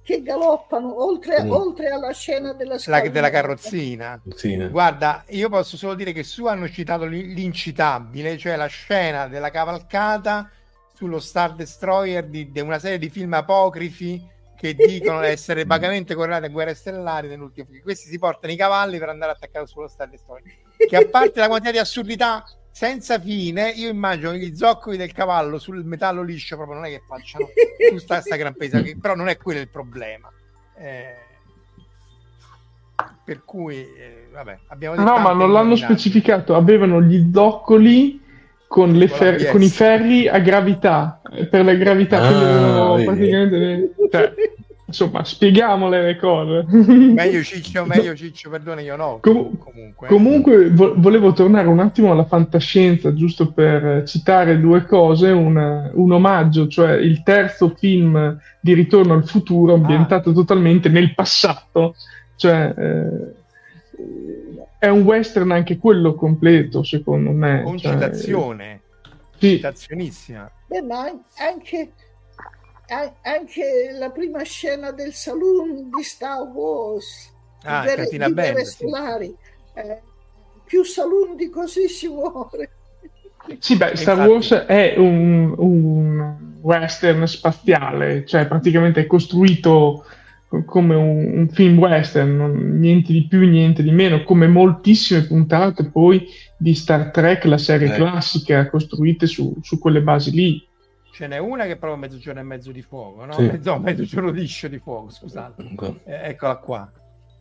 Che 0.10 0.24
galoppano 0.24 1.04
oltre, 1.04 1.44
mm. 1.44 1.52
oltre, 1.52 1.90
alla 1.90 2.12
scena 2.14 2.54
della, 2.54 2.78
la, 2.84 3.08
della 3.10 3.30
carrozzina. 3.30 4.20
Sì. 4.34 4.58
Guarda, 4.68 5.24
io 5.28 5.50
posso 5.50 5.78
solo 5.78 5.94
dire 5.94 6.14
che 6.14 6.24
su 6.24 6.48
hanno 6.48 6.68
citato 6.68 7.06
l'incitabile, 7.06 8.36
cioè 8.36 8.56
la 8.56 8.66
scena 8.66 9.28
della 9.28 9.52
cavalcata 9.52 10.50
sullo 10.96 11.20
Star 11.20 11.54
Destroyer 11.54 12.26
di, 12.26 12.52
di 12.52 12.60
una 12.60 12.80
serie 12.80 12.98
di 12.98 13.12
film 13.12 13.34
apocrifi 13.34 14.28
che 14.58 14.74
dicono 14.74 15.22
essere 15.22 15.66
vagamente 15.66 16.16
correlati 16.16 16.46
a 16.46 16.50
guerre 16.50 16.74
stellari 16.74 17.28
nell'ultimo 17.28 17.68
film. 17.70 17.84
Questi 17.84 18.10
si 18.10 18.18
portano 18.18 18.52
i 18.52 18.56
cavalli 18.56 18.98
per 18.98 19.10
andare 19.10 19.34
attaccato 19.34 19.68
sullo 19.68 19.88
Star 19.88 20.10
Destroyer. 20.10 20.44
Che 20.76 20.96
a 20.96 21.06
parte 21.08 21.40
la 21.40 21.48
quantità 21.48 21.72
di 21.72 21.78
assurdità 21.78 22.44
senza 22.80 23.20
fine, 23.20 23.72
io 23.72 23.90
immagino 23.90 24.32
gli 24.32 24.56
zoccoli 24.56 24.96
del 24.96 25.12
cavallo 25.12 25.60
sul 25.60 25.84
metallo 25.84 26.22
liscio 26.22 26.56
proprio 26.56 26.78
non 26.78 26.86
è 26.86 26.90
che 26.90 27.02
facciano 27.06 27.48
tutta 27.92 28.14
questa 28.14 28.38
gran 28.38 28.56
pesa, 28.56 28.82
che, 28.82 28.96
però 28.98 29.16
non 29.16 29.28
è 29.28 29.36
quello 29.36 29.60
il 29.60 29.68
problema. 29.68 30.32
Eh, 30.78 31.14
per 33.26 33.44
cui, 33.44 33.76
eh, 33.76 34.30
vabbè, 34.32 34.60
abbiamo 34.68 34.96
detto. 34.96 35.10
No, 35.10 35.18
ma 35.18 35.34
non 35.34 35.52
l'hanno 35.52 35.76
specificato, 35.76 36.56
avevano 36.56 37.02
gli 37.02 37.30
zoccoli 37.34 38.22
con, 38.66 38.94
le 38.94 39.10
fer- 39.10 39.52
con 39.52 39.62
i 39.62 39.70
ferri 39.70 40.30
a 40.30 40.40
gravità 40.40 41.20
per 41.50 41.66
la 41.66 41.74
gravità 41.74 42.22
ah, 42.22 43.04
praticamente 43.04 43.94
cioè, 44.10 44.34
insomma 44.90 45.24
spieghiamole 45.24 46.02
le 46.04 46.16
cose 46.18 46.66
meglio 46.70 47.42
Ciccio 47.42 47.86
meglio 47.86 48.16
Ciccio 48.16 48.50
perdone 48.50 48.82
io 48.82 48.96
no 48.96 49.20
Com- 49.22 49.58
comunque 49.58 50.08
comunque 50.08 50.70
vo- 50.70 50.94
volevo 50.98 51.32
tornare 51.34 51.68
un 51.68 51.80
attimo 51.80 52.12
alla 52.12 52.26
fantascienza 52.26 53.14
giusto 53.14 53.52
per 53.52 54.04
citare 54.06 54.60
due 54.60 54.86
cose 54.86 55.32
un, 55.32 55.92
un 55.94 56.12
omaggio 56.12 56.68
cioè 56.68 56.94
il 56.94 57.24
terzo 57.24 57.76
film 57.78 58.38
di 58.62 58.74
Ritorno 58.74 59.14
al 59.14 59.28
futuro 59.28 59.74
ambientato 59.74 60.32
ah. 60.32 60.34
totalmente 60.34 60.90
nel 60.90 61.14
passato 61.14 61.96
cioè 62.36 62.74
eh, 62.78 63.38
è 64.80 64.88
un 64.88 65.02
western 65.02 65.52
anche 65.52 65.78
quello 65.78 66.16
completo, 66.16 66.84
secondo 66.84 67.32
me. 67.32 67.62
Con 67.64 67.78
cioè... 67.78 67.94
citazione. 67.94 68.82
Sì. 69.38 69.56
Citazionissima. 69.56 70.50
Beh, 70.68 70.82
ma 70.82 71.12
anche, 71.38 71.92
anche 73.22 73.92
la 73.98 74.10
prima 74.10 74.44
scena 74.44 74.92
del 74.92 75.14
saloon 75.14 75.90
di 75.96 76.04
Star 76.04 76.42
Wars. 76.42 77.32
Ah, 77.64 77.82
di 77.82 77.96
Catina 77.96 78.30
Band. 78.30 78.60
Solari. 78.62 79.36
Eh, 79.74 80.02
più 80.66 80.84
saloon 80.84 81.36
di 81.36 81.50
così 81.50 81.88
si 81.88 82.08
muore. 82.08 82.72
Sì, 83.60 83.76
beh, 83.76 83.96
Star 83.96 84.18
Infatti... 84.18 84.30
Wars 84.30 84.66
è 84.68 84.94
un, 84.98 85.54
un, 85.58 86.36
western 86.62 87.26
spaziale, 87.26 88.26
cioè 88.26 88.46
praticamente 88.48 89.02
è 89.02 89.08
costruito 89.08 90.06
come 90.66 90.96
un, 90.96 91.38
un, 91.38 91.50
film 91.50 91.78
western, 91.78 92.36
non, 92.36 92.80
niente 92.80 93.14
di 93.14 93.26
più, 93.28 93.48
niente 93.48 93.84
di 93.84 93.92
meno, 93.92 94.24
come 94.24 94.48
moltissime 94.48 95.22
puntate 95.24 95.86
poi 95.86 96.28
di 96.58 96.74
Star 96.74 97.12
Trek, 97.12 97.46
la 97.46 97.58
serie 97.58 97.94
eh. 97.94 97.96
classica, 97.96 98.70
costruite 98.70 99.28
su, 99.28 99.56
su, 99.62 99.80
quelle 99.80 100.02
basi 100.02 100.32
lì. 100.32 100.68
Ce 101.20 101.28
n'è 101.28 101.38
una 101.38 101.66
che 101.66 101.74
è 101.74 101.76
proprio 101.76 102.00
mezzogiorno 102.00 102.40
e 102.40 102.44
mezzo 102.44 102.72
di 102.72 102.82
fuoco, 102.82 103.26
no? 103.26 103.34
Sì. 103.34 103.42
Mezzo, 103.52 103.78
mezzogiorno 103.78 104.32
liscio 104.32 104.70
di 104.70 104.80
fuoco, 104.80 105.10
scusate. 105.10 105.70
Okay. 105.74 106.00
Eh, 106.06 106.30
eccola 106.30 106.56
qua. 106.56 106.90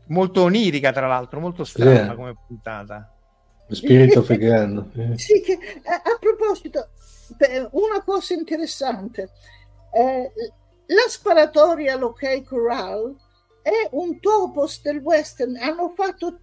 Molto 0.06 0.42
onirica, 0.42 0.90
tra 0.90 1.06
l'altro, 1.06 1.38
molto 1.38 1.62
strana 1.62 2.10
sì. 2.10 2.16
come 2.16 2.34
puntata. 2.44 3.14
Spirito 3.68 4.22
vegano. 4.22 4.90
sì, 5.14 5.40
che, 5.42 5.60
a, 5.84 5.94
a 5.94 6.18
proposito, 6.18 6.88
una 7.70 8.02
cosa 8.04 8.34
interessante. 8.34 9.30
Eh, 9.92 10.32
la 10.86 11.06
sparatoria 11.06 11.94
all'Ok 11.94 12.42
Corral 12.42 13.14
è 13.62 13.88
un 13.92 14.18
topos 14.18 14.82
del 14.82 14.98
western. 14.98 15.54
Hanno 15.54 15.92
fatto 15.94 16.40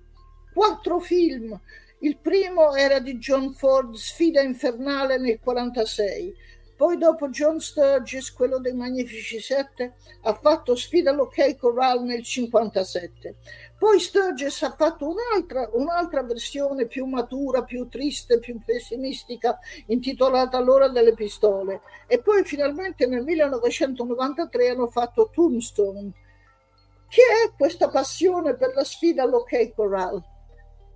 quattro 0.53 1.01
film. 1.01 1.59
Il 1.99 2.17
primo 2.17 2.73
era 2.75 2.99
di 2.99 3.17
John 3.17 3.51
Ford, 3.51 3.93
Sfida 3.95 4.39
infernale 4.39 5.17
nel 5.17 5.37
1946. 5.43 6.43
Poi 6.75 6.97
dopo 6.97 7.29
John 7.29 7.61
Sturgis, 7.61 8.33
quello 8.33 8.59
dei 8.59 8.73
Magnifici 8.73 9.39
Sette, 9.39 9.93
ha 10.23 10.33
fatto 10.33 10.75
Sfida 10.75 11.11
all'Ok 11.11 11.55
Corral 11.55 12.03
nel 12.03 12.21
1957. 12.25 13.35
Poi 13.77 13.97
Sturges 13.97 14.61
ha 14.63 14.75
fatto 14.77 15.07
un'altra, 15.07 15.69
un'altra, 15.71 16.23
versione 16.23 16.85
più 16.85 17.05
matura, 17.05 17.63
più 17.63 17.87
triste, 17.87 18.39
più 18.39 18.59
pessimistica, 18.61 19.57
intitolata 19.87 20.59
L'ora 20.59 20.89
delle 20.89 21.13
pistole. 21.13 21.79
E 22.07 22.21
poi 22.21 22.43
finalmente 22.43 23.07
nel 23.07 23.23
1993 23.23 24.69
hanno 24.69 24.87
fatto 24.87 25.29
Tombstone. 25.33 26.11
Che 27.07 27.21
è 27.21 27.55
questa 27.55 27.87
passione 27.87 28.55
per 28.55 28.73
la 28.75 28.83
sfida 28.83 29.23
all'Ok 29.23 29.73
Corral? 29.73 30.34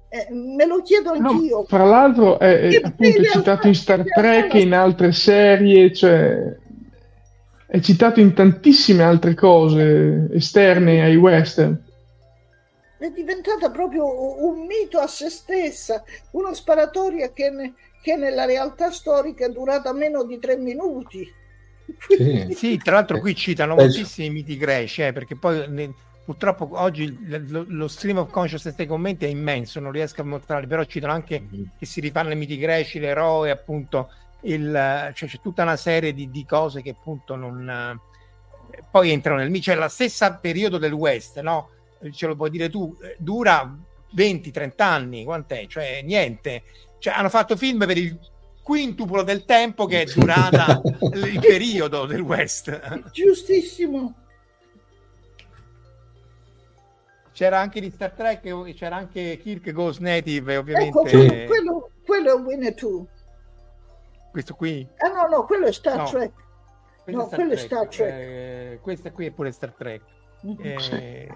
Eh, 0.09 0.27
me 0.31 0.65
lo 0.65 0.81
chiedo 0.81 1.11
anch'io. 1.11 1.57
No, 1.57 1.65
fra 1.65 1.83
l'altro 1.85 2.39
è, 2.39 2.67
è 2.67 2.81
appunto 2.83 3.23
citato 3.23 3.67
in 3.67 3.75
Star 3.75 4.03
Trek 4.03 4.53
e 4.55 4.61
in 4.61 4.73
altre 4.73 5.11
serie, 5.11 5.93
cioè 5.93 6.55
è 7.67 7.79
citato 7.79 8.19
in 8.19 8.33
tantissime 8.33 9.03
altre 9.03 9.35
cose 9.35 10.27
esterne 10.33 11.03
ai 11.03 11.15
western 11.15 11.87
è 12.99 13.11
diventata 13.11 13.71
proprio 13.71 14.43
un 14.45 14.65
mito 14.65 14.99
a 14.99 15.07
se 15.07 15.29
stessa, 15.29 16.03
una 16.31 16.53
sparatoria 16.53 17.31
che, 17.31 17.49
ne, 17.49 17.73
che 18.01 18.17
nella 18.17 18.43
realtà 18.43 18.91
storica 18.91 19.45
è 19.45 19.49
durata 19.49 19.93
meno 19.93 20.25
di 20.25 20.37
tre 20.37 20.57
minuti. 20.57 21.25
Sì, 21.97 22.47
sì 22.53 22.77
tra 22.77 22.95
l'altro 22.95 23.19
qui 23.19 23.33
citano 23.35 23.75
moltissimi 23.75 24.29
miti 24.29 24.57
greci, 24.57 25.03
eh, 25.03 25.13
perché 25.13 25.37
poi 25.37 25.65
purtroppo 26.29 26.69
oggi 26.73 27.17
lo, 27.25 27.65
lo, 27.67 27.87
stream 27.87 28.19
of 28.19 28.29
consciousness 28.29 28.75
dei 28.75 28.85
commenti 28.85 29.25
è 29.25 29.29
immenso, 29.29 29.79
non 29.79 29.91
riesco 29.91 30.21
a 30.21 30.25
mostrarli, 30.25 30.67
però 30.67 30.83
citano 30.83 31.11
anche 31.11 31.41
mm-hmm. 31.41 31.63
che 31.79 31.87
si 31.87 31.99
rifanno 32.01 32.31
i 32.31 32.35
miti 32.35 32.55
greci, 32.59 32.99
l'eroe, 32.99 33.49
appunto, 33.49 34.11
il, 34.41 35.11
cioè 35.15 35.27
c'è 35.27 35.39
tutta 35.41 35.63
una 35.63 35.75
serie 35.75 36.13
di, 36.13 36.29
di 36.29 36.45
cose 36.45 36.83
che 36.83 36.91
appunto 36.91 37.35
non... 37.35 37.99
poi 38.91 39.09
entrano 39.09 39.39
nel 39.39 39.49
mito, 39.49 39.63
cioè 39.63 39.75
la 39.75 39.89
stessa 39.89 40.35
periodo 40.35 40.77
del 40.77 40.93
West, 40.93 41.39
no? 41.39 41.69
Ce 42.11 42.27
lo 42.27 42.35
puoi 42.35 42.51
dire 42.51 42.69
tu, 42.69 42.95
eh, 43.01 43.15
dura 43.17 43.75
20-30 44.15 44.71
anni, 44.83 45.23
quant'è? 45.23 45.65
Cioè 45.65 46.03
niente. 46.03 46.61
Cioè, 46.99 47.11
hanno 47.11 47.29
fatto 47.29 47.57
film 47.57 47.87
per 47.87 47.97
il 47.97 48.19
quintuplo 48.61 49.23
del 49.23 49.45
tempo 49.45 49.87
che 49.87 50.03
è 50.03 50.05
durata 50.05 50.79
il 51.11 51.39
periodo 51.39 52.05
del 52.05 52.21
West. 52.21 53.09
Giustissimo. 53.11 54.27
C'era 57.39 57.57
anche 57.57 57.79
di 57.79 57.89
Star 57.89 58.11
Trek, 58.11 58.73
c'era 58.73 58.97
anche 58.97 59.39
Kirk 59.41 59.71
Goes 59.71 59.99
Native, 59.99 60.57
ovviamente. 60.57 60.89
Ecco, 60.89 61.03
quello, 61.03 61.45
quello, 61.47 61.91
quello 62.05 62.37
è 62.37 62.41
Winnetou. 62.41 63.07
Questo 64.29 64.55
qui? 64.55 64.85
Ah 64.97 65.07
no, 65.07 65.37
no, 65.37 65.45
quello 65.45 65.67
è 65.67 65.71
Star 65.71 65.99
no. 65.99 66.03
Trek. 66.03 66.31
No, 67.05 67.27
quello 67.27 67.53
è 67.53 67.55
Star 67.55 67.87
Trek. 67.87 68.09
Eh, 68.11 68.79
questa 68.81 69.11
qui 69.11 69.27
è 69.27 69.31
pure 69.31 69.53
Star 69.53 69.71
Trek. 69.71 70.01
Mm-hmm. 70.45 70.77
Eh, 70.91 71.29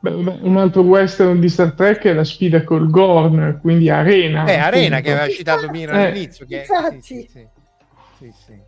Beh, 0.00 0.10
un 0.10 0.56
altro 0.56 0.82
western 0.82 1.38
di 1.38 1.48
Star 1.48 1.72
Trek 1.72 2.02
è 2.02 2.14
la 2.14 2.24
sfida 2.24 2.64
col 2.64 2.90
Gorn, 2.90 3.60
quindi 3.60 3.90
Arena. 3.90 4.44
Eh, 4.44 4.56
Arena 4.56 4.96
appunto. 4.96 5.02
che 5.02 5.16
aveva 5.20 5.32
citato 5.32 5.70
Mira 5.70 6.00
eh. 6.00 6.06
all'inizio. 6.06 6.46
Che 6.46 6.56
Infatti. 6.56 7.00
Sì, 7.00 7.28
sì, 7.30 7.48
sì, 8.18 8.34
sì, 8.44 8.60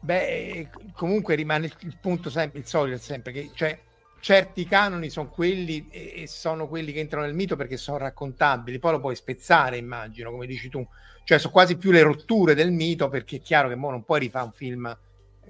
Beh, 0.00 0.70
comunque 0.92 1.36
rimane 1.36 1.70
il 1.78 1.96
punto 2.00 2.30
sempre 2.30 2.58
il 2.58 2.66
solito, 2.66 2.98
sempre 2.98 3.30
che 3.30 3.50
cioè, 3.54 3.78
certi 4.24 4.64
canoni 4.64 5.10
sono 5.10 5.28
quelli 5.28 5.86
e 5.90 6.24
sono 6.26 6.66
quelli 6.66 6.92
che 6.92 7.00
entrano 7.00 7.26
nel 7.26 7.34
mito 7.34 7.56
perché 7.56 7.76
sono 7.76 7.98
raccontabili, 7.98 8.78
poi 8.78 8.92
lo 8.92 9.00
puoi 9.00 9.14
spezzare, 9.14 9.76
immagino, 9.76 10.30
come 10.30 10.46
dici 10.46 10.70
tu. 10.70 10.82
Cioè, 11.24 11.38
sono 11.38 11.52
quasi 11.52 11.76
più 11.76 11.90
le 11.90 12.00
rotture 12.00 12.54
del 12.54 12.72
mito 12.72 13.10
perché 13.10 13.36
è 13.36 13.40
chiaro 13.42 13.68
che 13.68 13.74
mo 13.74 13.90
non 13.90 14.02
puoi 14.02 14.20
rifare 14.20 14.46
un 14.46 14.52
film 14.52 14.98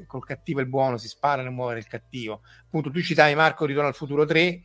col 0.09 0.24
cattivo 0.24 0.59
e 0.59 0.62
il 0.64 0.68
buono 0.68 0.96
si 0.96 1.06
sparano 1.06 1.51
e 1.51 1.52
muovere 1.52 1.78
il 1.78 1.86
cattivo. 1.86 2.40
Appunto, 2.64 2.90
tu 2.90 3.01
citavi 3.01 3.36
Marco 3.36 3.64
Ritorno 3.64 3.86
al 3.86 3.94
futuro 3.94 4.24
3, 4.24 4.62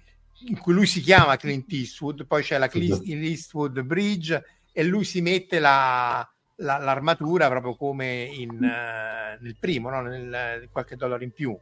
in 0.47 0.57
cui 0.57 0.73
lui 0.73 0.87
si 0.87 1.01
chiama 1.01 1.37
Clint 1.37 1.71
Eastwood, 1.71 2.25
poi 2.25 2.41
c'è 2.41 2.57
la 2.57 2.67
Clint 2.67 3.03
Eastwood 3.05 3.79
Bridge 3.83 4.43
e 4.71 4.83
lui 4.85 5.03
si 5.03 5.21
mette 5.21 5.59
la, 5.59 6.27
la, 6.55 6.77
l'armatura 6.79 7.47
proprio 7.47 7.75
come 7.75 8.23
in, 8.23 8.55
uh, 8.55 9.43
nel 9.43 9.55
primo, 9.59 9.91
no? 9.91 10.01
nel, 10.01 10.67
qualche 10.71 10.95
dollaro 10.95 11.23
in 11.23 11.31
più, 11.31 11.55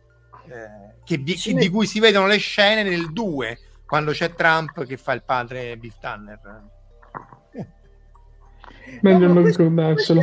eh, 0.49 0.95
che 1.03 1.21
di, 1.21 1.35
sì. 1.35 1.53
di, 1.53 1.69
cui 1.69 1.85
si 1.85 1.99
vedono 1.99 2.27
le 2.27 2.37
scene 2.37 2.83
nel 2.83 3.11
2, 3.11 3.59
quando 3.85 4.11
c'è 4.11 4.33
Trump 4.33 4.85
che 4.85 4.97
fa 4.97 5.13
il 5.13 5.23
padre 5.23 5.77
Biff 5.77 5.97
Tanner. 5.99 6.39
Meglio 9.01 9.27
non 9.27 9.45
ricordarselo. 9.45 10.21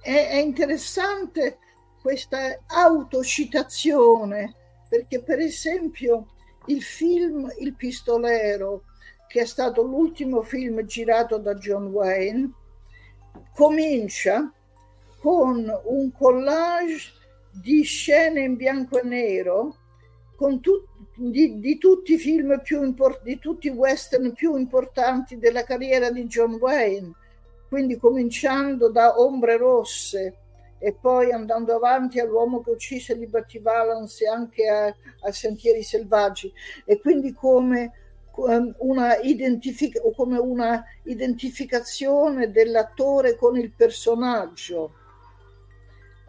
È, 0.00 0.28
è 0.28 0.36
interessante 0.36 1.58
questa 2.00 2.60
autocitazione, 2.66 4.54
perché 4.88 5.22
per 5.22 5.38
esempio 5.38 6.28
il 6.66 6.82
film 6.82 7.52
Il 7.58 7.74
pistolero, 7.74 8.84
che 9.28 9.42
è 9.42 9.44
stato 9.44 9.82
l'ultimo 9.82 10.42
film 10.42 10.84
girato 10.84 11.38
da 11.38 11.54
John 11.54 11.86
Wayne, 11.86 12.50
comincia 13.54 14.50
con 15.20 15.70
un 15.84 16.12
collage 16.12 17.12
di 17.60 17.82
scene 17.82 18.40
in 18.40 18.56
bianco 18.56 19.00
e 19.00 19.04
nero 19.04 19.76
con 20.36 20.60
tu, 20.60 20.84
di, 21.16 21.58
di, 21.58 21.78
tutti 21.78 22.14
i 22.14 22.18
film 22.18 22.60
più 22.62 22.82
importanti, 22.82 23.30
di 23.30 23.38
tutti 23.38 23.66
i 23.68 23.70
western 23.70 24.32
più 24.32 24.56
importanti 24.56 25.38
della 25.38 25.64
carriera 25.64 26.10
di 26.10 26.26
John 26.26 26.54
Wayne, 26.54 27.12
quindi 27.68 27.96
cominciando 27.96 28.90
da 28.90 29.18
Ombre 29.18 29.56
Rosse, 29.56 30.36
e 30.78 30.92
poi 30.92 31.32
andando 31.32 31.74
avanti 31.74 32.20
all'uomo 32.20 32.60
che 32.60 32.70
uccise 32.70 33.14
Liberty 33.14 33.60
Valance 33.60 34.24
e 34.24 34.28
anche 34.28 34.68
a, 34.68 34.94
a 35.22 35.32
Sentieri 35.32 35.82
Selvaggi. 35.82 36.52
E 36.84 37.00
quindi 37.00 37.32
come 37.32 37.92
una, 38.78 39.16
identific- 39.16 40.14
come 40.14 40.38
una 40.38 40.84
identificazione 41.04 42.50
dell'attore 42.50 43.36
con 43.36 43.56
il 43.56 43.72
personaggio. 43.72 44.92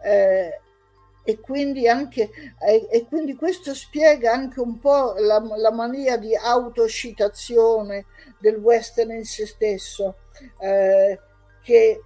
Eh, 0.02 0.60
e 1.28 1.40
quindi, 1.40 1.86
anche, 1.86 2.30
eh, 2.58 2.88
e 2.90 3.04
quindi 3.04 3.34
questo 3.34 3.74
spiega 3.74 4.32
anche 4.32 4.60
un 4.60 4.78
po' 4.78 5.12
la, 5.18 5.38
la 5.58 5.70
mania 5.70 6.16
di 6.16 6.34
autocitazione 6.34 8.06
del 8.38 8.56
western 8.56 9.10
in 9.10 9.26
se 9.26 9.44
stesso 9.44 10.20
eh, 10.58 11.20
che 11.60 12.02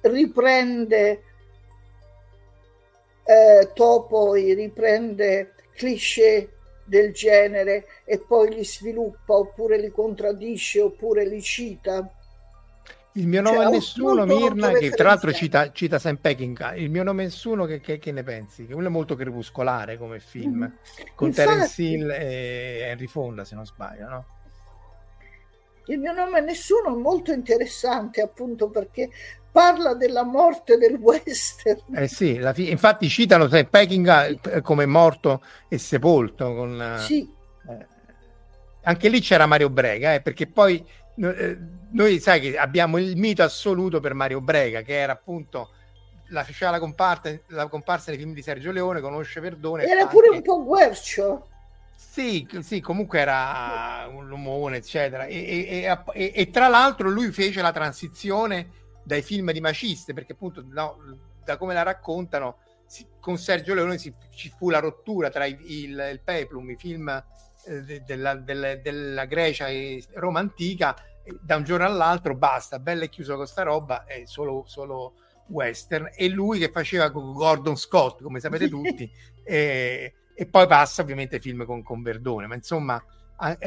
riprende 0.00 1.22
eh, 3.24 3.70
poi 3.74 4.54
riprende 4.54 5.52
cliché 5.74 6.50
del 6.82 7.12
genere 7.12 7.84
e 8.06 8.20
poi 8.20 8.54
li 8.54 8.64
sviluppa 8.64 9.34
oppure 9.34 9.76
li 9.76 9.90
contraddisce 9.90 10.80
oppure 10.80 11.26
li 11.26 11.42
cita. 11.42 12.10
Il 13.14 13.26
mio 13.26 13.40
nome 13.40 13.56
cioè, 13.56 13.66
è 13.66 13.70
nessuno, 13.70 14.24
Mirna, 14.24 14.70
che 14.70 14.90
tra 14.90 15.08
l'altro 15.08 15.32
cita, 15.32 15.72
cita 15.72 15.98
Sam 15.98 16.16
Peckinpah. 16.16 16.74
Il 16.74 16.90
mio 16.90 17.02
nome 17.02 17.22
è 17.22 17.26
nessuno, 17.26 17.64
che, 17.64 17.80
che, 17.80 17.98
che, 17.98 18.12
ne 18.12 18.22
pensi? 18.22 18.66
Che 18.66 18.72
quello 18.72 18.88
è 18.88 18.92
molto 18.92 19.16
crepuscolare 19.16 19.98
come 19.98 20.20
film, 20.20 20.58
mm-hmm. 20.58 21.06
con 21.16 21.28
Infatti, 21.28 21.48
Terence 21.48 21.82
Hill 21.82 22.10
e 22.10 22.78
Henry 22.82 23.08
Fonda, 23.08 23.44
se 23.44 23.56
non 23.56 23.66
sbaglio, 23.66 24.08
no? 24.08 24.24
Il 25.86 25.98
mio 25.98 26.12
nome 26.12 26.38
è 26.38 26.42
nessuno, 26.42 26.94
molto 26.94 27.32
interessante 27.32 28.20
appunto 28.20 28.70
perché 28.70 29.10
parla 29.50 29.94
della 29.94 30.22
morte 30.22 30.76
del 30.76 30.94
western. 30.94 31.96
Eh 31.96 32.06
sì, 32.06 32.40
fi- 32.54 32.70
infatti 32.70 33.08
citano 33.08 33.48
se 33.48 33.64
Peckinpah 33.64 34.60
come 34.62 34.86
morto 34.86 35.42
e 35.68 35.78
sepolto. 35.78 36.54
Con, 36.54 36.80
eh, 36.80 36.98
sì. 37.00 37.28
Eh, 37.68 37.86
anche 38.82 39.08
lì 39.08 39.20
c'era 39.20 39.46
Mario 39.46 39.68
Brega, 39.68 40.14
eh, 40.14 40.20
perché 40.20 40.46
poi 40.46 40.76
eh, 40.78 40.84
noi 41.14 42.18
sai 42.20 42.40
che 42.40 42.56
abbiamo 42.56 42.98
il 42.98 43.16
mito 43.16 43.42
assoluto 43.42 44.00
per 44.00 44.14
Mario 44.14 44.40
Brega, 44.40 44.82
che 44.82 44.98
era 44.98 45.12
appunto 45.12 45.70
la, 46.28 46.44
faceva 46.44 46.70
la, 46.72 46.78
comparsa, 46.78 47.38
la 47.48 47.68
comparsa 47.68 48.10
nei 48.10 48.18
film 48.18 48.32
di 48.32 48.42
Sergio 48.42 48.72
Leone, 48.72 49.00
conosce 49.00 49.40
Perdone. 49.40 49.84
Era 49.84 50.06
pure 50.06 50.28
anche... 50.28 50.38
un 50.38 50.42
po' 50.42 50.64
guercio. 50.64 51.48
Sì, 51.94 52.46
sì, 52.60 52.80
comunque 52.80 53.20
era 53.20 54.08
un 54.10 54.26
lumone, 54.26 54.78
eccetera. 54.78 55.26
E, 55.26 55.84
e, 55.84 55.98
e, 56.12 56.32
e, 56.34 56.50
tra 56.50 56.68
l'altro 56.68 57.08
lui 57.08 57.30
fece 57.30 57.60
la 57.62 57.72
transizione 57.72 58.70
dai 59.04 59.22
film 59.22 59.52
di 59.52 59.60
Maciste, 59.60 60.12
perché 60.12 60.32
appunto 60.32 60.64
no, 60.66 60.96
da 61.44 61.56
come 61.56 61.74
la 61.74 61.82
raccontano, 61.82 62.58
si, 62.86 63.06
con 63.20 63.38
Sergio 63.38 63.74
Leone 63.74 63.98
si, 63.98 64.12
ci 64.34 64.52
fu 64.56 64.70
la 64.70 64.80
rottura 64.80 65.30
tra 65.30 65.44
il, 65.46 65.58
il, 65.60 66.08
il 66.12 66.20
Peplum, 66.22 66.70
i 66.70 66.76
film 66.76 67.24
eh, 67.66 67.82
de, 67.82 68.02
della, 68.04 68.34
della, 68.34 68.76
della, 68.76 69.24
Grecia 69.24 69.68
e 69.68 70.02
Roma 70.14 70.40
antica, 70.40 70.96
da 71.40 71.56
un 71.56 71.64
giorno 71.64 71.84
all'altro 71.84 72.34
basta, 72.34 72.78
bella 72.78 73.04
e 73.04 73.08
chiuso 73.08 73.36
con 73.36 73.46
sta 73.46 73.62
roba, 73.62 74.04
è 74.04 74.22
solo, 74.24 74.64
solo 74.66 75.14
western. 75.48 76.10
E 76.14 76.28
lui 76.28 76.58
che 76.58 76.70
faceva 76.70 77.10
con 77.10 77.32
Gordon 77.32 77.76
Scott, 77.76 78.22
come 78.22 78.40
sapete 78.40 78.68
tutti, 78.70 79.10
e, 79.44 80.14
e 80.34 80.46
poi 80.46 80.66
passa 80.66 81.02
ovviamente 81.02 81.40
film 81.40 81.64
con, 81.64 81.82
con 81.82 82.02
Verdone, 82.02 82.46
ma 82.46 82.54
insomma 82.54 83.02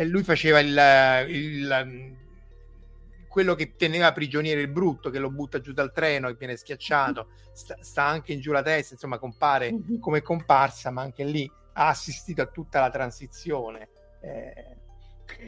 lui 0.03 0.23
faceva 0.23 0.59
il, 0.59 1.29
il 1.29 2.15
quello 3.33 3.55
che 3.55 3.75
teneva 3.75 4.11
prigioniero 4.11 4.61
il 4.61 4.67
brutto, 4.67 5.09
che 5.09 5.17
lo 5.17 5.31
butta 5.31 5.59
giù 5.59 5.73
dal 5.73 5.91
treno 5.91 6.27
e 6.27 6.35
viene 6.35 6.55
schiacciato, 6.55 7.29
sta, 7.51 7.75
sta 7.79 8.03
anche 8.03 8.31
in 8.31 8.39
giù 8.39 8.51
la 8.51 8.61
testa, 8.61 8.93
insomma 8.93 9.17
compare 9.17 9.71
mhm. 9.71 9.99
come 9.99 10.21
comparsa, 10.21 10.91
ma 10.91 11.01
anche 11.01 11.23
lì 11.23 11.51
ha 11.73 11.87
assistito 11.87 12.41
a 12.41 12.45
tutta 12.45 12.79
la 12.79 12.89
transizione. 12.89 13.89
Eh, 14.21 14.77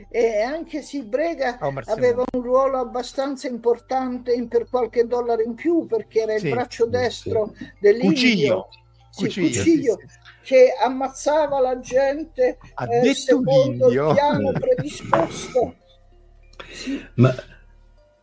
e 0.10 0.41
anche 0.41 0.81
se 0.81 1.03
Brega 1.03 1.57
oh, 1.61 1.73
aveva 1.85 2.23
un 2.34 2.41
ruolo 2.41 2.80
abbastanza 2.80 3.47
importante 3.47 4.34
in 4.34 4.47
per 4.47 4.68
qualche 4.69 5.06
dollaro 5.06 5.41
in 5.41 5.53
più 5.53 5.85
perché 5.85 6.22
era 6.22 6.34
il 6.34 6.39
sì, 6.39 6.49
braccio 6.49 6.85
destro 6.88 7.53
sì. 7.56 7.72
dell'Indio. 7.80 8.10
Cuciglio, 8.10 8.69
sì, 9.10 9.41
Cuciglio 9.41 9.97
che 10.43 10.73
ammazzava 10.80 11.60
la 11.60 11.80
gente 11.80 12.57
eh, 12.89 13.14
secondo 13.14 13.89
il 13.89 14.14
piano 14.14 14.52
predisposto. 14.52 15.76
Ma 17.15 17.34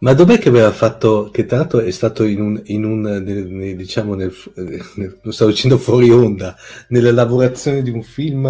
ma 0.02 0.14
dov'è 0.14 0.38
che 0.38 0.48
aveva 0.48 0.72
fatto, 0.72 1.30
che 1.30 1.46
tra 1.46 1.58
l'altro 1.58 1.78
è 1.80 1.90
stato 1.92 2.24
in 2.24 2.40
un, 2.40 2.60
in 2.66 2.84
un 2.84 3.02
nel, 3.02 3.76
diciamo, 3.76 4.14
nel, 4.14 4.34
nel, 4.96 5.18
lo 5.22 5.30
stavo 5.30 5.50
dicendo 5.50 5.78
fuori 5.78 6.10
onda, 6.10 6.56
nella 6.88 7.12
lavorazione 7.12 7.82
di 7.82 7.90
un 7.90 8.02
film, 8.02 8.46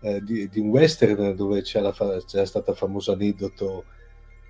eh, 0.00 0.20
di, 0.22 0.48
di, 0.48 0.58
un 0.58 0.68
western 0.68 1.34
dove 1.36 1.60
c'era, 1.62 1.92
c'era 1.92 2.46
stato 2.46 2.70
il 2.70 2.76
famoso 2.76 3.12
aneddoto 3.12 3.84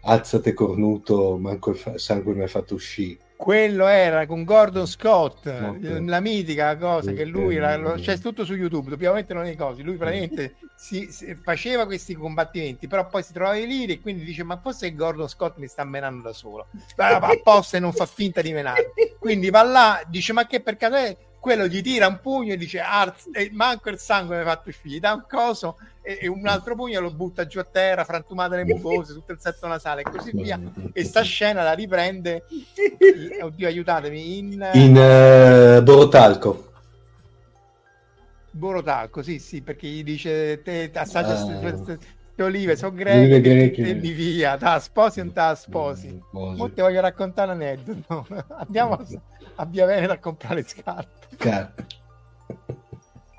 alzate 0.03 0.55
cornuto, 0.55 1.37
manco 1.37 1.71
il 1.71 1.77
fa- 1.77 1.99
sangue 1.99 2.35
mi 2.35 2.45
ha 2.45 2.47
fatto 2.47 2.75
uscire. 2.75 3.19
Quello 3.37 3.87
era 3.87 4.27
con 4.27 4.45
Gordon 4.45 4.87
Scott, 4.87 5.47
Molto. 5.61 6.01
la 6.05 6.21
mitica 6.21 6.77
cosa 6.77 7.13
che 7.13 7.25
lui, 7.25 7.57
era- 7.57 7.95
c'è 7.95 8.19
tutto 8.19 8.45
su 8.45 8.55
YouTube, 8.55 8.89
dobbiamo 8.89 9.17
metterlo 9.17 9.43
nei 9.43 9.57
cosi, 9.57 9.83
lui 9.83 9.97
praticamente 9.97 10.57
si, 10.75 11.09
si- 11.11 11.35
faceva 11.43 11.85
questi 11.85 12.15
combattimenti, 12.15 12.87
però 12.89 13.07
poi 13.07 13.23
si 13.23 13.35
trovava 13.35 13.57
lì 13.57 13.85
e 13.85 14.01
quindi 14.01 14.25
dice 14.25 14.43
ma 14.43 14.57
forse 14.59 14.95
Gordon 14.95 15.29
Scott 15.29 15.59
mi 15.59 15.67
sta 15.67 15.85
menando 15.85 16.23
da 16.23 16.33
solo, 16.33 16.69
va 16.97 17.19
apposta 17.19 17.77
e 17.77 17.81
non 17.81 17.93
fa 17.93 18.07
finta 18.07 18.41
di 18.41 18.53
menare, 18.53 18.93
quindi 19.19 19.51
va 19.51 19.63
là, 19.63 20.03
dice 20.09 20.33
ma 20.33 20.47
che 20.47 20.61
per 20.61 20.77
caso 20.77 20.95
è? 20.97 21.17
Quello 21.47 21.69
gli 21.69 21.81
tira 21.81 22.09
un 22.09 22.19
pugno 22.21 22.55
e 22.55 22.57
dice 22.57 22.81
"Arz- 22.81 23.29
e 23.33 23.51
manco 23.53 23.89
il 23.89 23.99
sangue 23.99 24.35
mi 24.35 24.43
ha 24.43 24.45
fatto 24.47 24.69
uscire, 24.71 24.89
gli 24.97 24.99
dà 24.99 25.13
un 25.13 25.27
coso 25.29 25.77
e, 26.03 26.19
e 26.23 26.27
un 26.27 26.45
altro 26.49 26.75
pugno 26.75 26.99
lo 26.99 27.13
butta 27.13 27.47
giù 27.47 27.61
a 27.61 27.65
terra, 27.65 28.03
frantumate 28.03 28.57
le 28.57 28.65
mucose, 28.65 29.13
tutto 29.13 29.31
il 29.31 29.39
setto 29.41 29.69
nasale 29.69 30.01
e 30.01 30.11
così 30.11 30.33
via. 30.35 30.59
E 30.93 31.05
sta 31.05 31.23
scena 31.23 31.63
la 31.63 31.73
riprende 31.75 32.47
oddio 33.43 33.65
aiutatemi 33.69 34.39
in, 34.39 34.71
In 34.75 34.97
eh, 34.97 35.81
Borotalco. 35.85 36.73
Borotalco 38.51 39.23
sì 39.23 39.39
sì 39.39 39.63
perché 39.63 39.87
gli 39.87 40.03
dice 40.03 40.61
te 40.63 40.91
assaggia 40.95 41.39
Ah. 41.41 41.59
queste 41.61 41.99
olive 42.43 42.75
sono 42.75 42.93
greche 42.93 43.41
greche. 43.41 43.83
e 43.89 43.95
via 43.95 44.57
ta 44.57 44.81
sposi 44.81 45.21
o 45.21 45.25
non 45.25 45.33
ta 45.33 45.55
sposi. 45.55 46.21
Mo 46.33 46.71
ti 46.73 46.81
voglio 46.81 47.01
raccontare 47.01 47.53
un 47.53 47.61
aneddoto 47.61 48.27
andiamo 48.59 48.95
a, 48.95 49.05
a 49.57 49.65
Via 49.67 49.87
Veneta 49.87 50.13
a 50.15 50.19
comprare 50.19 50.57
le 50.57 50.67
scarpe. 50.67 51.37
Car- 51.37 51.73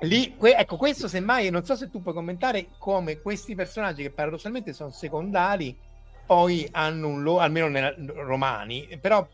lì 0.02 0.36
que- 0.36 0.54
ecco 0.56 0.76
questo 0.76 1.08
semmai 1.08 1.50
non 1.50 1.64
so 1.64 1.74
se 1.74 1.90
tu 1.90 2.00
puoi 2.00 2.14
commentare 2.14 2.68
come 2.78 3.20
questi 3.20 3.54
personaggi 3.56 4.02
che 4.02 4.10
paradossalmente 4.12 4.72
sono 4.72 4.90
secondari 4.92 5.76
poi 6.24 6.68
hanno 6.70 7.08
un 7.08 7.22
loro 7.22 7.40
almeno 7.40 7.66
nei 7.68 7.92
romani 8.14 8.86
però 9.00 9.26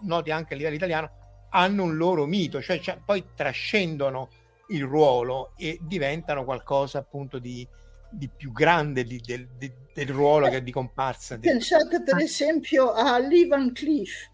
noti 0.00 0.30
anche 0.30 0.52
a 0.52 0.56
livello 0.58 0.74
italiano 0.76 1.10
hanno 1.50 1.84
un 1.84 1.96
loro 1.96 2.26
mito 2.26 2.60
cioè, 2.60 2.78
cioè, 2.80 2.98
poi 3.02 3.24
trascendono 3.34 4.28
il 4.68 4.84
ruolo 4.84 5.52
e 5.56 5.78
diventano 5.80 6.44
qualcosa 6.44 6.98
appunto 6.98 7.38
di, 7.38 7.66
di 8.10 8.28
più 8.28 8.52
grande 8.52 9.04
di- 9.04 9.20
del, 9.24 9.48
di- 9.56 9.72
del 9.94 10.08
ruolo 10.08 10.48
che 10.48 10.62
di 10.62 10.72
comparsa. 10.72 11.36
di- 11.36 11.48
Pensate 11.48 12.02
per 12.02 12.18
esempio 12.18 12.92
a 12.92 13.18
Lee 13.18 13.46
Van 13.46 13.72
Cleef, 13.72 14.30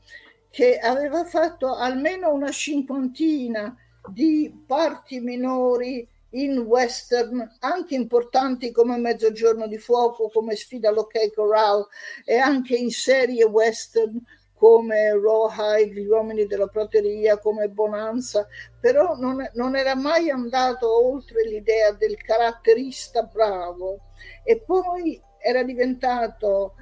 che 0.51 0.79
aveva 0.79 1.25
fatto 1.25 1.75
almeno 1.75 2.33
una 2.33 2.51
cinquantina 2.51 3.77
di 4.09 4.65
parti 4.67 5.21
minori 5.21 6.07
in 6.31 6.59
western, 6.59 7.57
anche 7.61 7.95
importanti 7.95 8.71
come 8.71 8.97
Mezzogiorno 8.99 9.67
di 9.67 9.79
Fuoco, 9.79 10.29
come 10.29 10.57
Sfida 10.57 10.91
all'Ok 10.91 11.33
Corral 11.35 11.87
e 12.25 12.37
anche 12.37 12.77
in 12.77 12.91
serie 12.91 13.45
western 13.45 14.21
come 14.59 15.11
Rawhide, 15.13 16.01
Gli 16.01 16.07
uomini 16.07 16.47
della 16.47 16.67
prateria, 16.67 17.39
come 17.39 17.69
Bonanza, 17.69 18.47
però 18.81 19.15
non, 19.15 19.49
non 19.55 19.77
era 19.77 19.95
mai 19.95 20.31
andato 20.31 21.07
oltre 21.07 21.45
l'idea 21.45 21.93
del 21.93 22.17
caratterista 22.17 23.23
bravo. 23.23 24.01
E 24.43 24.61
poi 24.61 25.21
era 25.39 25.63
diventato 25.63 26.75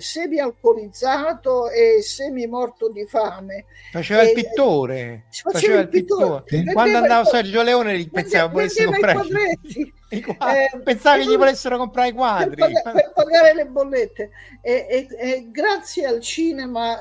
eh, 0.00 0.02
semi 0.02 0.38
alcolizzato 0.38 1.68
e 1.70 2.02
semi 2.02 2.46
morto 2.46 2.88
di 2.90 3.06
fame. 3.06 3.66
faceva 3.92 4.22
il 4.22 4.30
E- 4.30 4.32
pittore 4.32 5.24
Si 5.28 5.42
faceva 5.42 5.80
il 5.80 5.88
pittore 5.88 6.42
Sì. 6.46 6.64
quando 6.72 6.98
andava 6.98 7.24
Sergio 7.24 7.62
Leone 7.62 7.98
gli 7.98 8.10
pensava 8.10 8.48
volesse 8.48 8.82
i 8.82 8.86
comprare 8.86 9.12
quadretti. 9.14 9.94
i 10.10 10.20
quadri. 10.22 10.56
Eh, 10.56 10.80
pensava 10.82 11.16
e 11.16 11.20
che 11.24 11.30
gli 11.30 11.36
volessero 11.36 11.76
comprare 11.76 12.08
i 12.08 12.12
per, 12.12 12.20
quadri 12.20 12.56
paga- 12.56 12.90
per 12.92 13.12
pagare 13.14 13.54
le 13.54 13.66
bollette 13.66 14.30
e, 14.62 14.86
e- 14.88 15.06
e 15.18 15.48
grazie 15.50 16.06
al 16.06 16.20
cinema 16.20 17.00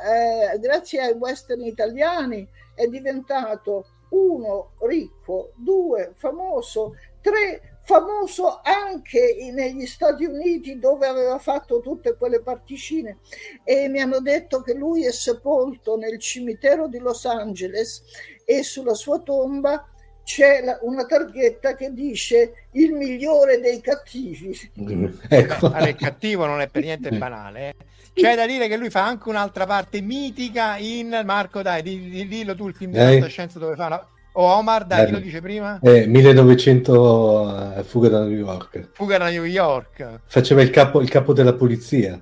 eh, 0.53 0.59
grazie 0.59 1.01
ai 1.01 1.13
western 1.13 1.61
italiani 1.63 2.47
è 2.75 2.85
diventato 2.87 3.85
uno 4.09 4.71
ricco 4.81 5.51
due 5.55 6.13
famoso 6.15 6.95
tre 7.21 7.68
famoso 7.93 8.61
anche 8.63 9.35
negli 9.51 9.87
Stati 9.87 10.23
Uniti 10.25 10.77
dove 10.77 11.07
aveva 11.07 11.39
fatto 11.39 11.79
tutte 11.79 12.15
quelle 12.15 12.39
particine 12.39 13.17
e 13.63 13.87
mi 13.87 13.99
hanno 13.99 14.19
detto 14.19 14.61
che 14.61 14.75
lui 14.75 15.05
è 15.07 15.11
sepolto 15.11 15.97
nel 15.97 16.19
cimitero 16.19 16.87
di 16.87 16.99
Los 16.99 17.25
Angeles 17.25 18.03
e 18.45 18.61
sulla 18.61 18.93
sua 18.93 19.17
tomba 19.21 19.87
c'è 20.23 20.61
la- 20.63 20.77
una 20.83 21.07
targhetta 21.07 21.75
che 21.75 21.91
dice 21.91 22.67
il 22.73 22.93
migliore 22.93 23.59
dei 23.59 23.81
cattivi 23.81 24.55
ecco. 25.27 25.65
Allora, 25.65 25.87
il 25.89 25.95
cattivo 25.95 26.45
non 26.45 26.61
è 26.61 26.67
per 26.67 26.83
niente 26.83 27.09
banale. 27.09 27.69
eh. 27.69 27.75
C'è 28.13 28.35
da 28.35 28.45
dire 28.45 28.67
che 28.67 28.77
lui 28.77 28.91
fa 28.91 29.03
anche 29.03 29.29
un'altra 29.29 29.65
parte 29.65 29.99
mitica 30.01 30.77
in 30.77 31.21
Marco, 31.25 31.63
dai, 31.63 31.81
di- 31.81 32.07
di- 32.09 32.27
dillo 32.27 32.53
tu 32.55 32.67
il 32.67 32.75
film 32.75 32.91
di 32.91 32.97
fantascienza 33.13 33.57
dove 33.57 33.75
fa 33.75 33.85
una... 33.87 34.07
O 34.33 34.43
Omar, 34.43 34.85
dai, 34.85 35.05
chi 35.05 35.11
lo 35.11 35.19
dice 35.19 35.41
prima? 35.41 35.79
Eh, 35.81 36.05
1900 36.05 37.75
eh, 37.77 37.83
fuga 37.83 38.09
da 38.09 38.23
New 38.23 38.37
York. 38.37 38.89
Fuga 38.93 39.17
da 39.17 39.29
New 39.29 39.43
York. 39.43 40.21
Faceva 40.25 40.61
il 40.61 40.69
capo, 40.69 41.01
il 41.01 41.09
capo 41.09 41.33
della 41.33 41.53
polizia. 41.53 42.19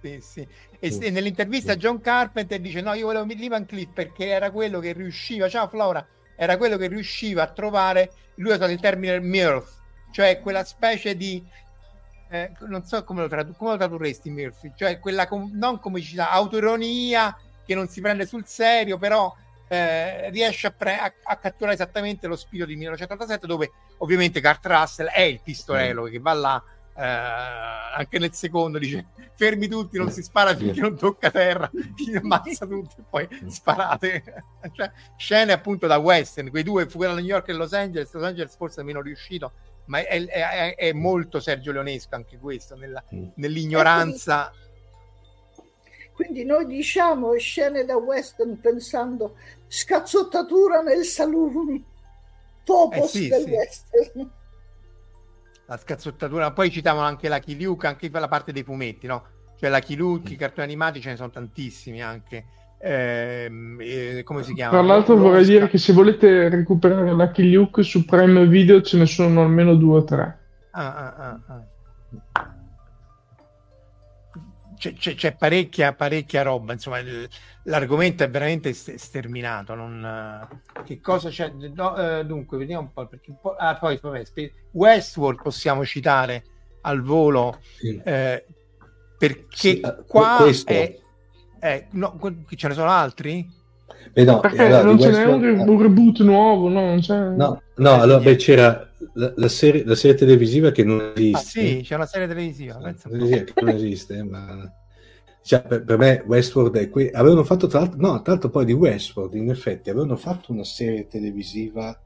Sì, 0.00 0.18
sì. 0.20 0.46
E, 0.84 0.98
e 1.00 1.10
nell'intervista 1.10 1.76
John 1.76 2.00
Carpenter 2.00 2.58
dice 2.58 2.80
no, 2.80 2.92
io 2.94 3.06
volevo 3.06 3.24
Lee 3.24 3.48
Van 3.48 3.64
Cleef 3.64 3.90
perché 3.92 4.26
era 4.26 4.50
quello 4.50 4.80
che 4.80 4.92
riusciva, 4.92 5.48
ciao 5.48 5.68
Flora, 5.68 6.04
era 6.34 6.56
quello 6.56 6.76
che 6.76 6.88
riusciva 6.88 7.44
a 7.44 7.52
trovare, 7.52 8.10
lui 8.36 8.50
ha 8.50 8.56
usato 8.56 8.72
il 8.72 8.80
termine 8.80 9.20
mirth, 9.20 9.68
cioè 10.10 10.40
quella 10.40 10.64
specie 10.64 11.16
di, 11.16 11.40
eh, 12.30 12.50
non 12.66 12.84
so 12.84 13.04
come 13.04 13.20
lo, 13.20 13.28
tradu- 13.28 13.56
come 13.56 13.70
lo 13.70 13.76
tradurresti 13.76 14.28
mirth, 14.28 14.72
cioè 14.74 14.98
quella 14.98 15.28
com- 15.28 15.52
non 15.52 15.78
comicità, 15.78 16.32
autoironia 16.32 17.36
che 17.64 17.76
non 17.76 17.86
si 17.86 18.00
prende 18.00 18.26
sul 18.26 18.44
serio, 18.44 18.98
però 18.98 19.32
eh, 19.72 20.30
riesce 20.30 20.66
a, 20.66 20.70
pre- 20.70 20.98
a- 20.98 21.12
a 21.22 21.36
catturare 21.36 21.74
esattamente 21.74 22.26
lo 22.26 22.36
spirito 22.36 22.66
di 22.68 22.76
1987 22.76 23.46
dove 23.46 23.70
ovviamente 23.98 24.40
Kurt 24.42 24.66
Russell 24.66 25.06
è 25.08 25.22
il 25.22 25.40
pistolero 25.42 26.04
che 26.04 26.18
va 26.18 26.32
là 26.34 26.62
eh, 26.94 27.02
anche 27.96 28.18
nel 28.18 28.34
secondo 28.34 28.78
dice 28.78 29.06
fermi 29.34 29.66
tutti 29.68 29.96
non 29.96 30.10
si 30.10 30.22
spara 30.22 30.54
finché 30.54 30.78
non 30.80 30.94
tocca 30.96 31.30
terra 31.30 31.70
ti 31.94 32.14
ammazza 32.14 32.66
tutti 32.66 32.96
e 32.98 33.04
poi 33.08 33.26
sparate. 33.48 34.44
Cioè, 34.72 34.92
scene 35.16 35.52
appunto 35.52 35.86
da 35.88 35.96
western 35.96 36.48
quei 36.50 36.62
due 36.62 36.86
fuga 36.88 37.08
da 37.08 37.14
New 37.14 37.24
York 37.24 37.48
e 37.48 37.52
Los 37.54 37.72
Angeles 37.72 38.12
Los 38.12 38.22
Angeles 38.22 38.54
forse 38.56 38.80
è 38.82 38.84
meno 38.84 39.00
riuscito 39.00 39.52
ma 39.86 39.98
è, 39.98 40.24
è- 40.24 40.26
è- 40.26 40.74
è 40.76 40.92
molto 40.92 41.40
Sergio 41.40 41.72
Leonesco 41.72 42.14
anche 42.14 42.38
questo 42.38 42.76
nella- 42.76 43.02
Mm. 43.12 43.28
nell'ignoranza 43.36 44.52
Quindi 46.14 46.44
noi 46.44 46.66
diciamo 46.66 47.36
scene 47.38 47.84
da 47.84 47.96
western 47.96 48.60
pensando 48.60 49.36
scazzottatura 49.66 50.80
nel 50.82 51.04
saloon, 51.04 51.82
topos 52.64 53.14
Eh 53.14 53.18
sì, 53.18 53.28
del 53.28 53.42
sì. 53.42 53.50
western. 53.50 54.30
la 55.66 55.76
scazzottatura 55.78 56.52
poi 56.52 56.70
citavano 56.70 57.06
anche 57.06 57.28
la 57.28 57.40
Luke 57.46 57.86
anche 57.86 58.10
per 58.10 58.20
la 58.20 58.28
parte 58.28 58.52
dei 58.52 58.62
fumetti 58.62 59.06
no? 59.06 59.24
cioè 59.56 59.70
la 59.70 59.82
Luke 59.90 60.32
i 60.32 60.36
cartoni 60.36 60.66
animati 60.66 61.00
ce 61.00 61.10
ne 61.10 61.16
sono 61.16 61.30
tantissimi 61.30 62.02
anche 62.02 62.44
Ehm, 62.84 63.78
eh, 63.80 64.22
come 64.24 64.42
si 64.42 64.54
chiama? 64.54 64.72
Tra 64.72 64.82
l'altro 64.82 65.14
Lo- 65.14 65.22
vorrei 65.22 65.44
dire 65.44 65.68
che 65.68 65.78
se 65.78 65.92
volete 65.92 66.48
recuperare 66.48 67.12
Lucky 67.12 67.48
Luke 67.52 67.84
su 67.84 68.04
Prime 68.04 68.44
Video 68.48 68.82
ce 68.82 68.98
ne 68.98 69.06
sono 69.06 69.42
almeno 69.42 69.76
due 69.76 69.98
o 69.98 70.04
tre. 70.04 70.38
Ah, 70.72 70.94
ah, 70.94 71.14
ah, 71.16 71.40
ah. 71.46 72.41
C'è, 74.82 74.94
c'è- 74.94 75.14
c'è 75.14 75.36
parecchia, 75.36 75.94
parecchia 75.94 76.42
roba, 76.42 76.72
insomma, 76.72 76.98
il- 76.98 77.28
l'argomento 77.66 78.24
è 78.24 78.28
veramente 78.30 78.70
est- 78.70 78.96
sterminato. 78.96 79.76
Non, 79.76 80.04
eh, 80.04 80.82
che 80.82 81.00
cosa 81.00 81.28
c'è? 81.28 81.52
No, 81.72 81.96
eh, 81.96 82.24
dunque, 82.26 82.58
vediamo 82.58 82.82
un 82.82 82.92
po'. 82.92 83.06
Perché 83.06 83.30
un 83.30 83.38
po'- 83.40 83.54
ah, 83.54 83.76
poi, 83.76 83.96
vabbè, 84.02 84.24
Westworld 84.72 85.40
possiamo 85.40 85.84
citare 85.84 86.42
al 86.80 87.00
volo 87.00 87.60
Sì. 87.78 88.00
eh, 88.04 88.44
perché 89.16 89.46
Sì, 89.56 89.78
eh, 89.78 90.04
qua 90.04 90.38
questo. 90.40 90.72
è, 90.72 90.98
è- 91.60 91.86
no, 91.92 92.16
ce 92.56 92.66
ne 92.66 92.74
sono 92.74 92.90
altri? 92.90 93.48
Beh, 94.12 94.24
no, 94.24 94.40
Perché 94.40 94.62
allora, 94.62 94.82
non 94.82 94.96
di 94.96 95.02
ce 95.02 95.10
n'è 95.10 95.24
un, 95.24 95.40
Westworld- 95.40 95.68
un 95.68 95.82
reboot 95.82 96.20
nuovo, 96.20 96.68
no? 96.68 96.80
Non 96.86 97.00
c'è... 97.00 97.18
No, 97.18 97.62
no, 97.76 97.92
allora 98.00 98.18
beh, 98.20 98.36
c'era 98.36 98.88
la, 99.14 99.32
la 99.36 99.48
serie, 99.48 99.84
la 99.84 99.94
serie 99.94 100.16
televisiva 100.16 100.70
che 100.70 100.84
non 100.84 101.12
esiste. 101.16 101.36
Ah, 101.38 101.40
sì, 101.40 101.80
c'è 101.82 101.94
una 101.94 102.06
serie 102.06 102.26
televisiva. 102.28 102.76
pensa 102.76 103.08
un 103.10 103.18
po'. 103.18 103.26
Sì, 103.26 103.44
che 103.44 103.52
non 103.62 103.68
esiste, 103.74 104.22
ma 104.22 104.72
cioè, 105.44 105.62
per, 105.62 105.82
per 105.84 105.98
me 105.98 106.22
Westworld 106.26 106.76
è 106.76 106.88
qui. 106.88 107.10
Avevano 107.12 107.42
fatto 107.44 107.66
tra 107.66 107.80
l'altro, 107.80 107.98
no, 108.00 108.22
tra 108.22 108.32
l'altro 108.32 108.50
poi 108.50 108.64
di 108.64 108.72
Westworld, 108.72 109.34
in 109.34 109.50
effetti, 109.50 109.90
avevano 109.90 110.16
fatto 110.16 110.52
una 110.52 110.64
serie 110.64 111.08
televisiva 111.08 111.98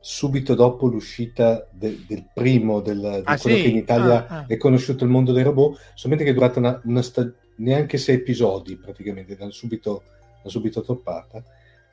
subito 0.00 0.54
dopo 0.54 0.88
l'uscita 0.88 1.68
de- 1.70 2.00
del 2.08 2.24
primo, 2.34 2.80
del, 2.80 2.98
di 2.98 3.22
Ah, 3.24 3.38
quello 3.38 3.56
sì? 3.56 3.62
che 3.62 3.68
in 3.68 3.76
Italia 3.76 4.26
Ah, 4.26 4.38
ah. 4.38 4.44
è 4.48 4.56
conosciuto 4.56 5.04
il 5.04 5.10
mondo 5.10 5.32
dei 5.32 5.44
robot, 5.44 5.78
solamente 5.94 6.24
che 6.24 6.30
è 6.30 6.34
durata 6.34 6.58
una, 6.58 6.80
una 6.84 7.02
sta- 7.02 7.30
neanche 7.58 7.98
sei 7.98 8.16
episodi 8.16 8.76
praticamente, 8.76 9.36
l'hanno 9.38 9.52
subito, 9.52 10.02
subito 10.48 10.82
toppata. 10.82 11.42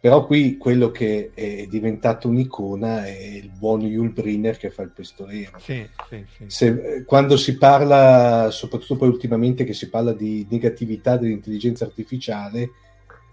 Però 0.01 0.25
qui 0.25 0.55
quello 0.57 0.91
che 0.91 1.31
è 1.33 1.67
diventato 1.67 2.29
un'icona 2.29 3.05
è 3.05 3.09
il 3.11 3.49
buon 3.49 3.81
Yul 3.81 4.11
Brynner 4.11 4.55
che 4.55 4.69
fa 4.69 4.83
il 4.83 4.91
pistolero. 4.91 5.59
Sì, 5.59 5.85
sì, 6.07 6.25
sì. 6.37 6.43
Se, 6.47 7.03
quando 7.03 7.35
si 7.35 7.57
parla, 7.57 8.47
soprattutto 8.49 8.95
poi 8.95 9.09
ultimamente 9.09 9.65
che 9.65 9.73
si 9.73 9.89
parla 9.89 10.13
di 10.13 10.47
negatività 10.49 11.17
dell'intelligenza 11.17 11.83
artificiale, 11.83 12.69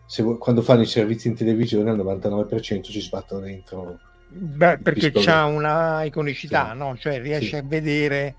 se, 0.06 0.24
quando 0.38 0.60
fanno 0.62 0.82
i 0.82 0.86
servizi 0.86 1.28
in 1.28 1.36
televisione 1.36 1.90
al 1.90 1.98
99% 1.98 2.82
ci 2.82 3.00
sbattono 3.00 3.42
dentro. 3.42 4.00
Beh, 4.28 4.78
perché 4.78 5.12
c'ha 5.12 5.44
una 5.44 6.02
iconicità, 6.02 6.72
no? 6.72 6.96
Cioè 6.96 7.20
riesce 7.20 7.58
a 7.58 7.62
vedere 7.62 8.34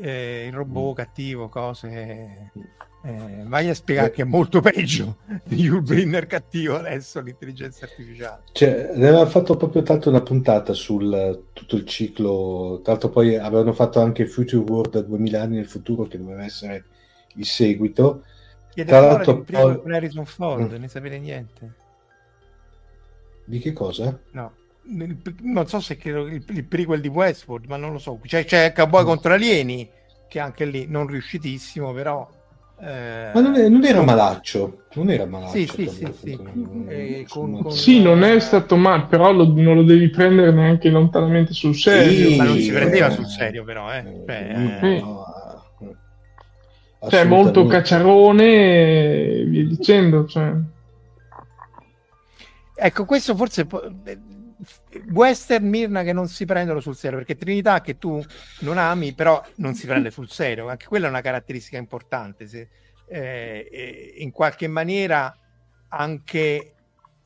eh, 0.00 0.46
il 0.48 0.52
robot 0.52 0.90
mm. 0.90 0.94
cattivo, 0.96 1.48
cose 1.48 2.50
eh, 3.02 3.44
vai 3.46 3.68
a 3.70 3.74
spiegare 3.74 4.08
eh. 4.08 4.10
che 4.10 4.22
è 4.22 4.26
molto 4.26 4.60
peggio 4.60 5.18
di 5.44 5.68
Ulbrinner 5.68 6.26
cattivo 6.26 6.76
adesso 6.76 7.20
l'intelligenza 7.20 7.86
artificiale. 7.86 8.42
Cioè, 8.52 8.92
ne 8.94 9.08
aveva 9.08 9.26
fatto 9.26 9.56
proprio 9.56 9.82
tanto 9.82 10.10
una 10.10 10.20
puntata 10.20 10.74
sul 10.74 11.46
tutto 11.54 11.76
il 11.76 11.86
ciclo. 11.86 12.80
Tra 12.82 12.92
l'altro, 12.92 13.08
poi 13.08 13.36
avevano 13.36 13.72
fatto 13.72 14.00
anche 14.00 14.26
Future 14.26 14.62
World 14.62 14.96
a 14.96 15.00
2000 15.00 15.40
anni 15.40 15.56
nel 15.56 15.66
futuro, 15.66 16.06
che 16.06 16.18
doveva 16.18 16.44
essere 16.44 16.84
il 17.36 17.46
seguito. 17.46 18.24
Ed 18.74 18.86
Tra 18.86 19.00
l'altro, 19.00 19.40
poi... 19.42 19.80
con 19.80 19.92
Harrison 19.92 20.26
Ford, 20.26 20.70
mm. 20.70 20.80
ne 20.80 20.88
sapete 20.88 21.18
niente. 21.18 21.72
Di 23.44 23.58
che 23.60 23.72
cosa? 23.72 24.18
No. 24.32 24.52
Non 24.82 25.66
so 25.66 25.80
se 25.80 25.96
credo 25.96 26.26
il, 26.26 26.44
il 26.48 26.64
prequel 26.64 27.00
di 27.00 27.08
Westworld, 27.08 27.64
ma 27.66 27.76
non 27.76 27.92
lo 27.92 27.98
so. 27.98 28.18
C'è, 28.22 28.44
c'è 28.44 28.72
Cowboy 28.74 29.04
mm. 29.04 29.06
contro 29.06 29.32
alieni, 29.32 29.88
che 30.28 30.38
anche 30.38 30.66
lì 30.66 30.86
non 30.86 31.06
riuscitissimo, 31.06 31.94
però 31.94 32.28
eh, 32.82 33.30
Ma 33.34 33.40
non, 33.40 33.54
è, 33.56 33.68
non, 33.68 33.84
era 33.84 34.02
malaccio, 34.02 34.84
non 34.94 35.10
era 35.10 35.26
malaccio. 35.26 35.52
Sì, 35.52 35.66
sì, 35.66 35.88
sì, 35.88 36.12
sì. 36.18 36.38
Eh, 36.88 37.26
con, 37.28 37.62
con... 37.62 37.72
sì, 37.72 38.00
non 38.00 38.24
è 38.24 38.38
stato 38.40 38.76
male, 38.76 39.06
però 39.08 39.32
lo, 39.32 39.52
non 39.54 39.74
lo 39.74 39.82
devi 39.82 40.08
prendere 40.08 40.50
neanche 40.50 40.88
lontanamente 40.88 41.52
sul 41.52 41.74
serio. 41.74 42.30
Sì, 42.30 42.36
ma 42.36 42.44
non 42.44 42.58
si 42.58 42.70
prendeva 42.72 43.10
sul 43.10 43.26
serio, 43.26 43.64
però, 43.64 43.92
eh. 43.92 44.22
Cioè, 44.26 44.78
eh. 44.82 45.00
No, 45.00 45.24
cioè 47.08 47.24
molto 47.24 47.66
cacciarone 47.66 48.44
e 48.44 49.44
via 49.46 49.64
dicendo. 49.64 50.26
Cioè. 50.26 50.52
Ecco, 52.76 53.04
questo 53.04 53.36
forse 53.36 53.66
eh, 54.04 54.18
western 55.10 55.66
Mirna 55.66 56.02
che 56.02 56.12
non 56.12 56.28
si 56.28 56.44
prendono 56.44 56.80
sul 56.80 56.96
serio 56.96 57.18
perché 57.18 57.36
Trinità 57.36 57.80
che 57.80 57.98
tu 57.98 58.22
non 58.60 58.78
ami 58.78 59.14
però 59.14 59.42
non 59.56 59.74
si 59.74 59.86
prende 59.86 60.10
sul 60.10 60.30
serio. 60.30 60.68
Anche 60.68 60.86
quella 60.86 61.06
è 61.06 61.10
una 61.10 61.20
caratteristica 61.20 61.78
importante 61.78 62.46
se, 62.46 62.68
eh, 63.06 64.14
in 64.18 64.30
qualche 64.30 64.68
maniera 64.68 65.34
anche 65.88 66.74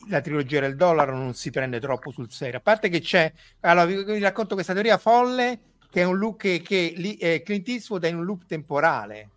la 0.08 0.20
trilogia 0.20 0.60
del 0.60 0.76
dollaro 0.76 1.16
non 1.16 1.34
si 1.34 1.50
prende 1.50 1.80
troppo 1.80 2.10
sul 2.10 2.30
serio. 2.30 2.58
A 2.58 2.62
parte 2.62 2.88
che 2.88 3.00
c'è 3.00 3.32
allora 3.60 3.86
vi, 3.86 4.04
vi 4.04 4.18
racconto 4.20 4.54
questa 4.54 4.72
teoria 4.72 4.98
folle 4.98 5.60
che 5.90 6.00
è 6.00 6.04
un 6.04 6.16
look 6.16 6.38
che, 6.38 6.62
che 6.62 7.16
eh, 7.20 7.42
Clint 7.42 7.68
Eastwood 7.68 8.04
è 8.04 8.08
in 8.08 8.16
un 8.16 8.24
loop 8.24 8.46
temporale 8.46 9.30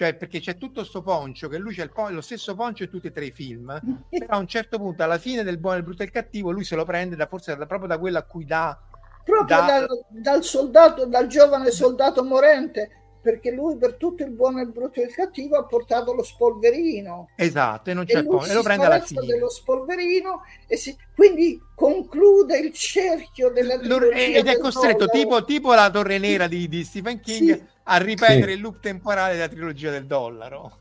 cioè 0.00 0.14
perché 0.14 0.40
c'è 0.40 0.56
tutto 0.56 0.82
sto 0.82 1.02
poncio 1.02 1.46
che 1.46 1.58
lui 1.58 1.74
c'è 1.74 1.86
pon- 1.88 2.14
lo 2.14 2.22
stesso 2.22 2.54
poncio 2.54 2.84
in 2.84 2.88
tutti 2.88 3.08
e 3.08 3.12
tre 3.12 3.26
i 3.26 3.32
film. 3.32 3.78
Però 4.08 4.26
a 4.28 4.38
un 4.38 4.46
certo 4.46 4.78
punto 4.78 5.02
alla 5.02 5.18
fine 5.18 5.42
del 5.42 5.58
buono, 5.58 5.76
il 5.76 5.82
brutto 5.82 6.00
e 6.00 6.06
il 6.06 6.10
cattivo 6.10 6.52
lui 6.52 6.64
se 6.64 6.74
lo 6.74 6.86
prende 6.86 7.16
da, 7.16 7.26
forse 7.26 7.54
da, 7.54 7.66
proprio 7.66 7.86
da 7.86 7.98
quello 7.98 8.16
a 8.16 8.22
cui 8.22 8.46
dà 8.46 8.80
proprio 9.22 9.44
da... 9.44 9.66
dal, 9.66 10.04
dal, 10.08 10.42
soldato 10.42 11.04
dal 11.04 11.26
giovane 11.26 11.70
soldato 11.70 12.24
morente 12.24 13.00
perché 13.20 13.50
lui 13.50 13.76
per 13.76 13.96
tutto 13.96 14.22
il 14.22 14.30
buono, 14.30 14.62
il 14.62 14.72
brutto 14.72 15.00
e 15.00 15.04
il 15.04 15.12
cattivo 15.12 15.58
ha 15.58 15.66
portato 15.66 16.14
lo 16.14 16.22
spolverino. 16.22 17.28
Esatto 17.36 17.90
e 17.90 17.92
non 17.92 18.06
c'è 18.06 18.20
e, 18.20 18.24
pon- 18.24 18.48
e 18.48 18.54
lo 18.54 18.62
prende 18.62 18.86
alla 18.86 19.00
fine. 19.00 19.26
dello 19.26 19.50
spolverino 19.50 20.40
e 20.66 20.78
si, 20.78 20.96
quindi 21.20 21.60
conclude 21.74 22.56
il 22.56 22.72
cerchio 22.72 23.50
della 23.50 23.74
ed 23.74 24.46
è 24.46 24.56
costretto 24.56 25.06
tipo, 25.06 25.44
tipo, 25.44 25.74
la 25.74 25.90
torre 25.90 26.16
nera 26.16 26.46
di, 26.46 26.66
di 26.66 26.82
Stephen 26.82 27.20
King 27.20 27.56
sì 27.56 27.64
a 27.90 27.98
ripetere 27.98 28.52
sì. 28.52 28.56
il 28.56 28.60
loop 28.60 28.80
temporale 28.80 29.34
della 29.34 29.48
trilogia 29.48 29.90
del 29.90 30.06
dollaro. 30.06 30.78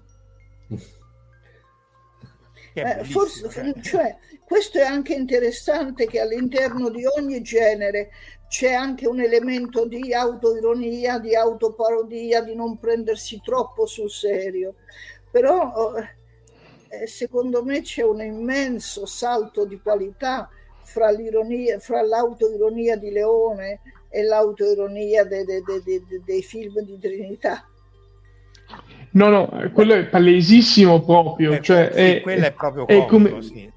Eh, 2.72 3.03
forse, 3.03 3.49
cioè. 3.49 3.74
cioè, 3.82 4.18
questo 4.45 4.78
è 4.78 4.84
anche 4.84 5.14
interessante 5.14 6.06
che 6.06 6.22
all'interno 6.22 6.90
di 6.90 7.03
ogni 7.03 7.41
genere 7.41 8.11
c'è 8.48 8.72
anche 8.72 9.06
un 9.06 9.20
elemento 9.20 9.86
di 9.86 10.14
autoironia, 10.14 11.20
di 11.20 11.36
autoparodia, 11.36 12.41
di 12.41 12.56
non 12.56 12.78
prendersi 12.78 13.41
troppo 13.44 13.86
sul 13.86 14.10
serio. 14.10 14.76
Però 15.30 15.94
eh, 16.90 17.07
secondo 17.07 17.64
me 17.64 17.82
c'è 17.82 18.03
un 18.03 18.22
immenso 18.22 19.06
salto 19.06 19.66
di 19.66 19.80
qualità 19.82 20.49
fra, 20.84 21.11
l'ironia, 21.11 21.80
fra 21.80 22.02
l'autoironia 22.02 22.98
di 22.98 23.11
Leone 23.11 23.80
e 24.10 24.24
l'autoironia 24.24 25.24
de, 25.24 25.45
de, 25.45 25.61
de, 25.64 26.03
dei 26.26 26.41
film 26.41 26.82
di 26.82 26.98
Trinità. 26.99 27.64
No, 29.11 29.30
no, 29.30 29.72
quello 29.74 29.94
è 29.94 30.06
palesissimo 30.06 31.02
proprio. 31.02 31.53
Eh, 31.53 31.61
cioè, 31.61 31.90
sì, 31.91 31.99
è, 31.99 32.22
quello 32.22 32.45
è 32.45 32.52
proprio 32.52 32.86
comico, 32.86 33.06
è 33.06 33.07
come... 33.07 33.41
sì. 33.41 33.72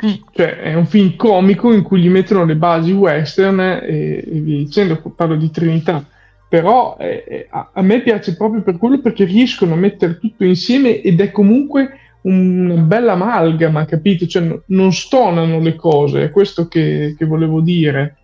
Sì, 0.00 0.22
cioè 0.30 0.58
è 0.58 0.74
un 0.74 0.86
film 0.86 1.16
comico 1.16 1.72
in 1.72 1.82
cui 1.82 2.00
gli 2.00 2.08
mettono 2.08 2.44
le 2.44 2.54
basi 2.54 2.92
western 2.92 3.58
e, 3.58 4.22
e 4.24 4.40
via 4.40 4.58
dicendo, 4.58 5.02
parlo 5.14 5.34
di 5.34 5.50
Trinità. 5.50 6.06
Però 6.48 6.96
eh, 7.00 7.48
a, 7.50 7.70
a, 7.72 7.82
me 7.82 8.00
piace 8.00 8.36
proprio 8.36 8.62
per 8.62 8.78
quello 8.78 9.00
perché 9.00 9.24
riescono 9.24 9.74
a 9.74 9.76
mettere 9.76 10.18
tutto 10.18 10.44
insieme 10.44 11.00
ed 11.00 11.20
è 11.20 11.32
comunque 11.32 11.98
una 12.28 12.82
bella 12.82 13.12
amalgama, 13.12 13.84
capito? 13.84 14.26
Cioè, 14.26 14.60
non 14.66 14.92
stonano 14.92 15.60
le 15.60 15.74
cose, 15.74 16.24
è 16.24 16.30
questo 16.30 16.68
che, 16.68 17.14
che 17.16 17.24
volevo 17.24 17.60
dire 17.60 18.16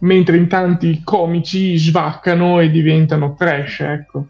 mentre 0.00 0.36
in 0.36 0.48
tanti 0.48 1.02
comici 1.02 1.76
svaccano 1.76 2.60
e 2.60 2.70
diventano 2.70 3.34
trash, 3.34 3.80
ecco. 3.80 4.26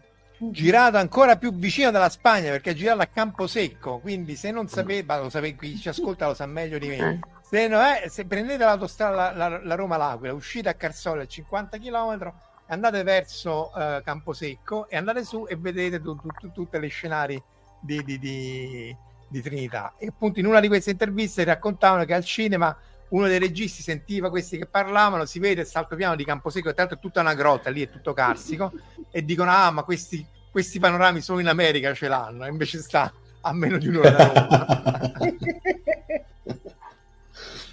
Girato 0.51 0.97
ancora 0.97 1.35
più 1.35 1.53
vicino 1.53 1.91
dalla 1.91 2.09
Spagna 2.09 2.51
perché 2.51 2.71
è 2.71 2.73
girato 2.73 3.01
a 3.01 3.05
Camposecco, 3.07 3.99
quindi 3.99 4.35
se 4.35 4.51
non 4.51 4.67
sapete, 4.67 5.17
lo 5.17 5.29
sapete, 5.29 5.57
chi 5.57 5.77
ci 5.77 5.89
ascolta 5.89 6.27
lo 6.27 6.33
sa 6.33 6.45
meglio 6.45 6.77
di 6.77 6.87
me. 6.87 6.97
Eh. 6.97 7.19
Se, 7.41 7.67
no, 7.67 7.79
eh, 7.81 8.07
se 8.09 8.25
prendete 8.25 8.63
l'autostrada 8.63 9.33
la, 9.35 9.49
la, 9.49 9.61
la 9.61 9.75
Roma-L'Aquila, 9.75 10.33
uscite 10.33 10.69
a 10.69 10.75
Carsole 10.75 11.23
a 11.23 11.27
50 11.27 11.77
km, 11.77 12.33
andate 12.67 13.03
verso 13.03 13.71
uh, 13.73 14.01
Camposecco 14.01 14.87
e 14.87 14.95
andate 14.95 15.25
su 15.25 15.45
e 15.47 15.55
vedete 15.57 15.99
tu, 16.01 16.15
tu, 16.15 16.29
tu, 16.39 16.51
tutte 16.51 16.79
le 16.79 16.87
scenari 16.87 17.41
di, 17.81 18.01
di, 18.03 18.17
di, 18.17 18.95
di 19.29 19.41
Trinità. 19.41 19.93
E 19.97 20.07
appunto 20.07 20.39
in 20.39 20.45
una 20.45 20.59
di 20.59 20.67
queste 20.67 20.91
interviste 20.91 21.43
raccontavano 21.43 22.03
che 22.05 22.13
al 22.13 22.25
cinema 22.25 22.75
uno 23.09 23.27
dei 23.27 23.39
registi 23.39 23.81
sentiva 23.81 24.29
questi 24.29 24.57
che 24.57 24.65
parlavano, 24.65 25.25
si 25.25 25.39
vede 25.39 25.61
il 25.61 25.67
salto 25.67 25.95
piano 25.95 26.15
di 26.15 26.25
Camposeco, 26.25 26.73
tra 26.73 26.83
l'altro 26.83 26.97
è 26.97 27.01
tutta 27.01 27.21
una 27.21 27.33
grotta, 27.33 27.69
lì 27.69 27.81
è 27.81 27.89
tutto 27.89 28.13
carsico, 28.13 28.71
e 29.11 29.23
dicono, 29.23 29.51
ah, 29.51 29.71
ma 29.71 29.83
questi, 29.83 30.25
questi 30.51 30.79
panorami 30.79 31.21
solo 31.21 31.39
in 31.39 31.47
America 31.47 31.93
ce 31.93 32.07
l'hanno, 32.07 32.45
e 32.45 32.49
invece 32.49 32.79
sta 32.79 33.11
a 33.41 33.53
meno 33.53 33.77
di 33.77 33.87
un'ora 33.87 34.09
da 34.11 34.25
Roma. 34.33 35.11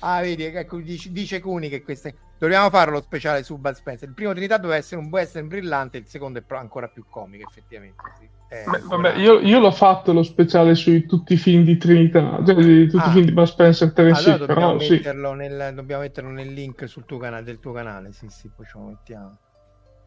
ah, 0.00 0.20
vedi, 0.20 0.44
ecco, 0.44 0.78
dice, 0.78 1.10
dice 1.12 1.40
Cuni 1.40 1.68
che 1.68 1.82
queste... 1.82 2.14
Dobbiamo 2.38 2.68
fare 2.68 2.90
lo 2.90 3.00
speciale 3.00 3.42
su 3.42 3.56
Bud 3.56 3.74
Spencer. 3.74 4.08
Il 4.08 4.14
primo 4.14 4.32
Trinità 4.32 4.58
doveva 4.58 4.76
essere 4.78 5.00
un 5.00 5.08
western 5.08 5.48
brillante, 5.48 5.96
il 5.96 6.06
secondo 6.06 6.38
è 6.38 6.42
ancora 6.48 6.86
più 6.88 7.04
comico, 7.08 7.48
effettivamente. 7.48 8.02
Sì. 8.18 8.28
Eh, 8.48 8.64
Beh, 8.70 8.80
vabbè, 8.80 9.14
io, 9.16 9.40
io, 9.40 9.58
l'ho 9.58 9.72
fatto 9.72 10.12
lo 10.12 10.22
speciale 10.22 10.74
sui 10.74 11.06
tutti 11.06 11.32
i 11.32 11.36
film 11.36 11.64
di 11.64 11.78
Trinità, 11.78 12.40
cioè 12.44 12.54
di 12.54 12.86
tutti 12.88 13.04
ah. 13.04 13.08
i 13.08 13.12
film 13.12 13.24
di 13.24 13.32
Bud 13.32 13.46
Spencer 13.46 13.92
Tennessee, 13.92 14.34
allora 14.34 14.46
dobbiamo, 14.46 14.76
però, 14.76 14.90
metterlo 14.90 15.30
sì. 15.30 15.36
nel, 15.36 15.74
dobbiamo 15.74 16.02
metterlo 16.02 16.30
nel 16.30 16.52
link 16.52 16.88
sul 16.88 17.06
tuo 17.06 17.18
canale, 17.18 17.42
del 17.42 17.58
tuo 17.58 17.72
canale, 17.72 18.12
sì 18.12 18.28
sì, 18.28 18.50
poi 18.54 18.66
ce 18.66 18.78
lo 18.78 18.84
mettiamo. 18.84 19.38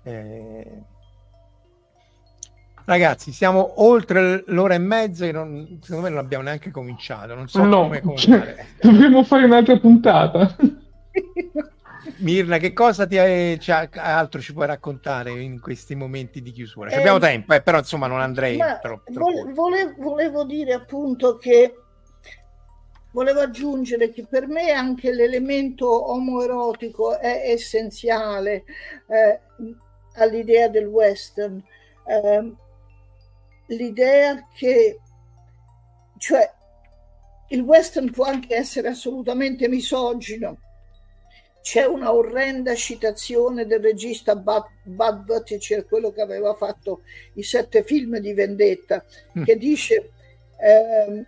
Eh... 0.04 0.84
Ragazzi, 2.86 3.32
siamo 3.32 3.84
oltre 3.84 4.44
l'ora 4.48 4.74
e 4.74 4.80
mezza 4.80 5.26
e 5.26 5.32
non, 5.32 5.80
secondo 5.82 6.04
me 6.04 6.10
non 6.10 6.20
abbiamo 6.20 6.44
neanche 6.44 6.72
cominciato, 6.72 7.36
non 7.36 7.48
so 7.48 7.64
no, 7.64 7.88
come 7.88 8.02
cioè, 8.18 8.66
dovremmo 8.82 9.24
fare 9.24 9.46
un'altra 9.46 9.78
puntata. 9.78 10.56
Mirna, 12.18 12.58
che 12.58 12.74
cosa 12.74 13.06
ti 13.06 13.18
hai, 13.18 13.60
cioè, 13.60 13.90
altro 13.94 14.42
ci 14.42 14.54
puoi 14.54 14.68
raccontare 14.68 15.32
in 15.32 15.60
questi 15.60 15.96
momenti 15.96 16.42
di 16.42 16.52
chiusura? 16.52 16.90
Eh, 16.90 16.98
abbiamo 16.98 17.20
tempo, 17.20 17.54
eh, 17.54 17.62
però 17.62 17.78
insomma 17.78 18.08
non 18.08 18.20
andrei 18.20 18.58
troppo. 18.58 19.12
troppo. 19.12 19.52
Volevo, 19.54 19.94
volevo 19.98 20.44
dire 20.44 20.74
appunto 20.74 21.38
che 21.38 21.76
volevo 23.12 23.42
aggiungere 23.42 24.12
che 24.12 24.26
per 24.28 24.48
me 24.48 24.72
anche 24.72 25.12
l'elemento 25.12 26.12
omoerotico 26.12 27.18
è 27.20 27.44
essenziale 27.46 28.64
eh, 29.08 29.40
all'idea 30.16 30.68
del 30.68 30.88
western. 30.88 31.62
Eh, 32.06 32.54
l'idea 33.70 34.48
che, 34.54 35.00
cioè, 36.18 36.52
il 37.50 37.62
western 37.62 38.12
può 38.12 38.26
anche 38.26 38.56
essere 38.56 38.90
assolutamente 38.90 39.68
misogino. 39.68 40.60
C'è 41.62 41.86
una 41.86 42.14
orrenda 42.14 42.74
citazione 42.74 43.66
del 43.66 43.82
regista 43.82 44.36
Bud, 44.36 44.66
Bud 44.84 45.24
Buttigieg, 45.24 45.86
quello 45.88 46.12
che 46.12 46.22
aveva 46.22 46.54
fatto 46.54 47.02
i 47.36 47.44
sette 47.44 47.84
film 47.84 48.18
di 48.20 48.34
vendetta, 48.34 49.04
mm. 49.38 49.44
che 49.44 49.58
dice 49.58 50.12
eh, 50.58 51.26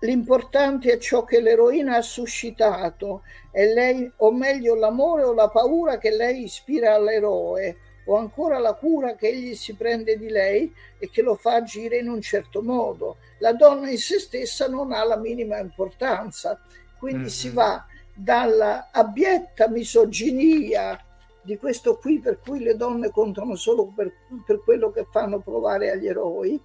l'importante 0.00 0.92
è 0.92 0.98
ciò 0.98 1.24
che 1.24 1.40
l'eroina 1.40 1.96
ha 1.96 2.02
suscitato, 2.02 3.22
lei, 3.52 4.10
o 4.16 4.32
meglio 4.32 4.74
l'amore 4.74 5.24
o 5.24 5.34
la 5.34 5.48
paura 5.48 5.98
che 5.98 6.10
lei 6.10 6.44
ispira 6.44 6.94
all'eroe, 6.94 7.76
o 8.06 8.16
ancora 8.16 8.58
la 8.58 8.74
cura 8.74 9.14
che 9.14 9.28
egli 9.28 9.54
si 9.54 9.74
prende 9.74 10.18
di 10.18 10.28
lei 10.28 10.72
e 10.98 11.10
che 11.10 11.22
lo 11.22 11.34
fa 11.34 11.54
agire 11.54 11.98
in 11.98 12.08
un 12.08 12.20
certo 12.20 12.62
modo. 12.62 13.16
La 13.38 13.52
donna 13.52 13.90
in 13.90 13.98
se 13.98 14.18
stessa 14.18 14.68
non 14.68 14.92
ha 14.92 15.04
la 15.04 15.16
minima 15.16 15.58
importanza, 15.58 16.60
quindi 16.98 17.18
mm-hmm. 17.18 17.28
si 17.28 17.50
va 17.50 17.84
dalla 18.14 18.88
abietta 18.92 19.68
misoginia 19.68 20.98
di 21.42 21.58
questo 21.58 21.96
qui 21.98 22.18
per 22.18 22.40
cui 22.40 22.60
le 22.60 22.76
donne 22.76 23.10
contano 23.10 23.54
solo 23.54 23.92
per, 23.94 24.12
per 24.44 24.62
quello 24.64 24.90
che 24.90 25.06
fanno 25.10 25.40
provare 25.40 25.90
agli 25.90 26.08
eroi, 26.08 26.60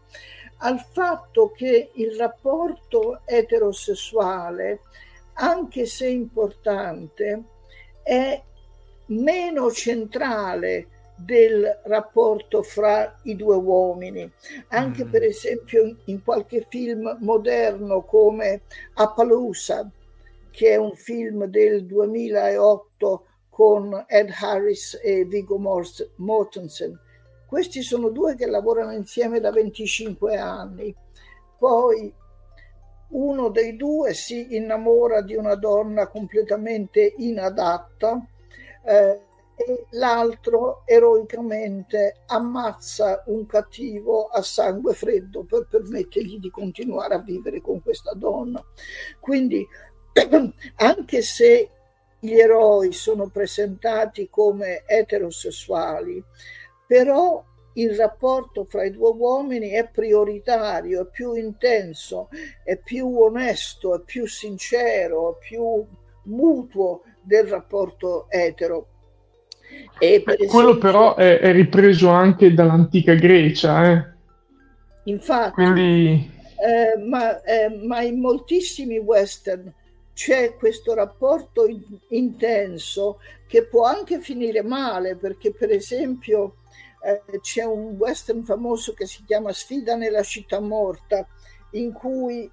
al 0.58 0.84
fatto 0.92 1.52
che 1.52 1.92
il 1.96 2.16
rapporto 2.16 3.22
eterosessuale, 3.26 4.82
anche 5.34 5.86
se 5.86 6.08
importante, 6.08 7.44
è 8.02 8.42
meno 9.08 9.72
centrale 9.72 10.88
del 11.24 11.80
rapporto 11.84 12.64
fra 12.64 13.20
i 13.24 13.36
due 13.36 13.56
uomini. 13.56 14.30
Anche 14.70 15.06
mm. 15.06 15.10
per 15.10 15.24
esempio 15.24 15.96
in 16.06 16.24
qualche 16.24 16.66
film 16.70 17.18
moderno 17.22 18.04
come 18.04 18.62
Appaloosa, 18.94 19.90
che 20.50 20.70
è 20.70 20.76
un 20.76 20.94
film 20.96 21.46
del 21.46 21.86
2008 21.86 23.26
con 23.50 24.06
Ed 24.08 24.32
Harris 24.40 25.00
e 25.02 25.26
Viggo 25.26 25.58
Mortensen. 26.16 27.00
Questi 27.46 27.82
sono 27.82 28.10
due 28.10 28.36
che 28.36 28.48
lavorano 28.48 28.94
insieme 28.94 29.40
da 29.40 29.52
25 29.52 30.38
anni. 30.38 30.96
Poi 31.58 32.14
uno 33.10 33.50
dei 33.50 33.76
due 33.76 34.14
si 34.14 34.56
innamora 34.56 35.22
di 35.22 35.36
una 35.36 35.56
donna 35.56 36.08
completamente 36.08 37.14
inadatta 37.18 38.26
eh, 38.86 39.22
e 39.56 39.86
l'altro 39.92 40.84
eroicamente 40.86 42.22
ammazza 42.28 43.24
un 43.28 43.46
cattivo 43.46 44.28
a 44.28 44.42
sangue 44.42 44.94
freddo 44.94 45.44
per 45.44 45.68
permettergli 45.70 46.40
di 46.40 46.50
continuare 46.50 47.16
a 47.16 47.22
vivere 47.22 47.62
con 47.62 47.82
questa 47.82 48.14
donna. 48.14 48.64
Quindi 49.20 49.68
anche 50.78 51.22
se 51.22 51.70
gli 52.20 52.34
eroi 52.34 52.92
sono 52.94 53.30
presentati 53.30 54.30
come 54.30 54.84
eterosessuali, 54.86 56.24
però 56.86 57.44
il 57.74 57.96
rapporto 57.96 58.66
fra 58.66 58.84
i 58.84 58.92
due 58.92 59.12
uomini 59.12 59.70
è 59.70 59.90
prioritario, 59.90 61.04
è 61.04 61.10
più 61.10 61.34
intenso, 61.34 62.30
è 62.64 62.78
più 62.78 63.08
onesto, 63.18 63.96
è 63.96 64.02
più 64.04 64.28
sincero, 64.28 65.36
è 65.36 65.38
più 65.40 65.86
mutuo 66.24 67.04
del 67.22 67.48
rapporto 67.48 68.30
etero. 68.30 68.88
E 70.00 70.22
per 70.24 70.34
esempio, 70.34 70.48
Quello 70.48 70.78
però 70.78 71.16
è, 71.16 71.40
è, 71.40 71.52
ripreso 71.52 72.10
anche 72.10 72.54
dall'antica 72.54 73.14
Grecia. 73.14 73.92
Eh? 73.92 74.06
Infatti, 75.04 75.54
Quindi... 75.54 76.32
eh, 76.58 77.00
ma, 77.04 77.42
eh, 77.44 77.70
ma 77.86 78.02
in 78.02 78.20
moltissimi 78.20 78.98
western 78.98 79.72
c'è 80.14 80.56
questo 80.56 80.94
rapporto 80.94 81.66
in, 81.68 81.82
intenso 82.10 83.20
che 83.48 83.66
può 83.66 83.86
anche 83.86 84.20
finire 84.20 84.62
male 84.62 85.16
perché 85.16 85.52
per 85.52 85.72
esempio 85.72 86.58
eh, 87.04 87.40
c'è 87.40 87.64
un 87.64 87.96
western 87.98 88.44
famoso 88.44 88.94
che 88.94 89.06
si 89.06 89.24
chiama 89.26 89.54
Sfida 89.54 89.96
nella 89.96 90.24
città 90.24 90.60
morta 90.60 91.28
in 91.72 91.92
cui 91.94 92.50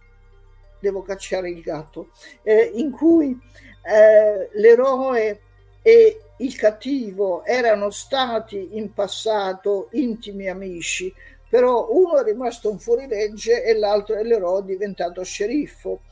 devo 0.81 1.03
cacciare 1.03 1.51
il 1.51 1.61
gatto 1.61 2.11
eh, 2.43 2.71
in 2.75 2.91
cui 2.91 3.37
eh, 3.83 4.49
l'eroe 4.53 5.41
e 5.83 6.21
il 6.39 6.57
cattivo 6.57 7.45
erano 7.45 7.91
stati 7.91 8.77
in 8.77 8.93
passato 8.93 9.89
intimi 9.93 10.49
amici 10.49 11.13
però 11.49 11.89
uno 11.91 12.19
è 12.19 12.25
rimasto 12.25 12.71
un 12.71 12.79
fuorilegge 12.79 13.65
e 13.65 13.77
l'altro 13.79 14.17
è 14.17 14.23
l'eroe 14.23 14.65
diventato 14.65 15.23
sceriffo. 15.25 16.03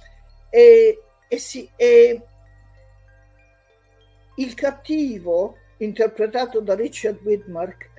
E 0.49 1.03
e, 1.29 1.39
si, 1.39 1.69
e 1.77 2.23
il 4.37 4.55
cattivo, 4.55 5.57
interpretato 5.79 6.61
da 6.61 6.75
Richard 6.75 7.21
Widmark, 7.23 7.91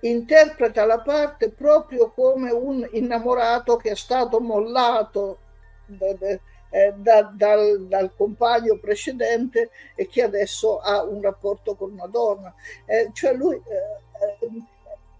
interpreta 0.00 0.84
la 0.84 1.00
parte 1.00 1.50
proprio 1.50 2.10
come 2.10 2.50
un 2.50 2.86
innamorato 2.92 3.76
che 3.76 3.90
è 3.90 3.96
stato 3.96 4.40
mollato 4.40 5.38
da, 5.86 6.12
da, 6.14 6.38
eh, 6.70 6.92
dal, 6.96 7.86
dal, 7.86 8.14
compagno 8.16 8.78
precedente 8.78 9.70
e 9.94 10.08
che 10.08 10.22
adesso 10.22 10.78
ha 10.78 11.02
un 11.02 11.20
rapporto 11.22 11.74
con 11.74 11.92
una 11.92 12.06
donna. 12.06 12.54
Eh, 12.84 13.10
cioè 13.12 13.34
lui 13.34 13.54
eh, 13.54 14.44
eh 14.44 14.74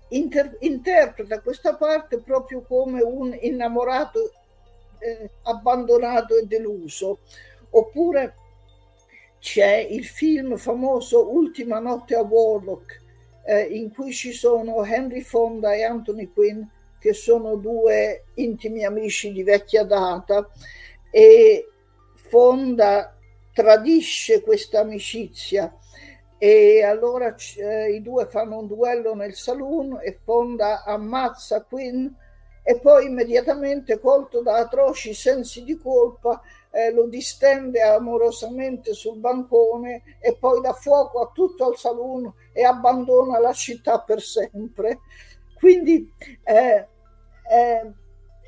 inter, 0.08 0.56
interpreta 0.60 1.40
questa 1.40 1.74
parte 1.74 2.18
proprio 2.18 2.62
come 2.62 3.02
un 3.02 3.36
innamorato 3.40 4.32
eh, 4.98 5.30
abbandonato 5.42 6.36
e 6.36 6.46
deluso. 6.46 7.20
Oppure 7.70 8.34
c'è 9.38 9.76
il 9.76 10.04
film 10.04 10.56
famoso 10.56 11.30
Ultima 11.30 11.78
notte 11.78 12.14
a 12.14 12.22
Warlock, 12.22 13.02
eh, 13.44 13.62
in 13.62 13.92
cui 13.92 14.12
ci 14.12 14.32
sono 14.32 14.84
Henry 14.84 15.20
Fonda 15.20 15.74
e 15.74 15.84
Anthony 15.84 16.30
Quinn, 16.32 16.62
che 16.98 17.12
sono 17.12 17.56
due 17.56 18.24
intimi 18.34 18.84
amici 18.84 19.32
di 19.32 19.42
vecchia 19.42 19.84
data, 19.84 20.48
e 21.16 21.70
Fonda 22.28 23.16
tradisce 23.54 24.42
questa 24.42 24.80
amicizia 24.80 25.74
e 26.36 26.82
allora 26.82 27.34
eh, 27.56 27.94
i 27.94 28.02
due 28.02 28.26
fanno 28.26 28.58
un 28.58 28.66
duello 28.66 29.14
nel 29.14 29.34
saloon 29.34 29.98
e 30.02 30.18
Fonda 30.22 30.84
ammazza 30.84 31.62
Quinn 31.62 32.06
e 32.62 32.78
poi 32.80 33.06
immediatamente 33.06 33.98
colto 33.98 34.42
da 34.42 34.56
atroci 34.56 35.14
sensi 35.14 35.64
di 35.64 35.78
colpa 35.78 36.42
eh, 36.70 36.92
lo 36.92 37.06
distende 37.06 37.80
amorosamente 37.80 38.92
sul 38.92 39.16
bancone 39.16 40.18
e 40.20 40.36
poi 40.36 40.60
dà 40.60 40.74
fuoco 40.74 41.22
a 41.22 41.30
tutto 41.32 41.70
il 41.70 41.78
saloon 41.78 42.30
e 42.52 42.62
abbandona 42.62 43.38
la 43.38 43.54
città 43.54 44.00
per 44.00 44.20
sempre. 44.20 44.98
Quindi 45.58 46.12
eh, 46.44 46.86
eh, 47.50 47.92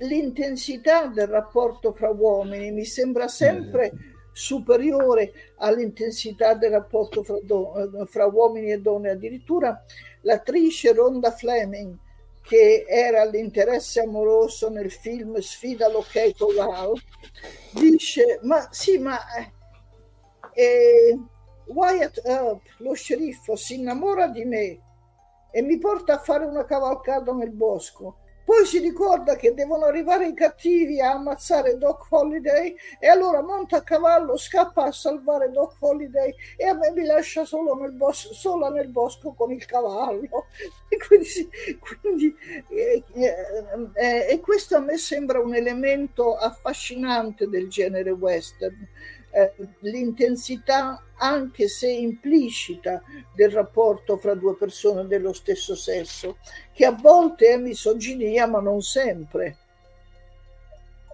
l'intensità 0.00 1.06
del 1.06 1.26
rapporto 1.26 1.92
fra 1.92 2.10
uomini 2.10 2.70
mi 2.70 2.84
sembra 2.84 3.28
sempre 3.28 3.92
superiore 4.32 5.32
all'intensità 5.56 6.54
del 6.54 6.70
rapporto 6.70 7.24
fra, 7.24 7.38
do- 7.42 8.06
fra 8.06 8.26
uomini 8.26 8.70
e 8.70 8.80
donne. 8.80 9.10
Addirittura 9.10 9.84
l'attrice 10.22 10.92
Ronda 10.92 11.32
Fleming 11.32 11.96
che 12.42 12.86
era 12.88 13.24
l'interesse 13.24 14.00
amoroso 14.00 14.70
nel 14.70 14.90
film 14.90 15.38
Sfida 15.38 15.86
l'ok 15.88 16.34
Colau, 16.34 16.94
dice, 17.72 18.38
ma 18.42 18.68
sì, 18.70 18.96
ma 18.96 19.18
eh, 20.54 21.18
Wyatt 21.66 22.22
Earp, 22.24 22.62
lo 22.78 22.94
sceriffo, 22.94 23.54
si 23.54 23.74
innamora 23.74 24.28
di 24.28 24.46
me 24.46 24.80
e 25.50 25.60
mi 25.60 25.78
porta 25.78 26.14
a 26.14 26.18
fare 26.18 26.46
una 26.46 26.64
cavalcata 26.64 27.32
nel 27.32 27.50
bosco 27.50 28.20
poi 28.48 28.64
si 28.64 28.78
ricorda 28.78 29.36
che 29.36 29.52
devono 29.52 29.84
arrivare 29.84 30.26
i 30.26 30.32
cattivi 30.32 31.02
a 31.02 31.12
ammazzare 31.12 31.76
Doc 31.76 32.06
Holiday 32.08 32.74
e 32.98 33.06
allora 33.06 33.42
monta 33.42 33.76
a 33.76 33.82
cavallo, 33.82 34.38
scappa 34.38 34.84
a 34.84 34.90
salvare 34.90 35.50
Doc 35.50 35.74
Holiday 35.80 36.34
e 36.56 36.64
a 36.64 36.72
me 36.72 36.90
mi 36.92 37.04
lascia 37.04 37.44
solo 37.44 37.74
nel 37.74 37.92
bosco, 37.92 38.32
sola 38.32 38.70
nel 38.70 38.88
bosco 38.88 39.34
con 39.34 39.52
il 39.52 39.66
cavallo. 39.66 40.46
E, 40.90 40.96
quindi, 40.96 41.50
quindi, 42.00 42.34
eh, 42.70 43.04
eh, 43.12 43.34
eh, 43.92 44.26
e 44.30 44.40
questo 44.40 44.76
a 44.76 44.80
me 44.80 44.96
sembra 44.96 45.38
un 45.38 45.54
elemento 45.54 46.34
affascinante 46.34 47.46
del 47.46 47.68
genere 47.68 48.10
western 48.12 48.88
eh, 49.39 49.52
l'intensità, 49.81 51.02
anche 51.16 51.69
se 51.69 51.89
implicita, 51.89 53.02
del 53.35 53.51
rapporto 53.51 54.16
fra 54.16 54.35
due 54.35 54.56
persone 54.56 55.06
dello 55.06 55.32
stesso 55.32 55.77
sesso, 55.77 56.39
che 56.73 56.85
a 56.85 56.93
volte 56.93 57.48
è 57.48 57.56
misoginia, 57.56 58.47
ma 58.47 58.60
non 58.60 58.82
sempre. 58.82 59.56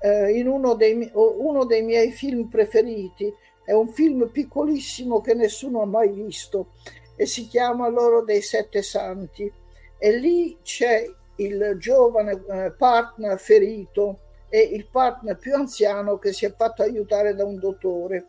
Eh, 0.01 0.39
in 0.39 0.49
uno 0.49 0.75
dei, 0.75 1.11
uno 1.13 1.65
dei 1.65 1.83
miei 1.83 2.13
film 2.13 2.49
preferiti 2.49 3.33
è 3.65 3.73
un 3.73 3.89
film 3.89 4.29
piccolissimo 4.31 5.21
che 5.21 5.35
nessuno 5.35 5.81
ha 5.81 5.87
mai 5.87 6.11
visto 6.11 6.73
e 7.17 7.27
si 7.27 7.47
chiama 7.47 7.89
L'oro 7.89 8.23
dei 8.23 8.43
sette 8.43 8.83
santi 8.83 9.51
e 9.99 10.19
lì 10.19 10.59
c'è 10.63 11.11
il 11.37 11.77
giovane 11.79 12.43
eh, 12.49 12.73
partner 12.73 13.39
ferito 13.39 14.19
e 14.55 14.61
il 14.61 14.87
partner 14.87 15.37
più 15.37 15.53
anziano 15.53 16.17
che 16.17 16.33
si 16.33 16.45
è 16.45 16.55
fatto 16.55 16.83
aiutare 16.83 17.35
da 17.35 17.45
un 17.45 17.59
dottore. 17.59 18.29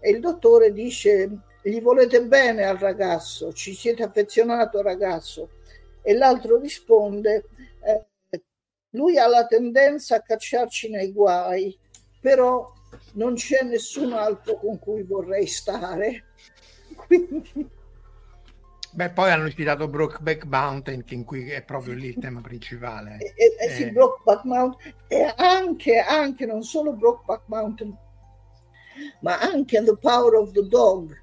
E 0.00 0.12
il 0.12 0.18
dottore 0.18 0.72
dice: 0.72 1.28
Gli 1.62 1.78
volete 1.82 2.24
bene 2.24 2.64
al 2.64 2.78
ragazzo, 2.78 3.52
ci 3.52 3.74
siete 3.74 4.02
affezionato 4.02 4.78
al 4.78 4.84
ragazzo. 4.84 5.50
E 6.00 6.14
l'altro 6.14 6.58
risponde: 6.58 7.44
eh, 7.84 8.06
Lui 8.92 9.18
ha 9.18 9.28
la 9.28 9.46
tendenza 9.46 10.16
a 10.16 10.22
cacciarci 10.22 10.88
nei 10.88 11.12
guai. 11.12 11.78
però 12.18 12.72
non 13.12 13.34
c'è 13.34 13.62
nessun 13.62 14.14
altro 14.14 14.54
con 14.56 14.78
cui 14.78 15.02
vorrei 15.02 15.46
stare. 15.46 16.24
Quindi... 16.96 17.76
Beh, 18.98 19.10
poi 19.10 19.30
hanno 19.30 19.48
citato 19.48 19.86
Brokeback 19.86 20.44
Mountain, 20.46 21.04
in 21.10 21.24
cui 21.24 21.48
è 21.50 21.62
proprio 21.62 21.94
lì 21.94 22.08
il 22.08 22.18
tema 22.18 22.40
principale. 22.40 23.18
Eh, 23.18 23.32
eh, 23.36 23.64
eh, 23.64 23.70
sì, 23.70 23.82
eh. 23.84 23.92
Brokeback 23.92 24.42
Mountain, 24.42 24.94
e 25.06 25.34
anche, 25.36 25.98
anche, 25.98 26.46
non 26.46 26.64
solo 26.64 26.94
Brokeback 26.94 27.42
Mountain, 27.46 27.96
ma 29.20 29.38
anche 29.38 29.84
The 29.84 29.96
Power 29.96 30.34
of 30.34 30.50
the 30.50 30.66
Dog, 30.66 31.16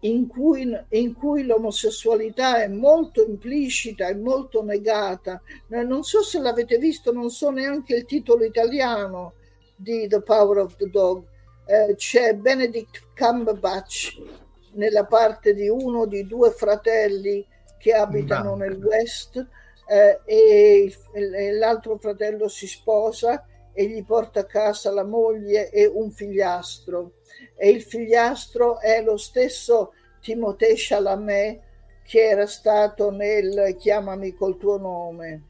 in 0.00 0.26
cui, 0.26 0.68
in 0.88 1.14
cui 1.14 1.44
l'omosessualità 1.44 2.60
è 2.60 2.66
molto 2.66 3.24
implicita 3.24 4.08
e 4.08 4.16
molto 4.16 4.64
negata. 4.64 5.40
Non 5.68 6.02
so 6.02 6.24
se 6.24 6.40
l'avete 6.40 6.76
visto, 6.76 7.12
non 7.12 7.30
so 7.30 7.50
neanche 7.50 7.94
il 7.94 8.04
titolo 8.04 8.42
italiano 8.42 9.34
di 9.76 10.08
The 10.08 10.22
Power 10.22 10.58
of 10.58 10.74
the 10.74 10.90
Dog. 10.90 11.24
Eh, 11.66 11.94
c'è 11.94 12.34
Benedict 12.34 13.10
Cumberbatch 13.14 14.44
nella 14.76 15.04
parte 15.04 15.54
di 15.54 15.68
uno 15.68 16.06
di 16.06 16.26
due 16.26 16.50
fratelli 16.50 17.46
che 17.78 17.92
abitano 17.92 18.56
Banca. 18.56 18.64
nel 18.64 18.82
West 18.82 19.46
eh, 19.88 20.20
e, 20.24 20.96
e 21.12 21.52
l'altro 21.52 21.98
fratello 21.98 22.48
si 22.48 22.66
sposa 22.66 23.44
e 23.72 23.86
gli 23.86 24.02
porta 24.04 24.40
a 24.40 24.46
casa 24.46 24.90
la 24.90 25.04
moglie 25.04 25.70
e 25.70 25.86
un 25.86 26.10
figliastro 26.10 27.12
e 27.54 27.68
il 27.68 27.82
figliastro 27.82 28.80
è 28.80 29.02
lo 29.02 29.16
stesso 29.16 29.92
Timothée 30.20 30.74
Chalamet 30.76 31.60
che 32.02 32.20
era 32.20 32.46
stato 32.46 33.10
nel 33.10 33.76
Chiamami 33.78 34.34
col 34.34 34.56
tuo 34.56 34.78
nome. 34.78 35.42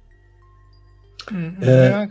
Mm, 1.33 1.63
eh, 1.63 2.09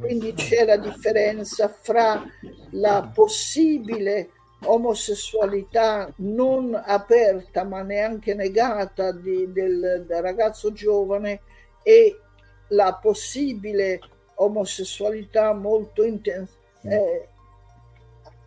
quindi 0.00 0.32
c'è 0.34 0.64
la 0.64 0.76
differenza 0.76 1.68
fra 1.68 2.22
la 2.70 3.10
possibile 3.14 4.30
omosessualità 4.64 6.12
non 6.16 6.80
aperta 6.82 7.64
ma 7.64 7.82
neanche 7.82 8.34
negata 8.34 9.12
di, 9.12 9.50
del, 9.52 10.04
del 10.06 10.22
ragazzo 10.22 10.72
giovane 10.72 11.40
e 11.82 12.18
la 12.68 12.98
possibile 13.00 14.00
omosessualità 14.36 15.52
molto 15.52 16.04
intensa. 16.04 16.54
Eh, 16.82 17.28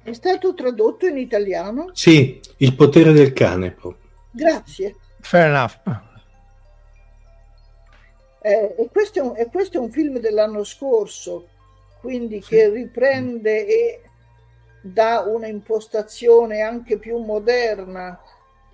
è 0.04 0.14
stato 0.14 0.54
tradotto 0.54 1.08
in 1.08 1.18
italiano? 1.18 1.90
Sì, 1.94 2.40
Il 2.58 2.76
potere 2.76 3.12
del 3.12 3.34
cane. 3.34 3.76
Grazie. 4.32 4.96
Fair 5.22 5.48
enough. 5.48 5.80
Eh, 8.42 8.76
e, 8.78 8.90
questo 8.92 9.20
è 9.20 9.22
un, 9.24 9.34
e, 9.36 9.48
questo 9.48 9.78
è 9.78 9.80
un, 9.80 9.92
film 9.92 10.20
dell'anno 10.20 10.64
scorso, 10.64 11.48
quindi 12.02 12.40
sì. 12.44 12.50
che 12.50 12.70
riprende 12.70 13.66
e 13.66 14.02
dà 14.86 15.22
un'impostazione 15.22 16.62
anche 16.62 17.00
più 17.00 17.18
moderna 17.18 18.20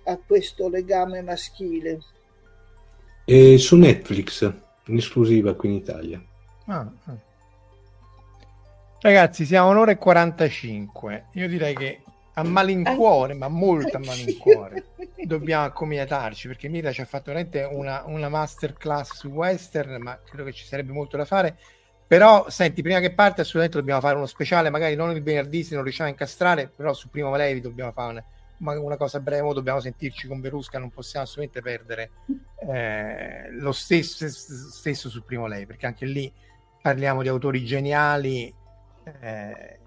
a 0.04 0.18
questo 0.18 0.68
legame 0.68 1.22
maschile. 1.22 2.00
E 3.24 3.56
su 3.56 3.76
Netflix, 3.76 4.52
in 4.86 4.98
esclusiva 4.98 5.54
qui 5.54 5.70
in 5.70 5.74
Italia. 5.76 6.22
Ah, 6.66 6.90
ah. 7.04 7.16
Ragazzi, 9.00 9.46
siamo 9.46 9.70
un'ora 9.70 9.92
e 9.92 9.96
45. 9.96 11.28
Io 11.32 11.48
direi 11.48 11.74
che 11.74 12.02
a 12.34 12.42
malincuore, 12.42 13.32
ma 13.32 13.48
molto 13.48 13.96
a 13.96 14.00
malincuore, 14.00 14.84
dobbiamo 15.24 15.64
accomiatarci 15.64 16.46
perché 16.46 16.68
Mira 16.68 16.92
ci 16.92 17.00
ha 17.00 17.06
fatto 17.06 17.32
veramente 17.32 17.62
una, 17.62 18.04
una 18.06 18.28
masterclass 18.28 19.14
su 19.14 19.28
western, 19.28 20.00
ma 20.02 20.18
credo 20.22 20.44
che 20.44 20.52
ci 20.52 20.66
sarebbe 20.66 20.92
molto 20.92 21.16
da 21.16 21.24
fare. 21.24 21.56
Però, 22.12 22.50
senti, 22.50 22.82
prima 22.82 23.00
che 23.00 23.14
parte, 23.14 23.40
assolutamente 23.40 23.78
dobbiamo 23.78 24.02
fare 24.02 24.16
uno 24.16 24.26
speciale, 24.26 24.68
magari 24.68 24.94
non 24.94 25.16
il 25.16 25.22
venerdì 25.22 25.64
se 25.64 25.74
non 25.74 25.82
riusciamo 25.82 26.10
a 26.10 26.12
incastrare, 26.12 26.68
però 26.68 26.92
su 26.92 27.08
Primo 27.08 27.34
Levi 27.34 27.62
dobbiamo 27.62 27.90
fare 27.90 28.22
una, 28.58 28.78
una 28.78 28.98
cosa 28.98 29.18
breve, 29.18 29.54
dobbiamo 29.54 29.80
sentirci 29.80 30.28
con 30.28 30.42
Verusca, 30.42 30.78
non 30.78 30.90
possiamo 30.90 31.24
assolutamente 31.24 31.62
perdere 31.62 32.10
eh, 32.68 33.50
lo 33.52 33.72
stesso, 33.72 34.28
stesso 34.28 35.08
sul 35.08 35.24
Primo 35.24 35.46
Levi, 35.46 35.64
perché 35.64 35.86
anche 35.86 36.04
lì 36.04 36.30
parliamo 36.82 37.22
di 37.22 37.28
autori 37.28 37.64
geniali 37.64 38.54
eh, 39.22 39.78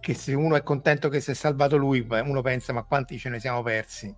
che 0.00 0.14
se 0.14 0.34
uno 0.34 0.56
è 0.56 0.62
contento 0.64 1.08
che 1.08 1.20
si 1.20 1.30
è 1.30 1.34
salvato 1.34 1.76
lui, 1.76 2.04
uno 2.04 2.42
pensa 2.42 2.72
ma 2.72 2.82
quanti 2.82 3.16
ce 3.16 3.28
ne 3.28 3.38
siamo 3.38 3.62
persi 3.62 4.12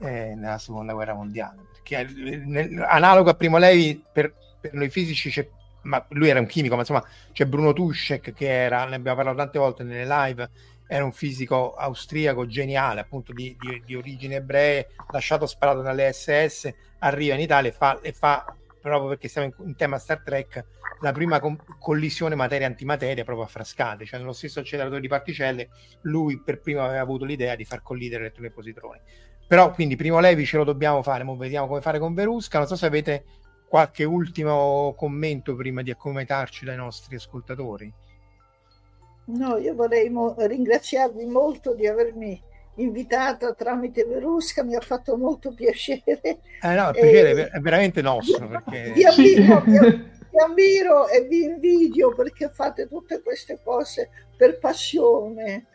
eh, 0.00 0.34
nella 0.34 0.58
seconda 0.58 0.92
guerra 0.92 1.14
mondiale. 1.14 1.62
Perché 1.72 2.12
nel, 2.44 2.84
analogo 2.86 3.30
a 3.30 3.34
Primo 3.36 3.56
Levi 3.56 4.04
per, 4.12 4.34
per 4.60 4.74
noi 4.74 4.90
fisici 4.90 5.30
c'è 5.30 5.48
ma 5.88 6.04
lui 6.10 6.28
era 6.28 6.38
un 6.38 6.46
chimico, 6.46 6.74
ma 6.74 6.80
insomma 6.80 7.04
c'è 7.32 7.46
Bruno 7.46 7.72
Tuschek 7.72 8.32
che 8.32 8.48
era, 8.48 8.84
ne 8.84 8.96
abbiamo 8.96 9.16
parlato 9.16 9.38
tante 9.38 9.58
volte 9.58 9.82
nelle 9.82 10.06
live, 10.06 10.50
era 10.86 11.04
un 11.04 11.12
fisico 11.12 11.74
austriaco 11.74 12.46
geniale, 12.46 13.00
appunto 13.00 13.32
di, 13.32 13.56
di, 13.58 13.82
di 13.84 13.94
origini 13.94 14.34
ebree, 14.34 14.88
lasciato 15.10 15.46
sparato 15.46 15.80
dalle 15.80 16.12
SS, 16.12 16.72
arriva 17.00 17.34
in 17.34 17.40
Italia 17.40 17.70
e 17.70 17.72
fa, 17.72 18.00
e 18.00 18.12
fa 18.12 18.54
proprio 18.80 19.08
perché 19.08 19.28
siamo 19.28 19.48
in, 19.48 19.66
in 19.66 19.76
tema 19.76 19.98
Star 19.98 20.22
Trek, 20.22 20.64
la 21.00 21.12
prima 21.12 21.40
com- 21.40 21.58
collisione 21.78 22.34
materia-antimateria 22.34 23.24
proprio 23.24 23.46
a 23.46 23.48
frascate, 23.48 24.04
cioè 24.04 24.18
nello 24.18 24.32
stesso 24.32 24.60
acceleratore 24.60 25.00
di 25.00 25.08
particelle 25.08 25.68
lui 26.02 26.40
per 26.42 26.60
primo 26.60 26.82
aveva 26.82 27.00
avuto 27.00 27.24
l'idea 27.24 27.54
di 27.54 27.64
far 27.64 27.82
collidere 27.82 28.24
elettroni 28.24 28.48
e 28.48 28.52
positroni. 28.52 29.00
Però 29.46 29.70
quindi 29.70 29.96
primo 29.96 30.20
Levi 30.20 30.44
ce 30.44 30.58
lo 30.58 30.64
dobbiamo 30.64 31.02
fare, 31.02 31.24
ora 31.24 31.36
vediamo 31.36 31.66
come 31.66 31.80
fare 31.80 31.98
con 31.98 32.12
Verusca, 32.12 32.58
non 32.58 32.66
so 32.66 32.76
se 32.76 32.86
avete 32.86 33.24
qualche 33.68 34.04
ultimo 34.04 34.94
commento 34.96 35.54
prima 35.54 35.82
di 35.82 35.90
accometarci 35.90 36.64
dai 36.64 36.76
nostri 36.76 37.16
ascoltatori. 37.16 37.92
No, 39.26 39.58
io 39.58 39.74
vorrei 39.74 40.08
mo- 40.08 40.34
ringraziarvi 40.38 41.26
molto 41.26 41.74
di 41.74 41.86
avermi 41.86 42.42
invitata 42.76 43.52
tramite 43.52 44.04
Verusca, 44.04 44.64
mi 44.64 44.74
ha 44.74 44.80
fatto 44.80 45.16
molto 45.16 45.52
piacere. 45.52 46.20
Eh 46.62 46.74
no, 46.74 46.88
il 46.88 46.94
piacere 46.94 47.48
è 47.48 47.60
veramente 47.60 48.00
nostro. 48.00 48.48
Perché... 48.48 48.92
Vi, 48.92 49.04
ammiro, 49.04 49.60
vi, 49.66 49.78
vi 49.78 50.38
ammiro 50.42 51.08
e 51.08 51.26
vi 51.26 51.44
invidio 51.44 52.14
perché 52.14 52.50
fate 52.50 52.88
tutte 52.88 53.20
queste 53.20 53.60
cose 53.62 54.08
per 54.36 54.58
passione. 54.58 55.66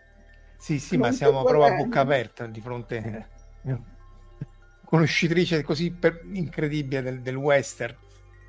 Sì, 0.58 0.80
sì, 0.80 0.98
ma 0.98 1.12
siamo 1.12 1.44
proprio 1.44 1.74
a 1.74 1.76
bocca 1.76 2.00
aperta 2.00 2.48
di 2.48 2.62
fronte 2.62 3.28
a 3.66 3.80
conoscitrice 4.94 5.64
così 5.64 5.90
per... 5.90 6.22
incredibile 6.34 7.02
del, 7.02 7.22
del 7.22 7.36
western. 7.36 7.98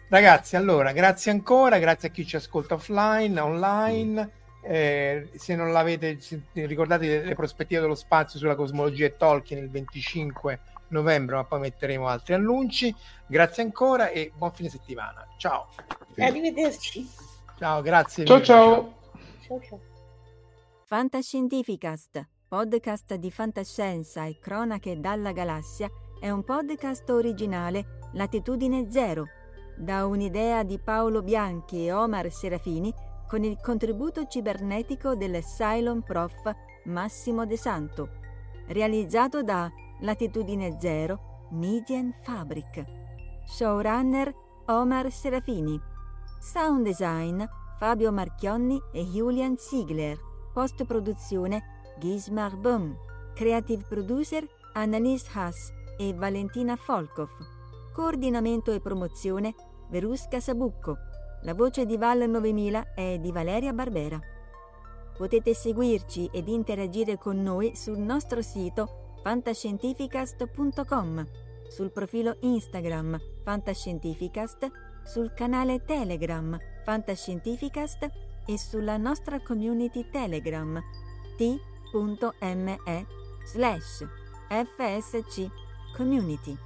Ragazzi, 0.08 0.56
allora, 0.56 0.92
grazie 0.92 1.30
ancora, 1.30 1.78
grazie 1.78 2.08
a 2.08 2.10
chi 2.10 2.26
ci 2.26 2.36
ascolta 2.36 2.74
offline, 2.74 3.40
online 3.40 4.30
eh, 4.60 5.30
se 5.36 5.56
non 5.56 5.72
l'avete, 5.72 6.20
se, 6.20 6.42
ricordate 6.52 7.24
le 7.24 7.34
prospettive 7.34 7.80
dello 7.80 7.94
spazio 7.94 8.38
sulla 8.38 8.56
cosmologia 8.56 9.06
e 9.06 9.16
Tolkien 9.16 9.62
il 9.62 9.70
25 9.70 10.60
novembre, 10.88 11.36
ma 11.36 11.44
poi 11.44 11.60
metteremo 11.60 12.06
altri 12.06 12.34
annunci. 12.34 12.94
Grazie 13.26 13.62
ancora 13.62 14.10
e 14.10 14.30
buon 14.36 14.52
fine 14.52 14.68
settimana. 14.68 15.26
Ciao. 15.38 15.68
Arrivederci. 16.18 17.08
Ciao, 17.56 17.80
grazie. 17.80 18.26
Ciao, 18.26 18.42
ciao. 18.42 18.94
ciao, 19.46 19.60
ciao. 19.62 19.80
Fantascientificast, 20.84 22.28
podcast 22.46 23.14
di 23.14 23.30
fantascienza 23.30 24.26
e 24.26 24.38
cronache 24.38 25.00
dalla 25.00 25.32
galassia, 25.32 25.88
è 26.24 26.30
un 26.30 26.42
podcast 26.42 27.10
originale 27.10 27.98
Latitudine 28.12 28.90
Zero, 28.90 29.26
da 29.76 30.06
un'idea 30.06 30.62
di 30.62 30.78
Paolo 30.78 31.20
Bianchi 31.20 31.84
e 31.84 31.92
Omar 31.92 32.32
Serafini 32.32 32.90
con 33.28 33.44
il 33.44 33.58
contributo 33.60 34.26
cibernetico 34.26 35.16
del 35.16 35.42
Cylon 35.42 36.02
Prof 36.02 36.50
Massimo 36.84 37.44
De 37.44 37.58
Santo, 37.58 38.08
realizzato 38.68 39.42
da 39.42 39.70
Latitudine 40.00 40.78
Zero 40.80 41.48
Median 41.50 42.14
Fabric. 42.22 42.82
Showrunner 43.44 44.34
Omar 44.68 45.12
Serafini. 45.12 45.78
Sound 46.40 46.86
design 46.86 47.44
Fabio 47.78 48.10
Marchionni 48.10 48.80
e 48.94 49.04
Julian 49.04 49.58
Ziegler. 49.58 50.18
Post 50.54 50.86
produzione 50.86 51.82
Gismar 51.98 52.56
Bum. 52.56 52.96
Creative 53.34 53.84
producer 53.86 54.42
Annalise 54.72 55.28
Haas 55.34 55.82
e 55.96 56.14
Valentina 56.14 56.76
Folkov. 56.76 57.30
Coordinamento 57.92 58.72
e 58.72 58.80
promozione 58.80 59.54
Verusca 59.88 60.40
Sabucco. 60.40 60.96
La 61.42 61.54
voce 61.54 61.86
di 61.86 61.96
Val 61.96 62.28
9000 62.28 62.94
è 62.94 63.18
di 63.18 63.30
Valeria 63.30 63.72
Barbera. 63.72 64.18
Potete 65.16 65.54
seguirci 65.54 66.28
ed 66.32 66.48
interagire 66.48 67.18
con 67.18 67.40
noi 67.40 67.76
sul 67.76 67.98
nostro 67.98 68.42
sito 68.42 69.12
fantascientificast.com, 69.22 71.24
sul 71.68 71.92
profilo 71.92 72.36
Instagram 72.40 73.16
Fantascientificast, 73.44 74.68
sul 75.04 75.32
canale 75.34 75.84
Telegram 75.84 76.58
Fantascientificast 76.84 78.10
e 78.46 78.58
sulla 78.58 78.96
nostra 78.96 79.40
community 79.40 80.08
Telegram 80.10 80.82
t.me 81.36 83.06
slash 83.44 84.04
fsc 84.48 85.63
community 85.94 86.56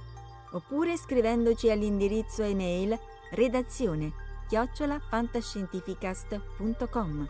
oppure 0.51 0.97
scrivendoci 0.97 1.69
all'indirizzo 1.69 2.41
email 2.43 2.97
redazione 3.31 4.11
chiocciolafantascientificast.com. 4.47 7.27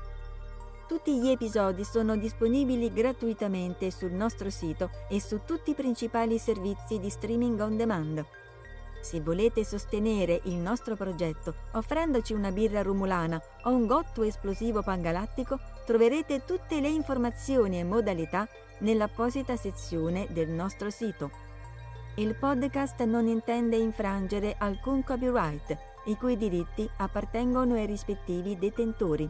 Tutti 0.87 1.19
gli 1.19 1.29
episodi 1.29 1.83
sono 1.83 2.15
disponibili 2.15 2.91
gratuitamente 2.91 3.91
sul 3.91 4.11
nostro 4.11 4.49
sito 4.49 4.89
e 5.07 5.21
su 5.21 5.41
tutti 5.45 5.69
i 5.71 5.75
principali 5.75 6.39
servizi 6.39 6.97
di 6.97 7.09
streaming 7.09 7.59
on 7.59 7.77
demand. 7.77 8.25
Se 9.01 9.21
volete 9.21 9.63
sostenere 9.63 10.41
il 10.45 10.55
nostro 10.55 10.95
progetto 10.95 11.53
offrendoci 11.73 12.33
una 12.33 12.51
birra 12.51 12.81
rumulana 12.81 13.39
o 13.63 13.69
un 13.69 13.85
gotto 13.85 14.23
esplosivo 14.23 14.81
pangalattico, 14.81 15.59
troverete 15.85 16.43
tutte 16.43 16.81
le 16.81 16.89
informazioni 16.89 17.79
e 17.79 17.83
modalità 17.83 18.47
nell'apposita 18.79 19.55
sezione 19.55 20.27
del 20.31 20.49
nostro 20.49 20.89
sito. 20.89 21.48
Il 22.19 22.35
podcast 22.35 23.01
non 23.05 23.27
intende 23.27 23.77
infrangere 23.77 24.53
alcun 24.57 25.05
copyright, 25.05 25.77
i 26.07 26.17
cui 26.17 26.35
diritti 26.35 26.85
appartengono 26.97 27.75
ai 27.75 27.85
rispettivi 27.85 28.57
detentori. 28.57 29.29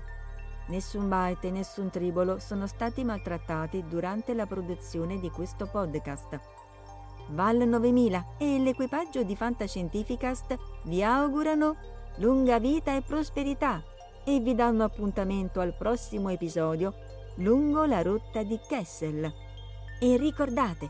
Nessun 0.69 1.07
byte 1.07 1.49
e 1.49 1.51
nessun 1.51 1.91
tribolo 1.91 2.39
sono 2.39 2.65
stati 2.65 3.03
maltrattati 3.03 3.85
durante 3.87 4.33
la 4.33 4.47
produzione 4.47 5.19
di 5.19 5.29
questo 5.29 5.67
podcast. 5.67 6.39
Val 7.27 7.57
9000 7.57 8.37
e 8.39 8.57
l'equipaggio 8.57 9.21
di 9.21 9.35
Fantascientificast 9.35 10.57
vi 10.85 11.03
augurano 11.03 11.75
lunga 12.15 12.57
vita 12.57 12.95
e 12.95 13.03
prosperità 13.03 13.83
e 14.25 14.39
vi 14.39 14.55
danno 14.55 14.83
appuntamento 14.83 15.59
al 15.59 15.75
prossimo 15.77 16.29
episodio 16.29 16.95
lungo 17.35 17.85
la 17.85 18.01
rotta 18.01 18.41
di 18.41 18.59
Kessel. 18.67 19.31
E 19.99 20.17
ricordate, 20.17 20.89